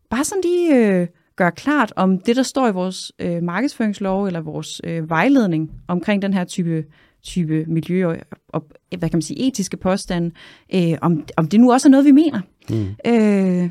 bare 0.10 0.24
sådan 0.24 0.42
lige 0.44 0.76
øh, 0.76 1.08
gøre 1.36 1.52
klart, 1.52 1.94
om 1.96 2.20
det, 2.20 2.36
der 2.36 2.44
står 2.44 2.68
i 2.68 2.72
vores 2.72 3.12
øh, 3.20 3.44
markedsføringslov 3.44 4.26
eller 4.26 4.42
vores 4.42 4.82
øh, 4.84 5.10
vejledning 5.10 5.72
omkring 5.88 6.22
den 6.22 6.34
her 6.34 6.44
type 6.44 6.84
type 7.24 7.66
miljø- 7.66 8.08
og, 8.08 8.18
og 8.48 8.66
hvad 8.98 9.10
kan 9.10 9.18
man 9.18 9.22
sige, 9.22 9.48
etiske 9.48 9.78
påstande, 9.78 10.32
øh, 10.76 10.98
om, 11.02 11.26
om 11.38 11.48
det 11.48 11.60
nu 11.60 11.72
også 11.72 11.88
er 11.88 11.92
noget, 11.92 12.06
vi 12.06 12.12
mener. 12.12 12.42
Mm. 12.70 12.86
Øh, 13.08 13.70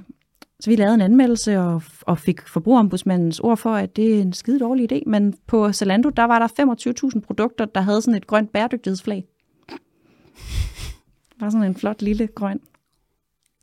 så 0.63 0.71
vi 0.71 0.77
lavede 0.77 0.95
en 0.95 1.01
anmeldelse 1.01 1.61
og, 1.61 1.83
og 2.03 2.19
fik 2.19 2.49
forbrugerombudsmandens 2.49 3.41
ord 3.41 3.57
for, 3.57 3.71
at 3.71 3.97
det 3.97 4.17
er 4.17 4.23
en 4.23 4.33
skide 4.33 4.59
dårlig 4.59 4.93
idé. 4.93 5.03
Men 5.07 5.35
på 5.47 5.73
Zalando, 5.73 6.09
der 6.09 6.25
var 6.25 6.39
der 6.39 7.15
25.000 7.15 7.21
produkter, 7.21 7.65
der 7.65 7.81
havde 7.81 8.03
sådan 8.03 8.15
et 8.15 8.27
grønt 8.27 8.53
bæredygtighedsflag. 8.53 9.25
Det 9.69 11.41
var 11.41 11.51
sådan 11.51 11.67
en 11.67 11.75
flot 11.75 12.03
lille 12.03 12.27
grøn 12.27 12.61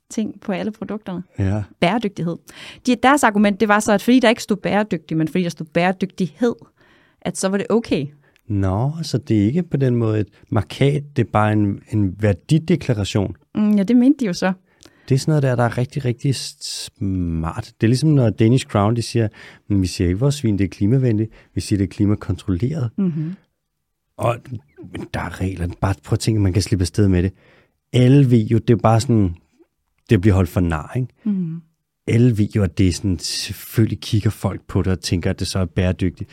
ting 0.09 0.41
på 0.41 0.51
alle 0.51 0.71
produkterne. 0.71 1.23
Ja. 1.37 1.63
Bæredygtighed. 1.79 2.37
De, 2.85 2.95
deres 2.95 3.23
argument, 3.23 3.59
det 3.59 3.67
var 3.67 3.79
så, 3.79 3.91
at 3.91 4.01
fordi 4.01 4.19
der 4.19 4.29
ikke 4.29 4.43
stod 4.43 4.57
bæredygtig, 4.57 5.17
men 5.17 5.27
fordi 5.27 5.43
der 5.43 5.49
stod 5.49 5.65
bæredygtighed, 5.65 6.55
at 7.21 7.37
så 7.37 7.49
var 7.49 7.57
det 7.57 7.67
okay. 7.69 8.07
Nå, 8.47 8.91
så 9.03 9.17
det 9.17 9.41
er 9.41 9.45
ikke 9.45 9.63
på 9.63 9.77
den 9.77 9.95
måde 9.95 10.19
et 10.19 10.27
markat, 10.49 11.03
det 11.15 11.27
er 11.27 11.29
bare 11.31 11.53
en, 11.53 11.81
en 11.89 12.15
værdideklaration. 12.19 13.35
Mm, 13.55 13.75
ja, 13.75 13.83
det 13.83 13.97
mente 13.97 14.19
de 14.19 14.25
jo 14.25 14.33
så. 14.33 14.53
Det 15.09 15.15
er 15.15 15.19
sådan 15.19 15.31
noget 15.31 15.43
der, 15.43 15.55
der 15.55 15.63
er 15.63 15.77
rigtig, 15.77 16.05
rigtig 16.05 16.35
smart. 16.35 17.73
Det 17.81 17.87
er 17.87 17.87
ligesom 17.87 18.09
når 18.09 18.29
Danish 18.29 18.65
Crown, 18.67 18.95
de 18.95 19.01
siger, 19.01 19.27
men 19.67 19.81
vi 19.81 19.87
siger 19.87 20.07
ikke, 20.07 20.19
vores 20.19 20.35
svin 20.35 20.57
det 20.57 20.63
er 20.63 20.67
klimavenligt, 20.67 21.31
vi 21.55 21.61
siger, 21.61 21.77
det 21.77 21.83
er 21.83 21.89
klimakontrolleret. 21.89 22.89
Mm-hmm. 22.97 23.35
Og 24.17 24.37
der 25.13 25.19
er 25.19 25.41
regler. 25.41 25.67
Bare 25.81 25.95
prøv 26.03 26.13
at 26.13 26.19
tænke, 26.19 26.41
man 26.41 26.53
kan 26.53 26.61
slippe 26.61 26.83
afsted 26.83 27.07
med 27.07 27.23
det. 27.23 27.33
Alle 27.93 28.31
ved 28.31 28.45
jo, 28.45 28.57
det 28.57 28.69
er 28.69 28.77
bare 28.77 29.01
sådan, 29.01 29.35
det 30.09 30.21
bliver 30.21 30.35
holdt 30.35 30.49
for 30.49 30.61
nar, 30.61 30.93
ikke? 30.95 31.07
Mm-hmm. 31.23 31.61
Alle 32.07 32.37
ved 32.37 32.47
jo, 32.55 32.63
at 32.63 32.77
det 32.77 32.87
er 32.87 32.91
sådan, 32.91 33.19
selvfølgelig 33.19 33.99
kigger 33.99 34.29
folk 34.29 34.61
på 34.67 34.81
det 34.81 34.91
og 34.91 34.99
tænker, 34.99 35.29
at 35.29 35.39
det 35.39 35.47
så 35.47 35.59
er 35.59 35.65
bæredygtigt. 35.65 36.29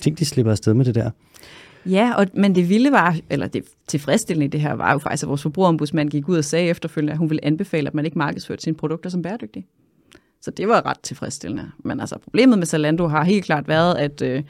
Tænk, 0.00 0.18
de 0.18 0.24
slipper 0.24 0.52
afsted 0.52 0.74
med 0.74 0.84
det 0.84 0.94
der. 0.94 1.10
Ja, 1.90 2.14
og, 2.16 2.26
men 2.34 2.54
det 2.54 2.68
vilde 2.68 2.92
var, 2.92 3.16
eller 3.30 3.46
det 3.46 3.64
tilfredsstillende 3.86 4.46
i 4.46 4.48
det 4.48 4.60
her, 4.60 4.72
var 4.72 4.92
jo 4.92 4.98
faktisk, 4.98 5.22
at 5.22 5.28
vores 5.28 5.42
forbrugerombudsmand 5.42 6.10
gik 6.10 6.28
ud 6.28 6.38
og 6.38 6.44
sagde 6.44 6.68
efterfølgende, 6.68 7.12
at 7.12 7.18
hun 7.18 7.30
ville 7.30 7.44
anbefale, 7.44 7.88
at 7.88 7.94
man 7.94 8.04
ikke 8.04 8.18
markedsførte 8.18 8.62
sine 8.62 8.76
produkter 8.76 9.10
som 9.10 9.22
bæredygtige. 9.22 9.66
Så 10.40 10.50
det 10.50 10.68
var 10.68 10.86
ret 10.86 11.00
tilfredsstillende. 11.00 11.70
Men 11.84 12.00
altså, 12.00 12.18
problemet 12.18 12.58
med 12.58 12.66
Zalando 12.66 13.06
har 13.06 13.24
helt 13.24 13.44
klart 13.44 13.68
været, 13.68 13.94
at 13.94 14.22
øh, 14.22 14.42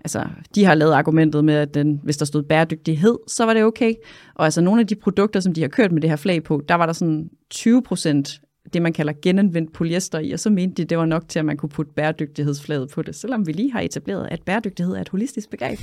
altså, 0.00 0.26
de 0.54 0.64
har 0.64 0.74
lavet 0.74 0.92
argumentet 0.92 1.44
med, 1.44 1.54
at 1.54 1.74
den, 1.74 2.00
hvis 2.02 2.16
der 2.16 2.24
stod 2.24 2.42
bæredygtighed, 2.42 3.18
så 3.26 3.44
var 3.44 3.54
det 3.54 3.64
okay. 3.64 3.94
Og 4.34 4.44
altså 4.44 4.60
nogle 4.60 4.80
af 4.80 4.86
de 4.86 4.94
produkter, 4.94 5.40
som 5.40 5.54
de 5.54 5.60
har 5.60 5.68
kørt 5.68 5.92
med 5.92 6.02
det 6.02 6.10
her 6.10 6.16
flag 6.16 6.42
på, 6.42 6.62
der 6.68 6.74
var 6.74 6.86
der 6.86 6.92
sådan 6.92 7.30
20 7.50 7.82
procent 7.82 8.40
det, 8.72 8.82
man 8.82 8.92
kalder 8.92 9.12
genanvendt 9.22 9.72
polyester 9.72 10.18
i, 10.18 10.30
og 10.32 10.40
så 10.40 10.50
mente 10.50 10.82
de, 10.82 10.88
det 10.88 10.98
var 10.98 11.04
nok 11.04 11.28
til, 11.28 11.38
at 11.38 11.44
man 11.44 11.56
kunne 11.56 11.68
putte 11.68 11.92
bæredygtighedsflaget 11.96 12.90
på 12.90 13.02
det, 13.02 13.14
selvom 13.14 13.46
vi 13.46 13.52
lige 13.52 13.72
har 13.72 13.80
etableret, 13.80 14.28
at 14.30 14.42
bæredygtighed 14.42 14.94
er 14.94 15.00
et 15.00 15.08
holistisk 15.08 15.50
begreb 15.50 15.78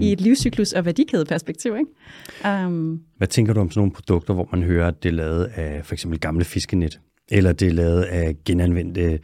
i 0.00 0.12
et 0.12 0.20
livscyklus- 0.20 0.72
og 0.72 0.84
værdikædeperspektiv. 0.84 1.76
Ikke? 1.76 2.64
Um, 2.66 3.00
Hvad 3.16 3.28
tænker 3.28 3.52
du 3.52 3.60
om 3.60 3.70
sådan 3.70 3.80
nogle 3.80 3.92
produkter, 3.92 4.34
hvor 4.34 4.48
man 4.52 4.62
hører, 4.62 4.88
at 4.88 5.02
det 5.02 5.08
er 5.08 5.12
lavet 5.12 5.44
af 5.44 5.80
for 5.84 5.94
eksempel 5.94 6.20
gamle 6.20 6.44
fiskenet, 6.44 7.00
eller 7.28 7.52
det 7.52 7.68
er 7.68 7.72
lavet 7.72 8.02
af 8.02 8.36
genanvendte 8.44 9.18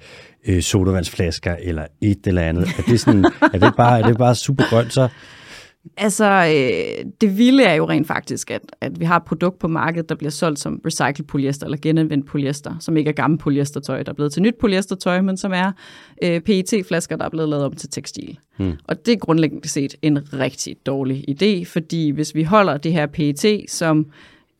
øh, 0.46 0.62
sodavandsflasker, 0.62 1.56
eller 1.62 1.86
et 2.00 2.26
eller 2.26 2.42
andet? 2.42 2.68
Er 2.78 2.82
det, 2.82 3.00
sådan, 3.00 3.24
er 3.24 3.58
det, 3.58 3.72
bare, 3.76 4.00
er 4.00 4.06
det 4.06 4.18
bare 4.18 4.34
super 4.34 4.64
grønt 4.70 4.92
så? 4.92 5.08
Altså, 5.96 6.24
øh, 6.24 7.04
det 7.20 7.38
vilde 7.38 7.62
er 7.62 7.74
jo 7.74 7.88
rent 7.88 8.06
faktisk, 8.06 8.50
at, 8.50 8.60
at 8.80 9.00
vi 9.00 9.04
har 9.04 9.16
et 9.16 9.22
produkt 9.22 9.58
på 9.58 9.68
markedet, 9.68 10.08
der 10.08 10.14
bliver 10.14 10.30
solgt 10.30 10.58
som 10.58 10.80
recycled 10.86 11.26
polyester 11.26 11.66
eller 11.66 11.78
genanvendt 11.82 12.26
polyester, 12.26 12.74
som 12.80 12.96
ikke 12.96 13.08
er 13.08 13.12
gammel 13.12 13.38
polyestertøj, 13.38 14.02
der 14.02 14.10
er 14.10 14.14
blevet 14.14 14.32
til 14.32 14.42
nyt 14.42 14.54
polyestertøj, 14.60 15.20
men 15.20 15.36
som 15.36 15.52
er 15.52 15.72
øh, 16.24 16.40
PET-flasker, 16.40 17.16
der 17.16 17.24
er 17.24 17.28
blevet 17.28 17.48
lavet 17.48 17.64
om 17.64 17.72
til 17.72 17.88
tekstil. 17.88 18.38
Hmm. 18.56 18.72
Og 18.84 19.06
det 19.06 19.12
er 19.12 19.16
grundlæggende 19.16 19.68
set 19.68 19.94
en 20.02 20.32
rigtig 20.32 20.76
dårlig 20.86 21.24
idé, 21.28 21.64
fordi 21.64 22.10
hvis 22.10 22.34
vi 22.34 22.42
holder 22.42 22.76
det 22.76 22.92
her 22.92 23.06
PET 23.06 23.64
som 23.68 24.06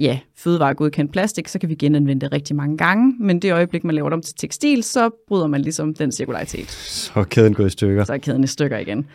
ja, 0.01 0.19
fødevaregodkendt 0.37 1.13
plastik, 1.13 1.49
så 1.49 1.59
kan 1.59 1.69
vi 1.69 1.75
genanvende 1.75 2.21
det 2.21 2.33
rigtig 2.33 2.57
mange 2.57 2.77
gange, 2.77 3.15
men 3.21 3.43
det 3.43 3.53
øjeblik, 3.53 3.85
man 3.85 3.95
laver 3.95 4.09
det 4.09 4.15
om 4.15 4.23
til 4.23 4.35
tekstil, 4.35 4.83
så 4.83 5.11
bryder 5.29 5.47
man 5.47 5.63
ligesom 5.63 5.95
den 5.95 6.13
cirkularitet. 6.13 6.71
Så 6.71 7.13
er 7.21 7.25
kæden 7.25 7.55
gået 7.55 7.67
i 7.67 7.71
stykker. 7.71 8.05
Så 8.05 8.13
er 8.13 8.19
kæden 8.19 8.45
i 8.45 8.47
stykker 8.47 8.79
igen. 8.79 9.07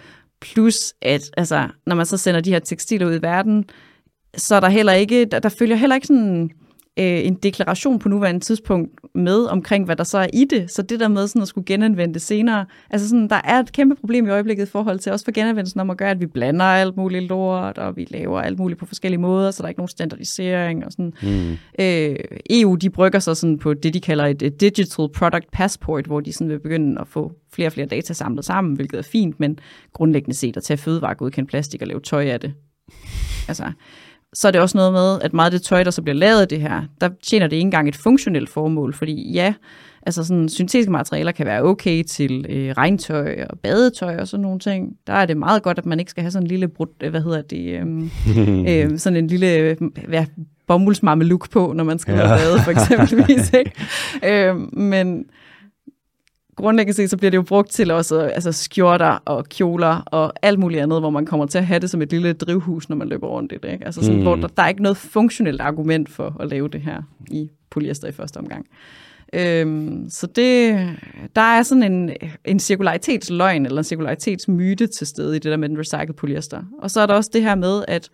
Plus 0.53 0.93
at, 1.01 1.31
altså, 1.37 1.67
når 1.85 1.95
man 1.95 2.05
så 2.05 2.17
sender 2.17 2.41
de 2.41 2.51
her 2.51 2.59
tekstiler 2.59 3.07
ud 3.07 3.15
i 3.15 3.21
verden, 3.21 3.65
så 4.37 4.55
er 4.55 4.59
der 4.59 4.69
heller 4.69 4.93
ikke, 4.93 5.25
der, 5.25 5.39
der 5.39 5.49
følger 5.49 5.75
heller 5.75 5.95
ikke 5.95 6.07
sådan 6.07 6.51
øh, 6.99 7.25
en 7.25 7.33
deklaration 7.33 7.99
på 7.99 8.09
nuværende 8.09 8.39
tidspunkt 8.39 8.91
med 9.15 9.45
omkring, 9.45 9.85
hvad 9.85 9.95
der 9.95 10.03
så 10.03 10.17
er 10.17 10.27
i 10.33 10.45
det. 10.45 10.71
Så 10.71 10.81
det 10.81 10.99
der 10.99 11.07
med 11.07 11.27
sådan 11.27 11.41
at 11.41 11.47
skulle 11.47 11.65
genanvende 11.65 12.13
det 12.13 12.21
senere, 12.21 12.65
altså 12.89 13.09
sådan, 13.09 13.29
der 13.29 13.41
er 13.43 13.59
et 13.59 13.71
kæmpe 13.71 13.95
problem 13.95 14.27
i 14.27 14.29
øjeblikket 14.29 14.67
i 14.67 14.71
forhold 14.71 14.99
til 14.99 15.11
også 15.11 15.25
for 15.25 15.31
genanvendelsen 15.31 15.79
om 15.79 15.89
at 15.89 15.97
gøre, 15.97 16.09
at 16.09 16.19
vi 16.19 16.25
blander 16.25 16.65
alt 16.65 16.97
muligt 16.97 17.23
lort, 17.23 17.77
og 17.77 17.95
vi 17.95 18.07
laver 18.09 18.41
alt 18.41 18.59
muligt 18.59 18.79
på 18.79 18.85
forskellige 18.85 19.21
måder, 19.21 19.51
så 19.51 19.63
der 19.63 19.65
er 19.65 19.69
ikke 19.69 19.79
nogen 19.79 19.89
standardisering 19.89 20.85
og 20.85 20.91
sådan. 20.91 21.13
Mm. 21.21 21.57
Øh, 21.79 22.15
EU, 22.49 22.75
de 22.75 22.89
brygger 22.89 23.19
sig 23.19 23.37
sådan 23.37 23.57
på 23.57 23.73
det, 23.73 23.93
de 23.93 24.01
kalder 24.01 24.25
et, 24.25 24.41
et 24.41 24.61
digital 24.61 25.09
product 25.15 25.51
passport, 25.51 26.05
hvor 26.05 26.19
de 26.19 26.33
sådan 26.33 26.49
vil 26.49 26.59
begynde 26.59 27.01
at 27.01 27.07
få 27.07 27.31
flere 27.53 27.67
og 27.67 27.73
flere 27.73 27.87
data 27.87 28.13
samlet 28.13 28.45
sammen, 28.45 28.75
hvilket 28.75 28.97
er 28.97 29.03
fint, 29.03 29.39
men 29.39 29.59
grundlæggende 29.93 30.35
set 30.35 30.57
at 30.57 30.63
tage 30.63 30.77
fødevaregodkendt 30.77 31.49
plastik 31.49 31.81
og 31.81 31.87
lave 31.87 31.99
tøj 31.99 32.25
af 32.25 32.39
det. 32.39 32.53
Altså, 33.47 33.71
så 34.35 34.47
er 34.47 34.51
det 34.51 34.61
også 34.61 34.77
noget 34.77 34.93
med, 34.93 35.21
at 35.21 35.33
meget 35.33 35.45
af 35.45 35.51
det 35.51 35.61
tøj, 35.61 35.83
der 35.83 35.91
så 35.91 36.01
bliver 36.01 36.15
lavet 36.15 36.41
af 36.41 36.47
det 36.47 36.61
her, 36.61 36.81
der 37.01 37.09
tjener 37.23 37.47
det 37.47 37.55
ikke 37.55 37.65
engang 37.65 37.87
et 37.87 37.95
funktionelt 37.95 38.49
formål, 38.49 38.93
fordi 38.93 39.31
ja, 39.31 39.53
altså 40.05 40.23
sådan 40.23 40.49
syntetiske 40.49 40.91
materialer 40.91 41.31
kan 41.31 41.45
være 41.45 41.63
okay 41.63 42.03
til 42.03 42.45
øh, 42.49 42.71
regntøj 42.71 43.45
og 43.49 43.59
badetøj 43.59 44.17
og 44.17 44.27
sådan 44.27 44.41
nogle 44.41 44.59
ting. 44.59 44.93
Der 45.07 45.13
er 45.13 45.25
det 45.25 45.37
meget 45.37 45.63
godt, 45.63 45.77
at 45.77 45.85
man 45.85 45.99
ikke 45.99 46.11
skal 46.11 46.21
have 46.21 46.31
sådan 46.31 46.43
en 46.43 46.47
lille, 46.47 46.67
brud, 46.67 47.09
hvad 47.09 47.21
hedder 47.21 47.41
det, 47.41 47.79
øhm, 47.79 48.11
øh, 48.69 48.99
sådan 48.99 49.17
en 49.17 49.27
lille 49.27 49.77
ja, 50.11 50.25
bomuldsmamme 50.67 51.23
look 51.23 51.49
på, 51.49 51.73
når 51.75 51.83
man 51.83 51.99
skal 51.99 52.15
ja. 52.15 52.27
bade 52.27 52.59
for 52.59 52.71
eksempelvis. 52.71 53.53
Ikke? 53.59 53.71
øh, 54.23 54.73
men 54.73 55.25
grundlæggende 56.55 56.95
set, 56.95 57.09
så 57.09 57.17
bliver 57.17 57.31
det 57.31 57.37
jo 57.37 57.41
brugt 57.41 57.71
til 57.71 57.91
også 57.91 58.19
altså 58.19 58.51
skjorter 58.51 59.19
og 59.25 59.45
kjoler 59.45 60.03
og 60.05 60.33
alt 60.41 60.59
muligt 60.59 60.81
andet, 60.81 60.99
hvor 60.99 61.09
man 61.09 61.25
kommer 61.25 61.45
til 61.45 61.57
at 61.57 61.65
have 61.65 61.79
det 61.79 61.89
som 61.89 62.01
et 62.01 62.11
lille 62.11 62.33
drivhus, 62.33 62.89
når 62.89 62.95
man 62.95 63.07
løber 63.07 63.27
rundt 63.27 63.51
i 63.51 63.57
det. 63.63 63.71
Ikke? 63.71 63.85
Altså 63.85 64.01
sådan, 64.01 64.17
mm. 64.17 64.23
hvor 64.23 64.35
der, 64.35 64.47
der 64.47 64.63
er 64.63 64.67
ikke 64.67 64.83
noget 64.83 64.97
funktionelt 64.97 65.61
argument 65.61 66.09
for 66.09 66.37
at 66.39 66.49
lave 66.49 66.67
det 66.67 66.81
her 66.81 67.01
i 67.31 67.49
polyester 67.69 68.07
i 68.07 68.11
første 68.11 68.37
omgang. 68.37 68.65
Øhm, 69.33 70.05
så 70.09 70.27
det, 70.27 70.89
der 71.35 71.41
er 71.41 71.63
sådan 71.63 71.91
en, 71.91 72.11
en 72.45 72.59
cirkularitetsløgn 72.59 73.65
eller 73.65 73.77
en 73.77 73.83
cirkularitetsmyte 73.83 74.87
til 74.87 75.07
stede 75.07 75.35
i 75.35 75.39
det 75.39 75.51
der 75.51 75.57
med 75.57 75.69
den 75.69 75.79
recycled 75.79 76.13
polyester. 76.13 76.63
Og 76.81 76.91
så 76.91 77.01
er 77.01 77.05
der 77.05 77.13
også 77.13 77.29
det 77.33 77.43
her 77.43 77.55
med, 77.55 77.85
at 77.87 78.09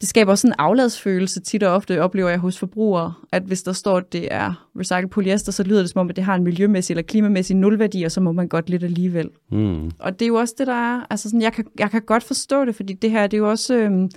det 0.00 0.08
skaber 0.08 0.32
også 0.32 0.46
en 0.46 0.54
afladsfølelse 0.58 1.40
tit 1.40 1.62
og 1.62 1.74
ofte, 1.74 2.02
oplever 2.02 2.28
jeg 2.28 2.38
hos 2.38 2.58
forbrugere, 2.58 3.14
at 3.32 3.42
hvis 3.42 3.62
der 3.62 3.72
står, 3.72 3.96
at 3.96 4.12
det 4.12 4.28
er 4.30 4.68
recycled 4.78 5.08
polyester, 5.08 5.52
så 5.52 5.62
lyder 5.62 5.80
det 5.80 5.90
som 5.90 6.00
om, 6.00 6.08
at 6.08 6.16
det 6.16 6.24
har 6.24 6.34
en 6.34 6.44
miljømæssig 6.44 6.92
eller 6.92 7.02
klimamæssig 7.02 7.56
nulværdi, 7.56 8.02
og 8.02 8.12
så 8.12 8.20
må 8.20 8.32
man 8.32 8.48
godt 8.48 8.70
lidt 8.70 8.84
alligevel. 8.84 9.30
Mm. 9.50 9.90
Og 9.98 10.12
det 10.12 10.22
er 10.22 10.26
jo 10.26 10.34
også 10.34 10.54
det, 10.58 10.66
der 10.66 10.94
er, 10.94 11.06
altså 11.10 11.28
sådan, 11.28 11.42
jeg 11.42 11.52
kan, 11.52 11.64
jeg 11.78 11.90
kan 11.90 12.02
godt 12.02 12.22
forstå 12.22 12.64
det, 12.64 12.74
fordi 12.74 12.92
det 12.92 13.10
her, 13.10 13.26
det 13.26 13.36
er 13.36 13.38
jo 13.38 13.50
også, 13.50 13.74
øhm, 13.74 14.08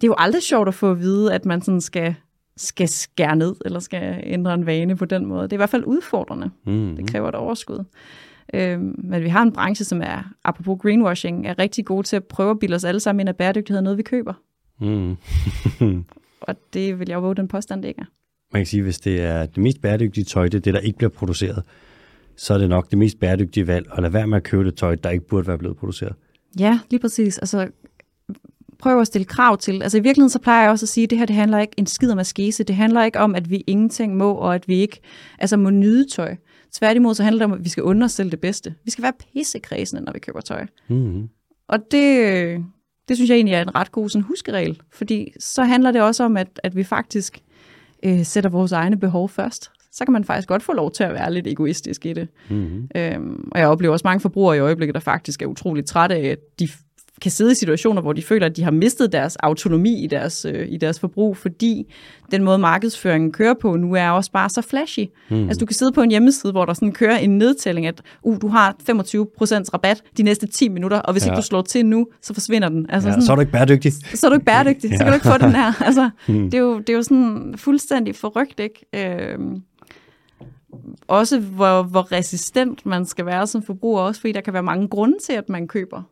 det 0.00 0.06
er 0.06 0.06
jo 0.06 0.14
aldrig 0.18 0.42
sjovt 0.42 0.68
at 0.68 0.74
få 0.74 0.90
at 0.90 1.00
vide, 1.00 1.34
at 1.34 1.44
man 1.44 1.62
sådan 1.62 1.80
skal, 1.80 2.14
skal 2.56 2.88
skære 2.88 3.36
ned, 3.36 3.54
eller 3.64 3.80
skal 3.80 4.20
ændre 4.22 4.54
en 4.54 4.66
vane 4.66 4.96
på 4.96 5.04
den 5.04 5.26
måde. 5.26 5.42
Det 5.42 5.52
er 5.52 5.56
i 5.56 5.62
hvert 5.62 5.70
fald 5.70 5.84
udfordrende. 5.84 6.50
Mm. 6.66 6.96
Det 6.96 7.10
kræver 7.10 7.28
et 7.28 7.34
overskud. 7.34 7.84
Øhm, 8.54 8.94
men 8.98 9.22
vi 9.22 9.28
har 9.28 9.42
en 9.42 9.52
branche, 9.52 9.84
som 9.84 10.02
er, 10.02 10.32
apropos 10.44 10.78
greenwashing, 10.82 11.46
er 11.46 11.58
rigtig 11.58 11.84
god 11.84 12.04
til 12.04 12.16
at 12.16 12.24
prøve 12.24 12.50
at 12.50 12.58
bilde 12.58 12.74
os 12.74 12.84
alle 12.84 13.00
sammen 13.00 13.20
ind, 13.20 13.28
at 13.28 13.36
bæredygtighed 13.36 13.78
er 13.78 13.82
noget, 13.82 13.98
vi 13.98 14.02
køber. 14.02 14.34
Mm. 14.80 15.16
og 16.48 16.56
det 16.74 16.98
vil 16.98 17.08
jeg 17.08 17.22
våge 17.22 17.34
den 17.34 17.48
påstand, 17.48 17.82
det 17.82 17.88
ikke 17.88 18.00
er. 18.00 18.10
Man 18.52 18.60
kan 18.60 18.66
sige, 18.66 18.82
hvis 18.82 18.98
det 19.00 19.20
er 19.20 19.46
det 19.46 19.58
mest 19.58 19.80
bæredygtige 19.80 20.24
tøj, 20.24 20.44
det 20.44 20.54
er 20.54 20.60
det, 20.60 20.74
der 20.74 20.80
ikke 20.80 20.98
bliver 20.98 21.10
produceret, 21.10 21.62
så 22.36 22.54
er 22.54 22.58
det 22.58 22.68
nok 22.68 22.90
det 22.90 22.98
mest 22.98 23.20
bæredygtige 23.20 23.66
valg 23.66 23.86
at 23.92 24.02
lade 24.02 24.12
være 24.12 24.26
med 24.26 24.36
at 24.36 24.42
købe 24.42 24.64
det 24.64 24.74
tøj, 24.74 24.94
der 24.94 25.10
ikke 25.10 25.26
burde 25.26 25.46
være 25.46 25.58
blevet 25.58 25.76
produceret. 25.76 26.14
Ja, 26.58 26.78
lige 26.90 27.00
præcis. 27.00 27.38
Altså, 27.38 27.68
prøv 28.78 29.00
at 29.00 29.06
stille 29.06 29.24
krav 29.24 29.58
til. 29.58 29.82
Altså 29.82 29.98
i 29.98 30.00
virkeligheden 30.00 30.30
så 30.30 30.38
plejer 30.38 30.62
jeg 30.62 30.70
også 30.70 30.84
at 30.84 30.88
sige, 30.88 31.04
at 31.04 31.10
det 31.10 31.18
her 31.18 31.26
det 31.26 31.36
handler 31.36 31.58
ikke 31.58 31.74
en 31.76 31.86
skid 31.86 32.10
om 32.10 32.18
askese. 32.18 32.64
Det 32.64 32.76
handler 32.76 33.04
ikke 33.04 33.18
om, 33.18 33.34
at 33.34 33.50
vi 33.50 33.64
ingenting 33.66 34.16
må, 34.16 34.32
og 34.32 34.54
at 34.54 34.68
vi 34.68 34.74
ikke 34.74 35.00
altså, 35.38 35.56
må 35.56 35.70
nyde 35.70 36.08
tøj. 36.10 36.36
Tværtimod 36.72 37.14
så 37.14 37.22
handler 37.22 37.38
det 37.38 37.52
om, 37.52 37.58
at 37.58 37.64
vi 37.64 37.68
skal 37.68 37.82
under 37.82 38.04
os 38.04 38.12
selv 38.12 38.30
det 38.30 38.40
bedste. 38.40 38.74
Vi 38.84 38.90
skal 38.90 39.02
være 39.02 39.12
pissekræsende, 39.32 40.02
når 40.02 40.12
vi 40.12 40.18
køber 40.18 40.40
tøj. 40.40 40.66
Mm-hmm. 40.88 41.28
Og 41.68 41.78
det, 41.90 42.64
det 43.10 43.16
synes 43.16 43.30
jeg 43.30 43.36
egentlig 43.36 43.54
er 43.54 43.62
en 43.62 43.74
ret 43.74 43.92
god 43.92 44.08
sådan, 44.08 44.22
huskeregel, 44.22 44.80
fordi 44.90 45.32
så 45.38 45.64
handler 45.64 45.92
det 45.92 46.02
også 46.02 46.24
om, 46.24 46.36
at, 46.36 46.60
at 46.62 46.76
vi 46.76 46.84
faktisk 46.84 47.42
øh, 48.02 48.24
sætter 48.24 48.50
vores 48.50 48.72
egne 48.72 48.96
behov 48.96 49.28
først. 49.28 49.70
Så 49.92 50.04
kan 50.04 50.12
man 50.12 50.24
faktisk 50.24 50.48
godt 50.48 50.62
få 50.62 50.72
lov 50.72 50.92
til 50.92 51.04
at 51.04 51.14
være 51.14 51.32
lidt 51.32 51.46
egoistisk 51.46 52.06
i 52.06 52.12
det. 52.12 52.28
Mm-hmm. 52.48 52.88
Øhm, 52.96 53.48
og 53.52 53.60
jeg 53.60 53.68
oplever 53.68 53.92
også 53.92 54.06
mange 54.06 54.20
forbrugere 54.20 54.56
i 54.56 54.60
øjeblikket, 54.60 54.94
der 54.94 55.00
faktisk 55.00 55.42
er 55.42 55.46
utroligt 55.46 55.86
trætte 55.86 56.14
af, 56.14 56.24
at 56.24 56.38
de 56.58 56.68
kan 57.20 57.30
sidde 57.30 57.52
i 57.52 57.54
situationer, 57.54 58.02
hvor 58.02 58.12
de 58.12 58.22
føler, 58.22 58.46
at 58.46 58.56
de 58.56 58.62
har 58.62 58.70
mistet 58.70 59.12
deres 59.12 59.36
autonomi 59.36 60.04
i 60.04 60.06
deres, 60.06 60.44
øh, 60.44 60.66
i 60.68 60.76
deres 60.76 61.00
forbrug, 61.00 61.36
fordi 61.36 61.92
den 62.30 62.44
måde 62.44 62.58
markedsføringen 62.58 63.32
kører 63.32 63.54
på 63.54 63.76
nu 63.76 63.94
er 63.94 64.10
også 64.10 64.32
bare 64.32 64.48
så 64.48 64.62
flashy. 64.62 65.04
Mm. 65.30 65.42
Altså 65.42 65.60
du 65.60 65.66
kan 65.66 65.74
sidde 65.74 65.92
på 65.92 66.02
en 66.02 66.10
hjemmeside, 66.10 66.52
hvor 66.52 66.64
der 66.64 66.74
sådan 66.74 66.92
kører 66.92 67.18
en 67.18 67.38
nedtælling, 67.38 67.86
at 67.86 68.02
uh, 68.22 68.40
du 68.40 68.48
har 68.48 68.76
25% 68.90 68.94
rabat 69.74 70.02
de 70.16 70.22
næste 70.22 70.46
10 70.46 70.68
minutter, 70.68 70.98
og 70.98 71.12
hvis 71.12 71.26
ja. 71.26 71.30
ikke 71.30 71.36
du 71.36 71.42
slår 71.42 71.62
til 71.62 71.86
nu, 71.86 72.06
så 72.22 72.34
forsvinder 72.34 72.68
den. 72.68 72.86
Altså, 72.88 73.08
ja, 73.08 73.12
sådan, 73.12 73.26
så 73.26 73.32
er 73.32 73.36
du 73.36 73.40
ikke 73.40 73.52
bæredygtig. 73.52 73.92
Så 73.92 74.26
er 74.26 74.28
du 74.28 74.34
ikke 74.34 74.46
bæredygtig, 74.46 74.90
ja. 74.90 74.96
så 74.96 75.04
kan 75.04 75.12
du 75.12 75.14
ikke 75.14 75.26
få 75.26 75.38
den 75.38 75.54
her. 75.54 75.72
Altså, 75.90 76.10
mm. 76.28 76.50
det, 76.50 76.54
er 76.54 76.62
jo, 76.62 76.78
det 76.78 76.88
er 76.88 76.94
jo 76.94 77.02
sådan 77.02 77.54
fuldstændig 77.56 78.16
forrygt, 78.16 78.60
ikke? 78.60 78.86
Øh, 78.94 79.38
også 81.08 81.40
hvor, 81.40 81.82
hvor 81.82 82.12
resistent 82.12 82.86
man 82.86 83.06
skal 83.06 83.26
være 83.26 83.46
som 83.46 83.62
forbruger, 83.62 84.00
også 84.00 84.20
fordi 84.20 84.32
der 84.32 84.40
kan 84.40 84.52
være 84.52 84.62
mange 84.62 84.88
grunde 84.88 85.18
til, 85.24 85.32
at 85.32 85.48
man 85.48 85.68
køber 85.68 86.02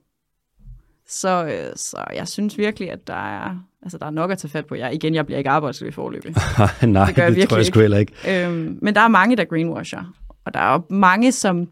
så, 1.08 1.44
øh, 1.44 1.72
så 1.76 2.04
jeg 2.14 2.28
synes 2.28 2.58
virkelig, 2.58 2.90
at 2.90 3.06
der 3.06 3.38
er, 3.44 3.56
altså, 3.82 3.98
der 3.98 4.06
er 4.06 4.10
nok 4.10 4.30
at 4.30 4.38
tage 4.38 4.50
fat 4.50 4.66
på. 4.66 4.74
Jeg, 4.74 4.94
igen, 4.94 5.14
jeg 5.14 5.26
bliver 5.26 5.38
ikke 5.38 5.50
arbejdsløs 5.50 5.94
forløbig. 5.94 6.34
Nej, 6.86 7.06
det, 7.06 7.14
gør 7.14 7.22
jeg 7.22 7.34
det 7.34 7.48
tror 7.48 7.56
jeg 7.56 7.66
sgu 7.66 7.80
heller 7.80 7.98
ikke. 7.98 8.46
Øhm, 8.46 8.78
men 8.82 8.94
der 8.94 9.00
er 9.00 9.08
mange, 9.08 9.36
der 9.36 9.44
greenwasher. 9.44 10.14
Og 10.44 10.54
der 10.54 10.60
er 10.60 10.92
mange, 10.92 11.32
som 11.32 11.68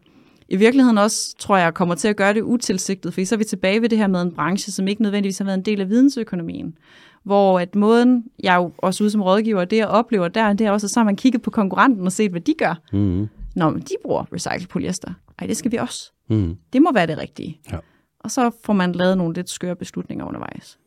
i 0.49 0.55
virkeligheden 0.55 0.97
også, 0.97 1.35
tror 1.39 1.57
jeg, 1.57 1.73
kommer 1.73 1.95
til 1.95 2.07
at 2.07 2.15
gøre 2.15 2.33
det 2.33 2.41
utilsigtet. 2.41 3.13
For 3.13 3.25
så 3.25 3.35
er 3.35 3.37
vi 3.37 3.43
tilbage 3.43 3.81
ved 3.81 3.89
det 3.89 3.97
her 3.97 4.07
med 4.07 4.21
en 4.21 4.31
branche, 4.31 4.71
som 4.71 4.87
ikke 4.87 5.01
nødvendigvis 5.01 5.37
har 5.37 5.45
været 5.45 5.57
en 5.57 5.65
del 5.65 5.81
af 5.81 5.89
vidensøkonomien. 5.89 6.77
Hvor 7.23 7.59
at 7.59 7.75
måden, 7.75 8.23
jeg 8.43 8.55
jo 8.55 8.71
også 8.77 9.03
ude 9.03 9.11
som 9.11 9.21
rådgiver, 9.21 9.65
det 9.65 9.77
jeg 9.77 9.87
oplever 9.87 10.27
der, 10.27 10.53
det 10.53 10.67
er 10.67 10.71
også, 10.71 10.87
at 10.87 10.91
så 10.91 10.99
har 10.99 11.05
man 11.05 11.15
kigget 11.15 11.41
på 11.41 11.51
konkurrenten 11.51 12.05
og 12.05 12.11
set, 12.11 12.31
hvad 12.31 12.41
de 12.41 12.53
gør. 12.57 12.81
Mm-hmm. 12.93 13.27
Nå, 13.55 13.69
men 13.69 13.81
de 13.81 13.95
bruger 14.03 14.25
recycled 14.33 14.67
polyester. 14.67 15.11
Ej, 15.39 15.47
det 15.47 15.57
skal 15.57 15.71
vi 15.71 15.77
også. 15.77 16.11
Mm. 16.29 16.55
Det 16.73 16.81
må 16.81 16.93
være 16.93 17.07
det 17.07 17.17
rigtige. 17.17 17.59
Ja 17.71 17.77
og 18.19 18.31
så 18.31 18.51
får 18.65 18.73
man 18.73 18.91
lavet 18.91 19.17
nogle 19.17 19.33
lidt 19.33 19.49
skøre 19.49 19.75
beslutninger 19.75 20.25
undervejs. 20.25 20.79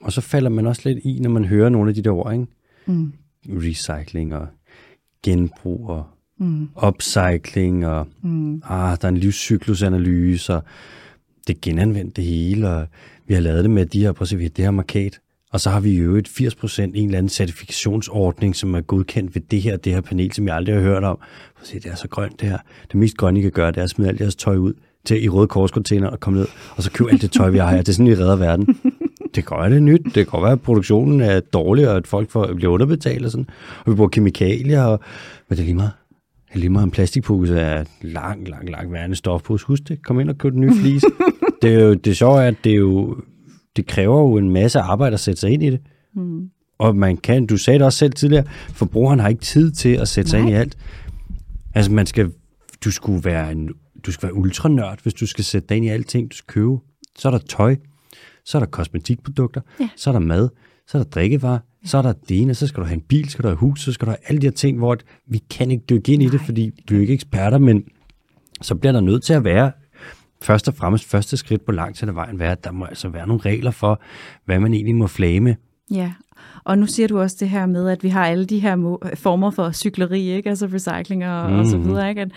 Og 0.00 0.12
så 0.12 0.20
falder 0.20 0.50
man 0.50 0.66
også 0.66 0.82
lidt 0.84 0.98
i, 1.04 1.18
når 1.20 1.30
man 1.30 1.44
hører 1.44 1.68
nogle 1.68 1.88
af 1.88 1.94
de 1.94 2.02
der 2.02 2.10
ord, 2.10 2.32
ikke? 2.32 2.46
Mm. 2.86 3.12
Recycling 3.48 4.34
og 4.34 4.46
genbrug 5.22 5.88
og 5.88 6.06
mm. 6.38 6.68
upcycling 6.86 7.86
og 7.86 8.06
mm. 8.22 8.62
ah, 8.64 8.96
der 9.00 9.04
er 9.04 9.08
en 9.08 9.16
livscyklusanalyse 9.16 10.54
og 10.54 10.62
det 11.46 11.54
er 11.56 11.60
genanvendt 11.62 12.16
det 12.16 12.24
hele, 12.24 12.68
og 12.68 12.86
vi 13.26 13.34
har 13.34 13.40
lavet 13.40 13.62
det 13.62 13.70
med 13.70 13.86
de 13.86 14.00
her, 14.00 14.12
prøv 14.12 14.22
at 14.22 14.28
se, 14.28 14.36
vi 14.36 14.42
har 14.42 14.50
det 14.50 14.64
her 14.64 14.70
markat, 14.70 15.20
og 15.52 15.60
så 15.60 15.70
har 15.70 15.80
vi 15.80 15.98
jo 15.98 16.16
et 16.16 16.28
80% 16.28 16.82
en 16.82 16.94
eller 16.94 17.18
anden 17.18 17.28
certifikationsordning, 17.28 18.56
som 18.56 18.74
er 18.74 18.80
godkendt 18.80 19.34
ved 19.34 19.42
det 19.42 19.62
her, 19.62 19.76
det 19.76 19.92
her 19.92 20.00
panel, 20.00 20.32
som 20.32 20.46
jeg 20.46 20.56
aldrig 20.56 20.74
har 20.74 20.82
hørt 20.82 21.04
om. 21.04 21.16
Prøv 21.54 21.62
at 21.62 21.66
se, 21.66 21.80
det 21.80 21.86
er 21.86 21.94
så 21.94 22.08
grønt 22.08 22.40
det 22.40 22.48
her. 22.48 22.58
Det 22.82 22.94
mest 22.94 23.16
grønne, 23.16 23.40
I 23.40 23.42
kan 23.42 23.50
gøre, 23.50 23.70
det 23.70 23.76
er 23.76 23.82
at 23.82 23.90
smide 23.90 24.08
alt 24.08 24.20
jeres 24.20 24.36
tøj 24.36 24.56
ud 24.56 24.74
til 25.04 25.24
i 25.24 25.28
røde 25.28 25.46
korscontainer 25.46 26.08
og 26.08 26.20
komme 26.20 26.38
ned, 26.38 26.46
og 26.76 26.82
så 26.82 26.90
købe 26.90 27.10
alt 27.10 27.22
det 27.22 27.32
tøj, 27.32 27.50
vi 27.50 27.58
har 27.58 27.70
her. 27.70 27.76
Det 27.76 27.88
er 27.88 27.92
sådan, 27.92 28.06
vi 28.06 28.14
redder 28.14 28.36
verden. 28.36 28.66
det 29.34 29.46
kan 29.46 29.56
være, 29.56 29.70
det 29.70 29.76
er 29.76 29.80
nyt. 29.80 30.00
Det 30.14 30.28
kan 30.28 30.42
være, 30.42 30.52
at 30.52 30.60
produktionen 30.60 31.20
er 31.20 31.40
dårlig, 31.40 31.88
og 31.88 31.96
at 31.96 32.06
folk 32.06 32.30
får, 32.30 32.54
bliver 32.54 32.72
underbetalt 32.72 33.24
og 33.24 33.30
sådan. 33.30 33.46
Og 33.84 33.92
vi 33.92 33.96
bruger 33.96 34.08
kemikalier, 34.08 34.82
og, 34.82 35.00
men 35.48 35.56
det 35.56 35.62
er 35.62 35.66
lige 35.66 35.74
meget. 35.74 35.92
Det 36.48 36.56
er 36.56 36.60
lige 36.60 36.70
meget 36.70 36.84
en 36.84 36.90
plastikpose 36.90 37.60
er 37.60 37.84
lang, 38.02 38.48
lang, 38.48 38.70
lang 38.70 38.92
værende 38.92 39.16
stofpose. 39.16 39.66
Husk 39.66 39.88
det. 39.88 40.04
Kom 40.04 40.20
ind 40.20 40.30
og 40.30 40.38
køb 40.38 40.54
en 40.54 40.60
ny 40.60 40.72
flis. 40.72 41.04
det 41.62 41.74
er 41.74 41.84
jo 41.84 41.94
det 41.94 42.16
sjove 42.16 42.42
er, 42.42 42.48
at 42.48 42.54
det, 42.64 42.72
er 42.72 42.76
jo, 42.76 43.16
det 43.76 43.86
kræver 43.86 44.20
jo 44.20 44.36
en 44.36 44.50
masse 44.50 44.80
arbejde 44.80 45.14
at 45.14 45.20
sætte 45.20 45.40
sig 45.40 45.50
ind 45.50 45.62
i 45.62 45.70
det. 45.70 45.80
Mm. 46.14 46.50
Og 46.78 46.96
man 46.96 47.16
kan, 47.16 47.46
du 47.46 47.56
sagde 47.56 47.78
det 47.78 47.86
også 47.86 47.98
selv 47.98 48.12
tidligere, 48.12 48.44
forbrugeren 48.72 49.20
har 49.20 49.28
ikke 49.28 49.40
tid 49.40 49.70
til 49.70 49.88
at 49.88 50.08
sætte 50.08 50.30
sig 50.30 50.40
Nej. 50.40 50.48
ind 50.48 50.56
i 50.56 50.60
alt. 50.60 50.76
Altså 51.74 51.92
man 51.92 52.06
skal, 52.06 52.30
du 52.84 52.90
skulle 52.90 53.24
være 53.24 53.52
en, 53.52 53.70
du 54.06 54.12
skal 54.12 54.26
være 54.26 54.34
ultranørd, 54.34 55.02
hvis 55.02 55.14
du 55.14 55.26
skal 55.26 55.44
sætte 55.44 55.68
dig 55.68 55.76
ind 55.76 55.86
i 55.86 55.88
alting, 55.88 56.30
du 56.30 56.36
skal 56.36 56.52
købe. 56.52 56.78
Så 57.18 57.28
er 57.28 57.32
der 57.32 57.38
tøj, 57.38 57.76
så 58.44 58.58
er 58.58 58.60
der 58.60 58.66
kosmetikprodukter, 58.66 59.60
ja. 59.80 59.88
så 59.96 60.10
er 60.10 60.12
der 60.12 60.20
mad, 60.20 60.48
så 60.86 60.98
er 60.98 61.02
der 61.02 61.10
drikkevarer, 61.10 61.58
ja. 61.82 61.88
så 61.88 61.98
er 61.98 62.02
der 62.02 62.12
det 62.12 62.42
ene, 62.42 62.54
så 62.54 62.66
skal 62.66 62.80
du 62.80 62.86
have 62.86 62.94
en 62.94 63.00
bil, 63.00 63.24
så 63.24 63.30
skal 63.30 63.42
du 63.42 63.48
have 63.48 63.56
hus, 63.56 63.80
så 63.80 63.92
skal 63.92 64.06
du 64.06 64.10
have 64.10 64.18
alle 64.26 64.40
de 64.40 64.46
her 64.46 64.52
ting, 64.52 64.78
hvor 64.78 64.96
vi 65.26 65.38
kan 65.50 65.70
ikke 65.70 65.84
dykke 65.90 66.12
ind 66.12 66.22
Nej. 66.22 66.28
i 66.28 66.30
det, 66.30 66.40
fordi 66.40 66.70
du 66.88 66.96
er 66.96 67.00
ikke 67.00 67.14
eksperter, 67.14 67.58
men 67.58 67.84
så 68.60 68.74
bliver 68.74 68.92
der 68.92 69.00
nødt 69.00 69.22
til 69.22 69.32
at 69.32 69.44
være 69.44 69.72
først 70.42 70.68
og 70.68 70.74
fremmest 70.74 71.04
første 71.04 71.36
skridt 71.36 71.64
på 71.64 71.72
langt 71.72 71.98
til 71.98 72.14
vejen 72.14 72.38
være, 72.38 72.52
at 72.52 72.64
der 72.64 72.72
må 72.72 72.84
altså 72.84 73.08
være 73.08 73.26
nogle 73.26 73.42
regler 73.42 73.70
for, 73.70 74.00
hvad 74.44 74.60
man 74.60 74.74
egentlig 74.74 74.96
må 74.96 75.06
flage 75.06 75.40
med. 75.40 75.54
Ja, 75.90 76.12
og 76.64 76.78
nu 76.78 76.86
siger 76.86 77.08
du 77.08 77.20
også 77.20 77.36
det 77.40 77.48
her 77.48 77.66
med, 77.66 77.88
at 77.88 78.02
vi 78.02 78.08
har 78.08 78.26
alle 78.26 78.44
de 78.44 78.58
her 78.58 78.96
former 79.14 79.50
for 79.50 79.72
cykleri, 79.72 80.30
ikke? 80.30 80.48
altså 80.48 80.66
recycling 80.66 81.26
og, 81.26 81.50
mm. 81.50 81.58
og 81.58 81.66
så 81.66 81.76
mhm. 81.76 81.88
videre. 81.88 82.08
Ikke? 82.08 82.20
At 82.20 82.30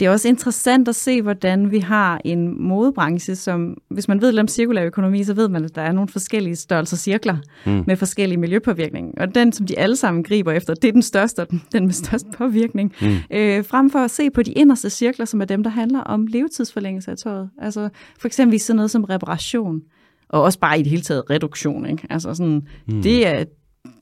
det 0.00 0.06
er 0.06 0.10
også 0.10 0.28
interessant 0.28 0.88
at 0.88 0.94
se, 0.94 1.22
hvordan 1.22 1.70
vi 1.70 1.78
har 1.78 2.20
en 2.24 2.62
modebranche, 2.62 3.36
som, 3.36 3.76
hvis 3.90 4.08
man 4.08 4.20
ved 4.20 4.32
lidt 4.32 4.40
om 4.40 4.48
cirkulær 4.48 4.84
økonomi, 4.84 5.24
så 5.24 5.34
ved 5.34 5.48
man, 5.48 5.64
at 5.64 5.74
der 5.74 5.82
er 5.82 5.92
nogle 5.92 6.08
forskellige 6.08 6.56
størrelser 6.56 6.96
cirkler 6.96 7.36
mm. 7.66 7.84
med 7.86 7.96
forskellige 7.96 8.38
miljøpåvirkninger. 8.38 9.12
Og 9.16 9.34
den, 9.34 9.52
som 9.52 9.66
de 9.66 9.78
alle 9.78 9.96
sammen 9.96 10.24
griber 10.24 10.52
efter, 10.52 10.74
det 10.74 10.88
er 10.88 10.92
den 10.92 11.02
største, 11.02 11.46
den, 11.50 11.62
den 11.72 11.84
med 11.84 11.92
størst 11.92 12.26
påvirkning. 12.36 12.92
Mm. 13.02 13.16
Øh, 13.30 13.64
frem 13.64 13.90
for 13.90 13.98
at 13.98 14.10
se 14.10 14.30
på 14.30 14.42
de 14.42 14.52
inderste 14.52 14.90
cirkler, 14.90 15.26
som 15.26 15.40
er 15.40 15.44
dem, 15.44 15.62
der 15.62 15.70
handler 15.70 16.00
om 16.00 16.26
levetidsforlængelse 16.26 17.10
af 17.10 17.16
tøjet. 17.16 17.50
Altså 17.58 17.88
for 18.20 18.28
eksempel 18.28 18.60
sådan 18.60 18.76
noget 18.76 18.90
som 18.90 19.04
reparation 19.04 19.80
og 20.28 20.42
også 20.42 20.58
bare 20.58 20.80
i 20.80 20.82
det 20.82 20.90
hele 20.90 21.02
taget 21.02 21.30
reduktion. 21.30 21.86
Ikke? 21.86 22.06
Altså 22.10 22.34
sådan, 22.34 22.66
mm. 22.88 23.02
det 23.02 23.26
er, 23.26 23.44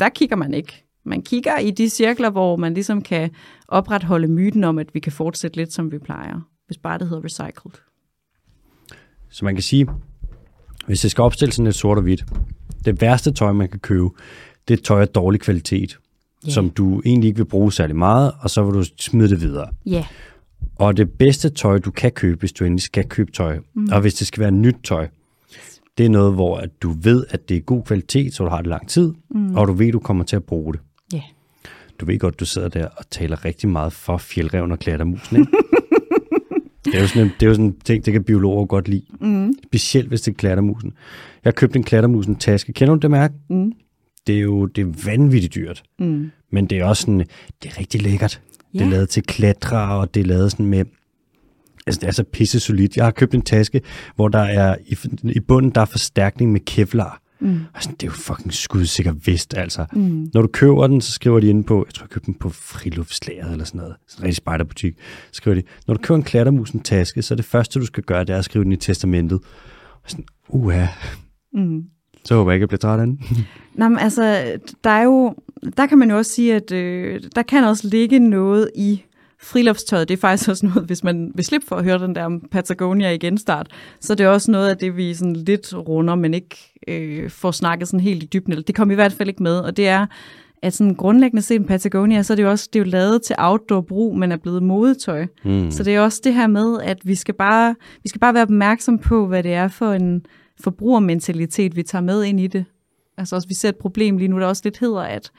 der 0.00 0.08
kigger 0.08 0.36
man 0.36 0.54
ikke. 0.54 0.84
Man 1.10 1.22
kigger 1.22 1.58
i 1.58 1.70
de 1.70 1.88
cirkler, 1.88 2.30
hvor 2.30 2.56
man 2.56 2.74
ligesom 2.74 3.02
kan 3.02 3.30
opretholde 3.68 4.28
myten 4.28 4.64
om, 4.64 4.78
at 4.78 4.86
vi 4.94 5.00
kan 5.00 5.12
fortsætte 5.12 5.56
lidt, 5.56 5.72
som 5.72 5.92
vi 5.92 5.98
plejer, 5.98 6.40
hvis 6.66 6.78
bare 6.78 6.98
det 6.98 7.08
hedder 7.08 7.24
recycled. 7.24 7.72
Så 9.30 9.44
man 9.44 9.54
kan 9.54 9.62
sige, 9.62 9.86
hvis 10.86 11.00
det 11.00 11.10
skal 11.10 11.22
opstilles 11.22 11.54
sådan 11.54 11.64
lidt 11.64 11.76
sort 11.76 11.98
og 11.98 12.02
hvidt, 12.02 12.24
det 12.84 13.00
værste 13.00 13.32
tøj, 13.32 13.52
man 13.52 13.68
kan 13.68 13.80
købe, 13.80 14.08
det 14.68 14.78
er 14.78 14.82
tøj 14.82 15.00
af 15.00 15.08
dårlig 15.08 15.40
kvalitet, 15.40 15.98
yeah. 16.44 16.54
som 16.54 16.70
du 16.70 17.02
egentlig 17.04 17.28
ikke 17.28 17.38
vil 17.38 17.44
bruge 17.44 17.72
særlig 17.72 17.96
meget, 17.96 18.32
og 18.40 18.50
så 18.50 18.62
vil 18.62 18.74
du 18.74 18.84
smide 18.98 19.28
det 19.28 19.40
videre. 19.40 19.68
Yeah. 19.88 20.04
Og 20.76 20.96
det 20.96 21.10
bedste 21.10 21.48
tøj, 21.48 21.78
du 21.78 21.90
kan 21.90 22.12
købe, 22.12 22.40
hvis 22.40 22.52
du 22.52 22.64
endelig 22.64 22.82
skal 22.82 23.08
købe 23.08 23.32
tøj, 23.32 23.58
mm. 23.74 23.88
og 23.92 24.00
hvis 24.00 24.14
det 24.14 24.26
skal 24.26 24.40
være 24.40 24.50
nyt 24.50 24.76
tøj, 24.84 25.08
det 25.98 26.06
er 26.06 26.10
noget, 26.10 26.34
hvor 26.34 26.56
at 26.56 26.82
du 26.82 26.94
ved, 27.02 27.24
at 27.30 27.48
det 27.48 27.56
er 27.56 27.60
god 27.60 27.82
kvalitet, 27.82 28.34
så 28.34 28.44
du 28.44 28.50
har 28.50 28.56
det 28.56 28.66
lang 28.66 28.88
tid, 28.88 29.12
mm. 29.30 29.56
og 29.56 29.68
du 29.68 29.72
ved, 29.72 29.86
at 29.86 29.92
du 29.92 29.98
kommer 29.98 30.24
til 30.24 30.36
at 30.36 30.44
bruge 30.44 30.72
det. 30.72 30.80
Du 32.00 32.06
ved 32.06 32.18
godt, 32.18 32.40
du 32.40 32.44
sidder 32.44 32.68
der 32.68 32.88
og 32.96 33.10
taler 33.10 33.44
rigtig 33.44 33.68
meget 33.68 33.92
for 33.92 34.16
fjeldreven 34.16 34.72
og 34.72 34.78
klattermusen, 34.78 35.36
ikke? 35.36 35.52
det, 36.84 36.94
er 36.94 37.00
jo 37.00 37.06
sådan 37.06 37.22
en, 37.22 37.32
det 37.40 37.46
er 37.46 37.46
jo 37.46 37.54
sådan 37.54 37.66
en 37.66 37.80
ting, 37.84 38.04
det 38.04 38.12
kan 38.12 38.24
biologer 38.24 38.66
godt 38.66 38.88
lide. 38.88 39.04
Mm. 39.20 39.52
Specielt 39.66 40.08
hvis 40.08 40.20
det 40.20 40.32
er 40.32 40.36
klattermusen. 40.36 40.92
Jeg 41.44 41.50
har 41.50 41.52
købt 41.52 41.76
en 41.76 41.82
klattermusen 41.82 42.36
taske. 42.36 42.72
Kender 42.72 42.94
du 42.94 43.00
det 43.00 43.10
mærke? 43.10 43.34
Mm. 43.50 43.72
Det 44.26 44.36
er 44.36 44.40
jo 44.40 44.66
det 44.66 44.82
er 44.82 45.06
vanvittigt 45.10 45.54
dyrt. 45.54 45.82
Mm. 45.98 46.30
Men 46.52 46.66
det 46.66 46.78
er 46.78 46.84
også 46.84 47.00
sådan, 47.00 47.18
det 47.62 47.70
er 47.70 47.78
rigtig 47.78 48.02
lækkert. 48.02 48.32
Yeah. 48.76 48.84
Det 48.84 48.86
er 48.86 48.90
lavet 48.96 49.08
til 49.08 49.22
klatre, 49.22 49.94
og 49.94 50.14
det 50.14 50.20
er 50.20 50.24
lavet 50.24 50.50
sådan 50.50 50.66
med 50.66 50.84
Altså, 51.86 52.00
det 52.00 52.08
er 52.08 52.12
så 52.12 52.24
pisse 52.24 52.60
solidt. 52.60 52.96
Jeg 52.96 53.04
har 53.04 53.10
købt 53.10 53.34
en 53.34 53.42
taske, 53.42 53.80
hvor 54.16 54.28
der 54.28 54.38
er 54.38 54.76
i, 54.86 54.96
i 55.24 55.40
bunden, 55.40 55.70
der 55.70 55.80
er 55.80 55.84
forstærkning 55.84 56.52
med 56.52 56.60
kevlar. 56.60 57.22
Mm. 57.40 57.60
Altså, 57.74 57.90
det 57.90 58.02
er 58.02 58.06
jo 58.06 58.12
fucking 58.12 58.52
skudsikker 58.52 59.12
vest, 59.26 59.54
altså. 59.56 59.86
Mm. 59.92 60.30
Når 60.34 60.42
du 60.42 60.48
køber 60.48 60.86
den, 60.86 61.00
så 61.00 61.12
skriver 61.12 61.40
de 61.40 61.48
inde 61.48 61.62
på, 61.62 61.84
jeg 61.88 61.94
tror, 61.94 62.04
jeg 62.04 62.10
købte 62.10 62.26
den 62.26 62.34
på 62.34 62.48
friluftslaget 62.50 63.52
eller 63.52 63.64
sådan 63.64 63.78
noget, 63.78 63.94
sådan 64.08 64.22
en 64.22 64.24
rigtig 64.24 64.36
spejderbutik, 64.36 64.94
skriver 65.32 65.54
de, 65.54 65.62
når 65.86 65.94
du 65.94 66.00
køber 66.02 66.16
en 66.16 66.22
klattermusen 66.22 66.80
taske, 66.80 67.22
så 67.22 67.34
det 67.34 67.44
første, 67.44 67.80
du 67.80 67.86
skal 67.86 68.02
gøre, 68.02 68.24
det 68.24 68.30
er 68.30 68.38
at 68.38 68.44
skrive 68.44 68.64
den 68.64 68.72
i 68.72 68.76
testamentet. 68.76 69.40
Og 70.04 70.10
sådan, 70.10 70.24
uha. 70.48 70.86
Mm. 71.52 71.84
Så 72.24 72.34
håber 72.34 72.50
jeg 72.50 72.56
ikke, 72.56 72.62
jeg 72.62 72.68
bliver 72.68 72.78
træt 72.78 73.00
af 73.00 73.06
den. 73.06 73.20
Nå, 73.78 73.88
men 73.88 73.98
altså, 73.98 74.56
der 74.84 74.90
er 74.90 75.02
jo, 75.02 75.34
der 75.76 75.86
kan 75.86 75.98
man 75.98 76.10
jo 76.10 76.16
også 76.16 76.32
sige, 76.32 76.54
at 76.54 76.72
øh, 76.72 77.22
der 77.34 77.42
kan 77.42 77.64
også 77.64 77.88
ligge 77.88 78.18
noget 78.18 78.70
i 78.74 79.02
friluftstøjet, 79.42 80.08
det 80.08 80.16
er 80.16 80.20
faktisk 80.20 80.48
også 80.48 80.66
noget, 80.66 80.84
hvis 80.86 81.04
man 81.04 81.32
vil 81.34 81.44
slippe 81.44 81.66
for 81.66 81.76
at 81.76 81.84
høre 81.84 81.98
den 81.98 82.14
der 82.14 82.24
om 82.24 82.40
Patagonia 82.50 83.10
igen 83.10 83.38
start, 83.38 83.66
så 84.00 84.14
det 84.14 84.24
er 84.24 84.28
også 84.28 84.50
noget 84.50 84.68
af 84.68 84.76
det, 84.76 84.96
vi 84.96 85.14
sådan 85.14 85.36
lidt 85.36 85.74
runder, 85.76 86.14
men 86.14 86.34
ikke 86.34 86.56
øh, 86.88 87.30
får 87.30 87.50
snakket 87.50 87.88
sådan 87.88 88.00
helt 88.00 88.22
i 88.22 88.26
dybden. 88.26 88.62
Det 88.66 88.74
kommer 88.74 88.92
i 88.92 88.94
hvert 88.94 89.12
fald 89.12 89.28
ikke 89.28 89.42
med, 89.42 89.58
og 89.58 89.76
det 89.76 89.88
er, 89.88 90.06
at 90.62 90.74
sådan 90.74 90.94
grundlæggende 90.94 91.42
set 91.42 91.66
Patagonia, 91.66 92.22
så 92.22 92.32
er 92.32 92.34
det 92.34 92.42
jo 92.42 92.50
også 92.50 92.68
det 92.72 92.80
er 92.80 92.84
jo 92.84 92.90
lavet 92.90 93.22
til 93.22 93.36
outdoor 93.38 93.80
brug, 93.80 94.18
men 94.18 94.32
er 94.32 94.36
blevet 94.36 94.62
modetøj. 94.62 95.26
Mm. 95.44 95.70
Så 95.70 95.84
det 95.84 95.94
er 95.94 96.00
også 96.00 96.20
det 96.24 96.34
her 96.34 96.46
med, 96.46 96.80
at 96.82 96.98
vi 97.04 97.14
skal 97.14 97.34
bare, 97.34 97.74
vi 98.02 98.08
skal 98.08 98.20
bare 98.20 98.34
være 98.34 98.42
opmærksom 98.42 98.98
på, 98.98 99.26
hvad 99.26 99.42
det 99.42 99.52
er 99.52 99.68
for 99.68 99.92
en 99.92 100.26
forbrugermentalitet, 100.60 101.76
vi 101.76 101.82
tager 101.82 102.02
med 102.02 102.24
ind 102.24 102.40
i 102.40 102.46
det. 102.46 102.64
Altså 103.18 103.36
også, 103.36 103.48
vi 103.48 103.54
ser 103.54 103.68
et 103.68 103.76
problem 103.76 104.18
lige 104.18 104.28
nu, 104.28 104.40
der 104.40 104.46
også 104.46 104.62
lidt 104.64 104.78
hedder, 104.78 105.00
at 105.00 105.30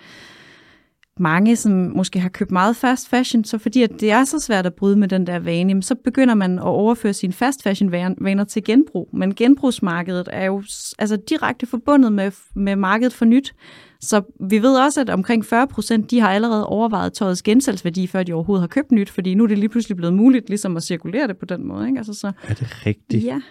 mange, 1.21 1.55
som 1.55 1.71
måske 1.71 2.19
har 2.19 2.29
købt 2.29 2.51
meget 2.51 2.75
fast 2.75 3.09
fashion, 3.09 3.43
så 3.43 3.57
fordi 3.57 3.83
at 3.83 3.91
det 3.99 4.11
er 4.11 4.25
så 4.25 4.39
svært 4.39 4.65
at 4.65 4.73
bryde 4.73 4.95
med 4.95 5.07
den 5.07 5.27
der 5.27 5.39
vane, 5.39 5.83
så 5.83 5.95
begynder 5.95 6.33
man 6.33 6.59
at 6.59 6.65
overføre 6.65 7.13
sine 7.13 7.33
fast 7.33 7.63
fashion 7.63 7.91
vaner 7.91 8.43
til 8.43 8.63
genbrug. 8.63 9.09
Men 9.13 9.35
genbrugsmarkedet 9.35 10.29
er 10.31 10.45
jo 10.45 10.63
altså 10.99 11.15
direkte 11.29 11.65
forbundet 11.65 12.13
med, 12.13 12.31
med 12.55 12.75
markedet 12.75 13.13
for 13.13 13.25
nyt. 13.25 13.53
Så 14.01 14.21
vi 14.49 14.61
ved 14.61 14.75
også, 14.75 15.01
at 15.01 15.09
omkring 15.09 15.45
40 15.45 15.67
procent, 15.67 16.11
de 16.11 16.19
har 16.19 16.29
allerede 16.29 16.67
overvejet 16.67 17.13
tøjets 17.13 17.41
gensalgsværdi, 17.41 18.07
før 18.07 18.23
de 18.23 18.33
overhovedet 18.33 18.61
har 18.61 18.67
købt 18.67 18.91
nyt, 18.91 19.09
fordi 19.09 19.33
nu 19.33 19.43
er 19.43 19.47
det 19.47 19.57
lige 19.57 19.69
pludselig 19.69 19.97
blevet 19.97 20.13
muligt 20.13 20.49
ligesom 20.49 20.77
at 20.77 20.83
cirkulere 20.83 21.27
det 21.27 21.37
på 21.37 21.45
den 21.45 21.67
måde. 21.67 21.87
Ikke? 21.87 21.97
Altså, 21.97 22.13
så, 22.13 22.31
er 22.47 22.53
det 22.53 22.85
rigtigt? 22.85 23.25
Ja. 23.25 23.41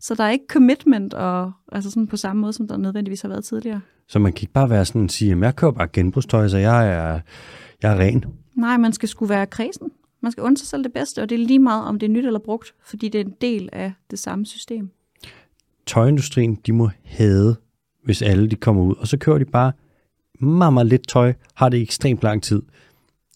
Så 0.00 0.14
der 0.14 0.24
er 0.24 0.30
ikke 0.30 0.44
commitment 0.48 1.14
og, 1.14 1.52
altså 1.72 1.90
sådan 1.90 2.06
på 2.06 2.16
samme 2.16 2.40
måde, 2.40 2.52
som 2.52 2.68
der 2.68 2.76
nødvendigvis 2.76 3.22
har 3.22 3.28
været 3.28 3.44
tidligere. 3.44 3.80
Så 4.08 4.18
man 4.18 4.32
kan 4.32 4.42
ikke 4.42 4.52
bare 4.52 4.70
være 4.70 4.84
sådan 4.84 5.04
og 5.04 5.10
sige, 5.10 5.32
at 5.32 5.38
jeg 5.38 5.56
køber 5.56 5.72
bare 5.72 5.88
genbrugstøj, 5.92 6.48
så 6.48 6.58
jeg 6.58 6.88
er, 6.88 7.20
jeg 7.82 7.92
er 7.92 7.98
ren. 7.98 8.24
Nej, 8.54 8.76
man 8.76 8.92
skal 8.92 9.08
skulle 9.08 9.30
være 9.30 9.46
kredsen. 9.46 9.90
Man 10.22 10.32
skal 10.32 10.44
undre 10.44 10.58
sig 10.58 10.68
selv 10.68 10.84
det 10.84 10.92
bedste, 10.92 11.22
og 11.22 11.28
det 11.28 11.40
er 11.40 11.46
lige 11.46 11.58
meget, 11.58 11.84
om 11.84 11.98
det 11.98 12.06
er 12.06 12.10
nyt 12.10 12.26
eller 12.26 12.40
brugt, 12.40 12.74
fordi 12.84 13.08
det 13.08 13.20
er 13.20 13.24
en 13.24 13.34
del 13.40 13.68
af 13.72 13.92
det 14.10 14.18
samme 14.18 14.46
system. 14.46 14.90
Tøjindustrien, 15.86 16.58
de 16.66 16.72
må 16.72 16.90
hade, 17.04 17.56
hvis 18.04 18.22
alle 18.22 18.48
de 18.48 18.56
kommer 18.56 18.82
ud, 18.82 18.94
og 18.94 19.08
så 19.08 19.18
kører 19.18 19.38
de 19.38 19.44
bare 19.44 19.72
meget, 20.40 20.72
meget 20.72 20.86
lidt 20.86 21.08
tøj, 21.08 21.32
har 21.54 21.68
det 21.68 21.82
ekstremt 21.82 22.22
lang 22.22 22.42
tid. 22.42 22.62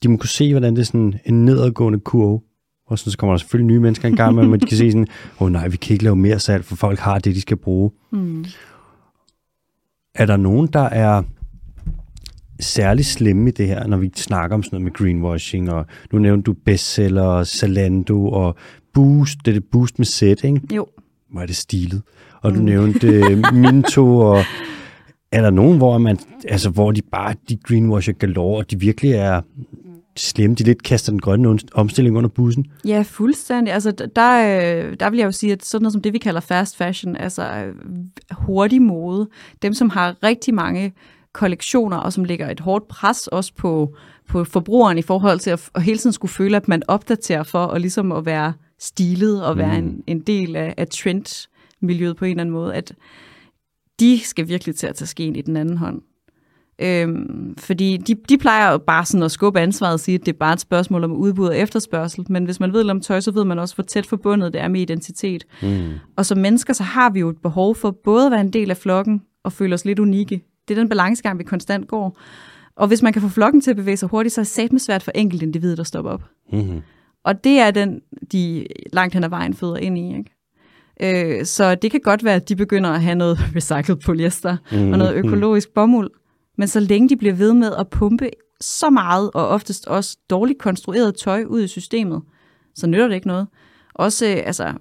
De 0.03 0.09
må 0.09 0.17
kunne 0.17 0.29
se, 0.29 0.53
hvordan 0.53 0.77
det 0.77 0.81
er 0.81 0.87
sådan 0.87 1.21
en 1.25 1.45
nedadgående 1.45 2.01
kurve, 2.01 2.41
og 2.87 2.99
så 2.99 3.17
kommer 3.19 3.35
der 3.35 3.39
selvfølgelig 3.39 3.75
nye 3.75 3.81
mennesker 3.81 4.09
en 4.09 4.17
gang, 4.17 4.35
men 4.35 4.61
de 4.61 4.67
kan 4.67 4.77
se 4.77 4.91
sådan, 4.91 5.07
åh 5.41 5.47
oh, 5.47 5.53
nej, 5.53 5.69
vi 5.69 5.77
kan 5.77 5.95
ikke 5.95 6.05
lave 6.05 6.17
mere 6.17 6.39
salg, 6.39 6.65
for 6.65 6.77
folk 6.77 6.99
har 6.99 7.19
det, 7.19 7.35
de 7.35 7.41
skal 7.41 7.57
bruge. 7.57 7.91
Mm. 8.13 8.45
Er 10.15 10.27
der 10.27 10.37
nogen, 10.37 10.69
der 10.73 10.81
er 10.81 11.23
særlig 12.61 13.05
slemme 13.05 13.49
i 13.49 13.53
det 13.53 13.67
her, 13.67 13.87
når 13.87 13.97
vi 13.97 14.11
snakker 14.17 14.55
om 14.55 14.63
sådan 14.63 14.77
noget 14.77 14.85
med 14.85 14.93
greenwashing, 14.93 15.71
og 15.71 15.87
nu 16.13 16.19
nævnte 16.19 16.43
du 16.43 16.53
bestseller, 16.65 17.45
Zalando 17.45 18.29
og 18.29 18.57
Boost, 18.95 19.39
det 19.45 19.49
er 19.49 19.61
det 19.61 19.65
Boost 19.73 19.99
med 19.99 20.07
setting. 20.07 20.73
Jo. 20.73 20.87
Hvor 21.31 21.41
er 21.41 21.47
det 21.47 21.57
stilet. 21.57 22.03
Og 22.41 22.55
du 22.55 22.59
mm. 22.59 22.65
nævnte 22.65 23.09
øh, 23.09 23.43
Minto, 23.63 24.19
og 24.19 24.45
er 25.33 25.43
der 25.43 25.51
nogen, 25.51 25.77
hvor 25.77 25.99
man, 25.99 26.19
altså 26.49 26.71
hvor 26.71 26.93
de 26.93 27.03
bare, 27.13 27.35
de 27.49 27.57
greenwasher 27.57 28.15
galore, 28.15 28.59
og 28.59 28.71
de 28.71 28.81
virkelig 28.81 29.13
er 29.13 29.41
slemme, 30.17 30.57
de 30.57 30.65
lidt 30.65 30.83
kaster 30.83 31.13
den 31.13 31.21
grønne 31.21 31.59
omstilling 31.73 32.17
under 32.17 32.31
bussen? 32.31 32.67
Ja, 32.85 33.05
fuldstændig. 33.07 33.75
Altså, 33.75 33.91
der, 33.91 34.33
øh, 34.87 34.97
der 35.01 35.11
vil 35.11 35.19
jeg 35.19 35.27
jo 35.27 35.33
sige, 35.33 35.53
at 35.53 35.65
sådan 35.65 35.83
noget 35.83 35.93
som 35.93 36.03
det, 36.03 36.13
vi 36.13 36.19
kalder 36.19 36.41
fast 36.41 36.77
fashion, 36.77 37.17
altså 37.17 37.43
øh, 37.43 37.75
hurtig 38.31 38.83
mode, 38.83 39.29
dem, 39.63 39.75
som 39.75 39.91
har 39.91 40.17
rigtig 40.23 40.55
mange 40.55 40.93
kollektioner, 41.33 41.97
og 41.97 42.13
som 42.13 42.25
lægger 42.25 42.51
et 42.51 42.61
hårdt 42.61 42.89
pres 42.89 43.27
også 43.27 43.53
på, 43.55 43.97
på 44.29 44.45
forbrugeren 44.45 44.99
i 44.99 45.03
forhold 45.03 45.39
til 45.39 45.51
at, 45.51 45.71
at 45.75 45.83
hele 45.83 45.99
tiden 45.99 46.13
skulle 46.13 46.33
føle, 46.33 46.57
at 46.57 46.69
man 46.69 46.83
opdaterer 46.89 47.43
for 47.43 47.67
at, 47.67 47.81
ligesom 47.81 48.13
at 48.13 48.27
være 48.27 48.53
stilet 48.79 49.45
og 49.45 49.59
være 49.59 49.81
mm. 49.81 49.87
en, 49.87 50.05
en 50.07 50.21
del 50.21 50.57
af, 50.57 50.75
af 50.77 50.89
trendmiljøet 50.89 52.17
på 52.17 52.25
en 52.25 52.31
eller 52.31 52.41
anden 52.41 52.53
måde, 52.53 52.75
at 52.75 52.93
de 54.01 54.21
skal 54.25 54.49
virkelig 54.49 54.77
til 54.77 54.87
at 54.87 54.95
tage 54.95 55.07
skeen 55.07 55.37
i 55.37 55.43
den 55.43 55.57
anden 55.57 55.77
hånd. 55.77 56.03
Øhm, 56.79 57.55
fordi 57.59 57.97
de, 57.97 58.15
de 58.29 58.39
plejer 58.39 58.73
jo 58.73 58.79
bare 58.79 59.05
sådan 59.05 59.23
at 59.23 59.31
skubbe 59.31 59.61
ansvaret 59.61 59.93
og 59.93 60.01
sige, 60.01 60.15
at 60.15 60.27
det 60.27 60.33
er 60.33 60.39
bare 60.39 60.53
et 60.53 60.61
spørgsmål 60.61 61.05
om 61.05 61.13
udbud 61.13 61.49
og 61.49 61.59
efterspørgsel. 61.59 62.27
Men 62.29 62.45
hvis 62.45 62.61
man 62.61 62.73
ved 62.73 62.91
om 62.91 63.01
tøj, 63.01 63.21
så 63.21 63.31
ved 63.31 63.45
man 63.45 63.59
også, 63.59 63.75
hvor 63.75 63.85
tæt 63.85 64.07
forbundet 64.07 64.53
det 64.53 64.61
er 64.61 64.69
med 64.69 64.81
identitet. 64.81 65.45
Mm. 65.63 65.93
Og 66.17 66.27
som 66.27 66.39
mennesker, 66.39 66.73
så 66.73 66.83
har 66.83 67.11
vi 67.11 67.21
jo 67.21 67.29
et 67.29 67.37
behov 67.43 67.75
for 67.75 67.91
både 67.91 68.27
at 68.27 68.33
være 68.33 68.41
en 68.41 68.53
del 68.53 68.71
af 68.71 68.77
flokken, 68.77 69.23
og 69.45 69.53
føle 69.53 69.75
os 69.75 69.85
lidt 69.85 69.99
unikke. 69.99 70.45
Det 70.69 70.75
er 70.77 70.81
den 70.81 70.89
balancegang, 70.89 71.39
vi 71.39 71.45
konstant 71.45 71.89
går. 71.89 72.19
Og 72.77 72.89
hvis 72.89 73.03
man 73.03 73.13
kan 73.13 73.23
få 73.23 73.29
flokken 73.29 73.61
til 73.61 73.71
at 73.71 73.77
bevæge 73.77 73.97
sig 73.97 74.09
hurtigt, 74.09 74.35
så 74.35 74.41
er 74.41 74.43
det 74.43 74.51
satme 74.51 74.79
svært 74.79 75.03
for 75.03 75.13
enkelt 75.15 75.43
individer, 75.43 75.77
der 75.77 75.83
stopper 75.83 76.11
op. 76.11 76.23
Mm-hmm. 76.53 76.83
Og 77.25 77.45
det 77.45 77.59
er 77.59 77.71
den, 77.71 78.01
de 78.33 78.67
langt 78.93 79.15
hen 79.15 79.25
ad 79.25 79.29
vejen 79.29 79.55
føder 79.55 79.77
ind 79.77 79.99
i. 79.99 80.17
Ikke? 80.17 81.39
Øh, 81.39 81.45
så 81.45 81.75
det 81.75 81.91
kan 81.91 82.01
godt 82.01 82.25
være, 82.25 82.35
at 82.35 82.49
de 82.49 82.57
begynder 82.57 82.91
at 82.91 83.03
have 83.03 83.15
noget 83.15 83.39
recycled 83.57 83.97
polyester 83.97 84.57
mm-hmm. 84.73 84.93
og 84.93 84.99
noget 84.99 85.15
økologisk 85.15 85.75
bomuld. 85.75 86.11
Men 86.59 86.69
så 86.69 86.81
længe 86.81 87.09
de 87.09 87.17
bliver 87.17 87.35
ved 87.35 87.55
med 87.55 87.73
at 87.79 87.89
pumpe 87.89 88.31
så 88.61 88.91
meget, 88.91 89.31
og 89.35 89.49
oftest 89.49 89.87
også 89.87 90.17
dårligt 90.31 90.59
konstrueret 90.59 91.17
tøj 91.17 91.45
ud 91.45 91.63
i 91.63 91.69
systemet, 91.69 92.23
så 92.75 92.87
nytter 92.87 93.09
det 93.09 93.15
ikke 93.15 93.27
noget. 93.27 93.47
Også 93.95 94.27
øh, 94.27 94.43
altså, 94.47 94.73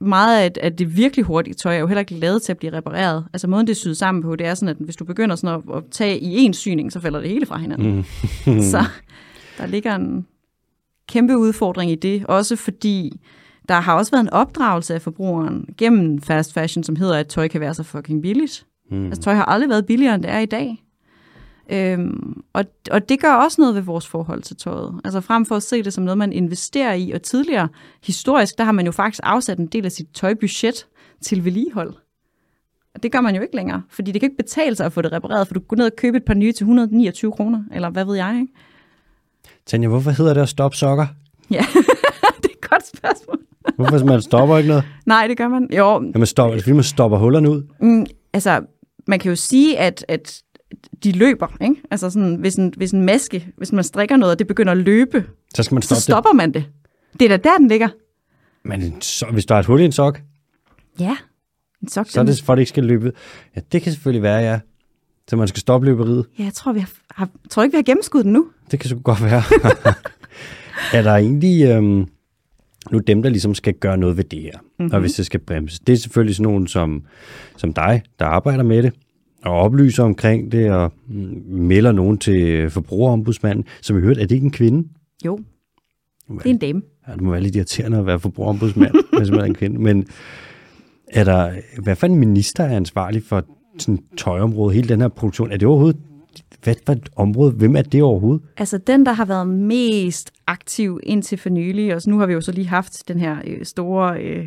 meget 0.00 0.40
af, 0.40 0.50
at 0.60 0.78
det 0.78 0.96
virkelig 0.96 1.24
hurtige 1.24 1.54
tøj 1.54 1.74
er 1.74 1.78
jo 1.78 1.86
heller 1.86 2.00
ikke 2.00 2.14
lavet 2.14 2.42
til 2.42 2.52
at 2.52 2.58
blive 2.58 2.72
repareret. 2.72 3.24
Altså 3.32 3.48
måden 3.48 3.66
det 3.66 3.72
er 3.72 3.76
syet 3.76 3.96
sammen 3.96 4.22
på, 4.22 4.36
det 4.36 4.46
er 4.46 4.54
sådan, 4.54 4.68
at 4.68 4.76
hvis 4.80 4.96
du 4.96 5.04
begynder 5.04 5.36
sådan 5.36 5.62
at, 5.68 5.76
at 5.76 5.82
tage 5.90 6.18
i 6.18 6.36
en 6.36 6.54
syning, 6.54 6.92
så 6.92 7.00
falder 7.00 7.20
det 7.20 7.28
hele 7.28 7.46
fra 7.46 7.58
hinanden. 7.58 8.06
Mm. 8.46 8.60
så 8.72 8.84
der 9.58 9.66
ligger 9.66 9.94
en 9.94 10.26
kæmpe 11.08 11.36
udfordring 11.38 11.90
i 11.90 11.94
det, 11.94 12.26
også 12.26 12.56
fordi 12.56 13.20
der 13.68 13.74
har 13.74 13.94
også 13.96 14.10
været 14.10 14.22
en 14.22 14.30
opdragelse 14.30 14.94
af 14.94 15.02
forbrugeren 15.02 15.64
gennem 15.78 16.20
fast 16.20 16.52
fashion, 16.52 16.84
som 16.84 16.96
hedder, 16.96 17.18
at 17.18 17.26
tøj 17.26 17.48
kan 17.48 17.60
være 17.60 17.74
så 17.74 17.82
fucking 17.82 18.22
billigt. 18.22 18.66
Mm. 18.90 19.06
Altså 19.06 19.22
tøj 19.22 19.34
har 19.34 19.44
aldrig 19.44 19.70
været 19.70 19.86
billigere, 19.86 20.14
end 20.14 20.22
det 20.22 20.30
er 20.30 20.38
i 20.38 20.46
dag. 20.46 20.82
Øhm, 21.70 22.42
og, 22.52 22.64
og 22.90 23.08
det 23.08 23.20
gør 23.20 23.32
også 23.32 23.60
noget 23.60 23.74
ved 23.74 23.82
vores 23.82 24.06
forhold 24.06 24.42
til 24.42 24.56
tøjet. 24.56 25.00
Altså 25.04 25.20
frem 25.20 25.46
for 25.46 25.56
at 25.56 25.62
se 25.62 25.82
det 25.82 25.92
som 25.92 26.04
noget, 26.04 26.18
man 26.18 26.32
investerer 26.32 26.94
i, 26.94 27.10
og 27.10 27.22
tidligere 27.22 27.68
historisk, 28.02 28.58
der 28.58 28.64
har 28.64 28.72
man 28.72 28.86
jo 28.86 28.92
faktisk 28.92 29.20
afsat 29.24 29.58
en 29.58 29.66
del 29.66 29.84
af 29.84 29.92
sit 29.92 30.06
tøjbudget 30.14 30.86
til 31.22 31.44
vedligehold. 31.44 31.94
Og 32.94 33.02
det 33.02 33.12
gør 33.12 33.20
man 33.20 33.34
jo 33.34 33.42
ikke 33.42 33.56
længere, 33.56 33.82
fordi 33.90 34.12
det 34.12 34.20
kan 34.20 34.26
ikke 34.30 34.42
betale 34.42 34.76
sig 34.76 34.86
at 34.86 34.92
få 34.92 35.02
det 35.02 35.12
repareret, 35.12 35.46
for 35.46 35.54
du 35.54 35.60
går 35.60 35.76
ned 35.76 35.86
og 35.86 35.92
køber 35.96 36.16
et 36.16 36.24
par 36.24 36.34
nye 36.34 36.52
til 36.52 36.64
129 36.64 37.32
kroner, 37.32 37.62
eller 37.74 37.90
hvad 37.90 38.04
ved 38.04 38.16
jeg, 38.16 38.38
ikke? 38.40 38.52
Tanja, 39.66 39.88
hvorfor 39.88 40.10
hedder 40.10 40.34
det 40.34 40.40
at 40.40 40.48
stoppe 40.48 40.76
sokker? 40.76 41.06
Ja, 41.50 41.64
det 42.42 42.44
er 42.44 42.54
et 42.62 42.70
godt 42.70 42.86
spørgsmål. 42.96 43.38
hvorfor 43.76 44.04
man 44.04 44.22
stopper 44.22 44.56
ikke 44.56 44.68
noget? 44.68 44.84
Nej, 45.06 45.26
det 45.26 45.36
gør 45.36 45.48
man. 45.48 45.68
Jo. 45.76 45.92
Jamen, 45.92 46.26
stopper, 46.26 46.54
det 46.54 46.60
er 46.60 46.62
fordi, 46.62 46.74
man 46.74 46.84
stopper 46.84 47.18
hullerne 47.18 47.50
ud. 47.50 47.62
Mm, 47.80 48.06
altså, 48.32 48.60
man 49.06 49.18
kan 49.18 49.28
jo 49.28 49.36
sige, 49.36 49.78
at, 49.78 50.04
at 50.08 50.42
de 51.04 51.12
løber. 51.12 51.56
Ikke? 51.60 51.76
Altså 51.90 52.10
sådan, 52.10 52.34
hvis, 52.34 52.54
en, 52.54 52.74
hvis 52.76 52.92
en 52.92 53.02
maske, 53.02 53.48
hvis 53.56 53.72
man 53.72 53.84
strikker 53.84 54.16
noget, 54.16 54.32
og 54.32 54.38
det 54.38 54.46
begynder 54.46 54.72
at 54.72 54.78
løbe, 54.78 55.24
så, 55.54 55.62
skal 55.62 55.74
man 55.74 55.82
stoppe 55.82 56.00
så 56.00 56.04
stopper 56.04 56.30
det. 56.30 56.36
man 56.36 56.52
det. 56.52 56.64
Det 57.20 57.32
er 57.32 57.36
da 57.36 57.48
der, 57.48 57.56
den 57.58 57.68
ligger. 57.68 57.88
Men 58.62 59.00
så, 59.00 59.26
hvis 59.26 59.46
der 59.46 59.54
er 59.54 59.58
et 59.58 59.66
hul 59.66 59.80
i 59.80 59.84
en 59.84 59.92
sok, 59.92 60.20
ja, 61.00 61.16
en 61.82 61.88
sok, 61.88 62.06
så 62.08 62.20
er 62.20 62.24
det 62.24 62.42
for, 62.42 62.52
at 62.52 62.56
det 62.56 62.62
ikke 62.62 62.68
skal 62.68 62.84
løbe. 62.84 63.12
Ja, 63.56 63.60
det 63.72 63.82
kan 63.82 63.92
selvfølgelig 63.92 64.22
være, 64.22 64.38
ja. 64.38 64.60
Så 65.28 65.36
man 65.36 65.48
skal 65.48 65.60
stoppe 65.60 65.86
løberiet. 65.86 66.26
Ja, 66.38 66.44
jeg 66.44 66.52
tror, 66.52 66.72
vi 66.72 66.80
har, 66.80 66.90
har, 67.10 67.28
tror 67.50 67.62
ikke, 67.62 67.72
vi 67.72 67.76
har 67.76 67.82
gennemskuddet 67.82 68.24
den 68.24 68.32
nu. 68.32 68.48
Det 68.70 68.80
kan 68.80 68.88
så 68.88 68.96
godt 68.96 69.22
være. 69.22 69.42
er 70.98 71.02
der 71.02 71.16
egentlig 71.16 71.64
øhm, 71.64 72.08
nu 72.90 72.98
dem, 72.98 73.22
der 73.22 73.30
ligesom 73.30 73.54
skal 73.54 73.74
gøre 73.74 73.98
noget 73.98 74.16
ved 74.16 74.24
det 74.24 74.42
her, 74.42 74.58
mm-hmm. 74.78 74.94
og 74.94 75.00
hvis 75.00 75.12
det 75.12 75.26
skal 75.26 75.40
bremse? 75.40 75.80
Det 75.86 75.92
er 75.92 75.96
selvfølgelig 75.96 76.36
sådan 76.36 76.52
nogen 76.52 76.66
som, 76.66 77.02
som 77.56 77.72
dig, 77.72 78.02
der 78.18 78.26
arbejder 78.26 78.62
med 78.62 78.82
det, 78.82 78.92
og 79.46 79.52
oplyser 79.52 80.04
omkring 80.04 80.52
det, 80.52 80.70
og 80.70 80.92
mm, 81.08 81.42
melder 81.48 81.92
nogen 81.92 82.18
til 82.18 82.70
forbrugerombudsmanden. 82.70 83.64
Som 83.82 83.96
vi 83.96 84.02
hørte, 84.02 84.20
er 84.20 84.26
det 84.26 84.34
ikke 84.34 84.44
en 84.44 84.50
kvinde? 84.50 84.88
Jo, 85.24 85.38
det 86.28 86.46
er 86.46 86.50
en 86.50 86.58
dame. 86.58 86.82
Ja, 87.08 87.12
det 87.12 87.20
må 87.20 87.30
være 87.30 87.40
lidt 87.40 87.56
irriterende 87.56 87.98
at 87.98 88.06
være 88.06 88.20
forbrugerombudsmand, 88.20 88.94
hvis 89.18 89.30
man 89.30 89.40
er 89.40 89.44
en 89.44 89.54
kvinde. 89.54 89.80
Men 89.80 90.06
er 91.08 91.24
der, 91.24 91.52
hvad 91.82 91.96
for 91.96 92.06
en 92.06 92.14
minister 92.14 92.64
er 92.64 92.76
ansvarlig 92.76 93.22
for 93.22 93.44
sådan 93.78 93.98
tøjområdet, 94.16 94.74
hele 94.74 94.88
den 94.88 95.00
her 95.00 95.08
produktion? 95.08 95.52
Er 95.52 95.56
det 95.56 95.68
overhovedet 95.68 96.00
hvad 96.62 96.74
for 96.86 96.92
et 96.92 97.08
område? 97.16 97.52
Hvem 97.52 97.76
er 97.76 97.82
det 97.82 98.02
overhovedet? 98.02 98.46
Altså 98.56 98.78
den, 98.78 99.06
der 99.06 99.12
har 99.12 99.24
været 99.24 99.48
mest 99.48 100.30
aktiv 100.46 101.00
indtil 101.02 101.38
for 101.38 101.48
nylig, 101.48 101.94
og 101.94 102.02
nu 102.06 102.18
har 102.18 102.26
vi 102.26 102.32
jo 102.32 102.40
så 102.40 102.52
lige 102.52 102.66
haft 102.66 103.08
den 103.08 103.20
her 103.20 103.36
øh, 103.46 103.64
store 103.64 104.20
øh, 104.22 104.46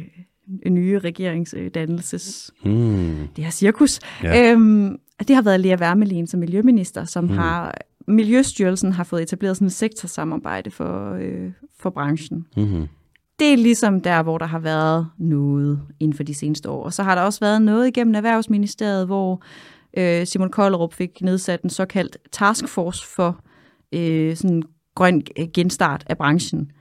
nye 0.70 1.00
regeringsdannelses, 1.00 2.52
mm. 2.66 3.28
det 3.36 3.44
her 3.44 3.52
cirkus. 3.52 4.00
Ja. 4.24 4.52
Øhm, 4.52 5.00
det 5.28 5.36
har 5.36 5.42
været 5.42 5.60
Lea 5.60 5.78
Wermelin 5.80 6.28
som 6.28 6.40
miljøminister, 6.40 7.06
som 7.06 7.24
mm. 7.24 7.30
har 7.30 7.76
Miljøstyrelsen 8.08 8.92
har 8.92 9.04
fået 9.04 9.22
etableret 9.22 9.58
sådan 9.58 9.66
et 9.66 9.74
sektorsamarbejde 9.74 10.72
for, 10.72 11.14
øh, 11.14 11.52
for 11.80 11.90
branchen. 11.90 12.46
Mm-hmm. 12.58 12.88
Det 13.40 13.54
er 13.54 13.58
ligesom 13.58 14.02
der, 14.02 14.24
hvor 14.24 14.38
der 14.38 14.46
har 14.46 14.60
været 14.60 15.08
noget 15.18 15.82
inden 16.00 16.18
for 16.18 16.24
de 16.24 16.34
seneste 16.34 16.70
år. 16.70 16.84
Og 16.84 16.94
så 16.94 17.04
har 17.04 17.16
der 17.16 17.22
også 17.22 17.40
været 17.40 17.62
noget 17.62 17.88
igennem 17.88 18.16
Erhvervsministeriet, 18.16 19.06
hvor 19.06 19.44
øh, 19.98 20.28
Simon 20.28 20.50
Kollerup 20.50 20.94
fik 20.94 21.22
nedsat 21.22 21.62
en 21.62 21.70
såkaldt 21.70 22.18
taskforce 22.32 23.08
for 23.08 23.40
øh, 23.94 24.36
sådan 24.36 24.64
grøn 24.96 25.22
genstart 25.54 26.04
af 26.08 26.18
branchen. 26.18 26.72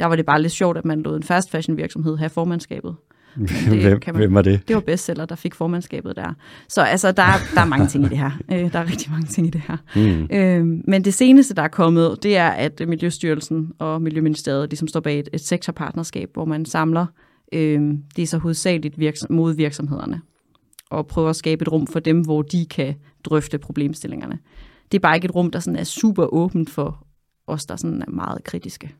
Der 0.00 0.06
var 0.06 0.16
det 0.16 0.26
bare 0.26 0.42
lidt 0.42 0.52
sjovt, 0.52 0.78
at 0.78 0.84
man 0.84 1.02
lod 1.02 1.16
en 1.16 1.22
fast 1.22 1.50
fashion 1.50 1.76
virksomhed 1.76 2.16
have 2.16 2.30
formandskabet. 2.30 2.96
Det, 3.38 3.82
hvem, 3.82 4.00
kan 4.00 4.14
man, 4.14 4.20
hvem 4.20 4.34
var 4.34 4.42
det? 4.42 4.68
Det 4.68 4.76
var 4.76 4.80
bestseller, 4.80 5.24
der 5.24 5.34
fik 5.34 5.54
formandskabet 5.54 6.16
der. 6.16 6.34
Så 6.68 6.82
altså, 6.82 7.12
der, 7.12 7.22
der 7.54 7.60
er 7.60 7.64
mange 7.64 7.86
ting 7.86 8.04
i 8.04 8.08
det 8.08 8.18
her. 8.18 8.30
Øh, 8.52 8.72
der 8.72 8.78
er 8.78 8.90
rigtig 8.90 9.10
mange 9.10 9.26
ting 9.26 9.46
i 9.46 9.50
det 9.50 9.62
her. 9.68 9.76
Mm. 9.96 10.28
Øh, 10.36 10.82
men 10.88 11.04
det 11.04 11.14
seneste, 11.14 11.54
der 11.54 11.62
er 11.62 11.68
kommet, 11.68 12.18
det 12.22 12.36
er, 12.36 12.48
at 12.48 12.82
Miljøstyrelsen 12.88 13.72
og 13.78 14.02
Miljøministeriet 14.02 14.70
ligesom 14.70 14.88
står 14.88 15.00
bag 15.00 15.18
et, 15.18 15.28
et 15.32 15.40
sektorpartnerskab, 15.40 16.30
hvor 16.32 16.44
man 16.44 16.64
samler, 16.64 17.06
øh, 17.52 17.94
det 18.16 18.22
er 18.22 18.26
så 18.26 18.38
hovedsageligt 18.38 18.98
virksom, 18.98 19.32
mod 19.32 19.54
virksomhederne, 19.54 20.20
og 20.90 21.06
prøver 21.06 21.30
at 21.30 21.36
skabe 21.36 21.62
et 21.62 21.72
rum 21.72 21.86
for 21.86 22.00
dem, 22.00 22.20
hvor 22.20 22.42
de 22.42 22.66
kan 22.66 22.94
drøfte 23.24 23.58
problemstillingerne. 23.58 24.38
Det 24.92 24.98
er 24.98 25.00
bare 25.02 25.14
ikke 25.14 25.24
et 25.24 25.34
rum, 25.34 25.50
der 25.50 25.60
sådan 25.60 25.78
er 25.78 25.84
super 25.84 26.34
åbent 26.34 26.70
for 26.70 27.06
os, 27.46 27.66
der 27.66 27.76
sådan 27.76 28.02
er 28.02 28.10
meget 28.10 28.44
kritiske. 28.44 28.94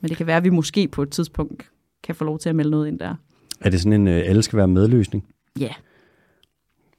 Men 0.00 0.08
det 0.08 0.16
kan 0.16 0.26
være, 0.26 0.36
at 0.36 0.44
vi 0.44 0.50
måske 0.50 0.88
på 0.88 1.02
et 1.02 1.10
tidspunkt 1.10 1.70
kan 2.02 2.14
få 2.14 2.24
lov 2.24 2.38
til 2.38 2.48
at 2.48 2.56
melde 2.56 2.70
noget 2.70 2.88
ind 2.88 2.98
der. 2.98 3.14
Er 3.60 3.70
det 3.70 3.80
sådan 3.80 3.92
en, 3.92 4.08
øh, 4.08 4.22
alle 4.26 4.42
skal 4.42 4.56
være 4.56 4.68
medløsning? 4.68 5.24
Ja. 5.58 5.64
Yeah. 5.64 5.74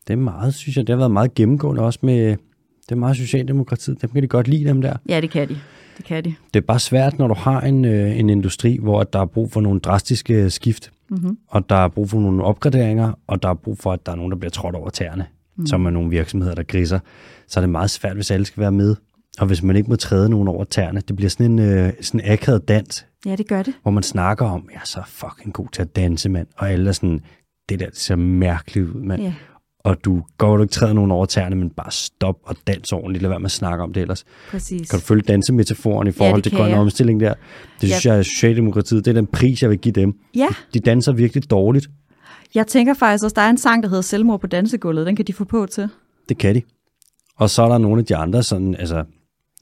Det 0.08 0.14
er 0.14 0.18
meget, 0.18 0.54
synes 0.54 0.78
jeg, 0.78 0.88
det 0.88 0.94
har 0.94 0.98
været 0.98 1.12
meget 1.12 1.34
gennemgående 1.34 1.82
også 1.82 2.00
med, 2.02 2.38
det 2.82 2.92
er 2.92 2.96
meget 2.96 3.18
Socialdemokratiet. 3.18 4.02
Dem 4.02 4.10
kan 4.10 4.24
de 4.24 4.28
godt 4.28 4.48
lide, 4.48 4.66
dem 4.66 4.82
der. 4.82 4.98
Ja, 5.10 5.22
det 5.22 5.30
kan 5.30 5.50
de. 5.50 5.58
Det 5.98 6.06
kan 6.06 6.24
de. 6.24 6.36
Det 6.54 6.60
er 6.60 6.66
bare 6.66 6.80
svært, 6.80 7.20
når 7.20 7.28
du 7.28 7.34
har 7.34 7.62
en, 7.62 7.86
øh, 7.86 8.20
en 8.20 8.30
industri, 8.30 8.78
hvor 8.82 9.04
der 9.04 9.20
er 9.20 9.26
brug 9.26 9.52
for 9.52 9.62
nogle 9.62 9.80
drastiske 9.80 10.50
skift, 10.50 10.92
mm-hmm. 11.10 11.38
og 11.48 11.70
der 11.70 11.76
er 11.76 11.88
brug 11.88 12.10
for 12.10 12.20
nogle 12.20 12.44
opgraderinger, 12.44 13.20
og 13.28 13.44
der 13.44 13.50
er 13.50 13.54
brug 13.54 13.78
for, 13.78 13.92
at 13.92 14.06
der 14.06 14.12
er 14.12 14.16
nogen, 14.16 14.32
der 14.32 14.38
bliver 14.38 14.52
trådt 14.52 14.76
over 14.76 14.90
tæerne, 14.90 15.26
mm. 15.56 15.66
som 15.66 15.86
er 15.86 15.90
nogle 15.90 16.10
virksomheder, 16.10 16.56
der 16.56 16.64
griser. 16.64 17.00
Så 17.48 17.60
er 17.60 17.62
det 17.62 17.70
meget 17.70 17.90
svært, 17.90 18.16
hvis 18.16 18.32
alle 18.32 18.46
skal 18.46 18.62
være 18.62 18.72
med. 18.72 18.96
Og 19.40 19.48
hvis 19.48 19.64
man 19.64 19.76
ikke 19.76 19.90
må 19.90 19.96
træde 19.96 20.30
nogen 20.30 20.48
over 20.48 20.64
tæerne, 20.64 21.02
det 21.08 21.16
bliver 21.16 21.30
sådan 21.30 21.46
en 21.46 21.60
øh, 21.60 21.94
sådan 22.02 22.32
akavet 22.32 22.68
dans. 22.68 23.06
Ja, 23.26 23.36
det 23.36 23.48
gør 23.48 23.64
det. 23.64 23.74
Hvor 23.82 23.92
man 23.92 24.04
snakker 24.04 24.46
om, 24.46 24.70
jeg 24.74 24.80
er 24.80 24.86
så 24.86 25.02
fucking 25.08 25.54
god 25.54 25.68
til 25.72 25.82
at 25.82 25.96
danse, 25.96 26.30
mand. 26.30 26.48
Og 26.58 26.72
alle 26.72 26.90
er 26.90 26.94
sådan, 26.94 27.22
det 27.70 27.80
der 27.80 27.86
det 27.86 27.98
ser 27.98 28.16
mærkeligt 28.16 28.88
ud, 28.90 29.02
mand. 29.02 29.22
Ja. 29.22 29.34
Og 29.84 30.06
du 30.06 30.24
går 30.38 30.58
du 30.58 30.64
ikke 30.64 30.72
træde 30.72 30.94
nogen 30.94 31.12
over 31.12 31.26
tæerne, 31.26 31.56
men 31.56 31.70
bare 31.70 31.92
stop 31.92 32.36
og 32.44 32.56
dans 32.68 32.92
ordentligt. 32.92 33.22
Lad 33.22 33.30
være 33.30 33.40
med 33.40 33.46
at 33.46 33.52
snakke 33.52 33.84
om 33.84 33.94
det 33.94 34.02
ellers. 34.02 34.26
Præcis. 34.50 34.90
Kan 34.90 35.00
du 35.00 35.06
følge 35.06 35.22
dansemetaforen 35.22 36.08
i 36.08 36.12
forhold 36.12 36.46
ja, 36.46 36.50
til 36.50 36.58
grøn 36.58 36.74
omstilling 36.74 37.20
der? 37.20 37.34
Det 37.82 37.90
synes 37.90 38.06
ja. 38.06 38.12
jeg 38.12 38.20
er 38.20 38.24
Socialdemokratiet. 38.24 39.06
Det 39.06 39.12
er 39.12 39.16
den 39.16 39.28
pris, 39.28 39.62
jeg 39.62 39.70
vil 39.70 39.78
give 39.78 39.94
dem. 39.94 40.14
Ja. 40.36 40.48
De 40.74 40.80
danser 40.80 41.12
virkelig 41.12 41.50
dårligt. 41.50 41.90
Jeg 42.56 42.68
tænker 42.68 42.94
faktisk 42.94 43.24
også, 43.24 43.34
der 43.36 43.42
er 43.42 43.50
en 43.50 43.58
sang, 43.58 43.84
der 43.84 43.90
hedder 43.90 44.02
Selvmord 44.02 44.40
på 44.42 44.48
dansegulvet. 44.48 45.06
Den 45.06 45.16
kan 45.16 45.26
de 45.26 45.34
få 45.34 45.44
på 45.44 45.66
til. 45.66 45.90
Det 46.30 46.38
kan 46.38 46.56
de. 46.56 46.62
Og 47.36 47.50
så 47.50 47.64
er 47.64 47.70
der 47.70 47.78
nogle 47.78 48.00
af 48.00 48.06
de 48.06 48.16
andre, 48.16 48.44
sådan, 48.44 48.76
altså, 48.76 49.04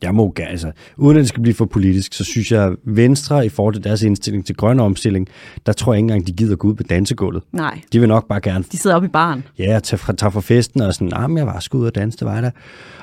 jeg 0.04 0.16
må 0.16 0.32
gerne, 0.36 0.50
altså, 0.50 0.72
uden 0.98 1.18
at 1.18 1.22
det 1.22 1.30
skal 1.30 1.42
blive 1.42 1.56
for 1.56 1.66
politisk, 1.66 2.14
så 2.14 2.24
synes 2.24 2.52
jeg, 2.52 2.76
Venstre 2.84 3.46
i 3.46 3.50
forhold 3.50 3.74
til 3.74 3.84
deres 3.84 4.04
indstilling 4.04 4.46
til 4.46 4.56
grøn 4.56 4.80
omstilling, 4.80 5.28
der 5.66 5.74
tror 5.74 5.94
jeg 5.94 5.98
ikke 5.98 6.04
engang, 6.04 6.28
de 6.28 6.32
gider 6.32 6.56
gå 6.56 6.68
ud 6.68 6.74
på 6.74 6.84
dansegulvet. 6.84 7.44
Nej. 7.52 7.82
De 7.94 8.00
vil 8.00 8.10
nok 8.10 8.28
bare 8.28 8.42
gerne... 8.42 8.64
De 8.72 8.78
sidder 8.78 8.96
oppe 8.96 9.06
i 9.06 9.10
baren. 9.10 9.44
Ja, 9.58 9.80
tage 9.84 9.98
fra, 9.98 10.14
tage 10.14 10.32
fra 10.32 10.42
festen 10.42 10.82
og 10.82 10.94
sådan, 10.94 11.14
ah, 11.16 11.30
men 11.30 11.38
jeg 11.38 11.46
var 11.46 11.60
sgu 11.60 11.78
ud 11.78 11.86
og 11.86 11.96
danse, 11.96 12.18
det 12.18 12.28
var 12.28 12.42
der. 12.42 12.52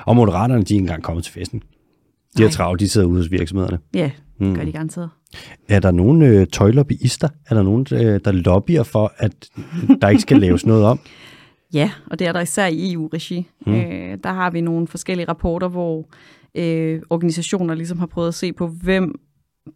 Og 0.05 0.15
moderaterne, 0.15 0.63
de 0.63 0.73
er 0.73 0.75
ikke 0.75 0.77
engang 0.77 1.03
kommet 1.03 1.23
til 1.23 1.33
festen. 1.33 1.61
De 2.37 2.43
har 2.43 2.49
travlt, 2.49 2.79
de 2.79 2.89
sidder 2.89 3.07
ude 3.07 3.17
hos 3.17 3.31
virksomhederne. 3.31 3.79
Ja, 3.93 4.11
mm. 4.39 4.55
gør 4.55 4.63
de 4.63 4.71
garanteret. 4.71 5.09
Er 5.69 5.79
der 5.79 5.91
nogen 5.91 6.21
øh, 6.21 6.47
tøjlobbyister? 6.47 7.27
Er 7.49 7.55
der 7.55 7.63
nogen, 7.63 7.87
øh, 7.91 8.19
der 8.25 8.31
lobbyer 8.31 8.83
for, 8.83 9.13
at 9.17 9.49
der 10.01 10.09
ikke 10.09 10.21
skal 10.21 10.39
laves 10.39 10.65
noget 10.65 10.85
om? 10.85 10.99
Ja, 11.73 11.91
og 12.11 12.19
det 12.19 12.27
er 12.27 12.31
der 12.31 12.41
især 12.41 12.67
i 12.67 12.93
EU-regi. 12.93 13.47
Mm. 13.65 13.73
Øh, 13.75 14.17
der 14.23 14.33
har 14.33 14.51
vi 14.51 14.61
nogle 14.61 14.87
forskellige 14.87 15.27
rapporter, 15.29 15.67
hvor 15.67 16.05
øh, 16.57 17.01
organisationer 17.09 17.75
ligesom 17.75 17.99
har 17.99 18.05
prøvet 18.05 18.27
at 18.27 18.33
se 18.33 18.53
på, 18.53 18.67
hvem 18.67 19.19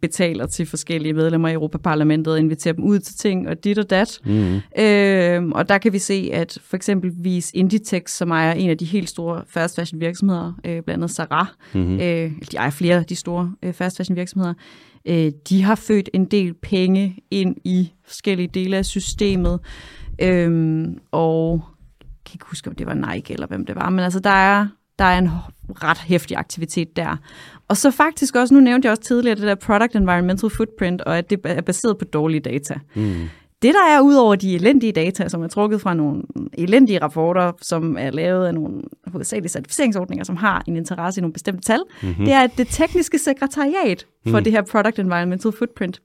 betaler 0.00 0.46
til 0.46 0.66
forskellige 0.66 1.12
medlemmer 1.12 1.48
i 1.48 1.52
Europaparlamentet 1.52 2.32
og 2.32 2.38
inviterer 2.38 2.74
dem 2.74 2.84
ud 2.84 2.98
til 2.98 3.16
ting 3.16 3.48
og 3.48 3.64
dit 3.64 3.78
og 3.78 3.90
dat. 3.90 4.20
Mm. 4.24 4.60
Øh, 4.78 5.48
og 5.48 5.68
der 5.68 5.78
kan 5.78 5.92
vi 5.92 5.98
se, 5.98 6.30
at 6.32 6.58
for 6.64 6.76
eksempelvis 6.76 7.50
Inditex, 7.54 8.10
som 8.10 8.30
ejer 8.30 8.52
en 8.52 8.70
af 8.70 8.78
de 8.78 8.84
helt 8.84 9.08
store 9.08 9.42
fast 9.46 9.76
fashion 9.76 10.00
virksomheder, 10.00 10.52
øh, 10.64 10.82
blandt 10.82 10.90
andet 10.90 11.10
Zara, 11.10 11.46
mm-hmm. 11.74 11.94
øh, 11.94 12.32
de 12.52 12.56
ejer 12.56 12.70
flere 12.70 12.96
af 12.96 13.04
de 13.04 13.16
store 13.16 13.52
øh, 13.62 13.72
fast 13.72 13.96
fashion 13.96 14.16
virksomheder, 14.16 14.54
øh, 15.08 15.32
de 15.48 15.62
har 15.62 15.74
født 15.74 16.10
en 16.12 16.24
del 16.24 16.54
penge 16.54 17.16
ind 17.30 17.56
i 17.64 17.92
forskellige 18.04 18.48
dele 18.54 18.76
af 18.76 18.84
systemet. 18.84 19.60
Øh, 20.22 20.84
og 21.10 21.64
kan 22.24 22.34
ikke 22.34 22.46
huske, 22.48 22.70
om 22.70 22.76
det 22.76 22.86
var 22.86 22.94
Nike 22.94 23.32
eller 23.32 23.46
hvem 23.46 23.66
det 23.66 23.76
var, 23.76 23.90
men 23.90 24.00
altså 24.00 24.20
der 24.20 24.30
er, 24.30 24.66
der 24.98 25.04
er 25.04 25.18
en 25.18 25.30
ret 25.82 25.98
hæftig 25.98 26.36
aktivitet 26.36 26.96
der. 26.96 27.16
Og 27.68 27.76
så 27.76 27.90
faktisk 27.90 28.36
også, 28.36 28.54
nu 28.54 28.60
nævnte 28.60 28.86
jeg 28.86 28.90
også 28.90 29.02
tidligere 29.02 29.36
det 29.36 29.44
der 29.44 29.54
product 29.54 29.96
environmental 29.96 30.50
footprint, 30.50 31.00
og 31.00 31.18
at 31.18 31.30
det 31.30 31.40
er 31.44 31.60
baseret 31.60 31.98
på 31.98 32.04
dårlige 32.04 32.40
data. 32.40 32.74
Mm. 32.94 33.28
Det, 33.62 33.74
der 33.74 33.96
er 33.96 34.00
ud 34.00 34.14
over 34.14 34.34
de 34.34 34.54
elendige 34.54 34.92
data, 34.92 35.28
som 35.28 35.42
er 35.42 35.48
trukket 35.48 35.80
fra 35.80 35.94
nogle 35.94 36.22
elendige 36.52 36.98
rapporter, 37.02 37.52
som 37.60 37.96
er 37.98 38.10
lavet 38.10 38.46
af 38.46 38.54
nogle 38.54 38.82
hovedsagelige 39.06 39.50
certificeringsordninger, 39.50 40.24
som 40.24 40.36
har 40.36 40.64
en 40.68 40.76
interesse 40.76 41.20
i 41.20 41.22
nogle 41.22 41.32
bestemte 41.32 41.62
tal, 41.62 41.80
mm-hmm. 42.02 42.24
det 42.24 42.34
er, 42.34 42.40
at 42.40 42.50
det 42.58 42.66
tekniske 42.70 43.18
sekretariat 43.18 44.06
for 44.28 44.38
mm. 44.38 44.44
det 44.44 44.52
her 44.52 44.62
Product 44.62 44.98
Environmental 44.98 45.52
Footprint, 45.52 46.02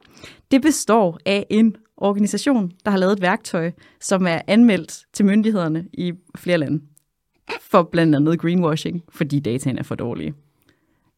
det 0.52 0.62
består 0.62 1.20
af 1.26 1.46
en 1.50 1.76
organisation, 1.98 2.72
der 2.86 2.92
har 2.92 2.98
lavet 2.98 3.14
et 3.14 3.22
værktøj, 3.22 3.72
som 4.02 4.28
er 4.28 4.42
anmeldt 4.48 5.00
til 5.14 5.26
myndighederne 5.26 5.86
i 5.94 6.14
flere 6.38 6.58
lande 6.58 6.82
for 7.62 7.84
blandt 7.84 8.16
andet 8.16 8.40
greenwashing, 8.40 9.04
fordi 9.10 9.40
dataen 9.40 9.78
er 9.78 9.84
for 9.84 9.96
dårlige 9.96 10.34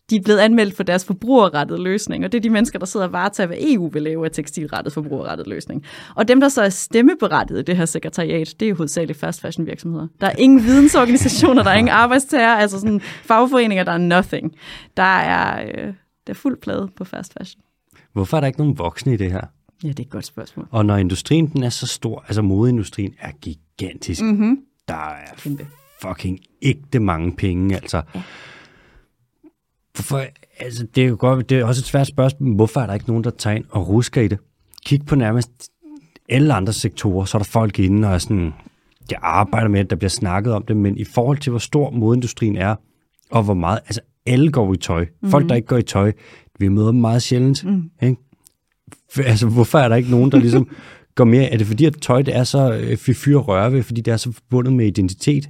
de 0.10 0.16
er 0.16 0.22
blevet 0.22 0.40
anmeldt 0.40 0.76
for 0.76 0.84
deres 0.84 1.06
forbrugerrettede 1.06 1.84
løsning, 1.84 2.26
og 2.26 2.32
det 2.32 2.38
er 2.38 2.42
de 2.42 2.50
mennesker, 2.50 2.80
der 2.80 2.86
sidder 2.86 3.06
og 3.06 3.14
varetager, 3.14 3.48
hvad 3.48 3.58
EU 3.60 3.88
vil 3.88 4.02
lave 4.02 4.26
af 4.26 4.32
tekstilrettet 4.32 4.94
forbrugerrettet 4.94 5.48
løsning. 5.48 5.84
Og 6.16 6.28
dem, 6.28 6.40
der 6.40 6.50
så 6.50 6.62
er 6.62 6.70
stemmeberettiget 6.70 7.60
i 7.60 7.64
det 7.64 7.78
her 7.78 7.86
sekretariat, 7.86 8.56
det 8.60 8.70
er 8.70 8.74
hovedsageligt 8.74 9.20
fast 9.20 9.42
fashion 9.42 9.68
virksomheder. 9.68 10.08
Der 10.22 10.28
er 10.28 10.36
ingen 10.38 10.64
vidensorganisationer, 10.64 11.64
der 11.64 11.70
er 11.70 11.76
ingen 11.76 11.92
arbejdstager, 11.92 12.50
altså 12.50 12.80
sådan 12.80 13.02
fagforeninger, 13.02 13.84
der 13.84 13.92
er 13.92 13.98
nothing. 13.98 14.56
Der 14.98 15.04
er, 15.04 15.62
øh, 15.62 15.94
der 16.28 16.34
er 16.34 16.34
fuld 16.34 16.58
plade 16.62 16.90
på 16.96 17.04
fast 17.04 17.34
fashion. 17.34 17.62
Hvorfor 18.14 18.38
er 18.38 18.42
der 18.42 18.48
ikke 18.48 18.60
nogen 18.60 18.78
voksne 18.78 19.14
i 19.14 19.18
det 19.18 19.32
her? 19.32 19.42
Ja, 19.84 19.88
det 19.88 20.00
er 20.00 20.04
et 20.04 20.10
godt 20.10 20.26
spørgsmål. 20.26 20.68
Og 20.72 20.86
når 20.86 20.98
industrien 20.98 21.48
den 21.48 21.64
er 21.64 21.70
så 21.70 21.88
stor, 21.88 22.24
altså 22.28 22.42
modeindustrien 22.42 23.14
er 23.20 23.32
gigantisk, 23.42 24.22
mm-hmm. 24.22 24.60
der 24.88 24.94
er 24.94 25.36
Kæmpe. 25.38 25.68
Fucking 26.02 26.40
ægte 26.62 27.00
mange 27.00 27.36
penge, 27.36 27.76
altså. 27.76 28.02
Ja 28.16 28.22
Hvorfor, 30.00 30.24
altså, 30.60 30.88
det 30.96 31.04
er 31.04 31.08
jo 31.08 31.16
godt, 31.20 31.50
det 31.50 31.60
er 31.60 31.66
også 31.66 31.82
et 31.82 31.86
svært 31.86 32.08
spørgsmål, 32.08 32.56
hvorfor 32.56 32.82
er 32.82 32.86
der 32.86 32.94
ikke 32.94 33.08
nogen, 33.08 33.24
der 33.24 33.30
tager 33.30 33.56
ind 33.56 33.66
og 33.70 33.90
rusker 33.90 34.22
i 34.22 34.28
det? 34.28 34.38
Kig 34.86 35.06
på 35.06 35.16
nærmest 35.16 35.52
alle 36.30 36.54
andre 36.54 36.74
sektorer, 36.74 37.26
så 37.26 37.38
er 37.38 37.40
der 37.40 37.50
folk 37.50 37.80
inde 37.80 38.08
og 38.08 38.14
er 38.14 38.18
sådan, 38.18 38.54
jeg 39.12 39.20
arbejder 39.22 39.68
med 39.68 39.80
det, 39.80 39.90
der 39.90 39.96
bliver 39.96 40.10
snakket 40.10 40.54
om 40.54 40.64
det, 40.64 40.78
men 40.78 40.98
i 40.98 41.04
forhold 41.04 41.38
til, 41.38 41.50
hvor 41.50 41.60
stor 41.60 41.92
modindustrien 41.92 42.58
er, 42.58 42.76
og 43.32 43.44
hvor 43.44 43.54
meget, 43.54 43.80
altså 43.86 44.02
alle 44.26 44.52
går 44.52 44.74
i 44.74 44.78
tøj. 44.78 45.06
Mm-hmm. 45.06 45.32
Folk, 45.32 45.50
der 45.50 45.56
ikke 45.56 45.68
går 45.68 45.78
i 45.78 45.84
tøj, 45.84 46.12
vi 46.60 46.68
møder 46.68 46.92
dem 46.92 47.02
meget 47.02 47.22
sjældent. 47.22 47.66
Mm. 47.66 47.84
Ikke? 48.02 48.22
Altså, 49.18 49.48
hvorfor 49.48 49.80
er 49.80 49.90
der 49.90 49.96
ikke 49.96 50.12
nogen, 50.12 50.32
der 50.32 50.38
ligesom 50.38 50.70
går 51.16 51.24
mere? 51.24 51.44
Er 51.44 51.58
det 51.58 51.68
fordi, 51.68 51.86
at 51.86 51.96
tøj 52.02 52.22
det 52.22 52.36
er 52.36 52.44
så 52.44 52.74
øh, 52.74 52.98
fyr 52.98 53.38
og 53.38 53.48
røre 53.48 53.74
ved, 53.74 53.84
fordi 53.84 54.02
det 54.02 54.12
er 54.12 54.18
så 54.18 54.32
forbundet 54.32 54.74
med 54.74 54.86
identitet? 54.86 55.50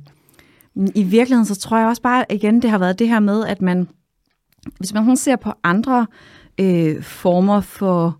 I 0.95 1.03
virkeligheden, 1.03 1.45
så 1.45 1.55
tror 1.55 1.77
jeg 1.77 1.87
også 1.87 2.01
bare, 2.01 2.25
igen, 2.29 2.61
det 2.61 2.69
har 2.69 2.77
været 2.77 2.99
det 2.99 3.09
her 3.09 3.19
med, 3.19 3.45
at 3.45 3.61
man 3.61 3.87
hvis 4.77 4.93
man 4.93 5.17
ser 5.17 5.35
på 5.35 5.51
andre 5.63 6.07
øh, 6.59 7.03
former 7.03 7.61
for 7.61 8.19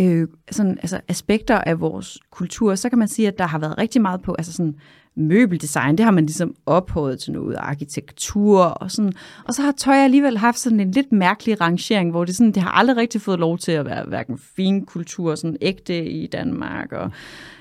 øh, 0.00 0.28
sådan, 0.50 0.78
altså 0.82 1.00
aspekter 1.08 1.58
af 1.58 1.80
vores 1.80 2.18
kultur, 2.30 2.74
så 2.74 2.88
kan 2.88 2.98
man 2.98 3.08
sige, 3.08 3.28
at 3.28 3.38
der 3.38 3.46
har 3.46 3.58
været 3.58 3.78
rigtig 3.78 4.02
meget 4.02 4.22
på 4.22 4.34
altså 4.38 4.52
sådan, 4.52 4.74
møbeldesign, 5.16 5.96
det 5.98 6.04
har 6.04 6.12
man 6.12 6.26
ligesom 6.26 6.54
ophøjet 6.66 7.20
til 7.20 7.32
noget 7.32 7.56
arkitektur 7.56 8.60
og 8.60 8.90
sådan. 8.90 9.12
Og 9.44 9.54
så 9.54 9.62
har 9.62 9.72
tøj 9.72 9.96
alligevel 9.96 10.38
haft 10.38 10.58
sådan 10.58 10.80
en 10.80 10.90
lidt 10.90 11.12
mærkelig 11.12 11.60
rangering, 11.60 12.10
hvor 12.10 12.24
det, 12.24 12.36
sådan, 12.36 12.52
det 12.52 12.62
har 12.62 12.70
aldrig 12.70 12.96
rigtig 12.96 13.20
fået 13.20 13.38
lov 13.38 13.58
til 13.58 13.72
at 13.72 13.86
være 13.86 14.04
hverken 14.04 14.38
fin 14.56 14.86
kultur, 14.86 15.34
sådan 15.34 15.56
ægte 15.60 16.04
i 16.04 16.26
Danmark. 16.26 16.92
Og, 16.92 17.10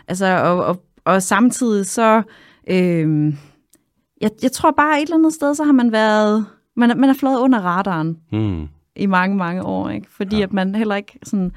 altså, 0.07 0.25
og, 0.25 0.65
og, 0.65 0.83
og 1.05 1.23
samtidig 1.23 1.85
så, 1.85 2.23
øh, 2.67 3.33
jeg, 4.21 4.31
jeg 4.43 4.51
tror 4.51 4.71
bare 4.71 4.97
et 4.97 5.01
eller 5.01 5.15
andet 5.15 5.33
sted, 5.33 5.55
så 5.55 5.63
har 5.63 5.71
man 5.71 5.91
været 5.91 6.45
man, 6.75 6.99
man 6.99 7.09
er 7.09 7.13
flået 7.13 7.39
under 7.39 7.59
radaren 7.59 8.17
mm. 8.31 8.67
i 8.95 9.05
mange, 9.05 9.37
mange 9.37 9.63
år, 9.63 9.89
ikke? 9.89 10.07
fordi 10.09 10.37
ja. 10.37 10.43
at 10.43 10.53
man 10.53 10.75
heller 10.75 10.95
ikke 10.95 11.19
sådan... 11.23 11.51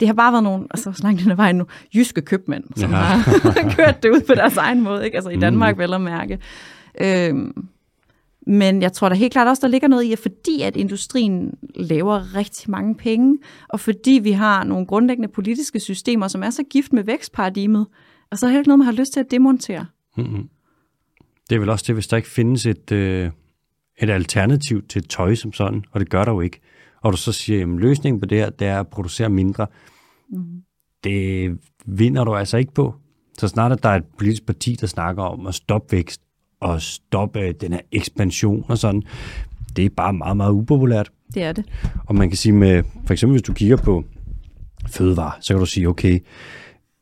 Det 0.00 0.08
har 0.08 0.14
bare 0.14 0.32
været 0.32 0.44
nogle, 0.44 0.66
altså 0.70 0.92
så 0.92 1.02
langt 1.02 1.24
den 1.24 1.36
vej 1.36 1.52
nu, 1.52 1.64
jyske 1.94 2.20
købmænd, 2.20 2.64
som 2.76 2.90
ja. 2.90 2.96
har 2.96 3.72
kørt 3.76 4.02
det 4.02 4.10
ud 4.10 4.20
på 4.26 4.34
deres 4.34 4.56
egen 4.56 4.80
måde, 4.80 5.04
ikke? 5.04 5.16
altså 5.16 5.30
i 5.30 5.36
Danmark 5.36 5.76
mm. 5.76 5.80
vel 5.80 5.94
at 5.94 6.00
mærke. 6.00 6.38
Øhm, 7.00 7.68
men 8.46 8.82
jeg 8.82 8.92
tror 8.92 9.08
da 9.08 9.14
helt 9.14 9.32
klart 9.32 9.48
også, 9.48 9.60
der 9.60 9.68
ligger 9.68 9.88
noget 9.88 10.02
i, 10.02 10.12
at 10.12 10.18
fordi 10.18 10.62
at 10.62 10.76
industrien 10.76 11.54
laver 11.74 12.36
rigtig 12.36 12.70
mange 12.70 12.94
penge, 12.94 13.38
og 13.68 13.80
fordi 13.80 14.20
vi 14.22 14.32
har 14.32 14.64
nogle 14.64 14.86
grundlæggende 14.86 15.28
politiske 15.28 15.80
systemer, 15.80 16.28
som 16.28 16.42
er 16.42 16.50
så 16.50 16.62
gift 16.70 16.92
med 16.92 17.04
vækstparadigmet, 17.04 17.86
og 18.30 18.38
så 18.38 18.46
er 18.46 18.50
det 18.50 18.58
ikke 18.58 18.68
noget, 18.68 18.78
man 18.78 18.86
har 18.86 18.92
lyst 18.92 19.12
til 19.12 19.20
at 19.20 19.30
demontere. 19.30 19.86
Mm-hmm. 20.16 20.48
Det 21.50 21.56
er 21.56 21.60
vel 21.60 21.68
også 21.68 21.84
det, 21.86 21.94
hvis 21.94 22.06
der 22.06 22.16
ikke 22.16 22.28
findes 22.28 22.66
et, 22.66 22.92
øh, 22.92 23.30
et 24.02 24.10
alternativ 24.10 24.86
til 24.86 25.08
tøj 25.08 25.34
som 25.34 25.52
sådan, 25.52 25.84
og 25.92 26.00
det 26.00 26.10
gør 26.10 26.24
der 26.24 26.32
jo 26.32 26.40
ikke. 26.40 26.60
Og 27.02 27.12
du 27.12 27.16
så 27.16 27.32
siger, 27.32 27.62
at 27.62 27.68
løsningen 27.68 28.20
på 28.20 28.26
det 28.26 28.38
her, 28.38 28.50
det 28.50 28.66
er 28.66 28.80
at 28.80 28.88
producere 28.88 29.28
mindre. 29.28 29.66
Mm. 30.32 30.62
Det 31.04 31.58
vinder 31.86 32.24
du 32.24 32.34
altså 32.34 32.56
ikke 32.56 32.74
på. 32.74 32.94
Så 33.38 33.48
snart 33.48 33.72
at 33.72 33.82
der 33.82 33.88
er 33.88 33.96
et 33.96 34.04
politisk 34.18 34.46
parti, 34.46 34.76
der 34.80 34.86
snakker 34.86 35.22
om 35.22 35.46
at 35.46 35.54
stoppe 35.54 35.96
vækst 35.96 36.20
og 36.60 36.82
stoppe 36.82 37.52
den 37.52 37.72
her 37.72 37.80
ekspansion 37.92 38.64
og 38.68 38.78
sådan, 38.78 39.02
det 39.76 39.84
er 39.84 39.90
bare 39.96 40.12
meget, 40.12 40.36
meget 40.36 40.52
upopulært. 40.52 41.10
Det 41.34 41.42
er 41.42 41.52
det. 41.52 41.64
Og 42.06 42.14
man 42.14 42.28
kan 42.28 42.36
sige 42.36 42.52
med, 42.52 42.82
for 43.06 43.12
eksempel 43.12 43.32
hvis 43.32 43.46
du 43.46 43.52
kigger 43.52 43.76
på 43.76 44.04
fødevare, 44.88 45.32
så 45.40 45.54
kan 45.54 45.60
du 45.60 45.66
sige, 45.66 45.88
okay, 45.88 46.18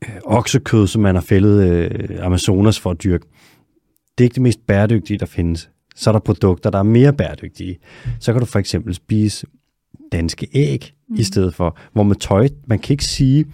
øh, 0.04 0.16
oksekød, 0.24 0.86
som 0.86 1.02
man 1.02 1.14
har 1.14 1.22
fældet 1.22 1.70
øh, 1.70 2.26
Amazonas 2.26 2.80
for 2.80 2.90
at 2.90 3.02
dyrke, 3.02 3.26
det 4.18 4.24
er 4.24 4.26
ikke 4.26 4.34
det 4.34 4.42
mest 4.42 4.66
bæredygtige, 4.66 5.18
der 5.18 5.26
findes 5.26 5.70
så 5.98 6.10
er 6.10 6.12
der 6.12 6.20
produkter, 6.20 6.70
der 6.70 6.78
er 6.78 6.82
mere 6.82 7.12
bæredygtige. 7.12 7.78
Så 8.20 8.32
kan 8.32 8.40
du 8.40 8.46
for 8.46 8.58
eksempel 8.58 8.94
spise 8.94 9.46
danske 10.12 10.48
æg 10.54 10.92
mm. 11.08 11.16
i 11.16 11.22
stedet 11.22 11.54
for, 11.54 11.78
hvor 11.92 12.02
med 12.02 12.16
tøj, 12.16 12.48
man 12.66 12.78
kan 12.78 12.94
ikke 12.94 13.04
sige, 13.04 13.46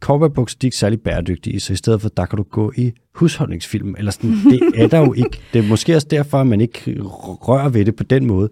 cowboybukser, 0.00 0.58
de 0.58 0.64
er 0.64 0.68
ikke 0.68 0.76
særlig 0.76 1.00
bæredygtige, 1.00 1.60
så 1.60 1.72
i 1.72 1.76
stedet 1.76 2.00
for, 2.00 2.08
der 2.08 2.26
kan 2.26 2.36
du 2.36 2.42
gå 2.42 2.72
i 2.76 2.92
husholdningsfilm, 3.14 3.94
eller 3.98 4.10
sådan, 4.12 4.30
det 4.50 4.60
er 4.82 4.86
der 4.88 4.98
jo 4.98 5.12
ikke. 5.12 5.40
Det 5.52 5.58
er 5.64 5.68
måske 5.68 5.94
også 5.94 6.06
derfor, 6.10 6.38
at 6.38 6.46
man 6.46 6.60
ikke 6.60 6.96
rører 7.02 7.68
ved 7.68 7.84
det 7.84 7.96
på 7.96 8.02
den 8.02 8.26
måde. 8.26 8.48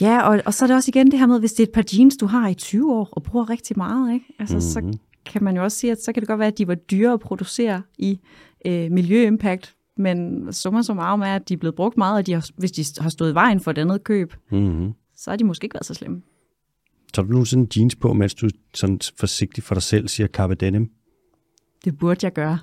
Ja, 0.00 0.20
og, 0.28 0.42
og 0.46 0.54
så 0.54 0.64
er 0.64 0.66
det 0.66 0.76
også 0.76 0.90
igen 0.94 1.10
det 1.10 1.18
her 1.18 1.26
med, 1.26 1.40
hvis 1.40 1.52
det 1.52 1.60
er 1.60 1.66
et 1.66 1.72
par 1.72 1.84
jeans, 1.96 2.16
du 2.16 2.26
har 2.26 2.48
i 2.48 2.54
20 2.54 2.94
år, 2.94 3.08
og 3.12 3.22
bruger 3.22 3.50
rigtig 3.50 3.78
meget, 3.78 4.14
ikke? 4.14 4.26
Altså, 4.38 4.54
mm-hmm. 4.54 4.60
så 4.60 4.80
mhm. 4.80 4.94
kan 5.26 5.44
man 5.44 5.56
jo 5.56 5.62
også 5.62 5.78
sige, 5.78 5.90
at 5.90 6.02
så 6.02 6.12
kan 6.12 6.20
det 6.20 6.28
godt 6.28 6.38
være, 6.38 6.48
at 6.48 6.58
de 6.58 6.68
var 6.68 6.74
dyre 6.74 7.12
at 7.12 7.20
producere 7.20 7.82
i 7.98 8.20
øh, 8.66 8.92
miljøimpact, 8.92 9.75
men 9.96 10.48
summa 10.52 10.82
summarum 10.82 11.20
er, 11.20 11.34
at 11.34 11.48
de 11.48 11.54
er 11.54 11.58
blevet 11.58 11.74
brugt 11.74 11.96
meget, 11.96 12.16
og 12.16 12.26
de 12.26 12.32
har, 12.32 12.48
hvis 12.56 12.72
de 12.72 12.84
har 13.00 13.10
stået 13.10 13.30
i 13.30 13.34
vejen 13.34 13.60
for 13.60 13.70
et 13.70 13.78
andet 13.78 14.04
køb, 14.04 14.34
mm-hmm. 14.50 14.92
så 15.16 15.30
har 15.30 15.36
de 15.36 15.44
måske 15.44 15.64
ikke 15.64 15.74
været 15.74 15.86
så 15.86 15.94
slemme. 15.94 16.22
Så 17.14 17.22
du 17.22 17.44
sådan 17.44 17.68
jeans 17.76 17.96
på, 17.96 18.12
mens 18.12 18.34
du 18.34 18.48
sådan 18.74 19.00
forsigtigt 19.18 19.66
for 19.66 19.74
dig 19.74 19.82
selv 19.82 20.08
siger 20.08 20.26
Carpe 20.26 20.54
Denim? 20.54 20.90
Det 21.84 21.98
burde 21.98 22.20
jeg 22.22 22.32
gøre. 22.32 22.58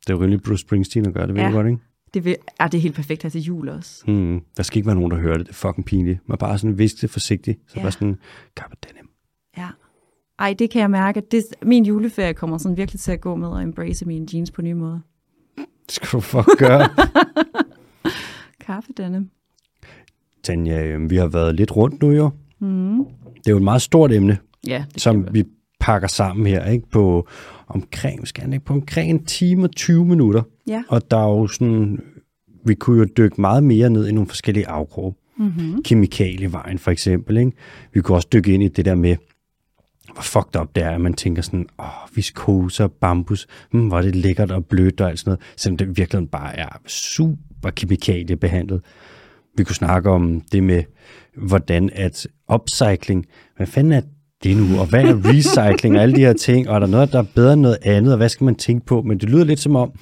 Det 0.00 0.10
er 0.10 0.14
jo 0.14 0.20
rimelig 0.20 0.42
Bruce 0.42 0.60
Springsteen 0.60 1.06
at 1.06 1.14
gøre 1.14 1.26
det, 1.26 1.34
ved 1.34 1.42
ja. 1.42 1.48
du 1.48 1.54
godt, 1.54 1.66
ikke? 1.66 1.78
Det 2.14 2.24
vil, 2.24 2.36
er 2.60 2.68
det 2.68 2.80
helt 2.80 2.94
perfekt 2.94 3.22
her 3.22 3.30
til 3.30 3.40
jul 3.40 3.68
også. 3.68 4.10
Mm, 4.10 4.40
der 4.56 4.62
skal 4.62 4.78
ikke 4.78 4.86
være 4.86 4.96
nogen, 4.96 5.10
der 5.10 5.16
hører 5.16 5.36
det. 5.36 5.46
Det 5.46 5.52
er 5.52 5.56
fucking 5.56 5.86
pinligt. 5.86 6.28
Man 6.28 6.38
bare 6.38 6.58
sådan 6.58 6.78
viske 6.78 6.98
det 7.00 7.10
forsigtigt. 7.10 7.58
Så 7.66 7.74
ja. 7.76 7.82
bare 7.82 7.92
sådan, 7.92 8.16
Carpe 8.56 8.76
Denim. 8.88 9.08
Ja. 9.56 9.68
Ej, 10.38 10.54
det 10.58 10.70
kan 10.70 10.80
jeg 10.80 10.90
mærke. 10.90 11.22
Det, 11.30 11.44
min 11.62 11.86
juleferie 11.86 12.34
kommer 12.34 12.58
sådan 12.58 12.76
virkelig 12.76 13.00
til 13.00 13.12
at 13.12 13.20
gå 13.20 13.34
med 13.34 13.56
at 13.56 13.62
embrace 13.62 14.06
mine 14.06 14.26
jeans 14.34 14.50
på 14.50 14.62
nye 14.62 14.74
måder. 14.74 15.00
Det 15.86 15.94
skal 15.94 16.08
du 16.12 16.20
fuck 16.20 16.58
gøre. 16.58 16.88
Kaffe, 18.66 18.92
denne. 18.96 19.26
Tanja, 20.42 20.84
øhm, 20.84 21.10
vi 21.10 21.16
har 21.16 21.26
været 21.26 21.54
lidt 21.54 21.76
rundt 21.76 22.02
nu 22.02 22.10
jo. 22.10 22.30
Mm. 22.60 23.04
Det 23.24 23.46
er 23.46 23.50
jo 23.50 23.56
et 23.56 23.62
meget 23.62 23.82
stort 23.82 24.12
emne, 24.12 24.38
ja, 24.66 24.84
som 24.96 25.34
vi 25.34 25.44
pakker 25.80 26.08
sammen 26.08 26.46
her, 26.46 26.64
ikke? 26.70 26.88
På 26.90 27.28
omkring, 27.66 28.28
skal 28.28 28.52
ikke, 28.52 28.64
på 28.64 28.72
omkring 28.72 29.10
en 29.10 29.24
time 29.24 29.64
og 29.64 29.70
20 29.70 30.04
minutter. 30.04 30.42
Ja. 30.66 30.82
Og 30.88 31.10
der 31.10 31.16
er 31.16 31.28
jo 31.28 31.46
sådan, 31.46 32.02
vi 32.64 32.74
kunne 32.74 32.98
jo 32.98 33.08
dykke 33.16 33.40
meget 33.40 33.62
mere 33.62 33.90
ned 33.90 34.08
i 34.08 34.12
nogle 34.12 34.28
forskellige 34.28 34.68
afgrupper. 34.68 35.20
Mm-hmm. 35.36 35.82
Kemikalievejen 35.82 36.78
for 36.78 36.90
eksempel, 36.90 37.36
ikke? 37.36 37.52
Vi 37.92 38.00
kunne 38.00 38.16
også 38.16 38.28
dykke 38.32 38.54
ind 38.54 38.62
i 38.62 38.68
det 38.68 38.84
der 38.84 38.94
med, 38.94 39.16
hvor 40.12 40.22
fucked 40.22 40.60
up 40.60 40.68
det 40.74 40.82
er, 40.82 40.90
at 40.90 41.00
man 41.00 41.14
tænker 41.14 41.42
sådan, 41.42 41.66
åh, 41.78 41.84
oh, 41.84 42.16
viskose 42.16 42.84
og 42.84 42.92
bambus, 42.92 43.46
hmm, 43.70 43.88
hvor 43.88 43.98
er 43.98 44.02
det 44.02 44.16
lækkert 44.16 44.50
og 44.50 44.66
blødt 44.66 45.00
og 45.00 45.10
alt 45.10 45.18
sådan 45.18 45.30
noget, 45.30 45.40
selvom 45.56 45.76
det 45.76 45.96
virkelig 45.96 46.30
bare 46.30 46.58
er 46.58 46.68
super 46.86 47.70
kemikaliebehandlet. 47.70 48.80
Vi 49.56 49.64
kunne 49.64 49.76
snakke 49.76 50.10
om 50.10 50.40
det 50.52 50.62
med, 50.62 50.82
hvordan 51.36 51.90
at 51.92 52.26
upcycling, 52.54 53.26
hvad 53.56 53.66
fanden 53.66 53.92
er 53.92 54.00
det 54.44 54.56
nu, 54.56 54.80
og 54.80 54.86
hvad 54.86 55.04
er 55.04 55.30
recycling 55.30 55.96
og 55.96 56.02
alle 56.02 56.14
de 56.14 56.20
her 56.20 56.32
ting, 56.32 56.68
og 56.68 56.74
er 56.74 56.78
der 56.78 56.86
noget, 56.86 57.12
der 57.12 57.18
er 57.18 57.26
bedre 57.34 57.52
end 57.52 57.60
noget 57.60 57.78
andet, 57.82 58.12
og 58.12 58.16
hvad 58.16 58.28
skal 58.28 58.44
man 58.44 58.54
tænke 58.54 58.86
på? 58.86 59.02
Men 59.02 59.18
det 59.18 59.30
lyder 59.30 59.44
lidt 59.44 59.60
som 59.60 59.76
om, 59.76 59.92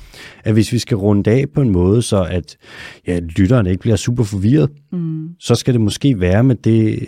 at 0.45 0.53
hvis 0.53 0.73
vi 0.73 0.79
skal 0.79 0.97
runde 0.97 1.31
af 1.31 1.45
på 1.55 1.61
en 1.61 1.71
måde, 1.71 2.03
så 2.03 2.25
at 2.31 2.57
ja, 3.07 3.21
lytteren 3.21 3.67
ikke 3.67 3.81
bliver 3.81 3.97
super 3.97 4.25
forvirret, 4.25 4.71
mm. 4.93 5.29
så 5.39 5.55
skal 5.55 5.75
det 5.75 5.81
måske 5.81 6.21
være 6.21 6.45
med 6.45 6.55
det 6.55 7.07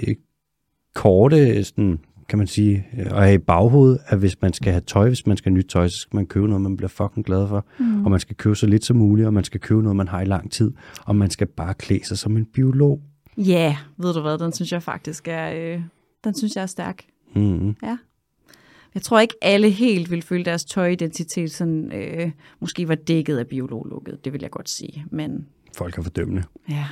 korte 0.95 1.65
sådan, 1.65 1.99
kan 2.29 2.39
man 2.39 2.47
sige, 2.47 2.87
øh, 2.99 3.07
at 3.07 3.23
have 3.23 3.35
i 3.35 3.39
baghovedet, 3.39 3.99
at 4.07 4.19
hvis 4.19 4.43
man 4.43 4.53
skal 4.53 4.73
have 4.73 4.81
tøj, 4.81 5.09
hvis 5.09 5.27
man 5.27 5.37
skal 5.37 5.51
have 5.53 5.57
nyt 5.59 5.67
tøj, 5.67 5.89
så 5.89 5.99
skal 5.99 6.17
man 6.17 6.27
købe 6.27 6.47
noget, 6.47 6.63
man 6.63 6.77
bliver 6.77 6.89
fucking 6.89 7.27
glad 7.27 7.49
for. 7.49 7.67
Mm. 7.79 8.05
Og 8.05 8.11
man 8.11 8.21
skal 8.21 8.37
købe 8.37 8.57
så 8.57 8.67
lidt 8.67 8.85
som 8.85 8.97
muligt, 8.97 9.27
og 9.27 9.35
man 9.35 9.45
skal 9.45 9.61
købe 9.61 9.83
noget, 9.83 9.97
man 9.97 10.09
har 10.09 10.21
i 10.21 10.25
lang 10.25 10.53
tid. 10.53 10.73
Og 11.05 11.17
man 11.17 11.31
skal 11.31 11.47
bare 11.47 11.75
klæde 11.75 12.07
sig 12.07 12.19
som 12.19 12.37
en 12.37 12.45
biolog. 12.47 13.01
Ja, 13.37 13.43
yeah, 13.53 13.75
ved 13.97 14.15
du 14.15 14.21
hvad, 14.21 14.39
den 14.39 14.53
synes 14.53 14.73
jeg 14.73 14.83
faktisk 14.83 15.29
er, 15.29 15.53
øh, 15.75 15.81
den 16.25 16.35
synes 16.35 16.57
jeg 16.57 16.63
er 16.63 16.67
stærk. 16.67 17.05
Mm. 17.35 17.69
Ja. 17.83 17.99
Jeg 18.95 19.03
tror 19.03 19.21
ikke, 19.21 19.35
alle 19.43 19.71
helt 19.71 20.11
vil 20.11 20.23
føle 20.23 20.45
deres 20.45 20.65
tøjidentitet 20.65 21.51
sådan, 21.53 21.93
øh, 21.93 22.31
måske 22.61 22.89
var 22.89 22.95
dækket 22.95 23.39
af 23.39 23.47
biologlukket, 23.47 24.25
det 24.25 24.33
vil 24.33 24.41
jeg 24.43 24.51
godt 24.51 24.69
sige. 24.69 25.05
Men 25.11 25.47
Folk 25.77 25.99
er 25.99 26.03
fordømmende. 26.03 26.43
ja, 26.69 26.75
jeg 26.75 26.87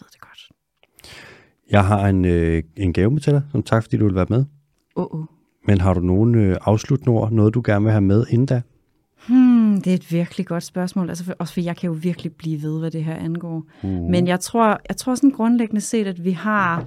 ved 0.00 0.08
det 0.12 0.20
godt. 0.20 0.48
Jeg 1.70 1.86
har 1.86 2.08
en, 2.08 2.24
øh, 2.24 2.62
en 2.76 2.92
gave 2.92 3.10
med 3.10 3.20
til 3.20 3.32
dig, 3.32 3.42
som 3.52 3.62
tak, 3.62 3.82
fordi 3.82 3.96
du 3.96 4.04
vil 4.04 4.14
være 4.14 4.26
med. 4.28 4.44
Åh, 4.98 5.06
oh. 5.10 5.24
Men 5.66 5.80
har 5.80 5.94
du 5.94 6.00
nogen 6.00 6.34
øh, 6.34 6.56
afsluttende 6.60 7.10
ord, 7.10 7.32
noget 7.32 7.54
du 7.54 7.62
gerne 7.64 7.84
vil 7.84 7.92
have 7.92 8.00
med 8.00 8.26
inden 8.30 8.46
da? 8.46 8.62
Hmm, 9.28 9.80
det 9.80 9.90
er 9.90 9.94
et 9.94 10.12
virkelig 10.12 10.46
godt 10.46 10.62
spørgsmål, 10.62 11.08
altså 11.08 11.24
for, 11.24 11.34
også 11.38 11.54
for 11.54 11.60
jeg 11.60 11.76
kan 11.76 11.86
jo 11.86 11.96
virkelig 12.02 12.32
blive 12.32 12.62
ved, 12.62 12.78
hvad 12.78 12.90
det 12.90 13.04
her 13.04 13.14
angår. 13.14 13.66
Uh. 13.82 13.90
Men 13.90 14.26
jeg 14.26 14.40
tror, 14.40 14.80
jeg 14.88 14.96
tror 14.96 15.14
sådan 15.14 15.30
grundlæggende 15.30 15.80
set, 15.80 16.06
at 16.06 16.24
vi 16.24 16.30
har, 16.30 16.86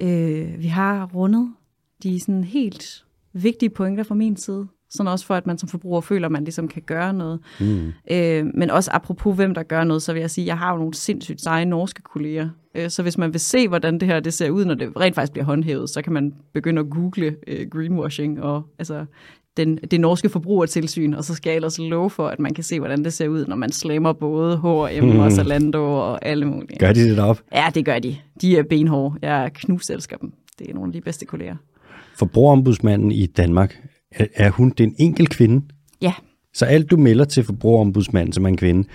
øh, 0.00 0.58
vi 0.58 0.66
har 0.66 1.06
rundet 1.06 1.54
de 2.02 2.20
sådan 2.20 2.44
helt 2.44 3.04
vigtige 3.32 3.70
pointer 3.70 4.04
fra 4.04 4.14
min 4.14 4.36
side. 4.36 4.68
Sådan 4.90 5.12
også 5.12 5.26
for, 5.26 5.34
at 5.34 5.46
man 5.46 5.58
som 5.58 5.68
forbruger 5.68 6.00
føler, 6.00 6.26
at 6.26 6.32
man 6.32 6.44
ligesom 6.44 6.68
kan 6.68 6.82
gøre 6.82 7.12
noget. 7.12 7.40
Mm. 7.60 7.92
Øh, 8.10 8.46
men 8.54 8.70
også 8.70 8.90
apropos, 8.94 9.36
hvem 9.36 9.54
der 9.54 9.62
gør 9.62 9.84
noget, 9.84 10.02
så 10.02 10.12
vil 10.12 10.20
jeg 10.20 10.30
sige, 10.30 10.44
at 10.44 10.46
jeg 10.46 10.58
har 10.58 10.72
jo 10.72 10.78
nogle 10.78 10.94
sindssygt 10.94 11.40
seje 11.40 11.64
norske 11.64 12.02
kolleger. 12.02 12.48
Øh, 12.74 12.90
så 12.90 13.02
hvis 13.02 13.18
man 13.18 13.32
vil 13.32 13.40
se, 13.40 13.68
hvordan 13.68 13.98
det 13.98 14.08
her 14.08 14.20
det 14.20 14.34
ser 14.34 14.50
ud, 14.50 14.64
når 14.64 14.74
det 14.74 14.92
rent 15.00 15.14
faktisk 15.14 15.32
bliver 15.32 15.44
håndhævet, 15.44 15.90
så 15.90 16.02
kan 16.02 16.12
man 16.12 16.34
begynde 16.54 16.80
at 16.80 16.90
google 16.90 17.36
øh, 17.46 17.68
greenwashing 17.70 18.42
og 18.42 18.62
altså 18.78 19.04
den, 19.56 19.76
det 19.90 20.00
norske 20.00 20.28
forbrugertilsyn, 20.28 21.14
og 21.14 21.24
så 21.24 21.34
skal 21.34 21.50
jeg 21.50 21.56
ellers 21.56 21.78
love 21.78 22.10
for, 22.10 22.28
at 22.28 22.38
man 22.38 22.54
kan 22.54 22.64
se, 22.64 22.78
hvordan 22.78 23.04
det 23.04 23.12
ser 23.12 23.28
ud, 23.28 23.46
når 23.46 23.56
man 23.56 23.72
slammer 23.72 24.12
både 24.12 24.56
H&M 24.56 25.20
og 25.20 25.32
Zalando 25.36 25.92
og 25.92 26.26
alle 26.26 26.44
mulige. 26.44 26.78
Gør 26.78 26.92
de 26.92 27.00
det 27.00 27.18
op? 27.18 27.42
Ja, 27.52 27.66
det 27.74 27.84
gør 27.84 27.98
de. 27.98 28.16
De 28.40 28.56
er 28.56 28.62
benhårde. 28.62 29.14
Jeg 29.22 29.50
knust 29.54 29.90
elsker 29.90 30.16
dem. 30.16 30.32
Det 30.58 30.70
er 30.70 30.74
nogle 30.74 30.88
af 30.88 30.92
de 30.92 31.00
bedste 31.00 31.26
kolleger. 31.26 31.56
Forbrugerombudsmanden 32.16 33.12
i 33.12 33.26
Danmark, 33.26 33.76
er, 34.12 34.26
er 34.34 34.50
hun 34.50 34.70
den 34.70 34.94
enkelt 34.98 35.30
kvinde? 35.30 35.66
Ja. 36.02 36.12
Så 36.54 36.64
alt 36.64 36.90
du 36.90 36.96
melder 36.96 37.24
til 37.24 37.44
forbrugerombudsmanden 37.44 38.32
som 38.32 38.44
er 38.44 38.48
en 38.48 38.56
kvinde, 38.56 38.88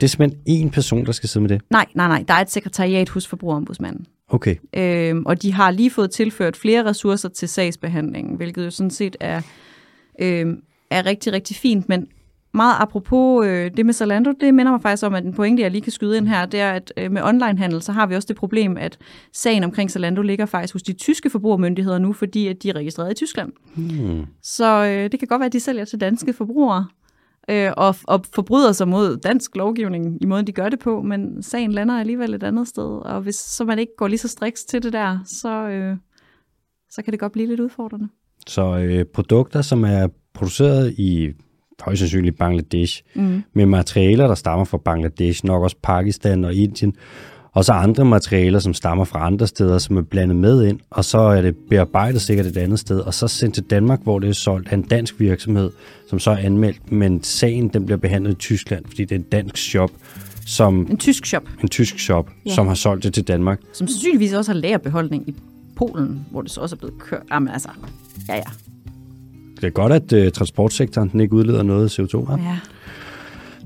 det 0.00 0.02
er 0.02 0.08
simpelthen 0.08 0.68
én 0.68 0.70
person, 0.70 1.06
der 1.06 1.12
skal 1.12 1.28
sidde 1.28 1.42
med 1.42 1.50
det? 1.50 1.62
Nej, 1.70 1.86
nej, 1.94 2.08
nej. 2.08 2.24
Der 2.28 2.34
er 2.34 2.40
et 2.40 2.50
sekretariat 2.50 3.08
hos 3.08 3.26
forbrugerombudsmanden. 3.26 4.06
Okay. 4.28 4.56
Øhm, 4.76 5.26
og 5.26 5.42
de 5.42 5.52
har 5.52 5.70
lige 5.70 5.90
fået 5.90 6.10
tilført 6.10 6.56
flere 6.56 6.84
ressourcer 6.84 7.28
til 7.28 7.48
sagsbehandlingen, 7.48 8.36
hvilket 8.36 8.64
jo 8.64 8.70
sådan 8.70 8.90
set 8.90 9.16
er, 9.20 9.42
øhm, 10.20 10.60
er 10.90 11.06
rigtig, 11.06 11.32
rigtig 11.32 11.56
fint. 11.56 11.88
Men 11.88 12.06
meget 12.54 12.76
apropos 12.80 13.46
øh, 13.46 13.70
det 13.76 13.86
med 13.86 13.94
Zalando, 13.94 14.32
det 14.40 14.54
minder 14.54 14.72
mig 14.72 14.82
faktisk 14.82 15.06
om, 15.06 15.14
at 15.14 15.24
en 15.24 15.32
pointe, 15.32 15.62
jeg 15.62 15.70
lige 15.70 15.82
kan 15.82 15.92
skyde 15.92 16.16
ind 16.16 16.28
her, 16.28 16.46
det 16.46 16.60
er, 16.60 16.72
at 16.72 16.92
øh, 16.96 17.12
med 17.12 17.22
onlinehandel, 17.22 17.82
så 17.82 17.92
har 17.92 18.06
vi 18.06 18.14
også 18.14 18.26
det 18.26 18.36
problem, 18.36 18.76
at 18.76 18.98
sagen 19.32 19.64
omkring 19.64 19.90
Zalando 19.90 20.22
ligger 20.22 20.46
faktisk 20.46 20.74
hos 20.74 20.82
de 20.82 20.92
tyske 20.92 21.30
forbrugermyndigheder 21.30 21.98
nu, 21.98 22.12
fordi 22.12 22.48
at 22.48 22.62
de 22.62 22.68
er 22.68 22.76
registreret 22.76 23.10
i 23.10 23.14
Tyskland. 23.14 23.52
Hmm. 23.76 24.26
Så 24.42 24.84
øh, 24.84 25.12
det 25.12 25.18
kan 25.18 25.28
godt 25.28 25.40
være, 25.40 25.46
at 25.46 25.52
de 25.52 25.60
sælger 25.60 25.84
til 25.84 26.00
danske 26.00 26.32
forbrugere, 26.32 26.86
øh, 27.50 27.72
og, 27.76 27.94
og 28.04 28.24
forbryder 28.34 28.72
sig 28.72 28.88
mod 28.88 29.16
dansk 29.16 29.56
lovgivning 29.56 30.22
i 30.22 30.26
måden, 30.26 30.46
de 30.46 30.52
gør 30.52 30.68
det 30.68 30.78
på, 30.78 31.02
men 31.02 31.42
sagen 31.42 31.72
lander 31.72 32.00
alligevel 32.00 32.34
et 32.34 32.42
andet 32.42 32.68
sted, 32.68 32.84
og 32.84 33.20
hvis 33.20 33.36
så 33.36 33.64
man 33.64 33.78
ikke 33.78 33.92
går 33.98 34.08
lige 34.08 34.18
så 34.18 34.28
striks 34.28 34.64
til 34.64 34.82
det 34.82 34.92
der, 34.92 35.18
så, 35.26 35.68
øh, 35.68 35.96
så 36.90 37.02
kan 37.02 37.12
det 37.12 37.20
godt 37.20 37.32
blive 37.32 37.48
lidt 37.48 37.60
udfordrende. 37.60 38.08
Så 38.46 38.78
øh, 38.78 39.04
produkter, 39.04 39.62
som 39.62 39.84
er 39.84 40.08
produceret 40.34 40.94
i 40.98 41.32
højst 41.82 41.98
sandsynligt 41.98 42.38
Bangladesh, 42.38 43.02
Mm. 43.14 43.42
med 43.54 43.66
materialer, 43.66 44.26
der 44.26 44.34
stammer 44.34 44.64
fra 44.64 44.78
Bangladesh, 44.78 45.44
nok 45.44 45.62
også 45.62 45.76
Pakistan 45.82 46.44
og 46.44 46.54
Indien, 46.54 46.94
og 47.52 47.64
så 47.64 47.72
andre 47.72 48.04
materialer, 48.04 48.58
som 48.58 48.74
stammer 48.74 49.04
fra 49.04 49.26
andre 49.26 49.46
steder, 49.46 49.78
som 49.78 49.96
er 49.96 50.02
blandet 50.02 50.36
med 50.36 50.64
ind, 50.66 50.80
og 50.90 51.04
så 51.04 51.18
er 51.18 51.42
det 51.42 51.56
bearbejdet 51.70 52.20
sikkert 52.20 52.46
et 52.46 52.56
andet 52.56 52.78
sted, 52.78 53.00
og 53.00 53.14
så 53.14 53.28
sendt 53.28 53.54
til 53.54 53.62
Danmark, 53.64 54.00
hvor 54.02 54.18
det 54.18 54.28
er 54.28 54.32
solgt 54.32 54.68
af 54.68 54.74
en 54.74 54.82
dansk 54.82 55.20
virksomhed, 55.20 55.70
som 56.10 56.18
så 56.18 56.30
er 56.30 56.36
anmeldt, 56.36 56.92
men 56.92 57.22
sagen 57.22 57.68
den 57.68 57.86
bliver 57.86 57.98
behandlet 57.98 58.30
i 58.32 58.34
Tyskland, 58.34 58.84
fordi 58.86 59.04
det 59.04 59.12
er 59.12 59.18
en 59.18 59.22
dansk 59.32 59.56
shop, 59.56 59.90
som 60.46 60.86
En 60.90 60.96
tysk 60.96 61.26
shop, 61.26 61.42
en 61.62 61.68
tysk 61.68 61.98
shop, 61.98 62.30
Ja. 62.46 62.54
som 62.54 62.66
har 62.66 62.74
solgt 62.74 63.04
det 63.04 63.14
til 63.14 63.28
Danmark. 63.28 63.60
som 63.72 63.86
sandsynligvis 63.86 64.32
også 64.32 64.52
har 64.52 64.58
lagerbeholdning 64.60 65.28
i 65.28 65.34
Polen, 65.76 66.26
hvor 66.30 66.42
det 66.42 66.50
så 66.50 66.60
også 66.60 66.76
er 66.76 66.78
blevet 66.78 66.98
kørt. 66.98 67.22
Jamen 67.32 67.48
altså, 67.48 67.68
ja 68.28 68.34
ja. 68.36 68.42
Det 69.62 69.68
er 69.68 69.72
godt, 69.72 69.92
at 69.92 70.12
øh, 70.12 70.32
transportsektoren 70.32 71.08
den 71.08 71.20
ikke 71.20 71.34
udleder 71.34 71.62
noget 71.62 71.98
CO2. 71.98 72.32
Ja. 72.32 72.42
ja. 72.42 72.58